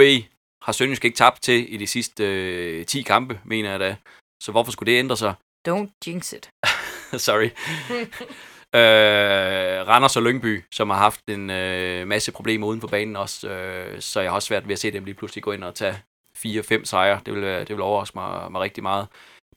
har 0.61 0.71
Sønderjysk 0.71 1.05
ikke 1.05 1.17
tabt 1.17 1.41
til 1.41 1.73
i 1.73 1.77
de 1.77 1.87
sidste 1.87 2.23
øh, 2.23 2.85
10 2.85 3.01
kampe, 3.01 3.39
mener 3.45 3.71
jeg 3.71 3.79
da. 3.79 3.95
Så 4.41 4.51
hvorfor 4.51 4.71
skulle 4.71 4.91
det 4.91 4.99
ændre 4.99 5.17
sig? 5.17 5.33
Don't 5.69 5.99
jinx 6.07 6.33
it. 6.33 6.49
Sorry. 7.27 7.49
øh, 8.79 9.87
Randers 9.87 10.17
og 10.17 10.23
Lyngby, 10.23 10.63
som 10.71 10.89
har 10.89 10.97
haft 10.97 11.21
en 11.27 11.49
øh, 11.49 12.07
masse 12.07 12.31
problemer 12.31 12.67
uden 12.67 12.81
for 12.81 12.87
banen 12.87 13.15
også, 13.15 13.49
øh, 13.49 14.01
så 14.01 14.21
jeg 14.21 14.29
har 14.31 14.35
også 14.35 14.47
svært 14.47 14.67
ved 14.67 14.73
at 14.73 14.79
se 14.79 14.91
dem 14.91 15.05
lige 15.05 15.15
pludselig 15.15 15.43
gå 15.43 15.51
ind 15.51 15.63
og 15.63 15.75
tage 15.75 15.95
4-5 16.37 16.85
sejre. 16.85 17.21
Det 17.25 17.33
vil, 17.33 17.43
det 17.43 17.69
vil 17.69 17.81
overraske 17.81 18.17
mig, 18.17 18.51
mig 18.51 18.61
rigtig 18.61 18.83
meget. 18.83 19.07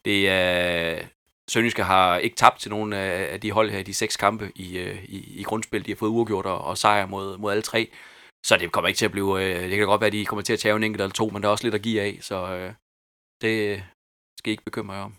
Det 0.04 0.28
er... 0.28 0.98
Sønderjyske 1.48 1.82
har 1.82 2.18
ikke 2.18 2.36
tabt 2.36 2.60
til 2.60 2.70
nogen 2.70 2.92
af 2.92 3.40
de 3.40 3.52
hold 3.52 3.70
her 3.70 3.78
i 3.78 3.82
de 3.82 3.94
seks 3.94 4.16
kampe 4.16 4.52
i, 4.54 4.78
øh, 4.78 5.04
i, 5.04 5.40
i 5.40 5.42
grundspil. 5.42 5.86
De 5.86 5.90
har 5.90 5.96
fået 5.96 6.10
uafgjort 6.10 6.46
og, 6.46 6.64
og 6.64 6.78
sejr 6.78 7.06
mod, 7.06 7.38
mod 7.38 7.50
alle 7.50 7.62
tre. 7.62 7.90
Så 8.46 8.56
det 8.56 8.72
kommer 8.72 8.88
ikke 8.88 8.98
til 8.98 9.04
at 9.04 9.12
blive... 9.12 9.44
Øh, 9.44 9.70
det 9.70 9.78
kan 9.78 9.86
godt 9.86 10.00
være, 10.00 10.06
at 10.06 10.12
de 10.12 10.26
kommer 10.26 10.42
til 10.42 10.52
at 10.52 10.58
tage 10.58 10.76
en 10.76 10.84
enkelt 10.84 11.00
eller 11.00 11.12
to, 11.12 11.28
men 11.28 11.42
der 11.42 11.48
er 11.48 11.52
også 11.52 11.64
lidt 11.64 11.74
at 11.74 11.82
give 11.82 12.02
af, 12.02 12.18
så 12.20 12.54
øh, 12.54 12.72
det 13.40 13.82
skal 14.44 14.50
I 14.50 14.52
ikke 14.52 14.64
bekymre 14.64 14.94
jer 14.94 15.02
om. 15.02 15.14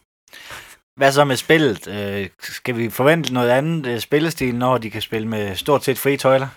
Hvad 0.96 1.12
så 1.12 1.26
med 1.26 1.36
spillet? 1.36 1.88
Øh, 1.88 2.30
skal 2.40 2.78
vi 2.78 2.90
forvente 2.90 3.34
noget 3.34 3.50
andet 3.50 3.88
øh, 3.88 4.00
spillestil, 4.00 4.56
når 4.56 4.78
de 4.78 4.90
kan 4.90 5.02
spille 5.02 5.28
med 5.28 5.56
stort 5.56 5.84
set 5.84 5.98
frie 5.98 6.18
tøjler? 6.18 6.48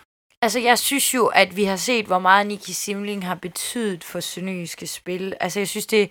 Altså, 0.42 0.58
jeg 0.58 0.78
synes 0.78 1.14
jo, 1.14 1.26
at 1.26 1.56
vi 1.56 1.64
har 1.64 1.76
set, 1.76 2.06
hvor 2.06 2.18
meget 2.18 2.46
Niki 2.46 2.72
Simling 2.72 3.26
har 3.26 3.34
betydet 3.34 4.04
for 4.04 4.20
Sønderjyske 4.20 4.86
spil. 4.86 5.34
Altså, 5.40 5.60
jeg 5.60 5.68
synes, 5.68 5.86
det 5.86 6.10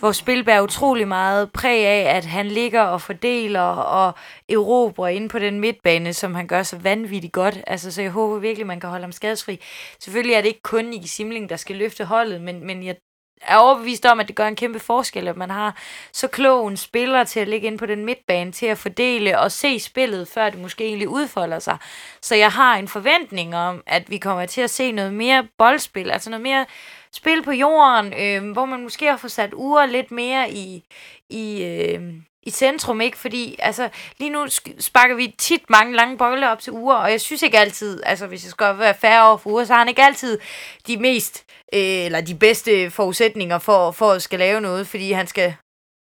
vores 0.00 0.16
spil 0.16 0.44
bærer 0.44 0.62
utrolig 0.62 1.08
meget 1.08 1.52
præg 1.52 1.86
af, 1.86 2.16
at 2.16 2.24
han 2.24 2.46
ligger 2.46 2.82
og 2.82 3.02
fordeler 3.02 3.60
og 3.60 4.12
erobrer 4.48 5.08
ind 5.08 5.30
på 5.30 5.38
den 5.38 5.60
midtbane, 5.60 6.12
som 6.12 6.34
han 6.34 6.46
gør 6.46 6.62
så 6.62 6.78
vanvittigt 6.78 7.32
godt. 7.32 7.58
Altså, 7.66 7.90
så 7.90 8.02
jeg 8.02 8.10
håber 8.10 8.38
virkelig, 8.38 8.66
man 8.66 8.80
kan 8.80 8.90
holde 8.90 9.02
ham 9.04 9.12
skadesfri. 9.12 9.60
Selvfølgelig 10.00 10.34
er 10.34 10.40
det 10.40 10.48
ikke 10.48 10.62
kun 10.62 10.84
Niki 10.84 11.08
Simling, 11.08 11.48
der 11.48 11.56
skal 11.56 11.76
løfte 11.76 12.04
holdet, 12.04 12.40
men, 12.40 12.66
men 12.66 12.82
jeg 12.84 12.96
er 13.42 13.56
overbevist 13.56 14.06
om, 14.06 14.20
at 14.20 14.28
det 14.28 14.36
gør 14.36 14.46
en 14.46 14.56
kæmpe 14.56 14.78
forskel, 14.78 15.28
at 15.28 15.36
man 15.36 15.50
har 15.50 15.76
så 16.12 16.28
klog 16.28 16.68
en 16.68 16.76
spiller 16.76 17.24
til 17.24 17.40
at 17.40 17.48
ligge 17.48 17.66
ind 17.66 17.78
på 17.78 17.86
den 17.86 18.04
midtbane, 18.04 18.52
til 18.52 18.66
at 18.66 18.78
fordele 18.78 19.38
og 19.38 19.52
se 19.52 19.80
spillet, 19.80 20.28
før 20.28 20.50
det 20.50 20.60
måske 20.60 20.84
egentlig 20.84 21.08
udfolder 21.08 21.58
sig. 21.58 21.76
Så 22.20 22.34
jeg 22.34 22.50
har 22.50 22.76
en 22.76 22.88
forventning 22.88 23.56
om, 23.56 23.82
at 23.86 24.10
vi 24.10 24.18
kommer 24.18 24.46
til 24.46 24.60
at 24.60 24.70
se 24.70 24.92
noget 24.92 25.14
mere 25.14 25.46
boldspil, 25.58 26.10
altså 26.10 26.30
noget 26.30 26.42
mere 26.42 26.66
spil 27.12 27.42
på 27.42 27.52
jorden, 27.52 28.12
øh, 28.12 28.52
hvor 28.52 28.64
man 28.64 28.82
måske 28.82 29.06
har 29.06 29.16
fået 29.16 29.32
sat 29.32 29.54
uger 29.54 29.86
lidt 29.86 30.10
mere 30.10 30.50
i, 30.50 30.84
i, 31.30 31.64
øh, 31.64 32.14
i 32.42 32.50
centrum, 32.50 33.00
ikke? 33.00 33.18
Fordi 33.18 33.56
altså, 33.58 33.88
lige 34.18 34.30
nu 34.30 34.46
sparker 34.78 35.14
vi 35.14 35.34
tit 35.38 35.70
mange 35.70 35.96
lange 35.96 36.18
bolde 36.18 36.50
op 36.50 36.60
til 36.60 36.72
uger, 36.72 36.94
og 36.94 37.10
jeg 37.10 37.20
synes 37.20 37.42
ikke 37.42 37.58
altid, 37.58 38.02
altså 38.06 38.26
hvis 38.26 38.44
jeg 38.44 38.50
skal 38.50 38.78
være 38.78 38.94
færre 38.94 39.28
over 39.28 39.36
for 39.36 39.50
uger, 39.50 39.64
så 39.64 39.72
har 39.72 39.78
han 39.78 39.88
ikke 39.88 40.02
altid 40.02 40.38
de 40.86 40.96
mest, 40.96 41.44
øh, 41.74 41.80
eller 41.80 42.20
de 42.20 42.34
bedste 42.34 42.90
forudsætninger 42.90 43.58
for, 43.58 43.90
for 43.90 44.12
at 44.12 44.22
skal 44.22 44.38
lave 44.38 44.60
noget, 44.60 44.86
fordi 44.86 45.12
han 45.12 45.26
skal 45.26 45.54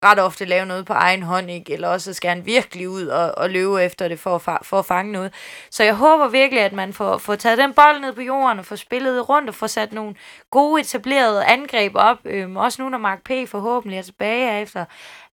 ret 0.05 0.19
ofte 0.19 0.45
lave 0.45 0.67
noget 0.67 0.87
på 0.87 0.93
egen 0.93 1.23
hånd, 1.23 1.51
ikke? 1.51 1.73
eller 1.73 1.89
også 1.89 2.15
skal 2.15 2.29
han 2.29 2.47
virkelig 2.47 2.89
ud 2.89 3.07
og, 3.07 3.39
og 3.39 3.51
løbe 3.51 3.83
efter 3.83 4.09
det 4.09 4.19
for 4.21 4.49
at, 4.49 4.67
for 4.67 4.79
at 4.79 4.87
fange 4.87 5.13
noget. 5.13 5.35
Så 5.71 5.85
jeg 5.85 5.95
håber 5.95 6.29
virkelig, 6.29 6.63
at 6.63 6.73
man 6.73 6.93
får, 6.93 7.19
får 7.19 7.35
taget 7.35 7.59
den 7.59 7.75
bold 7.75 8.01
ned 8.01 8.13
på 8.13 8.21
jorden 8.23 8.59
og 8.59 8.67
får 8.67 8.77
spillet 8.77 9.29
rundt 9.29 9.49
og 9.49 9.55
får 9.55 9.67
sat 9.67 9.93
nogle 9.93 10.15
gode 10.51 10.81
etablerede 10.81 11.45
angreb 11.45 11.93
op. 11.95 12.19
Øhm, 12.25 12.57
også 12.57 12.83
nu, 12.83 12.89
når 12.89 12.99
Mark 12.99 13.25
P. 13.25 13.31
forhåbentlig 13.49 13.99
er 13.99 14.03
tilbage 14.03 14.63
efter 14.63 14.85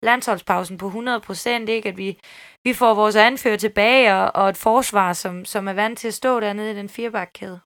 landsholdspausen 0.02 0.78
på 0.78 0.90
100%, 0.90 1.50
ikke? 1.50 1.90
at 1.90 1.98
vi, 1.98 2.20
vi 2.64 2.74
får 2.74 2.94
vores 2.94 3.16
anfører 3.16 3.58
tilbage 3.58 4.16
og, 4.16 4.44
og 4.44 4.50
et 4.50 4.58
forsvar, 4.58 5.14
som, 5.14 5.46
som 5.46 5.68
er 5.68 5.74
vant 5.74 6.00
til 6.00 6.08
at 6.08 6.14
stå 6.14 6.40
dernede 6.40 6.72
i 6.72 6.76
den 6.76 6.90
firebakkæde. 6.90 7.60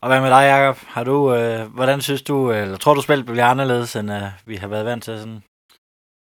Og 0.00 0.08
hvad 0.08 0.20
med 0.20 0.30
dig, 0.30 0.42
Jacob? 0.42 0.78
Har 0.86 1.04
du, 1.04 1.34
øh, 1.34 1.74
hvordan 1.74 2.00
synes 2.00 2.22
du, 2.22 2.52
eller 2.52 2.76
tror 2.76 2.94
du 2.94 3.02
spillet 3.02 3.26
bliver 3.26 3.46
anderledes, 3.46 3.96
end 3.96 4.12
øh, 4.12 4.22
vi 4.46 4.56
har 4.56 4.68
været 4.68 4.84
vant 4.84 5.04
til 5.04 5.18
sådan? 5.18 5.42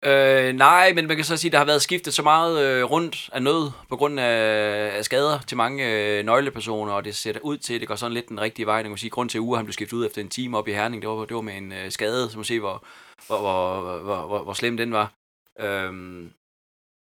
Øh, 0.05 0.53
nej, 0.53 0.93
men 0.95 1.07
man 1.07 1.17
kan 1.17 1.25
så 1.25 1.37
sige, 1.37 1.49
at 1.49 1.53
der 1.53 1.59
har 1.59 1.65
været 1.65 1.83
skiftet 1.83 2.15
så 2.15 2.23
meget 2.23 2.65
øh, 2.65 2.85
rundt 2.85 3.31
af 3.33 3.43
nød 3.43 3.71
på 3.89 3.97
grund 3.97 4.21
af, 4.21 4.97
af 4.97 5.05
skader 5.05 5.39
til 5.47 5.57
mange 5.57 5.91
øh, 5.91 6.25
nøglepersoner, 6.25 6.93
og 6.93 7.05
det 7.05 7.17
ser 7.17 7.33
ud 7.43 7.59
til, 7.59 7.75
at 7.75 7.81
det 7.81 7.89
går 7.89 7.95
sådan 7.95 8.15
lidt 8.15 8.29
den 8.29 8.41
rigtige 8.41 8.67
vej. 8.67 8.83
Man 8.83 8.91
kan 8.91 8.99
sige, 8.99 9.11
grund 9.11 9.29
til, 9.29 9.39
at 9.39 9.41
Uge 9.41 9.57
han 9.57 9.67
blev 9.67 9.73
skiftet 9.73 9.97
ud 9.97 10.07
efter 10.07 10.21
en 10.21 10.29
time 10.29 10.59
op 10.59 10.69
i 10.69 10.73
Herning, 10.73 11.03
det 11.03 11.11
var, 11.11 11.25
det 11.25 11.35
var 11.35 11.43
med 11.43 11.57
en 11.57 11.73
øh, 11.73 11.91
skade, 11.91 12.31
så 12.31 12.37
man 12.39 12.45
se, 12.45 12.61
hvor, 12.61 12.85
hvor, 13.27 13.39
hvor, 13.39 13.99
hvor, 13.99 14.27
hvor, 14.27 14.43
hvor 14.43 14.53
slem 14.53 14.77
den 14.77 14.93
var. 14.93 15.13
Øh, 15.61 15.93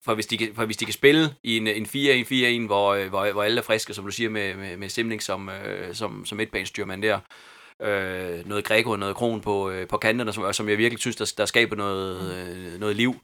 for 0.05 0.13
hvis 0.13 0.25
de 0.25 0.37
kan, 0.37 0.55
for 0.55 0.65
hvis 0.65 0.77
de 0.77 0.85
kan 0.85 0.93
spille 0.93 1.35
i 1.43 1.57
en, 1.57 1.67
en 1.67 1.85
4-1-4-1, 1.85 2.67
hvor, 2.67 2.93
øh, 2.93 3.09
hvor, 3.09 3.31
hvor 3.31 3.43
alle 3.43 3.59
er 3.59 3.63
friske, 3.63 3.93
som 3.93 4.05
du 4.05 4.11
siger, 4.11 4.29
med, 4.29 4.55
med, 4.55 4.77
med 4.77 4.89
Simling 4.89 5.23
som, 5.23 5.49
øh, 5.49 5.95
som, 5.95 6.25
som 6.25 6.37
midtbanestyrmand 6.37 7.01
der, 7.01 7.19
øh, 7.81 8.47
noget 8.47 8.65
Greco 8.65 8.91
og 8.91 8.99
noget 8.99 9.15
Kron 9.15 9.41
på, 9.41 9.69
øh, 9.69 9.87
på 9.87 9.97
kanterne, 9.97 10.33
som, 10.33 10.53
som 10.53 10.69
jeg 10.69 10.77
virkelig 10.77 10.99
synes, 10.99 11.15
der, 11.15 11.33
der 11.37 11.45
skaber 11.45 11.75
noget, 11.75 12.33
øh, 12.37 12.79
noget 12.79 12.95
liv, 12.95 13.15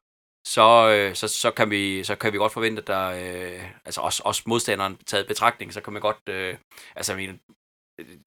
så, 0.48 0.90
øh, 0.90 1.16
så, 1.16 1.28
så, 1.28 1.52
kan 1.52 1.70
vi, 1.70 2.04
så 2.04 2.16
kan 2.16 2.34
vi 2.34 2.38
godt 2.38 2.54
forvente, 2.54 2.82
at 2.82 2.88
der, 2.88 3.08
øh, 3.10 3.64
altså 3.86 4.02
også, 4.02 4.22
også 4.26 4.44
modstanderen 4.46 4.98
taget 5.06 5.28
betragtning, 5.28 5.74
så 5.74 5.82
kan 5.82 5.94
man 5.94 6.02
godt, 6.02 6.30
øh, 6.30 6.56
altså 6.96 7.14
jeg 7.14 7.18
mener, 7.18 7.34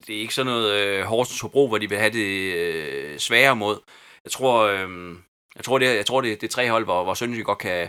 det 0.07 0.17
er 0.17 0.21
ikke 0.21 0.35
sådan 0.35 0.53
noget 0.53 0.73
øh, 0.73 1.05
Horsens 1.05 1.41
Hobro, 1.41 1.69
hvor 1.69 1.79
de 1.79 1.89
vil 1.89 1.99
have 1.99 2.13
det 2.13 2.55
øh, 2.55 3.19
sværere 3.19 3.57
mod. 3.57 3.81
Jeg 4.25 4.33
tror, 4.33 4.63
øh, 4.63 5.17
jeg 5.57 5.65
tror, 5.65 5.79
det, 5.79 5.97
jeg 5.97 6.07
tror 6.07 6.21
det, 6.21 6.41
det 6.41 6.47
er 6.47 6.51
tre 6.51 6.71
hold, 6.71 6.85
hvor, 6.85 7.05
hvor 7.05 7.15
Sønderjylland 7.15 7.47
godt 7.47 7.59
kan, 7.59 7.89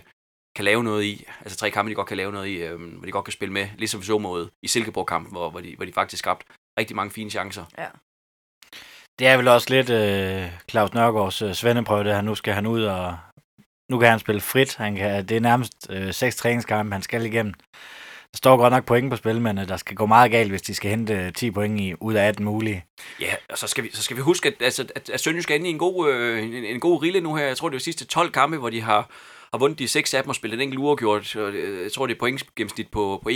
kan 0.59 0.65
lave 0.65 0.83
noget 0.83 1.03
i. 1.03 1.25
Altså 1.41 1.57
tre 1.57 1.71
kampe, 1.71 1.89
de 1.89 1.95
godt 1.95 2.07
kan 2.07 2.17
lave 2.17 2.31
noget 2.31 2.47
i, 2.47 2.55
øh, 2.55 2.79
hvor 2.97 3.05
de 3.05 3.11
godt 3.11 3.25
kan 3.25 3.31
spille 3.31 3.53
med. 3.53 3.67
Ligesom 3.77 4.01
vi 4.01 4.05
så 4.05 4.17
mod 4.17 4.49
i 4.63 4.67
Silkeborg-kampen, 4.67 5.31
hvor, 5.31 5.49
hvor, 5.49 5.59
de, 5.59 5.75
hvor 5.75 5.85
de 5.85 5.93
faktisk 5.93 6.19
skabte 6.19 6.45
rigtig 6.79 6.95
mange 6.95 7.11
fine 7.11 7.29
chancer. 7.29 7.65
Ja. 7.77 7.87
Det 9.19 9.27
er 9.27 9.37
vel 9.37 9.47
også 9.47 9.67
lidt 9.69 9.89
øh, 9.89 10.51
Claus 10.69 10.93
Nørgaards 10.93 11.41
øh, 11.41 11.53
svendeprøve, 11.53 12.03
det 12.03 12.13
her. 12.13 12.21
Nu 12.21 12.35
skal 12.35 12.53
han 12.53 12.65
ud, 12.65 12.83
og 12.83 13.17
nu 13.91 13.99
kan 13.99 14.09
han 14.09 14.19
spille 14.19 14.41
frit. 14.41 14.75
Han 14.75 14.95
kan, 14.95 15.27
det 15.27 15.37
er 15.37 15.41
nærmest 15.41 15.73
øh, 15.89 16.13
seks 16.13 16.35
træningskampe, 16.35 16.93
han 16.93 17.01
skal 17.01 17.25
igennem. 17.25 17.53
Der 18.31 18.37
står 18.37 18.57
godt 18.57 18.73
nok 18.73 18.85
point 18.85 19.09
på 19.09 19.15
spil, 19.15 19.41
men 19.41 19.57
øh, 19.57 19.67
der 19.67 19.77
skal 19.77 19.95
gå 19.95 20.05
meget 20.05 20.31
galt, 20.31 20.49
hvis 20.49 20.61
de 20.61 20.75
skal 20.75 20.89
hente 20.89 21.31
10 21.31 21.51
point 21.51 21.79
i, 21.79 21.93
ud 22.01 22.13
af 22.13 22.27
18 22.27 22.45
mulige. 22.45 22.85
Ja, 23.19 23.35
og 23.49 23.57
så 23.57 23.67
skal 23.67 23.83
vi, 23.83 23.89
så 23.93 24.03
skal 24.03 24.17
vi 24.17 24.21
huske, 24.21 24.47
at, 24.47 24.55
altså, 24.61 24.85
at, 24.95 25.09
at 25.09 25.19
Sønderjysk 25.19 25.51
er 25.51 25.55
inde 25.55 25.67
i 25.67 25.71
en 25.71 25.79
god, 25.79 26.09
øh, 26.09 26.43
en, 26.43 26.53
en 26.53 26.79
god 26.79 27.01
rille 27.01 27.21
nu 27.21 27.35
her. 27.35 27.45
Jeg 27.45 27.57
tror, 27.57 27.69
det 27.69 27.75
er 27.75 27.79
de 27.79 27.83
sidste 27.83 28.05
12 28.05 28.31
kampe, 28.31 28.57
hvor 28.57 28.69
de 28.69 28.81
har, 28.81 29.09
har 29.53 29.57
vundet 29.57 29.79
de 29.79 29.87
seks 29.87 30.13
af 30.13 30.23
dem 30.23 30.29
og 30.29 30.35
spillet 30.35 30.57
en 30.57 30.61
enkelt 30.61 30.79
uafgjort. 30.79 31.35
Øh, 31.35 31.83
jeg 31.83 31.91
tror, 31.91 32.07
det 32.07 32.15
er 32.15 32.19
pointgennemsnit 32.19 32.91
på, 32.91 33.19
på 33.23 33.29
1,6 33.29 33.31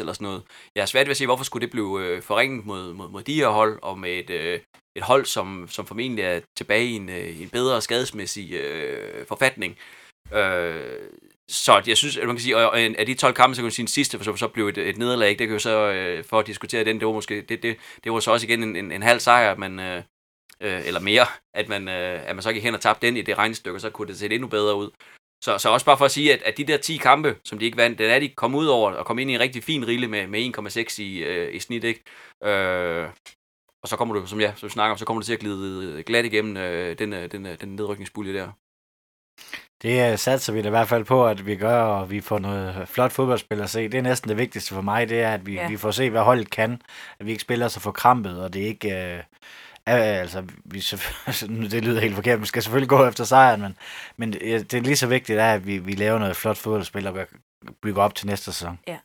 eller 0.00 0.12
sådan 0.12 0.16
noget. 0.20 0.42
Jeg 0.74 0.82
er 0.82 0.86
svært 0.86 1.06
ved 1.06 1.10
at 1.10 1.16
se, 1.16 1.26
hvorfor 1.26 1.44
skulle 1.44 1.66
det 1.66 1.70
blive 1.70 2.06
øh, 2.06 2.22
forringet 2.22 2.66
mod, 2.66 2.92
mod, 2.92 3.08
mod 3.08 3.22
de 3.22 3.34
her 3.34 3.48
hold, 3.48 3.78
og 3.82 3.98
med 3.98 4.10
et, 4.10 4.30
øh, 4.30 4.60
et 4.96 5.02
hold, 5.02 5.24
som, 5.24 5.68
som 5.68 5.86
formentlig 5.86 6.24
er 6.24 6.40
tilbage 6.56 6.84
i 6.84 6.94
en, 6.94 7.08
en 7.08 7.48
bedre 7.48 7.80
skadesmæssig 7.80 8.52
øh, 8.52 9.26
forfatning. 9.26 9.78
Øh, 10.34 11.08
så 11.50 11.82
jeg 11.86 11.96
synes, 11.96 12.16
at 12.16 12.26
man 12.26 12.36
kan 12.36 12.42
sige, 12.42 12.56
og 12.56 12.80
af 12.80 13.06
de 13.06 13.14
12 13.14 13.34
kampe, 13.34 13.54
så 13.54 13.60
kan 13.60 13.64
man 13.64 13.72
sige, 13.72 13.84
den 13.84 13.88
sidste, 13.88 14.18
for 14.18 14.24
så, 14.24 14.36
så 14.36 14.48
blev 14.48 14.68
et, 14.68 14.78
et 14.78 14.98
nederlag, 14.98 15.28
det 15.28 15.38
kan 15.38 15.50
jo 15.50 15.58
så, 15.58 15.92
øh, 15.92 16.24
for 16.24 16.38
at 16.38 16.46
diskutere 16.46 16.84
den, 16.84 16.98
det 17.00 17.06
var 17.06 17.12
måske, 17.12 17.40
det, 17.40 17.62
det, 17.62 17.76
det 18.04 18.12
var 18.12 18.20
så 18.20 18.30
også 18.30 18.46
igen 18.46 18.62
en, 18.62 18.76
en, 18.76 18.92
en 18.92 19.02
halv 19.02 19.20
sejr, 19.20 19.56
men, 19.56 19.78
øh, 19.80 20.02
eller 20.60 21.00
mere, 21.00 21.26
at 21.54 21.68
man, 21.68 21.88
øh, 21.88 22.28
at 22.28 22.36
man 22.36 22.42
så 22.42 22.52
gik 22.52 22.62
hen 22.62 22.74
og 22.74 22.80
tabte 22.80 23.06
den 23.06 23.16
i 23.16 23.22
det 23.22 23.38
regnestykke, 23.38 23.80
så 23.80 23.90
kunne 23.90 24.08
det 24.08 24.18
se 24.18 24.34
endnu 24.34 24.48
bedre 24.48 24.76
ud. 24.76 24.90
Så, 25.44 25.58
så 25.58 25.68
også 25.68 25.86
bare 25.86 25.98
for 25.98 26.04
at 26.04 26.10
sige, 26.10 26.32
at, 26.32 26.42
at 26.42 26.56
de 26.56 26.64
der 26.64 26.76
10 26.76 26.96
kampe, 26.96 27.36
som 27.44 27.58
de 27.58 27.64
ikke 27.64 27.76
vandt, 27.76 27.98
den 27.98 28.10
er 28.10 28.18
de 28.18 28.28
kommet 28.28 28.58
ud 28.58 28.66
over 28.66 28.92
og 28.92 29.06
kom 29.06 29.18
ind 29.18 29.30
i 29.30 29.34
en 29.34 29.40
rigtig 29.40 29.64
fin 29.64 29.86
rille 29.86 30.08
med, 30.08 30.26
med 30.26 30.58
1,6 30.58 31.02
i, 31.02 31.18
øh, 31.18 31.54
i 31.54 31.58
snit, 31.58 31.84
ikke? 31.84 32.02
Øh, 32.44 33.08
og 33.82 33.88
så 33.88 33.96
kommer 33.96 34.14
du, 34.14 34.26
som, 34.26 34.40
ja, 34.40 34.52
som 34.56 34.66
vi 34.66 34.70
snakker 34.72 34.92
om, 34.92 34.98
så 34.98 35.04
kommer 35.04 35.20
du 35.20 35.26
til 35.26 35.32
at 35.32 35.38
glide 35.40 36.02
glat 36.02 36.24
igennem 36.24 36.56
øh, 36.56 36.98
den, 36.98 37.12
den, 37.12 37.44
den 37.60 37.68
nedrykningspulje 37.76 38.34
der. 38.34 38.48
Det 39.82 40.12
øh, 40.12 40.18
satser 40.18 40.52
vi 40.52 40.62
da 40.62 40.66
i 40.68 40.70
hvert 40.70 40.88
fald 40.88 41.04
på, 41.04 41.26
at 41.26 41.46
vi 41.46 41.56
gør, 41.56 41.82
og 41.82 42.10
vi 42.10 42.20
får 42.20 42.38
noget 42.38 42.88
flot 42.88 43.12
fodboldspil 43.12 43.60
at 43.60 43.70
se. 43.70 43.88
Det 43.88 43.98
er 43.98 44.02
næsten 44.02 44.28
det 44.28 44.36
vigtigste 44.38 44.74
for 44.74 44.80
mig, 44.82 45.08
det 45.08 45.20
er, 45.20 45.34
at 45.34 45.46
vi, 45.46 45.54
Ja. 45.54 45.62
ja. 45.62 45.68
vi 45.68 45.76
får 45.76 45.90
se, 45.90 46.10
hvad 46.10 46.22
holdet 46.22 46.50
kan. 46.50 46.82
At 47.20 47.26
vi 47.26 47.30
ikke 47.30 47.42
spiller 47.42 47.68
så 47.68 47.80
forkrampet, 47.80 48.42
og 48.42 48.54
det 48.54 48.62
er 48.62 48.66
ikke... 48.66 48.90
Øh, 48.96 49.22
er, 49.90 50.20
altså, 50.20 50.44
vi, 50.64 50.78
selvfø- 50.78 51.46
det 51.72 51.84
lyder 51.84 52.00
helt 52.00 52.14
forkert, 52.14 52.40
vi 52.40 52.46
skal 52.46 52.62
selvfølgelig 52.62 52.88
gå 52.88 53.06
efter 53.06 53.24
sejren, 53.24 53.60
men, 53.60 53.76
men 54.16 54.32
det 54.32 54.74
er 54.74 54.80
lige 54.80 54.96
så 54.96 55.06
vigtigt, 55.06 55.38
er, 55.38 55.52
at 55.52 55.66
vi, 55.66 55.78
vi 55.78 55.92
laver 55.92 56.18
noget 56.18 56.36
flot 56.36 56.56
fodboldspil 56.56 57.06
og 57.06 57.18
bygger 57.82 58.02
op 58.02 58.14
til 58.14 58.26
næste 58.26 58.44
sæson. 58.44 58.78
Ja. 58.88 58.96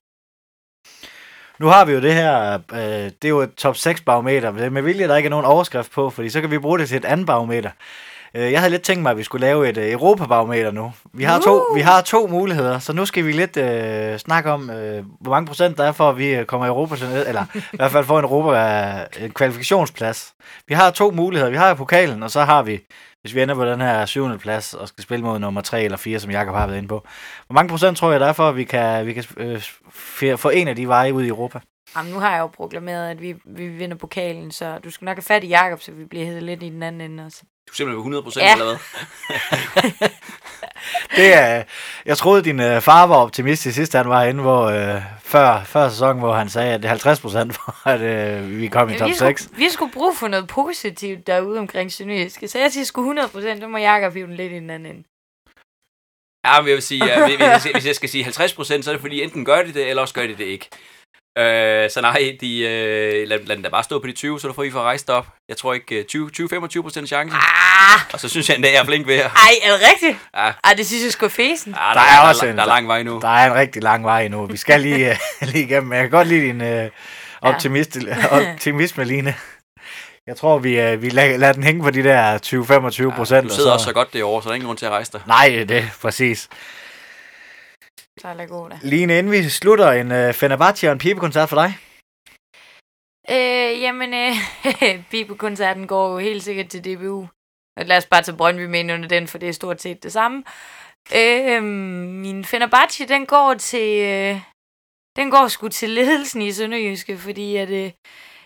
Nu 1.59 1.67
har 1.67 1.85
vi 1.85 1.91
jo 1.93 2.01
det 2.01 2.13
her, 2.13 2.53
øh, 2.73 2.79
det 2.79 3.25
er 3.25 3.29
jo 3.29 3.39
et 3.39 3.55
top 3.55 3.77
6 3.77 4.01
barometer, 4.01 4.51
men 4.51 4.73
med 4.73 4.81
vilje, 4.81 5.07
der 5.07 5.15
ikke 5.15 5.27
er 5.27 5.31
nogen 5.31 5.45
overskrift 5.45 5.91
på, 5.91 6.09
fordi 6.09 6.29
så 6.29 6.41
kan 6.41 6.51
vi 6.51 6.59
bruge 6.59 6.79
det 6.79 6.89
til 6.89 6.97
et 6.97 7.05
andet 7.05 7.27
barometer. 7.27 7.71
Øh, 8.35 8.51
jeg 8.51 8.59
havde 8.59 8.71
lidt 8.71 8.81
tænkt 8.81 9.03
mig, 9.03 9.11
at 9.11 9.17
vi 9.17 9.23
skulle 9.23 9.45
lave 9.47 9.69
et 9.69 9.77
øh, 9.77 9.91
Europabarometer 9.91 10.71
nu. 10.71 10.93
Vi 11.13 11.23
har, 11.23 11.39
to, 11.39 11.69
Uh! 11.69 11.75
vi 11.75 11.81
har 11.81 12.01
to 12.01 12.27
muligheder, 12.27 12.79
så 12.79 12.93
nu 12.93 13.05
skal 13.05 13.25
vi 13.25 13.31
lidt 13.31 13.57
øh, 13.57 14.17
snakke 14.19 14.51
om, 14.51 14.69
øh, 14.69 15.03
hvor 15.21 15.31
mange 15.31 15.47
procent 15.47 15.77
der 15.77 15.83
er 15.83 15.91
for, 15.91 16.09
at 16.09 16.17
vi 16.17 16.29
øh, 16.35 16.45
kommer 16.45 16.65
i 16.65 16.69
Europa, 16.69 16.95
til- 16.95 17.07
eller 17.27 17.45
i 17.73 17.75
hvert 17.75 17.91
fald 17.91 18.05
får 18.05 18.19
en 18.19 18.25
Europa 18.25 19.05
en 19.19 19.31
kvalifikationsplads. 19.31 20.33
Vi 20.67 20.73
har 20.73 20.91
to 20.91 21.11
muligheder. 21.11 21.51
Vi 21.51 21.57
har 21.57 21.73
pokalen, 21.73 22.23
og 22.23 22.31
så 22.31 22.41
har 22.43 22.63
vi, 22.63 22.79
hvis 23.21 23.35
vi 23.35 23.41
ender 23.41 23.55
på 23.55 23.65
den 23.65 23.81
her 23.81 24.05
syvende 24.05 24.37
plads 24.37 24.73
og 24.73 24.87
skal 24.87 25.03
spille 25.03 25.25
mod 25.25 25.39
nummer 25.39 25.61
3 25.61 25.83
eller 25.83 25.97
4, 25.97 26.19
som 26.19 26.31
Jakob 26.31 26.55
har 26.55 26.67
været 26.67 26.77
inde 26.77 26.87
på. 26.87 27.03
Hvor 27.47 27.53
mange 27.53 27.69
procent 27.69 27.97
tror 27.97 28.11
jeg, 28.11 28.19
der 28.19 28.27
er 28.27 28.33
for, 28.33 28.49
at 28.49 28.55
vi 28.55 28.63
kan, 28.63 29.05
vi 29.05 29.13
kan 29.13 29.23
øh, 30.21 30.37
få 30.37 30.49
en 30.49 30.67
af 30.67 30.75
de 30.75 30.87
veje 30.87 31.13
ud 31.13 31.23
i 31.23 31.27
Europa? 31.27 31.59
Jamen, 31.97 32.13
nu 32.13 32.19
har 32.19 32.31
jeg 32.31 32.39
jo 32.39 32.47
proklameret, 32.47 33.09
at 33.09 33.21
vi, 33.21 33.35
vi 33.45 33.67
vinder 33.67 33.97
pokalen, 33.97 34.51
så 34.51 34.77
du 34.83 34.91
skal 34.91 35.05
nok 35.05 35.17
have 35.17 35.23
fat 35.23 35.43
i 35.43 35.47
Jakob, 35.47 35.81
så 35.81 35.91
vi 35.91 36.05
bliver 36.05 36.25
heddet 36.25 36.43
lidt 36.43 36.63
i 36.63 36.69
den 36.69 36.83
anden 36.83 37.01
ende 37.11 37.25
også. 37.25 37.41
Du 37.67 37.71
er 37.71 37.75
simpelthen 37.75 37.95
på 37.95 37.99
100 37.99 38.23
procent 38.23 38.45
Ja. 38.45 38.51
eller 38.53 38.65
hvad? 38.65 40.09
Det 41.15 41.33
er, 41.33 41.63
jeg 42.05 42.17
troede, 42.17 42.43
din 42.43 42.59
øh, 42.59 42.81
far 42.81 43.07
var 43.07 43.15
optimistisk 43.15 43.75
sidst, 43.75 43.93
han 43.93 44.09
var 44.09 44.23
inde, 44.23 44.41
hvor, 44.41 44.63
øh, 44.65 45.01
før, 45.23 45.63
før 45.63 45.89
sæsonen, 45.89 46.19
hvor 46.19 46.33
han 46.33 46.49
sagde, 46.49 46.73
at 46.73 46.79
det 46.79 46.85
er 46.85 46.89
50 46.89 47.19
procent 47.19 47.53
for, 47.55 47.87
at 47.87 48.01
øh, 48.01 48.59
vi 48.59 48.67
kom 48.67 48.89
i 48.89 48.97
top 48.97 49.09
vi, 49.09 49.13
6. 49.13 49.41
skulle, 49.43 49.57
vi 49.57 49.69
skulle 49.69 49.91
bruge 49.91 50.15
for 50.15 50.27
noget 50.27 50.47
positivt 50.47 51.27
derude 51.27 51.59
omkring 51.59 51.91
Sønderjyske, 51.91 52.47
så 52.47 52.59
jeg 52.59 52.71
siger 52.71 52.83
sgu 52.85 53.01
100 53.01 53.27
procent, 53.29 53.61
så 53.61 53.67
må 53.67 53.77
Jakob 53.77 54.13
hive 54.13 54.27
den 54.27 54.35
lidt 54.35 54.51
i 54.51 54.55
den 54.55 54.69
anden 54.69 54.91
ende. 54.95 55.03
Ja, 56.47 56.61
men 56.61 56.67
jeg 56.67 56.75
vil 56.75 56.83
sige, 56.83 57.05
jeg, 57.05 57.61
hvis 57.73 57.85
jeg 57.85 57.95
skal 57.95 58.09
sige 58.09 58.23
50 58.23 58.53
procent, 58.53 58.85
så 58.85 58.91
er 58.91 58.93
det 58.93 59.01
fordi, 59.01 59.21
enten 59.23 59.45
gør 59.45 59.61
de 59.63 59.73
det, 59.73 59.89
eller 59.89 60.01
også 60.01 60.13
gør 60.13 60.27
de 60.27 60.35
det 60.35 60.45
ikke. 60.45 60.69
Øh, 61.37 61.89
så 61.89 61.99
nej, 62.01 62.37
de, 62.41 62.59
øh, 62.59 63.27
lad, 63.27 63.39
lad 63.45 63.55
den 63.55 63.63
da 63.63 63.69
bare 63.69 63.83
stå 63.83 63.99
på 63.99 64.07
de 64.07 64.11
20, 64.11 64.39
så 64.39 64.47
du 64.47 64.53
får 64.53 64.63
I 64.63 64.71
for 64.71 64.79
at 64.79 64.83
rejse 64.85 65.05
dig 65.07 65.15
op. 65.15 65.27
Jeg 65.49 65.57
tror 65.57 65.73
ikke 65.73 65.95
øh, 65.95 66.05
20-25 66.77 66.81
procent 66.81 67.07
chance. 67.09 67.35
Ah, 67.35 67.99
Og 68.13 68.19
så 68.19 68.29
synes 68.29 68.49
jeg 68.49 68.55
endda, 68.55 68.69
jeg 68.71 68.77
er 68.81 68.85
flink 68.85 69.07
ved 69.07 69.15
jer. 69.15 69.29
ej, 69.29 69.51
er 69.63 69.71
det 69.71 69.81
rigtigt? 69.93 70.17
Ja, 70.35 70.51
Ej, 70.63 70.73
det 70.77 70.87
synes 70.87 71.03
jeg 71.03 71.11
sgu 71.11 71.27
fesen. 71.27 71.75
ja 71.77 71.87
der, 71.87 71.93
Der 71.93 72.01
er 72.01 72.29
også 72.29 72.45
der, 72.45 72.51
en- 72.51 72.57
der 72.57 72.63
er 72.63 72.67
lang 72.67 72.87
vej 72.87 73.03
nu. 73.03 73.19
Der 73.21 73.27
er 73.29 73.47
en 73.51 73.55
rigtig 73.55 73.83
lang 73.83 74.03
vej 74.05 74.21
endnu. 74.21 74.45
Vi 74.45 74.57
skal 74.57 74.81
lige, 74.81 75.09
øh, 75.11 75.17
lige 75.41 75.63
igennem. 75.63 75.93
Jeg 75.93 76.01
kan 76.01 76.09
godt 76.11 76.27
lide 76.27 76.41
din 76.41 76.61
øh, 76.61 76.89
optimist, 77.41 77.97
optimisme, 78.31 79.03
Line. 79.03 79.35
Jeg 80.27 80.37
tror, 80.37 80.57
vi, 80.57 80.79
øh, 80.79 81.01
vi 81.01 81.09
lader, 81.09 81.37
lader 81.37 81.53
den 81.53 81.63
hænge 81.63 81.83
på 81.83 81.89
de 81.89 82.03
der 82.03 82.37
20-25 83.11 83.15
procent. 83.15 83.49
du 83.49 83.55
sidder 83.55 83.71
også 83.71 83.85
så 83.85 83.93
godt 83.93 84.13
derovre, 84.13 84.41
så 84.43 84.45
der 84.49 84.51
er 84.51 84.55
ingen 84.55 84.65
grund 84.67 84.77
til 84.77 84.85
at 84.85 84.91
rejse 84.91 85.11
dig. 85.11 85.21
Nej, 85.27 85.65
det 85.69 85.77
er 85.77 85.83
præcis. 86.01 86.49
Er 88.23 88.33
det 88.33 88.49
god 88.49 88.69
da. 88.69 88.79
Line, 88.81 89.17
inden 89.17 89.31
vi 89.31 89.49
slutter 89.49 89.91
en 89.91 90.11
øh, 90.11 90.33
Fenerbahce 90.33 90.87
og 90.87 90.93
en 90.93 90.99
pibekoncert 90.99 91.49
for 91.49 91.55
dig. 91.55 91.77
Øh, 93.29 93.81
jamen, 93.81 94.13
øh, 94.13 94.35
Bibo-koncerten 95.11 95.87
går 95.87 96.11
jo 96.11 96.17
helt 96.17 96.43
sikkert 96.43 96.69
til 96.69 96.83
DBU. 96.85 97.27
Lad 97.77 97.97
os 97.97 98.05
bare 98.05 98.21
tage 98.21 98.37
Brøndby 98.37 98.65
med 98.65 98.79
ind 98.79 98.91
under 98.91 99.07
den, 99.07 99.27
for 99.27 99.37
det 99.37 99.49
er 99.49 99.53
stort 99.53 99.81
set 99.81 100.03
det 100.03 100.13
samme. 100.13 100.43
Øh, 101.15 101.63
min 102.23 102.45
Fenerbahce, 102.45 103.07
den 103.07 103.25
går 103.25 103.53
til... 103.53 104.01
Øh, 104.01 104.41
den 105.15 105.31
går 105.31 105.47
sgu 105.47 105.67
til 105.67 105.89
ledelsen 105.89 106.41
i 106.41 106.51
Sønderjyske, 106.51 107.17
fordi 107.17 107.55
at, 107.55 107.69
øh, 107.69 107.91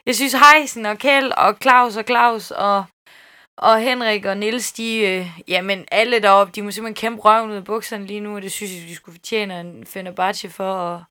jeg 0.06 0.16
synes 0.16 0.34
Heisen 0.34 0.86
og 0.86 0.98
Kjeld 0.98 1.32
og 1.32 1.58
Claus 1.62 1.98
og 1.98 2.04
Claus 2.04 2.52
og, 2.52 2.86
og 3.62 3.80
Henrik 3.82 4.26
og 4.26 4.38
Nils, 4.38 4.72
de, 4.74 4.98
øh, 5.00 5.28
jamen 5.48 5.86
alle 5.92 6.20
deroppe, 6.22 6.54
de 6.56 6.62
må 6.62 6.72
simpelthen 6.72 6.96
kæmpe 7.02 7.22
røven 7.22 7.52
ud 7.52 7.56
af 7.56 7.64
bukserne 7.64 8.06
lige 8.06 8.20
nu, 8.20 8.36
og 8.36 8.42
det 8.42 8.52
synes 8.52 8.72
jeg, 8.72 8.82
de 8.90 8.96
skulle 8.96 9.16
fortjene 9.16 9.60
en 9.60 9.86
Fenerbahce 9.86 10.50
for, 10.50 10.72
og, 10.74 11.04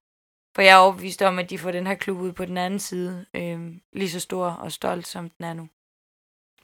for 0.55 0.63
jeg 0.63 0.73
er 0.73 0.77
overbevist 0.77 1.23
om, 1.23 1.39
at 1.39 1.51
de 1.51 1.59
får 1.59 1.71
den 1.71 1.87
her 1.87 1.95
klub 1.95 2.19
ud 2.21 2.33
på 2.33 2.45
den 2.45 2.57
anden 2.57 2.81
side, 2.81 3.27
øh, 3.35 3.59
lige 3.93 4.11
så 4.11 4.21
stor 4.21 4.47
og 4.47 4.73
stolt, 4.73 5.07
som 5.07 5.31
den 5.31 5.45
er 5.45 5.53
nu. 5.53 5.69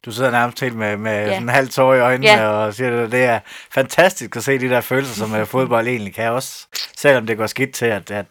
Du 0.04 0.10
sidder 0.12 0.30
nærmest 0.30 0.60
helt 0.60 0.76
med, 0.76 0.96
med 0.96 1.12
Ja. 1.24 1.26
sådan 1.28 1.42
en 1.42 1.48
halv 1.48 1.68
tår 1.68 1.94
i 1.94 2.00
øjnene 2.00 2.26
Ja. 2.30 2.48
og 2.48 2.74
siger, 2.74 3.04
at 3.04 3.12
det 3.12 3.24
er 3.24 3.40
fantastisk 3.70 4.36
at 4.36 4.44
se 4.44 4.58
de 4.58 4.68
der 4.68 4.80
følelser, 4.80 5.14
som 5.26 5.34
øh, 5.34 5.46
fodbold 5.46 5.86
egentlig 5.88 6.14
kan 6.14 6.30
også. 6.30 6.66
Selvom 6.96 7.26
det 7.26 7.36
går 7.36 7.46
skidt 7.46 7.74
til, 7.74 7.86
at, 7.86 8.10
at 8.10 8.26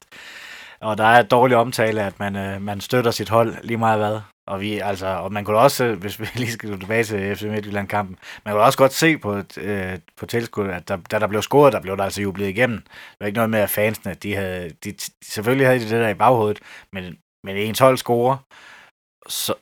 og 0.82 0.97
der 0.97 1.04
er 1.04 1.20
et 1.20 1.32
dårligt 1.32 1.58
omtale, 1.58 2.04
at 2.04 2.20
man, 2.20 2.36
øh, 2.36 2.62
man 2.62 2.82
støtter 2.82 3.12
sit 3.12 3.30
hold 3.30 3.56
lige 3.64 3.78
meget 3.78 3.99
hvad. 3.99 4.20
Og, 4.48 4.62
vi, 4.62 4.80
altså, 4.80 5.08
og 5.08 5.34
man 5.34 5.46
kunne 5.46 5.58
også, 5.58 5.86
øh, 5.86 6.00
hvis 6.00 6.20
vi 6.20 6.28
lige 6.36 6.52
skal 6.52 6.70
gå 6.70 6.78
tilbage 6.78 7.04
til 7.04 7.36
FC 7.36 7.44
Midtjylland-kampen, 7.44 8.18
man 8.46 8.54
kunne 8.54 8.64
også 8.64 8.78
godt 8.78 8.94
se 8.94 9.18
på, 9.18 9.41
øh, 9.58 10.00
på 10.18 10.26
tilskud, 10.26 10.68
at 10.68 10.88
der, 10.88 10.98
da 10.98 11.20
der 11.20 11.28
blev 11.28 11.41
scoret, 11.41 11.74
der 11.74 11.82
blev 11.82 11.98
der 11.98 12.04
altså 12.04 12.22
jublet 12.22 12.48
igennem. 12.48 12.78
Det 12.78 13.18
var 13.20 13.26
ikke 13.26 13.36
noget 13.36 13.50
med, 13.50 13.60
at 13.60 13.70
fansene, 13.70 14.14
de 14.14 14.36
havde, 14.36 14.70
de, 14.84 14.96
selvfølgelig 15.24 15.68
havde 15.68 15.80
de 15.80 15.84
det 15.84 15.91
der 15.91 16.10
i 16.10 16.14
baghovedet, 16.14 16.60
men, 16.91 17.18
men 17.44 17.58
ens 17.58 17.80
hold 17.80 17.98
scorer, 17.98 18.38
så, 19.28 19.54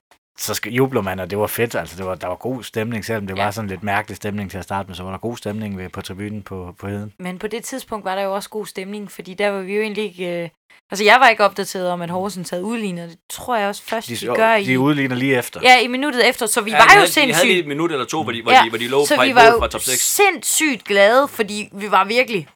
så 0.41 0.61
jubler 0.65 1.01
man, 1.01 1.19
og 1.19 1.29
det 1.29 1.37
var 1.37 1.47
fedt. 1.47 1.75
Altså, 1.75 1.95
det 1.97 2.05
var, 2.05 2.15
der 2.15 2.27
var 2.27 2.35
god 2.35 2.63
stemning, 2.63 3.05
selvom 3.05 3.27
det 3.27 3.37
Ja. 3.37 3.43
var 3.43 3.51
sådan 3.51 3.69
lidt 3.69 3.83
mærkelig 3.83 4.17
stemning 4.17 4.51
til 4.51 4.57
at 4.57 4.63
starte 4.63 4.87
med, 4.87 4.95
så 4.95 5.03
var 5.03 5.11
der 5.11 5.17
god 5.17 5.37
stemning 5.37 5.77
ved, 5.77 5.89
på 5.89 6.01
tribunen 6.01 6.41
på, 6.41 6.75
på 6.79 6.87
heden. 6.87 7.13
Men 7.19 7.39
på 7.39 7.47
det 7.47 7.63
tidspunkt 7.63 8.05
var 8.05 8.15
der 8.15 8.21
jo 8.21 8.35
også 8.35 8.49
god 8.49 8.65
stemning, 8.65 9.11
fordi 9.11 9.33
der 9.33 9.49
var 9.49 9.61
vi 9.61 9.75
jo 9.75 9.81
egentlig 9.81 10.03
ikke... 10.03 10.43
Øh, 10.43 10.49
altså, 10.91 11.03
jeg 11.05 11.17
var 11.19 11.29
ikke 11.29 11.43
opdateret 11.43 11.89
om, 11.89 12.01
at 12.01 12.09
Horsens 12.09 12.49
havde 12.49 12.63
udlignet. 12.63 13.09
Det 13.09 13.17
tror 13.29 13.57
jeg 13.57 13.67
også 13.67 13.83
først, 13.83 14.07
de, 14.09 14.15
De, 14.15 14.27
de 14.31 14.35
gør 14.35 14.55
i... 14.55 14.63
de 14.65 14.79
udligner 14.79 15.15
lige 15.15 15.37
efter. 15.37 15.59
Ja, 15.63 15.79
i 15.79 15.87
minuttet 15.87 16.29
efter, 16.29 16.45
så 16.45 16.61
vi 16.61 16.71
Ja, 16.71 16.77
var 16.77 16.85
de 16.85 16.93
jo 16.93 16.99
havde, 16.99 17.07
De 17.07 17.11
havde 17.13 17.27
sindssygt... 17.33 17.47
lige 17.47 17.59
et 17.59 17.67
minut 17.67 17.91
eller 17.91 18.05
to, 18.05 18.23
hvor 18.23 18.31
de, 18.31 18.41
hvor 18.43 18.51
Ja, 18.51 18.61
de, 18.65 18.69
hvor 18.69 18.77
de 18.77 18.87
lå 18.87 19.05
så 19.05 19.15
fra 19.15 19.25
vi 19.25 19.35
var 19.35 19.55
fra 19.59 19.67
top 19.67 19.81
6. 19.81 20.15
sindssygt 20.15 20.83
glade, 20.83 21.27
fordi 21.27 21.69
vi 21.73 21.91
var 21.91 22.03
virkelig... 22.05 22.47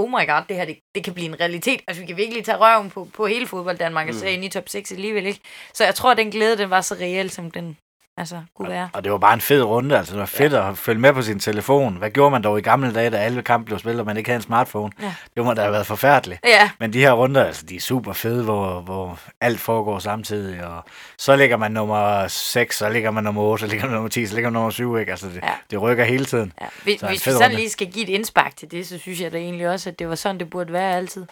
Oh 0.00 0.08
my 0.10 0.24
god, 0.26 0.42
det 0.48 0.56
her, 0.56 0.64
det, 0.64 0.78
det 0.94 1.04
kan 1.04 1.14
blive 1.14 1.28
en 1.28 1.40
realitet. 1.40 1.80
Altså, 1.88 2.00
vi 2.02 2.06
kan 2.06 2.16
virkelig 2.16 2.44
tage 2.44 2.58
røven 2.58 2.90
på, 2.90 3.08
på 3.14 3.26
hele 3.26 3.46
fodbold 3.46 3.78
Danmark 3.78 4.08
og 4.08 4.14
Mm. 4.14 4.20
så 4.20 4.26
ind 4.26 4.44
i 4.44 4.48
top 4.48 4.68
6 4.68 4.92
alligevel, 4.92 5.26
ikke? 5.26 5.40
Så 5.74 5.84
jeg 5.84 5.94
tror, 5.94 6.10
at 6.10 6.16
den 6.16 6.30
glæde, 6.30 6.58
den 6.58 6.70
var 6.70 6.80
så 6.80 6.94
reel, 6.94 7.30
som 7.30 7.50
den 7.50 7.76
altså 8.18 8.40
kunne 8.56 8.68
være. 8.68 8.88
Og 8.92 9.04
det 9.04 9.12
var 9.12 9.18
bare 9.18 9.34
en 9.34 9.40
fed 9.40 9.62
runde, 9.62 9.98
altså 9.98 10.12
det 10.12 10.20
var 10.20 10.26
fedt 10.26 10.52
ja. 10.52 10.70
at 10.70 10.78
følge 10.78 11.00
med 11.00 11.12
på 11.12 11.22
sin 11.22 11.38
telefon. 11.40 11.96
Hvad 11.96 12.10
gjorde 12.10 12.30
man 12.30 12.42
dog 12.42 12.58
i 12.58 12.62
gamle 12.62 12.94
dage, 12.94 13.10
da 13.10 13.16
alle 13.16 13.42
kampe 13.42 13.64
blev 13.66 13.78
spillet, 13.78 14.00
og 14.00 14.06
man 14.06 14.16
ikke 14.16 14.28
havde 14.30 14.36
en 14.38 14.42
smartphone? 14.42 14.92
Ja. 15.02 15.14
Det 15.36 15.44
må 15.44 15.54
da 15.54 15.60
have 15.60 15.72
været 15.72 15.86
forfærdeligt. 15.86 16.40
Ja, 16.44 16.70
Men 16.80 16.92
de 16.92 16.98
her 16.98 17.12
runder, 17.12 17.44
altså, 17.44 17.66
de 17.66 17.76
er 17.76 17.80
super 17.80 18.12
fede, 18.12 18.44
hvor, 18.44 18.80
hvor 18.80 19.18
alt 19.40 19.60
foregår 19.60 19.98
samtidig, 19.98 20.64
og 20.66 20.84
så 21.18 21.36
ligger 21.36 21.56
man 21.56 21.72
nummer 21.72 22.28
6, 22.28 22.78
så 22.78 22.88
ligger 22.88 23.10
man 23.10 23.24
nummer 23.24 23.42
8, 23.42 23.60
så 23.60 23.66
ligger 23.70 23.86
man 23.86 23.94
nummer 23.94 24.08
10, 24.10 24.26
så 24.26 24.34
ligger 24.34 24.50
man 24.50 24.52
nummer 24.54 24.70
7, 24.70 24.96
ikke? 24.98 25.10
Altså, 25.10 25.26
det, 25.26 25.40
Ja. 25.42 25.52
det 25.70 25.80
rykker 25.82 26.04
hele 26.04 26.24
tiden. 26.24 26.52
ja. 26.60 26.66
Hvis, 26.84 27.00
Så 27.00 27.06
hvis 27.06 27.26
vi 27.26 27.30
sådan 27.32 27.44
runde. 27.46 27.56
lige 27.56 27.70
skal 27.70 27.86
give 27.92 28.04
et 28.04 28.08
indspark 28.14 28.56
til 28.56 28.70
det, 28.70 28.86
så 28.88 28.98
synes 28.98 29.20
jeg 29.20 29.32
da 29.32 29.36
egentlig 29.38 29.68
også, 29.68 29.90
at 29.90 29.98
det 29.98 30.08
var 30.08 30.14
sådan, 30.14 30.38
det 30.38 30.50
burde 30.50 30.72
være 30.72 30.92
altid. 30.96 31.26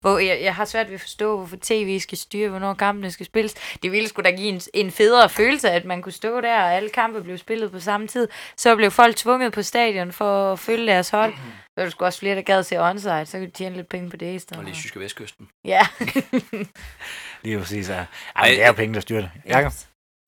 Hvor 0.00 0.18
jeg, 0.18 0.40
jeg 0.42 0.54
har 0.54 0.64
svært 0.64 0.86
ved 0.86 0.94
at 0.94 1.00
forstå, 1.00 1.36
hvorfor 1.36 1.56
tv 1.62 2.00
skal 2.00 2.18
styre, 2.18 2.48
hvornår 2.48 2.74
kampene 2.74 3.10
skal 3.10 3.26
spilles. 3.26 3.54
Det 3.82 3.92
ville 3.92 4.08
sgu 4.08 4.22
da 4.22 4.30
give 4.30 4.48
en, 4.48 4.60
en 4.74 4.90
federe 4.90 5.28
følelse, 5.28 5.70
at 5.70 5.84
man 5.84 6.02
kunne 6.02 6.12
stå 6.12 6.40
der, 6.40 6.62
og 6.62 6.74
alle 6.74 6.88
kampe 6.88 7.22
blev 7.22 7.38
spillet 7.38 7.72
på 7.72 7.80
samme 7.80 8.06
tid. 8.06 8.28
Så 8.56 8.76
blev 8.76 8.90
folk 8.90 9.16
tvunget 9.16 9.52
på 9.52 9.62
stadion 9.62 10.12
for 10.12 10.52
at 10.52 10.58
følge 10.58 10.86
deres 10.86 11.10
hold. 11.10 11.34
Så 11.78 11.84
der 11.84 11.90
sgu 11.90 12.04
også 12.04 12.18
flere, 12.18 12.36
der 12.36 12.42
gad 12.42 12.62
se 12.62 12.80
onside, 12.80 13.26
så 13.26 13.38
kunne 13.38 13.46
de 13.46 13.50
tjene 13.50 13.76
lidt 13.76 13.88
penge 13.88 14.10
på 14.10 14.16
det 14.16 14.34
i 14.34 14.38
stedet. 14.38 14.58
Og 14.58 14.64
lige 14.64 14.76
Jyske 14.84 15.00
Vestkysten. 15.00 15.48
Ja. 15.64 15.86
Lige 17.44 17.58
præcis, 17.58 17.88
ja. 17.88 18.04
Ej, 18.36 18.48
det 18.48 18.62
er 18.62 18.66
jo 18.66 18.72
penge, 18.72 18.94
der 18.94 19.00
styrer 19.00 19.20
det. 19.20 19.30
Jakob? 19.46 19.72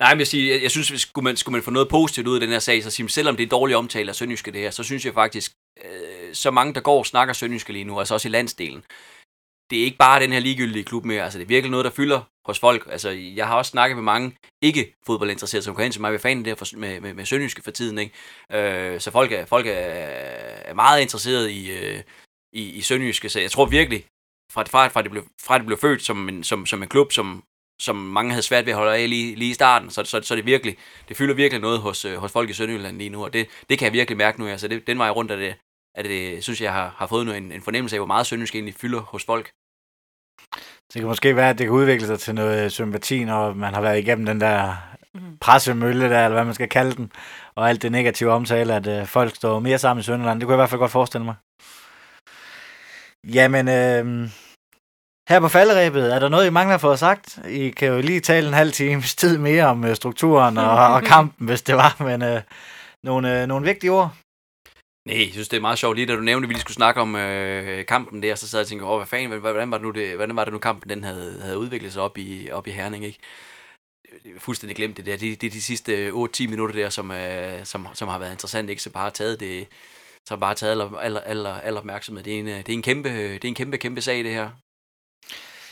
Nej, 0.00 0.14
men 0.14 0.18
jeg, 0.18 0.26
siger, 0.26 0.54
jeg, 0.54 0.62
jeg 0.62 0.70
synes, 0.70 0.88
hvis 0.88 1.00
skulle 1.00 1.24
man, 1.24 1.36
skulle 1.36 1.52
man 1.52 1.62
få 1.62 1.70
noget 1.70 1.88
positivt 1.88 2.26
ud 2.26 2.34
af 2.34 2.40
den 2.40 2.50
her 2.50 2.58
sag, 2.58 2.82
så 2.82 2.90
sige, 2.90 3.08
selvom 3.08 3.36
det 3.36 3.42
er 3.42 3.48
dårlig 3.48 3.76
omtale 3.76 4.08
af 4.08 4.14
Sønderjyske 4.14 4.50
det 4.50 4.60
her, 4.60 4.70
så 4.70 4.82
synes 4.82 5.04
jeg 5.04 5.14
faktisk, 5.14 5.52
øh, 5.84 6.34
så 6.34 6.50
mange, 6.50 6.74
der 6.74 6.80
går 6.80 6.98
og 6.98 7.06
snakker 7.06 7.34
Sønderjyske 7.34 7.72
lige 7.72 7.84
nu, 7.84 7.98
altså 7.98 8.14
også 8.14 8.28
i 8.28 8.30
landsdelen, 8.30 8.84
det 9.70 9.80
er 9.80 9.84
ikke 9.84 9.96
bare 9.96 10.20
den 10.20 10.32
her 10.32 10.40
ligegyldige 10.40 10.84
klub 10.84 11.04
mere, 11.04 11.22
altså 11.24 11.38
det 11.38 11.44
er 11.44 11.48
virkelig 11.48 11.70
noget, 11.70 11.84
der 11.84 11.90
fylder 11.90 12.20
hos 12.46 12.58
folk. 12.58 12.88
Altså, 12.90 13.10
jeg 13.10 13.46
har 13.46 13.56
også 13.56 13.70
snakket 13.70 13.96
med 13.96 14.02
mange 14.02 14.36
ikke-fodboldinteresserede, 14.62 15.64
som 15.64 15.74
går 15.74 15.82
hen 15.82 15.92
til 15.92 16.00
mig 16.00 16.12
ved 16.12 16.18
fanden 16.18 16.44
der 16.44 16.54
for, 16.54 16.66
med, 16.76 17.00
med, 17.00 17.14
med 17.14 17.24
Sønderjyske 17.24 17.62
for 17.62 17.70
tiden, 17.70 17.98
ikke? 17.98 18.14
Øh, 18.52 19.00
så 19.00 19.10
folk 19.10 19.32
er, 19.32 19.44
folk 19.44 19.66
er, 19.66 19.72
er 20.70 20.74
meget 20.74 21.00
interesserede 21.02 21.52
i, 21.52 21.70
øh, 21.70 22.02
i, 22.52 22.70
i 22.70 22.80
Sønderjyske, 22.80 23.28
så 23.28 23.40
jeg 23.40 23.50
tror 23.50 23.66
virkelig, 23.66 24.04
fra, 24.52 24.62
fra, 24.62 24.88
fra, 24.88 25.02
det, 25.02 25.10
blev, 25.10 25.24
fra 25.42 25.58
det 25.58 25.66
blev 25.66 25.78
født 25.78 26.02
som 26.02 26.28
en, 26.28 26.44
som, 26.44 26.66
som 26.66 26.82
en 26.82 26.88
klub, 26.88 27.12
som, 27.12 27.44
som 27.80 27.96
mange 27.96 28.30
havde 28.30 28.42
svært 28.42 28.66
ved 28.66 28.72
at 28.72 28.78
holde 28.78 28.96
af 28.96 29.10
lige, 29.10 29.34
lige 29.34 29.50
i 29.50 29.54
starten, 29.54 29.90
så, 29.90 30.04
så, 30.04 30.22
så 30.22 30.36
det 30.36 30.46
virkelig, 30.46 30.76
det 31.08 31.16
fylder 31.16 31.34
virkelig 31.34 31.60
noget 31.60 31.80
hos, 31.80 32.04
øh, 32.04 32.16
hos 32.16 32.32
folk 32.32 32.50
i 32.50 32.52
Sønderjylland 32.52 32.98
lige 32.98 33.10
nu, 33.10 33.24
og 33.24 33.32
det, 33.32 33.48
det 33.70 33.78
kan 33.78 33.86
jeg 33.86 33.92
virkelig 33.92 34.16
mærke 34.16 34.40
nu, 34.40 34.46
altså 34.46 34.68
det, 34.68 34.86
den 34.86 34.98
vej 34.98 35.10
rundt 35.10 35.30
er 35.30 35.36
det, 35.36 35.54
at 35.94 36.04
det, 36.04 36.44
synes 36.44 36.60
jeg 36.60 36.72
har, 36.72 36.94
har 36.96 37.06
fået 37.06 37.26
nu 37.26 37.32
en, 37.32 37.52
en 37.52 37.62
fornemmelse 37.62 37.96
af, 37.96 38.00
hvor 38.00 38.06
meget 38.06 38.26
Sønderjysk 38.26 38.54
egentlig 38.54 38.74
fylder 38.74 39.00
hos 39.00 39.24
folk. 39.24 39.50
Det 40.92 41.00
kan 41.00 41.04
måske 41.04 41.36
være, 41.36 41.50
at 41.50 41.58
det 41.58 41.66
kan 41.66 41.72
udvikle 41.74 42.06
sig 42.06 42.20
til 42.20 42.34
noget 42.34 42.72
sympati, 42.72 43.24
når 43.24 43.52
man 43.54 43.74
har 43.74 43.80
været 43.80 43.98
igennem 43.98 44.26
den 44.26 44.40
der 44.40 44.72
Mhm. 45.14 45.38
pressemølle 45.40 46.08
der, 46.10 46.24
eller 46.24 46.34
hvad 46.36 46.44
man 46.44 46.54
skal 46.54 46.68
kalde 46.68 46.94
den. 46.96 47.12
og 47.54 47.68
alt 47.68 47.82
det 47.82 47.92
negative 47.92 48.32
omtale, 48.32 48.74
at 48.74 48.86
øh, 48.86 49.06
folk 49.06 49.34
står 49.36 49.60
mere 49.60 49.78
sammen 49.78 50.00
i 50.00 50.04
Sønderland. 50.04 50.40
Det 50.40 50.46
kunne 50.46 50.52
jeg 50.52 50.56
i 50.56 50.60
hvert 50.60 50.70
fald 50.70 50.78
godt 50.78 50.90
forestille 50.90 51.24
mig. 51.24 51.34
Jamen, 53.34 53.68
øh, 53.68 54.30
her 55.28 55.40
på 55.40 55.48
falderæbet, 55.48 56.14
er 56.14 56.18
der 56.18 56.28
noget, 56.28 56.46
I 56.46 56.50
mangler 56.50 56.78
for 56.78 56.92
at 56.92 56.98
sagt? 56.98 57.38
I 57.48 57.70
kan 57.70 57.88
jo 57.88 58.00
lige 58.00 58.20
tale 58.20 58.48
en 58.48 58.54
halv 58.54 58.72
times 58.72 59.14
tid 59.14 59.38
mere 59.38 59.64
om 59.66 59.84
øh, 59.84 59.96
strukturen 59.96 60.58
og, 60.58 60.70
og 60.94 61.02
kampen, 61.12 61.46
hvis 61.46 61.62
det 61.62 61.76
var, 61.76 61.96
men 62.00 62.22
øh, 62.22 62.40
nogle, 63.04 63.42
øh, 63.42 63.46
nogle 63.48 63.66
vigtige 63.66 63.90
ord. 63.90 64.14
Nej, 65.06 65.18
jeg 65.18 65.32
synes, 65.32 65.48
det 65.48 65.56
er 65.56 65.60
meget 65.60 65.78
sjovt. 65.78 65.96
Lige 65.96 66.06
da 66.06 66.14
du 66.14 66.20
nævnte, 66.20 66.46
at 66.46 66.48
vi 66.48 66.54
lige 66.54 66.60
skulle 66.60 66.74
snakke 66.74 67.00
om 67.00 67.16
øh, 67.16 67.86
kampen 67.86 68.22
der, 68.22 68.34
så 68.34 68.48
sad 68.48 68.58
jeg 68.58 68.64
og 68.64 68.68
tænkte, 68.68 68.86
åh, 68.86 68.96
hvad 68.98 69.06
fanden, 69.06 69.40
hvordan 69.40 69.70
var 69.70 69.78
det 69.78 69.86
nu, 69.86 69.90
det, 69.90 70.16
hvordan 70.16 70.36
var 70.36 70.44
det 70.44 70.52
nu 70.52 70.58
kampen 70.58 70.90
den 70.90 71.04
havde, 71.04 71.40
havde 71.42 71.58
udviklet 71.58 71.92
sig 71.92 72.02
op 72.02 72.18
i, 72.18 72.50
op 72.50 72.66
i 72.66 72.70
Herning, 72.70 73.04
ikke? 73.04 73.18
Jeg 74.24 74.32
har 74.32 74.40
fuldstændig 74.40 74.76
glemt 74.76 74.96
det 74.96 75.06
der. 75.06 75.16
Det, 75.16 75.40
det 75.40 75.46
er 75.46 75.50
de 75.50 75.62
sidste 75.62 76.10
8-10 76.10 76.48
minutter 76.48 76.74
der, 76.74 76.90
som, 76.90 77.10
øh, 77.10 77.64
som, 77.64 77.86
som 77.94 78.08
har 78.08 78.18
været 78.18 78.32
interessant, 78.32 78.70
ikke? 78.70 78.82
Så 78.82 78.90
bare 78.90 79.10
taget 79.10 79.40
det, 79.40 79.68
så 80.28 80.36
bare 80.36 80.54
taget 80.54 80.72
al, 80.72 81.16
al, 81.16 81.18
al, 81.18 81.46
al 81.46 81.76
opmærksomhed. 81.76 82.24
Det 82.24 82.34
er, 82.34 82.38
en, 82.38 82.48
øh, 82.48 82.56
det, 82.56 82.68
er 82.68 82.72
en 82.72 82.82
kæmpe, 82.82 83.08
det 83.08 83.44
er 83.44 83.48
en 83.48 83.54
kæmpe, 83.54 83.78
kæmpe 83.78 84.00
sag, 84.00 84.24
det 84.24 84.32
her. 84.32 84.50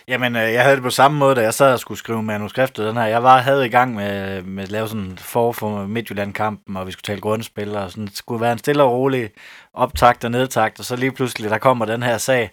Jamen, 0.09 0.37
øh, 0.37 0.53
jeg 0.53 0.63
havde 0.63 0.77
det 0.77 0.83
på 0.83 0.91
samme 0.91 1.19
måde, 1.19 1.35
da 1.35 1.41
jeg 1.41 1.55
sad 1.55 1.73
og 1.73 1.79
skulle 1.79 1.99
skrive 1.99 2.23
manuskriptet. 2.23 2.87
Den 2.87 2.97
her. 2.97 3.05
Jeg 3.05 3.23
var, 3.23 3.39
havde 3.39 3.67
i 3.67 3.69
gang 3.69 3.95
med, 3.95 4.43
med 4.43 4.63
at 4.63 4.71
lave 4.71 4.89
sådan 4.89 5.05
en 5.05 5.19
for 5.19 5.53
for 5.53 5.87
Midtjylland-kampen, 5.87 6.77
og 6.77 6.87
vi 6.87 6.93
skulle 6.93 7.03
tale 7.03 7.21
grundspil, 7.21 7.77
og 7.77 7.91
sådan, 7.91 8.07
det 8.07 8.17
skulle 8.17 8.41
være 8.41 8.53
en 8.53 8.59
stille 8.59 8.83
og 8.83 8.93
rolig 8.93 9.31
optakt 9.75 10.25
og 10.25 10.31
nedtakt, 10.31 10.79
og 10.79 10.85
så 10.85 10.97
lige 10.97 11.13
pludselig, 11.13 11.51
der 11.51 11.59
kommer 11.59 11.85
den 11.85 12.03
her 12.03 12.19
sag. 12.19 12.51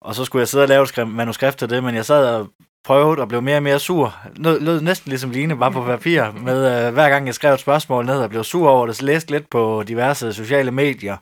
Og 0.00 0.14
så 0.14 0.24
skulle 0.24 0.40
jeg 0.40 0.48
sidde 0.48 0.64
og 0.64 0.68
lave 0.68 0.82
et 0.82 1.08
manuskript 1.08 1.58
til 1.58 1.70
det, 1.70 1.84
men 1.84 1.94
jeg 1.94 2.04
sad 2.04 2.26
og 2.34 2.48
prøvede 2.84 3.22
og 3.22 3.28
blev 3.28 3.42
mere 3.42 3.56
og 3.56 3.62
mere 3.62 3.78
sur. 3.78 4.16
Lød, 4.36 4.60
lød 4.60 4.80
næsten 4.80 5.08
ligesom 5.10 5.30
Line, 5.30 5.58
bare 5.58 5.72
på 5.72 5.84
papir, 5.84 6.32
med 6.32 6.86
øh, 6.86 6.92
hver 6.92 7.08
gang 7.08 7.26
jeg 7.26 7.34
skrev 7.34 7.54
et 7.54 7.60
spørgsmål 7.60 8.06
ned 8.06 8.18
og 8.18 8.30
blev 8.30 8.44
sur 8.44 8.68
over 8.68 8.86
det, 8.86 8.96
så 8.96 9.04
læste 9.04 9.30
lidt 9.30 9.50
på 9.50 9.82
diverse 9.88 10.32
sociale 10.32 10.70
medier 10.70 11.16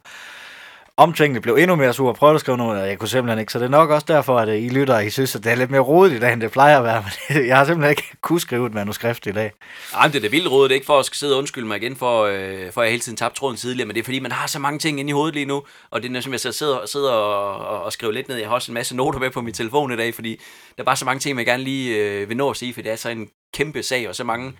om 0.96 1.12
blev 1.42 1.54
endnu 1.54 1.76
mere 1.76 1.92
sur 1.92 2.08
og 2.08 2.16
prøvede 2.16 2.34
at 2.34 2.40
skrive 2.40 2.56
noget, 2.56 2.82
og 2.82 2.88
jeg 2.88 2.98
kunne 2.98 3.08
simpelthen 3.08 3.38
ikke. 3.38 3.52
Så 3.52 3.58
det 3.58 3.64
er 3.64 3.68
nok 3.68 3.90
også 3.90 4.04
derfor, 4.08 4.38
at 4.38 4.48
øh, 4.48 4.62
I 4.62 4.68
lytter, 4.68 4.94
og 4.94 5.06
I 5.06 5.10
synes, 5.10 5.36
at 5.36 5.44
det 5.44 5.52
er 5.52 5.56
lidt 5.56 5.70
mere 5.70 5.80
rodet 5.80 6.12
i 6.12 6.18
dag, 6.18 6.32
end 6.32 6.40
det 6.40 6.50
plejer 6.50 6.78
at 6.78 6.84
være. 6.84 7.04
Men 7.30 7.46
jeg 7.46 7.56
har 7.56 7.64
simpelthen 7.64 7.90
ikke 7.90 8.16
kunne 8.20 8.40
skrive 8.40 8.66
et 8.66 8.74
manuskript 8.74 9.26
i 9.26 9.32
dag. 9.32 9.52
Ej, 9.94 10.06
det 10.06 10.16
er 10.16 10.20
da 10.20 10.28
vildt 10.28 10.50
rodet, 10.50 10.74
ikke 10.74 10.86
for 10.86 10.98
at 10.98 11.06
sidde 11.12 11.34
og 11.34 11.38
undskylde 11.38 11.66
mig 11.66 11.76
igen, 11.76 11.96
for, 11.96 12.24
øh, 12.24 12.72
for 12.72 12.80
at 12.80 12.84
jeg 12.84 12.90
hele 12.90 13.00
tiden 13.00 13.16
tabte 13.16 13.38
tråden 13.38 13.56
tidligere, 13.56 13.86
men 13.86 13.94
det 13.94 14.00
er 14.00 14.04
fordi, 14.04 14.20
man 14.20 14.32
har 14.32 14.46
så 14.46 14.58
mange 14.58 14.78
ting 14.78 15.00
inde 15.00 15.10
i 15.10 15.12
hovedet 15.12 15.34
lige 15.34 15.46
nu, 15.46 15.62
og 15.90 16.02
det 16.02 16.16
er 16.16 16.20
som 16.20 16.32
jeg 16.32 16.40
sidder, 16.40 16.86
sidder 16.86 17.12
og, 17.12 17.66
og, 17.66 17.82
og 17.82 17.92
skriver 17.92 18.12
lidt 18.12 18.28
ned. 18.28 18.36
Jeg 18.36 18.48
har 18.48 18.54
også 18.54 18.72
en 18.72 18.74
masse 18.74 18.96
noter 18.96 19.18
med 19.18 19.30
på 19.30 19.40
min 19.40 19.54
telefon 19.54 19.92
i 19.92 19.96
dag, 19.96 20.14
fordi 20.14 20.40
der 20.76 20.82
er 20.82 20.84
bare 20.84 20.96
så 20.96 21.04
mange 21.04 21.20
ting, 21.20 21.38
jeg 21.38 21.46
gerne 21.46 21.64
lige 21.64 21.96
øh, 21.96 22.28
vil 22.28 22.36
nå 22.36 22.50
at 22.50 22.56
sige, 22.56 22.74
for 22.74 22.82
det 22.82 22.92
er 22.92 22.96
så 22.96 23.08
en 23.08 23.28
kæmpe 23.54 23.82
sag, 23.82 24.08
og 24.08 24.14
så 24.14 24.24
mange 24.24 24.52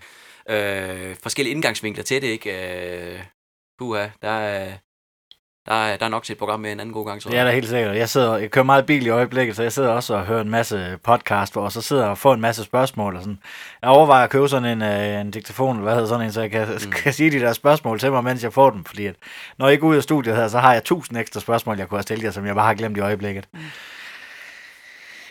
øh, 0.50 1.16
forskellige 1.22 1.54
indgangsvinkler 1.54 2.04
til 2.04 2.22
det, 2.22 2.28
ikke? 2.28 3.14
Øh, 3.14 3.20
puha, 3.78 4.06
der 4.22 4.30
er 4.30 4.72
der 5.66 5.74
er, 5.74 5.96
der 5.96 6.04
er 6.04 6.10
nok 6.10 6.22
til 6.24 6.32
et 6.32 6.38
program 6.38 6.60
med 6.60 6.72
en 6.72 6.80
anden 6.80 6.92
god 6.92 7.06
gang. 7.06 7.22
Så. 7.22 7.28
Det 7.28 7.38
er 7.38 7.44
der 7.44 7.50
helt 7.50 7.68
sikkert. 7.68 7.96
Jeg, 7.96 8.08
sidder, 8.08 8.36
jeg 8.36 8.50
kører 8.50 8.64
meget 8.64 8.86
bil 8.86 9.06
i 9.06 9.08
øjeblikket, 9.08 9.56
så 9.56 9.62
jeg 9.62 9.72
sidder 9.72 9.88
også 9.88 10.14
og 10.14 10.24
hører 10.24 10.40
en 10.40 10.50
masse 10.50 10.98
podcast, 11.02 11.56
og 11.56 11.72
så 11.72 11.80
sidder 11.80 12.06
og 12.06 12.18
får 12.18 12.34
en 12.34 12.40
masse 12.40 12.64
spørgsmål. 12.64 13.16
Og 13.16 13.22
sådan. 13.22 13.38
Jeg 13.82 13.90
overvejer 13.90 14.24
at 14.24 14.30
købe 14.30 14.48
sådan 14.48 14.82
en, 14.82 14.82
uh, 14.82 15.20
en 15.20 15.30
diktafon, 15.30 15.76
eller 15.76 15.82
hvad 15.82 15.94
hedder 15.94 16.08
sådan 16.08 16.26
en, 16.26 16.32
så 16.32 16.40
jeg 16.40 16.50
kan, 16.50 16.68
mm. 16.84 16.90
kan 16.90 17.12
sige 17.12 17.30
de 17.30 17.40
der 17.40 17.52
spørgsmål 17.52 17.98
til 17.98 18.12
mig, 18.12 18.24
mens 18.24 18.42
jeg 18.42 18.52
får 18.52 18.70
dem. 18.70 18.84
Fordi 18.84 19.06
at, 19.06 19.14
når 19.58 19.68
jeg 19.68 19.80
går 19.80 19.88
ud 19.88 19.96
af 19.96 20.02
studiet 20.02 20.36
her, 20.36 20.48
så 20.48 20.58
har 20.58 20.72
jeg 20.72 20.84
tusind 20.84 21.18
ekstra 21.18 21.40
spørgsmål, 21.40 21.78
jeg 21.78 21.88
kunne 21.88 21.98
have 21.98 22.02
stillet 22.02 22.24
jer, 22.24 22.30
som 22.30 22.46
jeg 22.46 22.54
bare 22.54 22.66
har 22.66 22.74
glemt 22.74 22.96
i 22.96 23.00
øjeblikket. 23.00 23.44
Mm. 23.52 23.60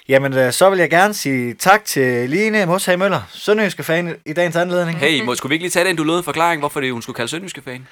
Jamen, 0.10 0.34
øh, 0.34 0.52
så 0.52 0.70
vil 0.70 0.80
jeg 0.80 0.90
gerne 0.90 1.14
sige 1.14 1.54
tak 1.54 1.86
til 1.86 2.30
Line 2.30 2.66
Moshag 2.66 3.00
Møller, 3.00 3.22
Sønderjyske 3.30 3.84
fan 3.84 4.16
i 4.26 4.34
dagens 4.34 4.56
anledning. 4.56 5.00
Hey, 5.00 5.24
må, 5.24 5.36
skulle 5.36 5.50
vi 5.50 5.56
ikke 5.56 5.64
lige 5.64 5.72
tage 5.72 5.86
den, 5.86 5.96
du 5.96 6.04
lød 6.04 6.24
forklaring, 6.24 6.60
hvorfor 6.60 6.80
det, 6.80 6.92
hun 6.92 7.02
skulle 7.02 7.16
kalde 7.16 7.30
Sønderjyske 7.32 7.62
fan? 7.62 7.88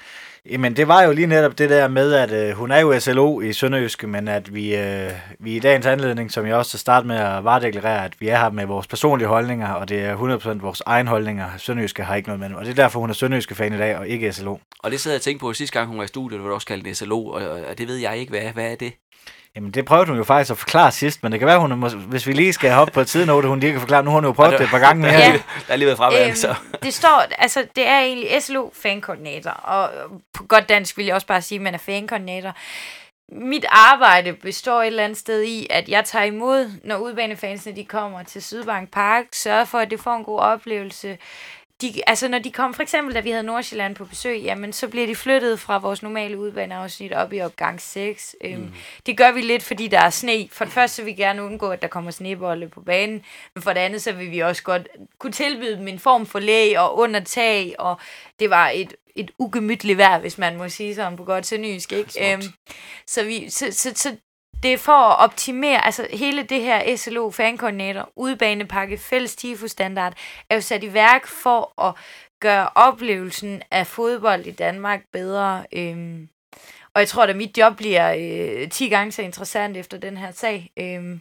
Jamen, 0.50 0.76
det 0.76 0.88
var 0.88 1.02
jo 1.02 1.12
lige 1.12 1.26
netop 1.26 1.58
det 1.58 1.70
der 1.70 1.88
med, 1.88 2.12
at 2.12 2.32
øh, 2.32 2.56
hun 2.56 2.70
er 2.70 2.78
jo 2.78 3.00
SLO 3.00 3.40
i 3.40 3.52
Sønderjyske, 3.52 4.06
men 4.06 4.28
at 4.28 4.54
vi, 4.54 4.76
øh, 4.76 5.10
vi 5.38 5.56
i 5.56 5.58
dagens 5.58 5.86
anledning, 5.86 6.32
som 6.32 6.46
jeg 6.46 6.54
også 6.54 6.78
starter 6.78 7.06
med 7.06 7.16
at 7.16 7.44
varedeklarere, 7.44 8.04
at 8.04 8.12
vi 8.18 8.28
er 8.28 8.38
her 8.38 8.50
med 8.50 8.66
vores 8.66 8.86
personlige 8.86 9.28
holdninger, 9.28 9.72
og 9.72 9.88
det 9.88 10.04
er 10.04 10.16
100% 10.16 10.62
vores 10.62 10.82
egen 10.86 11.06
holdninger. 11.06 11.46
Sønderjyske 11.58 12.04
har 12.04 12.14
ikke 12.14 12.28
noget 12.28 12.40
med 12.40 12.58
Og 12.58 12.64
det 12.64 12.70
er 12.70 12.74
derfor, 12.74 13.00
hun 13.00 13.10
er 13.10 13.14
Sønderjyske 13.14 13.54
fan 13.54 13.74
i 13.74 13.78
dag, 13.78 13.96
og 13.96 14.08
ikke 14.08 14.32
SLO. 14.32 14.56
Og 14.78 14.90
det 14.90 15.00
sidder 15.00 15.14
jeg 15.14 15.18
og 15.18 15.22
tænkte 15.22 15.40
på, 15.40 15.52
sidste 15.52 15.78
gang 15.78 15.88
hun 15.88 15.98
var 15.98 16.04
i 16.04 16.08
studiet, 16.08 16.40
var 16.40 16.46
det 16.46 16.54
også 16.54 16.66
kaldt 16.66 16.86
en 16.86 16.94
SLO, 16.94 17.26
og, 17.26 17.42
og 17.70 17.78
det 17.78 17.88
ved 17.88 17.96
jeg 17.96 18.18
ikke, 18.18 18.30
hvad, 18.30 18.52
hvad 18.54 18.72
er 18.72 18.76
det? 18.76 18.92
Jamen, 19.56 19.70
det 19.70 19.84
prøvede 19.84 20.08
hun 20.08 20.16
jo 20.16 20.24
faktisk 20.24 20.50
at 20.50 20.58
forklare 20.58 20.92
sidst, 20.92 21.22
men 21.22 21.32
det 21.32 21.40
kan 21.40 21.46
være, 21.46 21.58
hun, 21.58 21.90
hvis 22.08 22.26
vi 22.26 22.32
lige 22.32 22.52
skal 22.52 22.72
hoppe 22.72 22.92
på 22.92 23.00
et 23.00 23.08
sidenote, 23.08 23.48
hun 23.48 23.60
lige 23.60 23.72
kan 23.72 23.80
forklare, 23.80 24.02
nu 24.02 24.10
har 24.10 24.14
hun 24.14 24.24
jo 24.24 24.32
prøvet 24.32 24.50
det, 24.50 24.58
det 24.58 24.64
et 24.64 24.70
par 24.70 24.78
gange 24.78 25.02
mere. 25.02 25.12
Ja. 25.20 25.32
Der 25.66 25.72
er 25.72 25.76
lige 25.76 25.86
været 25.86 25.98
fremad, 25.98 26.26
øhm, 26.26 26.34
så. 26.34 26.54
Det 26.82 26.94
står, 26.94 27.24
altså, 27.38 27.66
det 27.76 27.86
er 27.86 28.00
egentlig 28.00 28.42
SLO 28.42 28.70
fankoordinator, 28.72 29.50
og 29.50 29.90
på 30.34 30.44
godt 30.44 30.68
dansk 30.68 30.96
vil 30.96 31.06
jeg 31.06 31.14
også 31.14 31.26
bare 31.26 31.42
sige, 31.42 31.56
at 31.56 31.62
man 31.62 31.74
er 31.74 31.78
fankoordinator. 31.78 32.56
Mit 33.32 33.64
arbejde 33.70 34.32
består 34.32 34.82
et 34.82 34.86
eller 34.86 35.04
andet 35.04 35.18
sted 35.18 35.42
i, 35.42 35.66
at 35.70 35.88
jeg 35.88 36.04
tager 36.04 36.24
imod, 36.24 36.70
når 36.84 36.96
udbanefansene 36.96 37.76
de 37.76 37.84
kommer 37.84 38.22
til 38.22 38.42
Sydbank 38.42 38.90
Park, 38.90 39.24
sørger 39.32 39.64
for, 39.64 39.78
at 39.78 39.90
det 39.90 40.00
får 40.00 40.16
en 40.16 40.24
god 40.24 40.38
oplevelse, 40.38 41.18
de, 41.82 42.08
altså 42.08 42.28
når 42.28 42.38
de 42.38 42.50
kom, 42.50 42.74
for 42.74 42.82
eksempel 42.82 43.14
da 43.14 43.20
vi 43.20 43.30
havde 43.30 43.42
Nordsjælland 43.42 43.94
på 43.94 44.04
besøg, 44.04 44.40
jamen 44.42 44.72
så 44.72 44.88
bliver 44.88 45.06
de 45.06 45.14
flyttet 45.14 45.60
fra 45.60 45.78
vores 45.78 46.02
normale 46.02 46.38
udbaneafsnit 46.38 47.12
op 47.12 47.32
i 47.32 47.40
opgang 47.40 47.80
6. 47.80 48.36
Øhm, 48.44 48.60
mm. 48.60 48.72
Det 49.06 49.16
gør 49.16 49.32
vi 49.32 49.40
lidt, 49.40 49.62
fordi 49.62 49.88
der 49.88 50.00
er 50.00 50.10
sne. 50.10 50.48
For 50.52 50.64
det 50.64 50.74
første 50.74 50.96
så 50.96 51.02
vil 51.02 51.16
vi 51.16 51.22
gerne 51.22 51.42
undgå, 51.42 51.68
at 51.68 51.82
der 51.82 51.88
kommer 51.88 52.10
snebolde 52.10 52.68
på 52.68 52.80
banen, 52.80 53.22
men 53.54 53.62
for 53.62 53.72
det 53.72 53.80
andet 53.80 54.02
så 54.02 54.12
vil 54.12 54.30
vi 54.30 54.38
også 54.40 54.62
godt 54.62 54.88
kunne 55.18 55.32
tilbyde 55.32 55.76
dem 55.76 55.88
en 55.88 55.98
form 55.98 56.26
for 56.26 56.38
læge 56.38 56.80
og 56.80 56.98
under 56.98 57.20
tag, 57.20 57.74
og 57.78 58.00
det 58.40 58.50
var 58.50 58.68
et, 58.68 58.94
et 59.16 59.30
ugemytligt 59.38 59.98
vejr, 59.98 60.18
hvis 60.18 60.38
man 60.38 60.56
må 60.56 60.68
sige 60.68 60.94
sådan 60.94 61.16
på 61.16 61.24
godt 61.24 61.46
sønderjysk, 61.46 61.92
ikke? 61.92 62.32
Øhm, 62.32 62.42
så, 63.06 63.24
vi, 63.24 63.50
så, 63.50 63.66
så, 63.70 63.92
så 63.94 64.16
det 64.62 64.72
er 64.72 64.78
for 64.78 64.92
at 64.92 65.18
optimere, 65.18 65.84
altså 65.84 66.06
hele 66.12 66.42
det 66.42 66.60
her 66.60 66.96
SLO 66.96 67.30
fankoordinator, 67.30 68.12
udbanepakke, 68.16 68.98
fælles 68.98 69.36
TIFO-standard, 69.36 70.14
er 70.50 70.54
jo 70.54 70.60
sat 70.60 70.84
i 70.84 70.94
værk 70.94 71.26
for 71.26 71.82
at 71.82 71.94
gøre 72.40 72.68
oplevelsen 72.74 73.62
af 73.70 73.86
fodbold 73.86 74.46
i 74.46 74.50
Danmark 74.50 75.00
bedre. 75.12 75.64
Øhm, 75.72 76.28
og 76.94 77.00
jeg 77.00 77.08
tror, 77.08 77.22
at 77.24 77.36
mit 77.36 77.58
job 77.58 77.76
bliver 77.76 78.14
øh, 78.62 78.68
10 78.68 78.88
gange 78.88 79.12
så 79.12 79.22
interessant 79.22 79.76
efter 79.76 79.98
den 79.98 80.16
her 80.16 80.30
sag. 80.32 80.70
Øhm, 80.78 81.20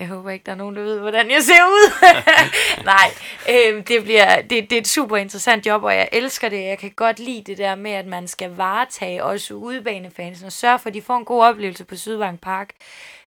jeg 0.00 0.08
håber 0.08 0.30
ikke, 0.30 0.44
der 0.44 0.52
er 0.52 0.56
nogen, 0.56 0.76
der 0.76 0.82
ved, 0.82 1.00
hvordan 1.00 1.30
jeg 1.30 1.42
ser 1.42 1.64
ud. 1.64 1.92
Nej, 2.84 3.10
øh, 3.48 3.86
det, 3.88 4.04
bliver, 4.04 4.42
det, 4.42 4.50
det 4.50 4.72
er 4.72 4.80
et 4.80 4.88
super 4.88 5.16
interessant 5.16 5.66
job, 5.66 5.82
og 5.82 5.94
jeg 5.94 6.08
elsker 6.12 6.48
det. 6.48 6.64
Jeg 6.64 6.78
kan 6.78 6.90
godt 6.90 7.18
lide 7.18 7.42
det 7.42 7.58
der 7.58 7.74
med, 7.74 7.90
at 7.90 8.06
man 8.06 8.28
skal 8.28 8.50
varetage 8.50 9.24
også 9.24 9.54
udebanefans 9.54 10.42
og 10.42 10.52
sørge 10.52 10.78
for, 10.78 10.88
at 10.88 10.94
de 10.94 11.02
får 11.02 11.16
en 11.16 11.24
god 11.24 11.42
oplevelse 11.42 11.84
på 11.84 11.96
Sydbank 11.96 12.40
Park. 12.40 12.70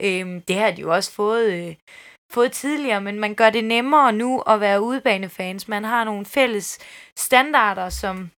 Øh, 0.00 0.40
det 0.48 0.56
har 0.56 0.70
de 0.70 0.80
jo 0.80 0.94
også 0.94 1.12
fået, 1.12 1.52
øh, 1.52 1.74
fået 2.32 2.52
tidligere, 2.52 3.00
men 3.00 3.20
man 3.20 3.34
gør 3.34 3.50
det 3.50 3.64
nemmere 3.64 4.12
nu 4.12 4.40
at 4.40 4.60
være 4.60 4.82
udebanefans. 4.82 5.68
Man 5.68 5.84
har 5.84 6.04
nogle 6.04 6.26
fælles 6.26 6.78
standarder, 7.16 7.88
som 7.88 8.30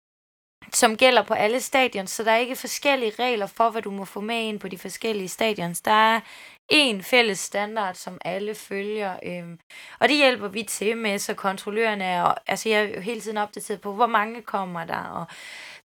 som 0.75 0.97
gælder 0.97 1.23
på 1.23 1.35
alle 1.35 1.61
stadion, 1.61 2.07
så 2.07 2.25
der 2.25 2.31
er 2.31 2.37
ikke 2.37 2.57
forskellige 2.57 3.13
regler 3.19 3.47
for, 3.47 3.71
hvad 3.71 3.83
du 3.83 3.91
må 3.91 4.05
få 4.05 4.21
med 4.21 4.43
ind 4.43 4.61
på 4.61 4.69
de 4.69 4.79
forskellige 4.79 5.29
stadions. 5.29 5.81
Der 5.81 6.15
er 6.15 6.21
en 6.69 7.03
fælles 7.03 7.39
standard, 7.39 7.95
som 7.95 8.19
alle 8.25 8.55
følger. 8.55 9.17
Øhm, 9.27 9.59
og 10.01 10.09
det 10.09 10.17
hjælper 10.17 10.49
vi 10.49 10.63
til 10.63 10.97
med, 10.97 11.19
så 11.19 11.35
kontrollørerne 11.35 12.05
er, 12.05 12.35
altså 12.47 12.69
jeg 12.69 12.85
er 12.85 12.95
jo 12.95 13.01
hele 13.01 13.21
tiden 13.21 13.37
opdateret 13.37 13.81
på, 13.81 13.93
hvor 13.93 14.07
mange 14.07 14.43
kommer 14.43 14.85
der, 14.85 15.05
og 15.05 15.27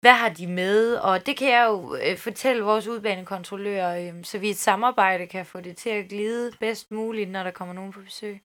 hvad 0.01 0.13
har 0.13 0.29
de 0.29 0.47
med, 0.47 0.95
og 0.95 1.27
det 1.27 1.37
kan 1.37 1.49
jeg 1.49 1.67
jo 1.67 1.97
øh, 2.07 2.19
fortælle 2.19 2.63
vores 2.63 2.87
udbanekontrollører, 2.87 4.09
øh, 4.09 4.25
så 4.25 4.39
vi 4.39 4.47
i 4.47 4.51
et 4.51 4.59
samarbejde 4.59 5.27
kan 5.27 5.47
få 5.47 5.61
det 5.61 5.77
til 5.77 5.91
at 5.91 6.09
glide 6.09 6.53
bedst 6.61 6.91
muligt, 6.91 7.31
når 7.31 7.43
der 7.43 7.51
kommer 7.51 7.75
nogen 7.75 7.93
på 7.93 8.01
besøg. 8.01 8.41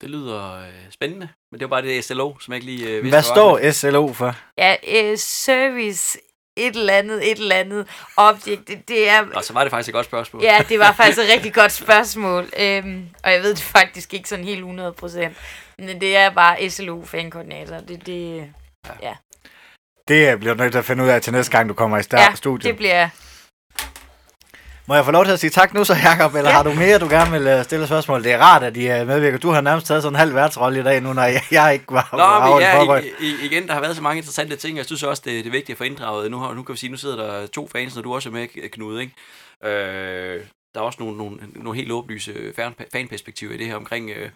Det 0.00 0.10
lyder 0.10 0.52
øh, 0.54 0.90
spændende, 0.90 1.28
men 1.52 1.60
det 1.60 1.70
var 1.70 1.76
bare 1.76 1.88
det 1.88 2.04
SLO, 2.04 2.38
som 2.38 2.52
jeg 2.52 2.62
ikke 2.62 2.72
lige 2.72 2.88
øh, 2.88 3.02
vidste. 3.02 3.10
Hvad 3.10 3.22
står 3.22 3.70
SLO 3.70 4.12
for? 4.12 4.34
Ja, 4.58 4.76
øh, 4.88 5.18
Service 5.18 6.18
et 6.56 6.76
eller 6.76 6.92
andet, 6.92 7.30
et 7.30 7.38
eller 7.38 7.56
andet 7.56 7.86
objekt. 8.16 8.68
Det, 8.68 8.88
det 8.88 9.08
er, 9.08 9.24
og 9.34 9.44
så 9.44 9.52
var 9.52 9.64
det 9.64 9.70
faktisk 9.70 9.88
et 9.88 9.94
godt 9.94 10.06
spørgsmål. 10.06 10.42
Ja, 10.42 10.58
det 10.68 10.78
var 10.78 10.92
faktisk 10.92 11.18
et 11.18 11.28
rigtig 11.34 11.54
godt 11.54 11.72
spørgsmål. 11.72 12.48
Øhm, 12.58 13.08
og 13.24 13.32
jeg 13.32 13.42
ved 13.42 13.50
det 13.54 13.62
faktisk 13.62 14.14
ikke 14.14 14.28
sådan 14.28 14.44
helt 14.44 14.64
100%. 14.64 15.28
Men 15.78 16.00
det 16.00 16.16
er 16.16 16.30
bare 16.30 16.70
SLO 16.70 17.04
fankoordinator. 17.04 17.76
Det, 17.76 18.06
det, 18.06 18.36
ja. 18.86 18.92
ja. 19.02 19.14
Det 20.08 20.38
bliver 20.38 20.54
du 20.54 20.62
nødt 20.62 20.72
til 20.72 20.78
at 20.78 20.84
finde 20.84 21.04
ud 21.04 21.08
af 21.08 21.22
til 21.22 21.32
næste 21.32 21.52
gang, 21.52 21.68
du 21.68 21.74
kommer 21.74 21.98
i 21.98 22.02
start 22.02 22.30
ja, 22.30 22.34
studiet. 22.34 22.64
det 22.64 22.76
bliver 22.76 23.08
må 24.90 24.94
jeg 24.94 25.04
få 25.04 25.10
lov 25.10 25.24
til 25.24 25.32
at 25.32 25.40
sige 25.40 25.50
tak 25.50 25.74
nu 25.74 25.84
så, 25.84 25.94
Jacob, 25.94 26.34
eller 26.34 26.50
ja. 26.50 26.56
har 26.56 26.62
du 26.62 26.72
mere, 26.72 26.98
du 26.98 27.08
gerne 27.08 27.30
vil 27.30 27.46
øh, 27.46 27.64
stille 27.64 27.86
spørgsmål? 27.86 28.24
Det 28.24 28.32
er 28.32 28.38
rart, 28.38 28.62
at 28.62 28.74
de 28.74 28.86
øh, 28.88 29.06
medvirker. 29.06 29.38
Du 29.38 29.50
har 29.50 29.60
nærmest 29.60 29.86
taget 29.86 30.02
sådan 30.02 30.14
en 30.14 30.18
halv 30.18 30.34
værtsrolle 30.34 30.80
i 30.80 30.82
dag 30.82 31.00
nu, 31.00 31.12
når 31.12 31.22
jeg, 31.22 31.42
jeg 31.50 31.72
ikke 31.72 31.84
var, 31.88 32.08
Nå, 32.12 32.52
men 32.52 32.60
ja, 32.60 32.96
i, 33.20 33.46
igen, 33.46 33.66
der 33.66 33.74
har 33.74 33.80
været 33.80 33.96
så 33.96 34.02
mange 34.02 34.18
interessante 34.18 34.56
ting, 34.56 34.76
jeg 34.76 34.86
synes 34.86 35.02
også, 35.02 35.22
det, 35.24 35.44
det 35.44 35.46
er 35.46 35.50
vigtigt 35.50 35.70
at 35.70 35.78
få 35.78 35.84
inddraget. 35.84 36.30
Nu, 36.30 36.38
har, 36.38 36.54
nu 36.54 36.62
kan 36.62 36.72
vi 36.72 36.78
sige, 36.78 36.90
nu 36.90 36.96
sidder 36.96 37.16
der 37.16 37.46
to 37.46 37.68
fans, 37.68 37.96
og 37.96 38.04
du 38.04 38.14
også 38.14 38.28
er 38.28 38.32
med, 38.32 38.70
Knud, 38.70 39.00
ikke? 39.00 39.14
Øh, 39.64 40.44
der 40.74 40.80
er 40.80 40.84
også 40.84 41.02
nogle, 41.02 41.16
nogle, 41.16 41.38
nogle 41.54 41.78
helt 41.78 41.92
åbenlyse 41.92 42.52
fanperspektiver 42.92 43.52
i 43.54 43.56
det 43.56 43.66
her 43.66 43.76
omkring, 43.76 44.10
øh, 44.10 44.30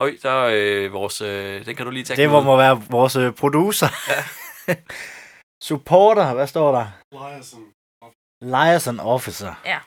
Høj, 0.00 0.16
der 0.22 0.50
øh, 0.52 0.92
vores... 0.92 1.20
Øh, 1.20 1.66
den 1.66 1.76
kan 1.76 1.86
du 1.86 1.92
lige 1.92 2.04
tage. 2.04 2.16
Det 2.16 2.28
Knud. 2.28 2.40
må, 2.40 2.42
må 2.42 2.56
være 2.56 2.82
vores 2.90 3.16
øh, 3.16 3.32
producer. 3.32 3.88
Supporter, 5.68 6.34
hvad 6.34 6.46
står 6.46 6.72
der? 6.72 6.86
Liaison. 8.42 9.00
Officer. 9.00 9.54
Ja. 9.64 9.78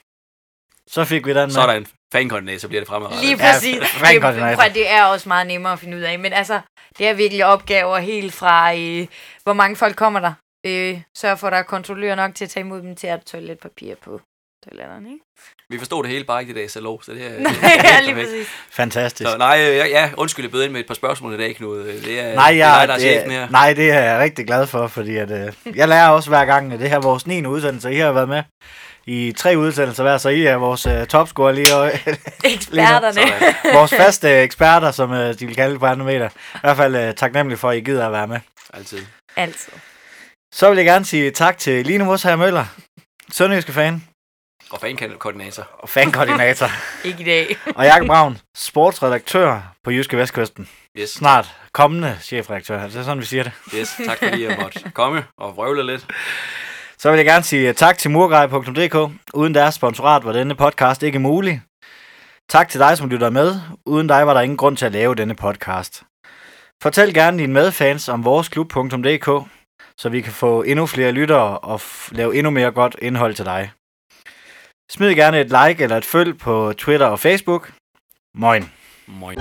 Så 0.88 1.06
fik 1.06 1.26
vi 1.26 1.30
den 1.34 1.38
med. 1.47 1.49
Sådan. 1.49 1.86
Fankoordinator 2.14 2.68
bliver 2.68 2.82
det 2.82 2.88
fremadrettet. 2.88 3.22
Lige 3.26 3.38
Ja, 3.45 3.51
præcis. 3.54 3.89
fankoordinator. 3.89 4.64
det, 4.64 4.74
det 4.76 4.89
er 4.91 5.04
også 5.06 5.30
meget 5.30 5.47
nemmere 5.47 5.74
at 5.74 5.80
finde 5.80 5.97
ud 5.97 6.01
af. 6.01 6.20
Men 6.20 6.34
altså, 6.34 6.62
det 6.97 7.08
er 7.08 7.14
virkelig 7.14 7.45
opgaver 7.45 7.97
helt 7.97 8.34
fra, 8.34 8.76
øh, 8.76 9.08
hvor 9.43 9.54
mange 9.54 9.76
folk 9.76 9.95
kommer 9.95 10.20
der. 10.20 10.34
Øh, 10.66 11.01
sørg 11.18 11.39
for, 11.39 11.47
at 11.47 11.51
der 11.51 11.58
er 11.58 11.64
kontrollører 11.64 12.16
nok 12.16 12.36
til 12.36 12.43
at 12.45 12.49
tage 12.49 12.62
imod 12.62 12.82
dem 12.82 12.95
til 12.95 13.08
at 13.08 13.22
toiletpapir 13.26 13.95
på 13.95 14.22
toiletterne, 14.70 15.09
ikke? 15.09 15.24
Vi 15.70 15.78
forstod 15.78 16.03
det 16.03 16.11
hele 16.11 16.24
bare 16.24 16.41
ikke 16.41 16.51
i 16.51 16.55
dag, 16.55 16.72
så 16.72 16.99
så 17.03 17.11
det 17.11 17.26
er... 17.26 17.39
Nej, 17.39 17.51
det 17.61 17.64
er 17.64 17.95
ja, 17.95 18.01
lige 18.14 18.16
præcis. 18.16 18.47
Fantastisk. 18.72 19.30
Så 19.30 19.38
nej, 19.38 19.55
ja, 19.55 19.86
ja, 19.86 20.09
undskyld, 20.18 20.45
jeg 20.45 20.51
bød 20.51 20.64
ind 20.64 20.72
med 20.72 20.80
et 20.80 20.88
par 20.88 20.93
spørgsmål 20.93 21.34
i 21.34 21.38
dag, 21.38 21.55
Knud. 21.55 21.78
Det 21.86 22.20
er, 22.20 22.36
Nej, 22.36 22.51
det 22.51 22.61
er 22.61 22.68
jeg, 22.68 22.80
dig, 22.82 22.88
der 22.88 22.93
er 22.93 22.99
chefen 22.99 23.30
det, 23.30 23.38
her. 23.39 23.49
nej, 23.49 23.74
det 23.74 23.91
er 23.91 23.99
jeg 24.01 24.20
rigtig 24.20 24.47
glad 24.47 24.68
for, 24.68 24.88
fordi 24.88 25.16
at, 25.18 25.32
øh, 25.32 25.53
jeg 25.76 25.88
lærer 25.88 26.09
også 26.09 26.30
hver 26.30 26.45
gang, 26.45 26.74
at 26.74 26.80
det 26.80 26.89
her 26.89 26.97
er 26.97 27.01
vores 27.01 27.28
9. 27.28 27.45
udsendelse. 27.45 27.91
I 27.91 27.97
har 27.97 28.11
været 28.11 28.30
med 28.30 28.43
i 29.05 29.34
tre 29.38 29.57
udsendelser 29.57 30.03
hver, 30.03 30.18
så 30.18 30.30
I 30.30 30.45
er 30.45 30.55
vores 30.55 30.86
øh, 30.86 31.07
topscorer 31.07 31.51
lige 31.51 31.76
og 31.76 31.91
Eksperterne. 32.43 33.14
Sådan. 33.14 33.53
vores 33.74 33.93
faste 33.93 34.30
eksperter, 34.41 34.91
som 34.91 35.11
øh, 35.14 35.39
de 35.39 35.45
vil 35.45 35.55
kalde 35.55 35.72
det 35.72 35.80
på 35.80 35.86
andre 35.86 36.05
meter. 36.05 36.30
I 36.55 36.57
hvert 36.61 36.78
fald 36.78 36.95
øh, 36.95 37.14
taknemmelig 37.14 37.59
for, 37.59 37.70
at 37.70 37.78
I 37.78 37.82
gider 37.82 38.05
at 38.05 38.11
være 38.11 38.28
med. 38.28 38.39
Altid. 38.74 38.99
Altid. 39.36 39.74
Så 40.53 40.70
vil 40.70 40.76
jeg 40.76 40.86
gerne 40.86 41.05
sige 41.05 41.32
tak 41.32 41.57
til 41.57 41.86
Line 41.86 42.03
Mos 42.05 42.24
her 42.24 42.36
Møller, 42.36 42.66
Sønderjyske 43.32 43.72
fan 43.72 44.03
Og 44.74 44.80
fankoordinator. 44.82 45.67
og 45.80 45.89
fankoordinator, 45.89 46.67
Ikke 47.07 47.21
i 47.21 47.26
dag. 47.26 47.57
og 47.78 47.86
Jakob 47.86 48.07
Braun, 48.07 48.38
sportsredaktør 48.55 49.74
på 49.84 49.91
Jyske 49.91 50.17
Vestkysten. 50.17 50.69
Yes, 50.99 51.09
Snart 51.09 51.55
kommende 51.74 52.17
chefredaktør, 52.21 52.88
det 52.88 52.95
er 52.95 53.03
sådan, 53.03 53.19
vi 53.21 53.26
siger 53.26 53.43
det. 53.43 53.51
yes, 53.76 53.95
tak 54.05 54.17
fordi 54.17 54.43
jeg 54.45 54.57
måtte 54.61 54.91
komme 54.93 55.26
og 55.38 55.55
vrøvle 55.57 55.86
lidt. 55.86 56.05
Så 56.97 57.09
vil 57.09 57.17
jeg 57.17 57.26
gerne 57.26 57.43
sige 57.43 57.74
tak 57.74 57.97
til 57.97 58.11
murgrej.dk. 58.11 59.11
Uden 59.34 59.53
deres 59.55 59.76
sponsorat 59.76 60.26
var 60.26 60.32
denne 60.34 60.55
podcast 60.55 61.03
ikke 61.03 61.19
mulig. 61.19 61.61
Tak 62.49 62.69
til 62.69 62.80
dig, 62.80 62.97
som 62.97 63.09
lytter 63.09 63.30
med. 63.30 63.59
Uden 63.86 64.07
dig 64.07 64.28
var 64.28 64.34
der 64.34 64.41
ingen 64.41 64.57
grund 64.57 64.78
til 64.78 64.86
at 64.86 64.91
lave 64.91 65.15
denne 65.15 65.36
podcast. 65.36 66.03
Fortæl 66.84 67.13
gerne 67.13 67.38
dine 67.39 67.53
medfans 67.53 68.09
om 68.09 68.26
voresklub.dk, 68.26 69.47
så 69.97 70.09
vi 70.09 70.21
kan 70.21 70.34
få 70.34 70.61
endnu 70.63 70.86
flere 70.86 71.11
lyttere 71.11 71.57
og 71.59 71.76
f- 71.84 72.07
lave 72.11 72.36
endnu 72.36 72.49
mere 72.51 72.71
godt 72.71 72.95
indhold 73.01 73.34
til 73.36 73.45
dig. 73.45 73.71
Smid 74.91 75.15
gerne 75.15 75.39
et 75.39 75.49
like 75.49 75.84
eller 75.84 75.97
et 75.97 76.05
følg 76.05 76.38
på 76.38 76.73
Twitter 76.77 77.05
og 77.05 77.19
Facebook. 77.19 77.71
Moin. 78.36 78.71
Moin. 79.07 79.38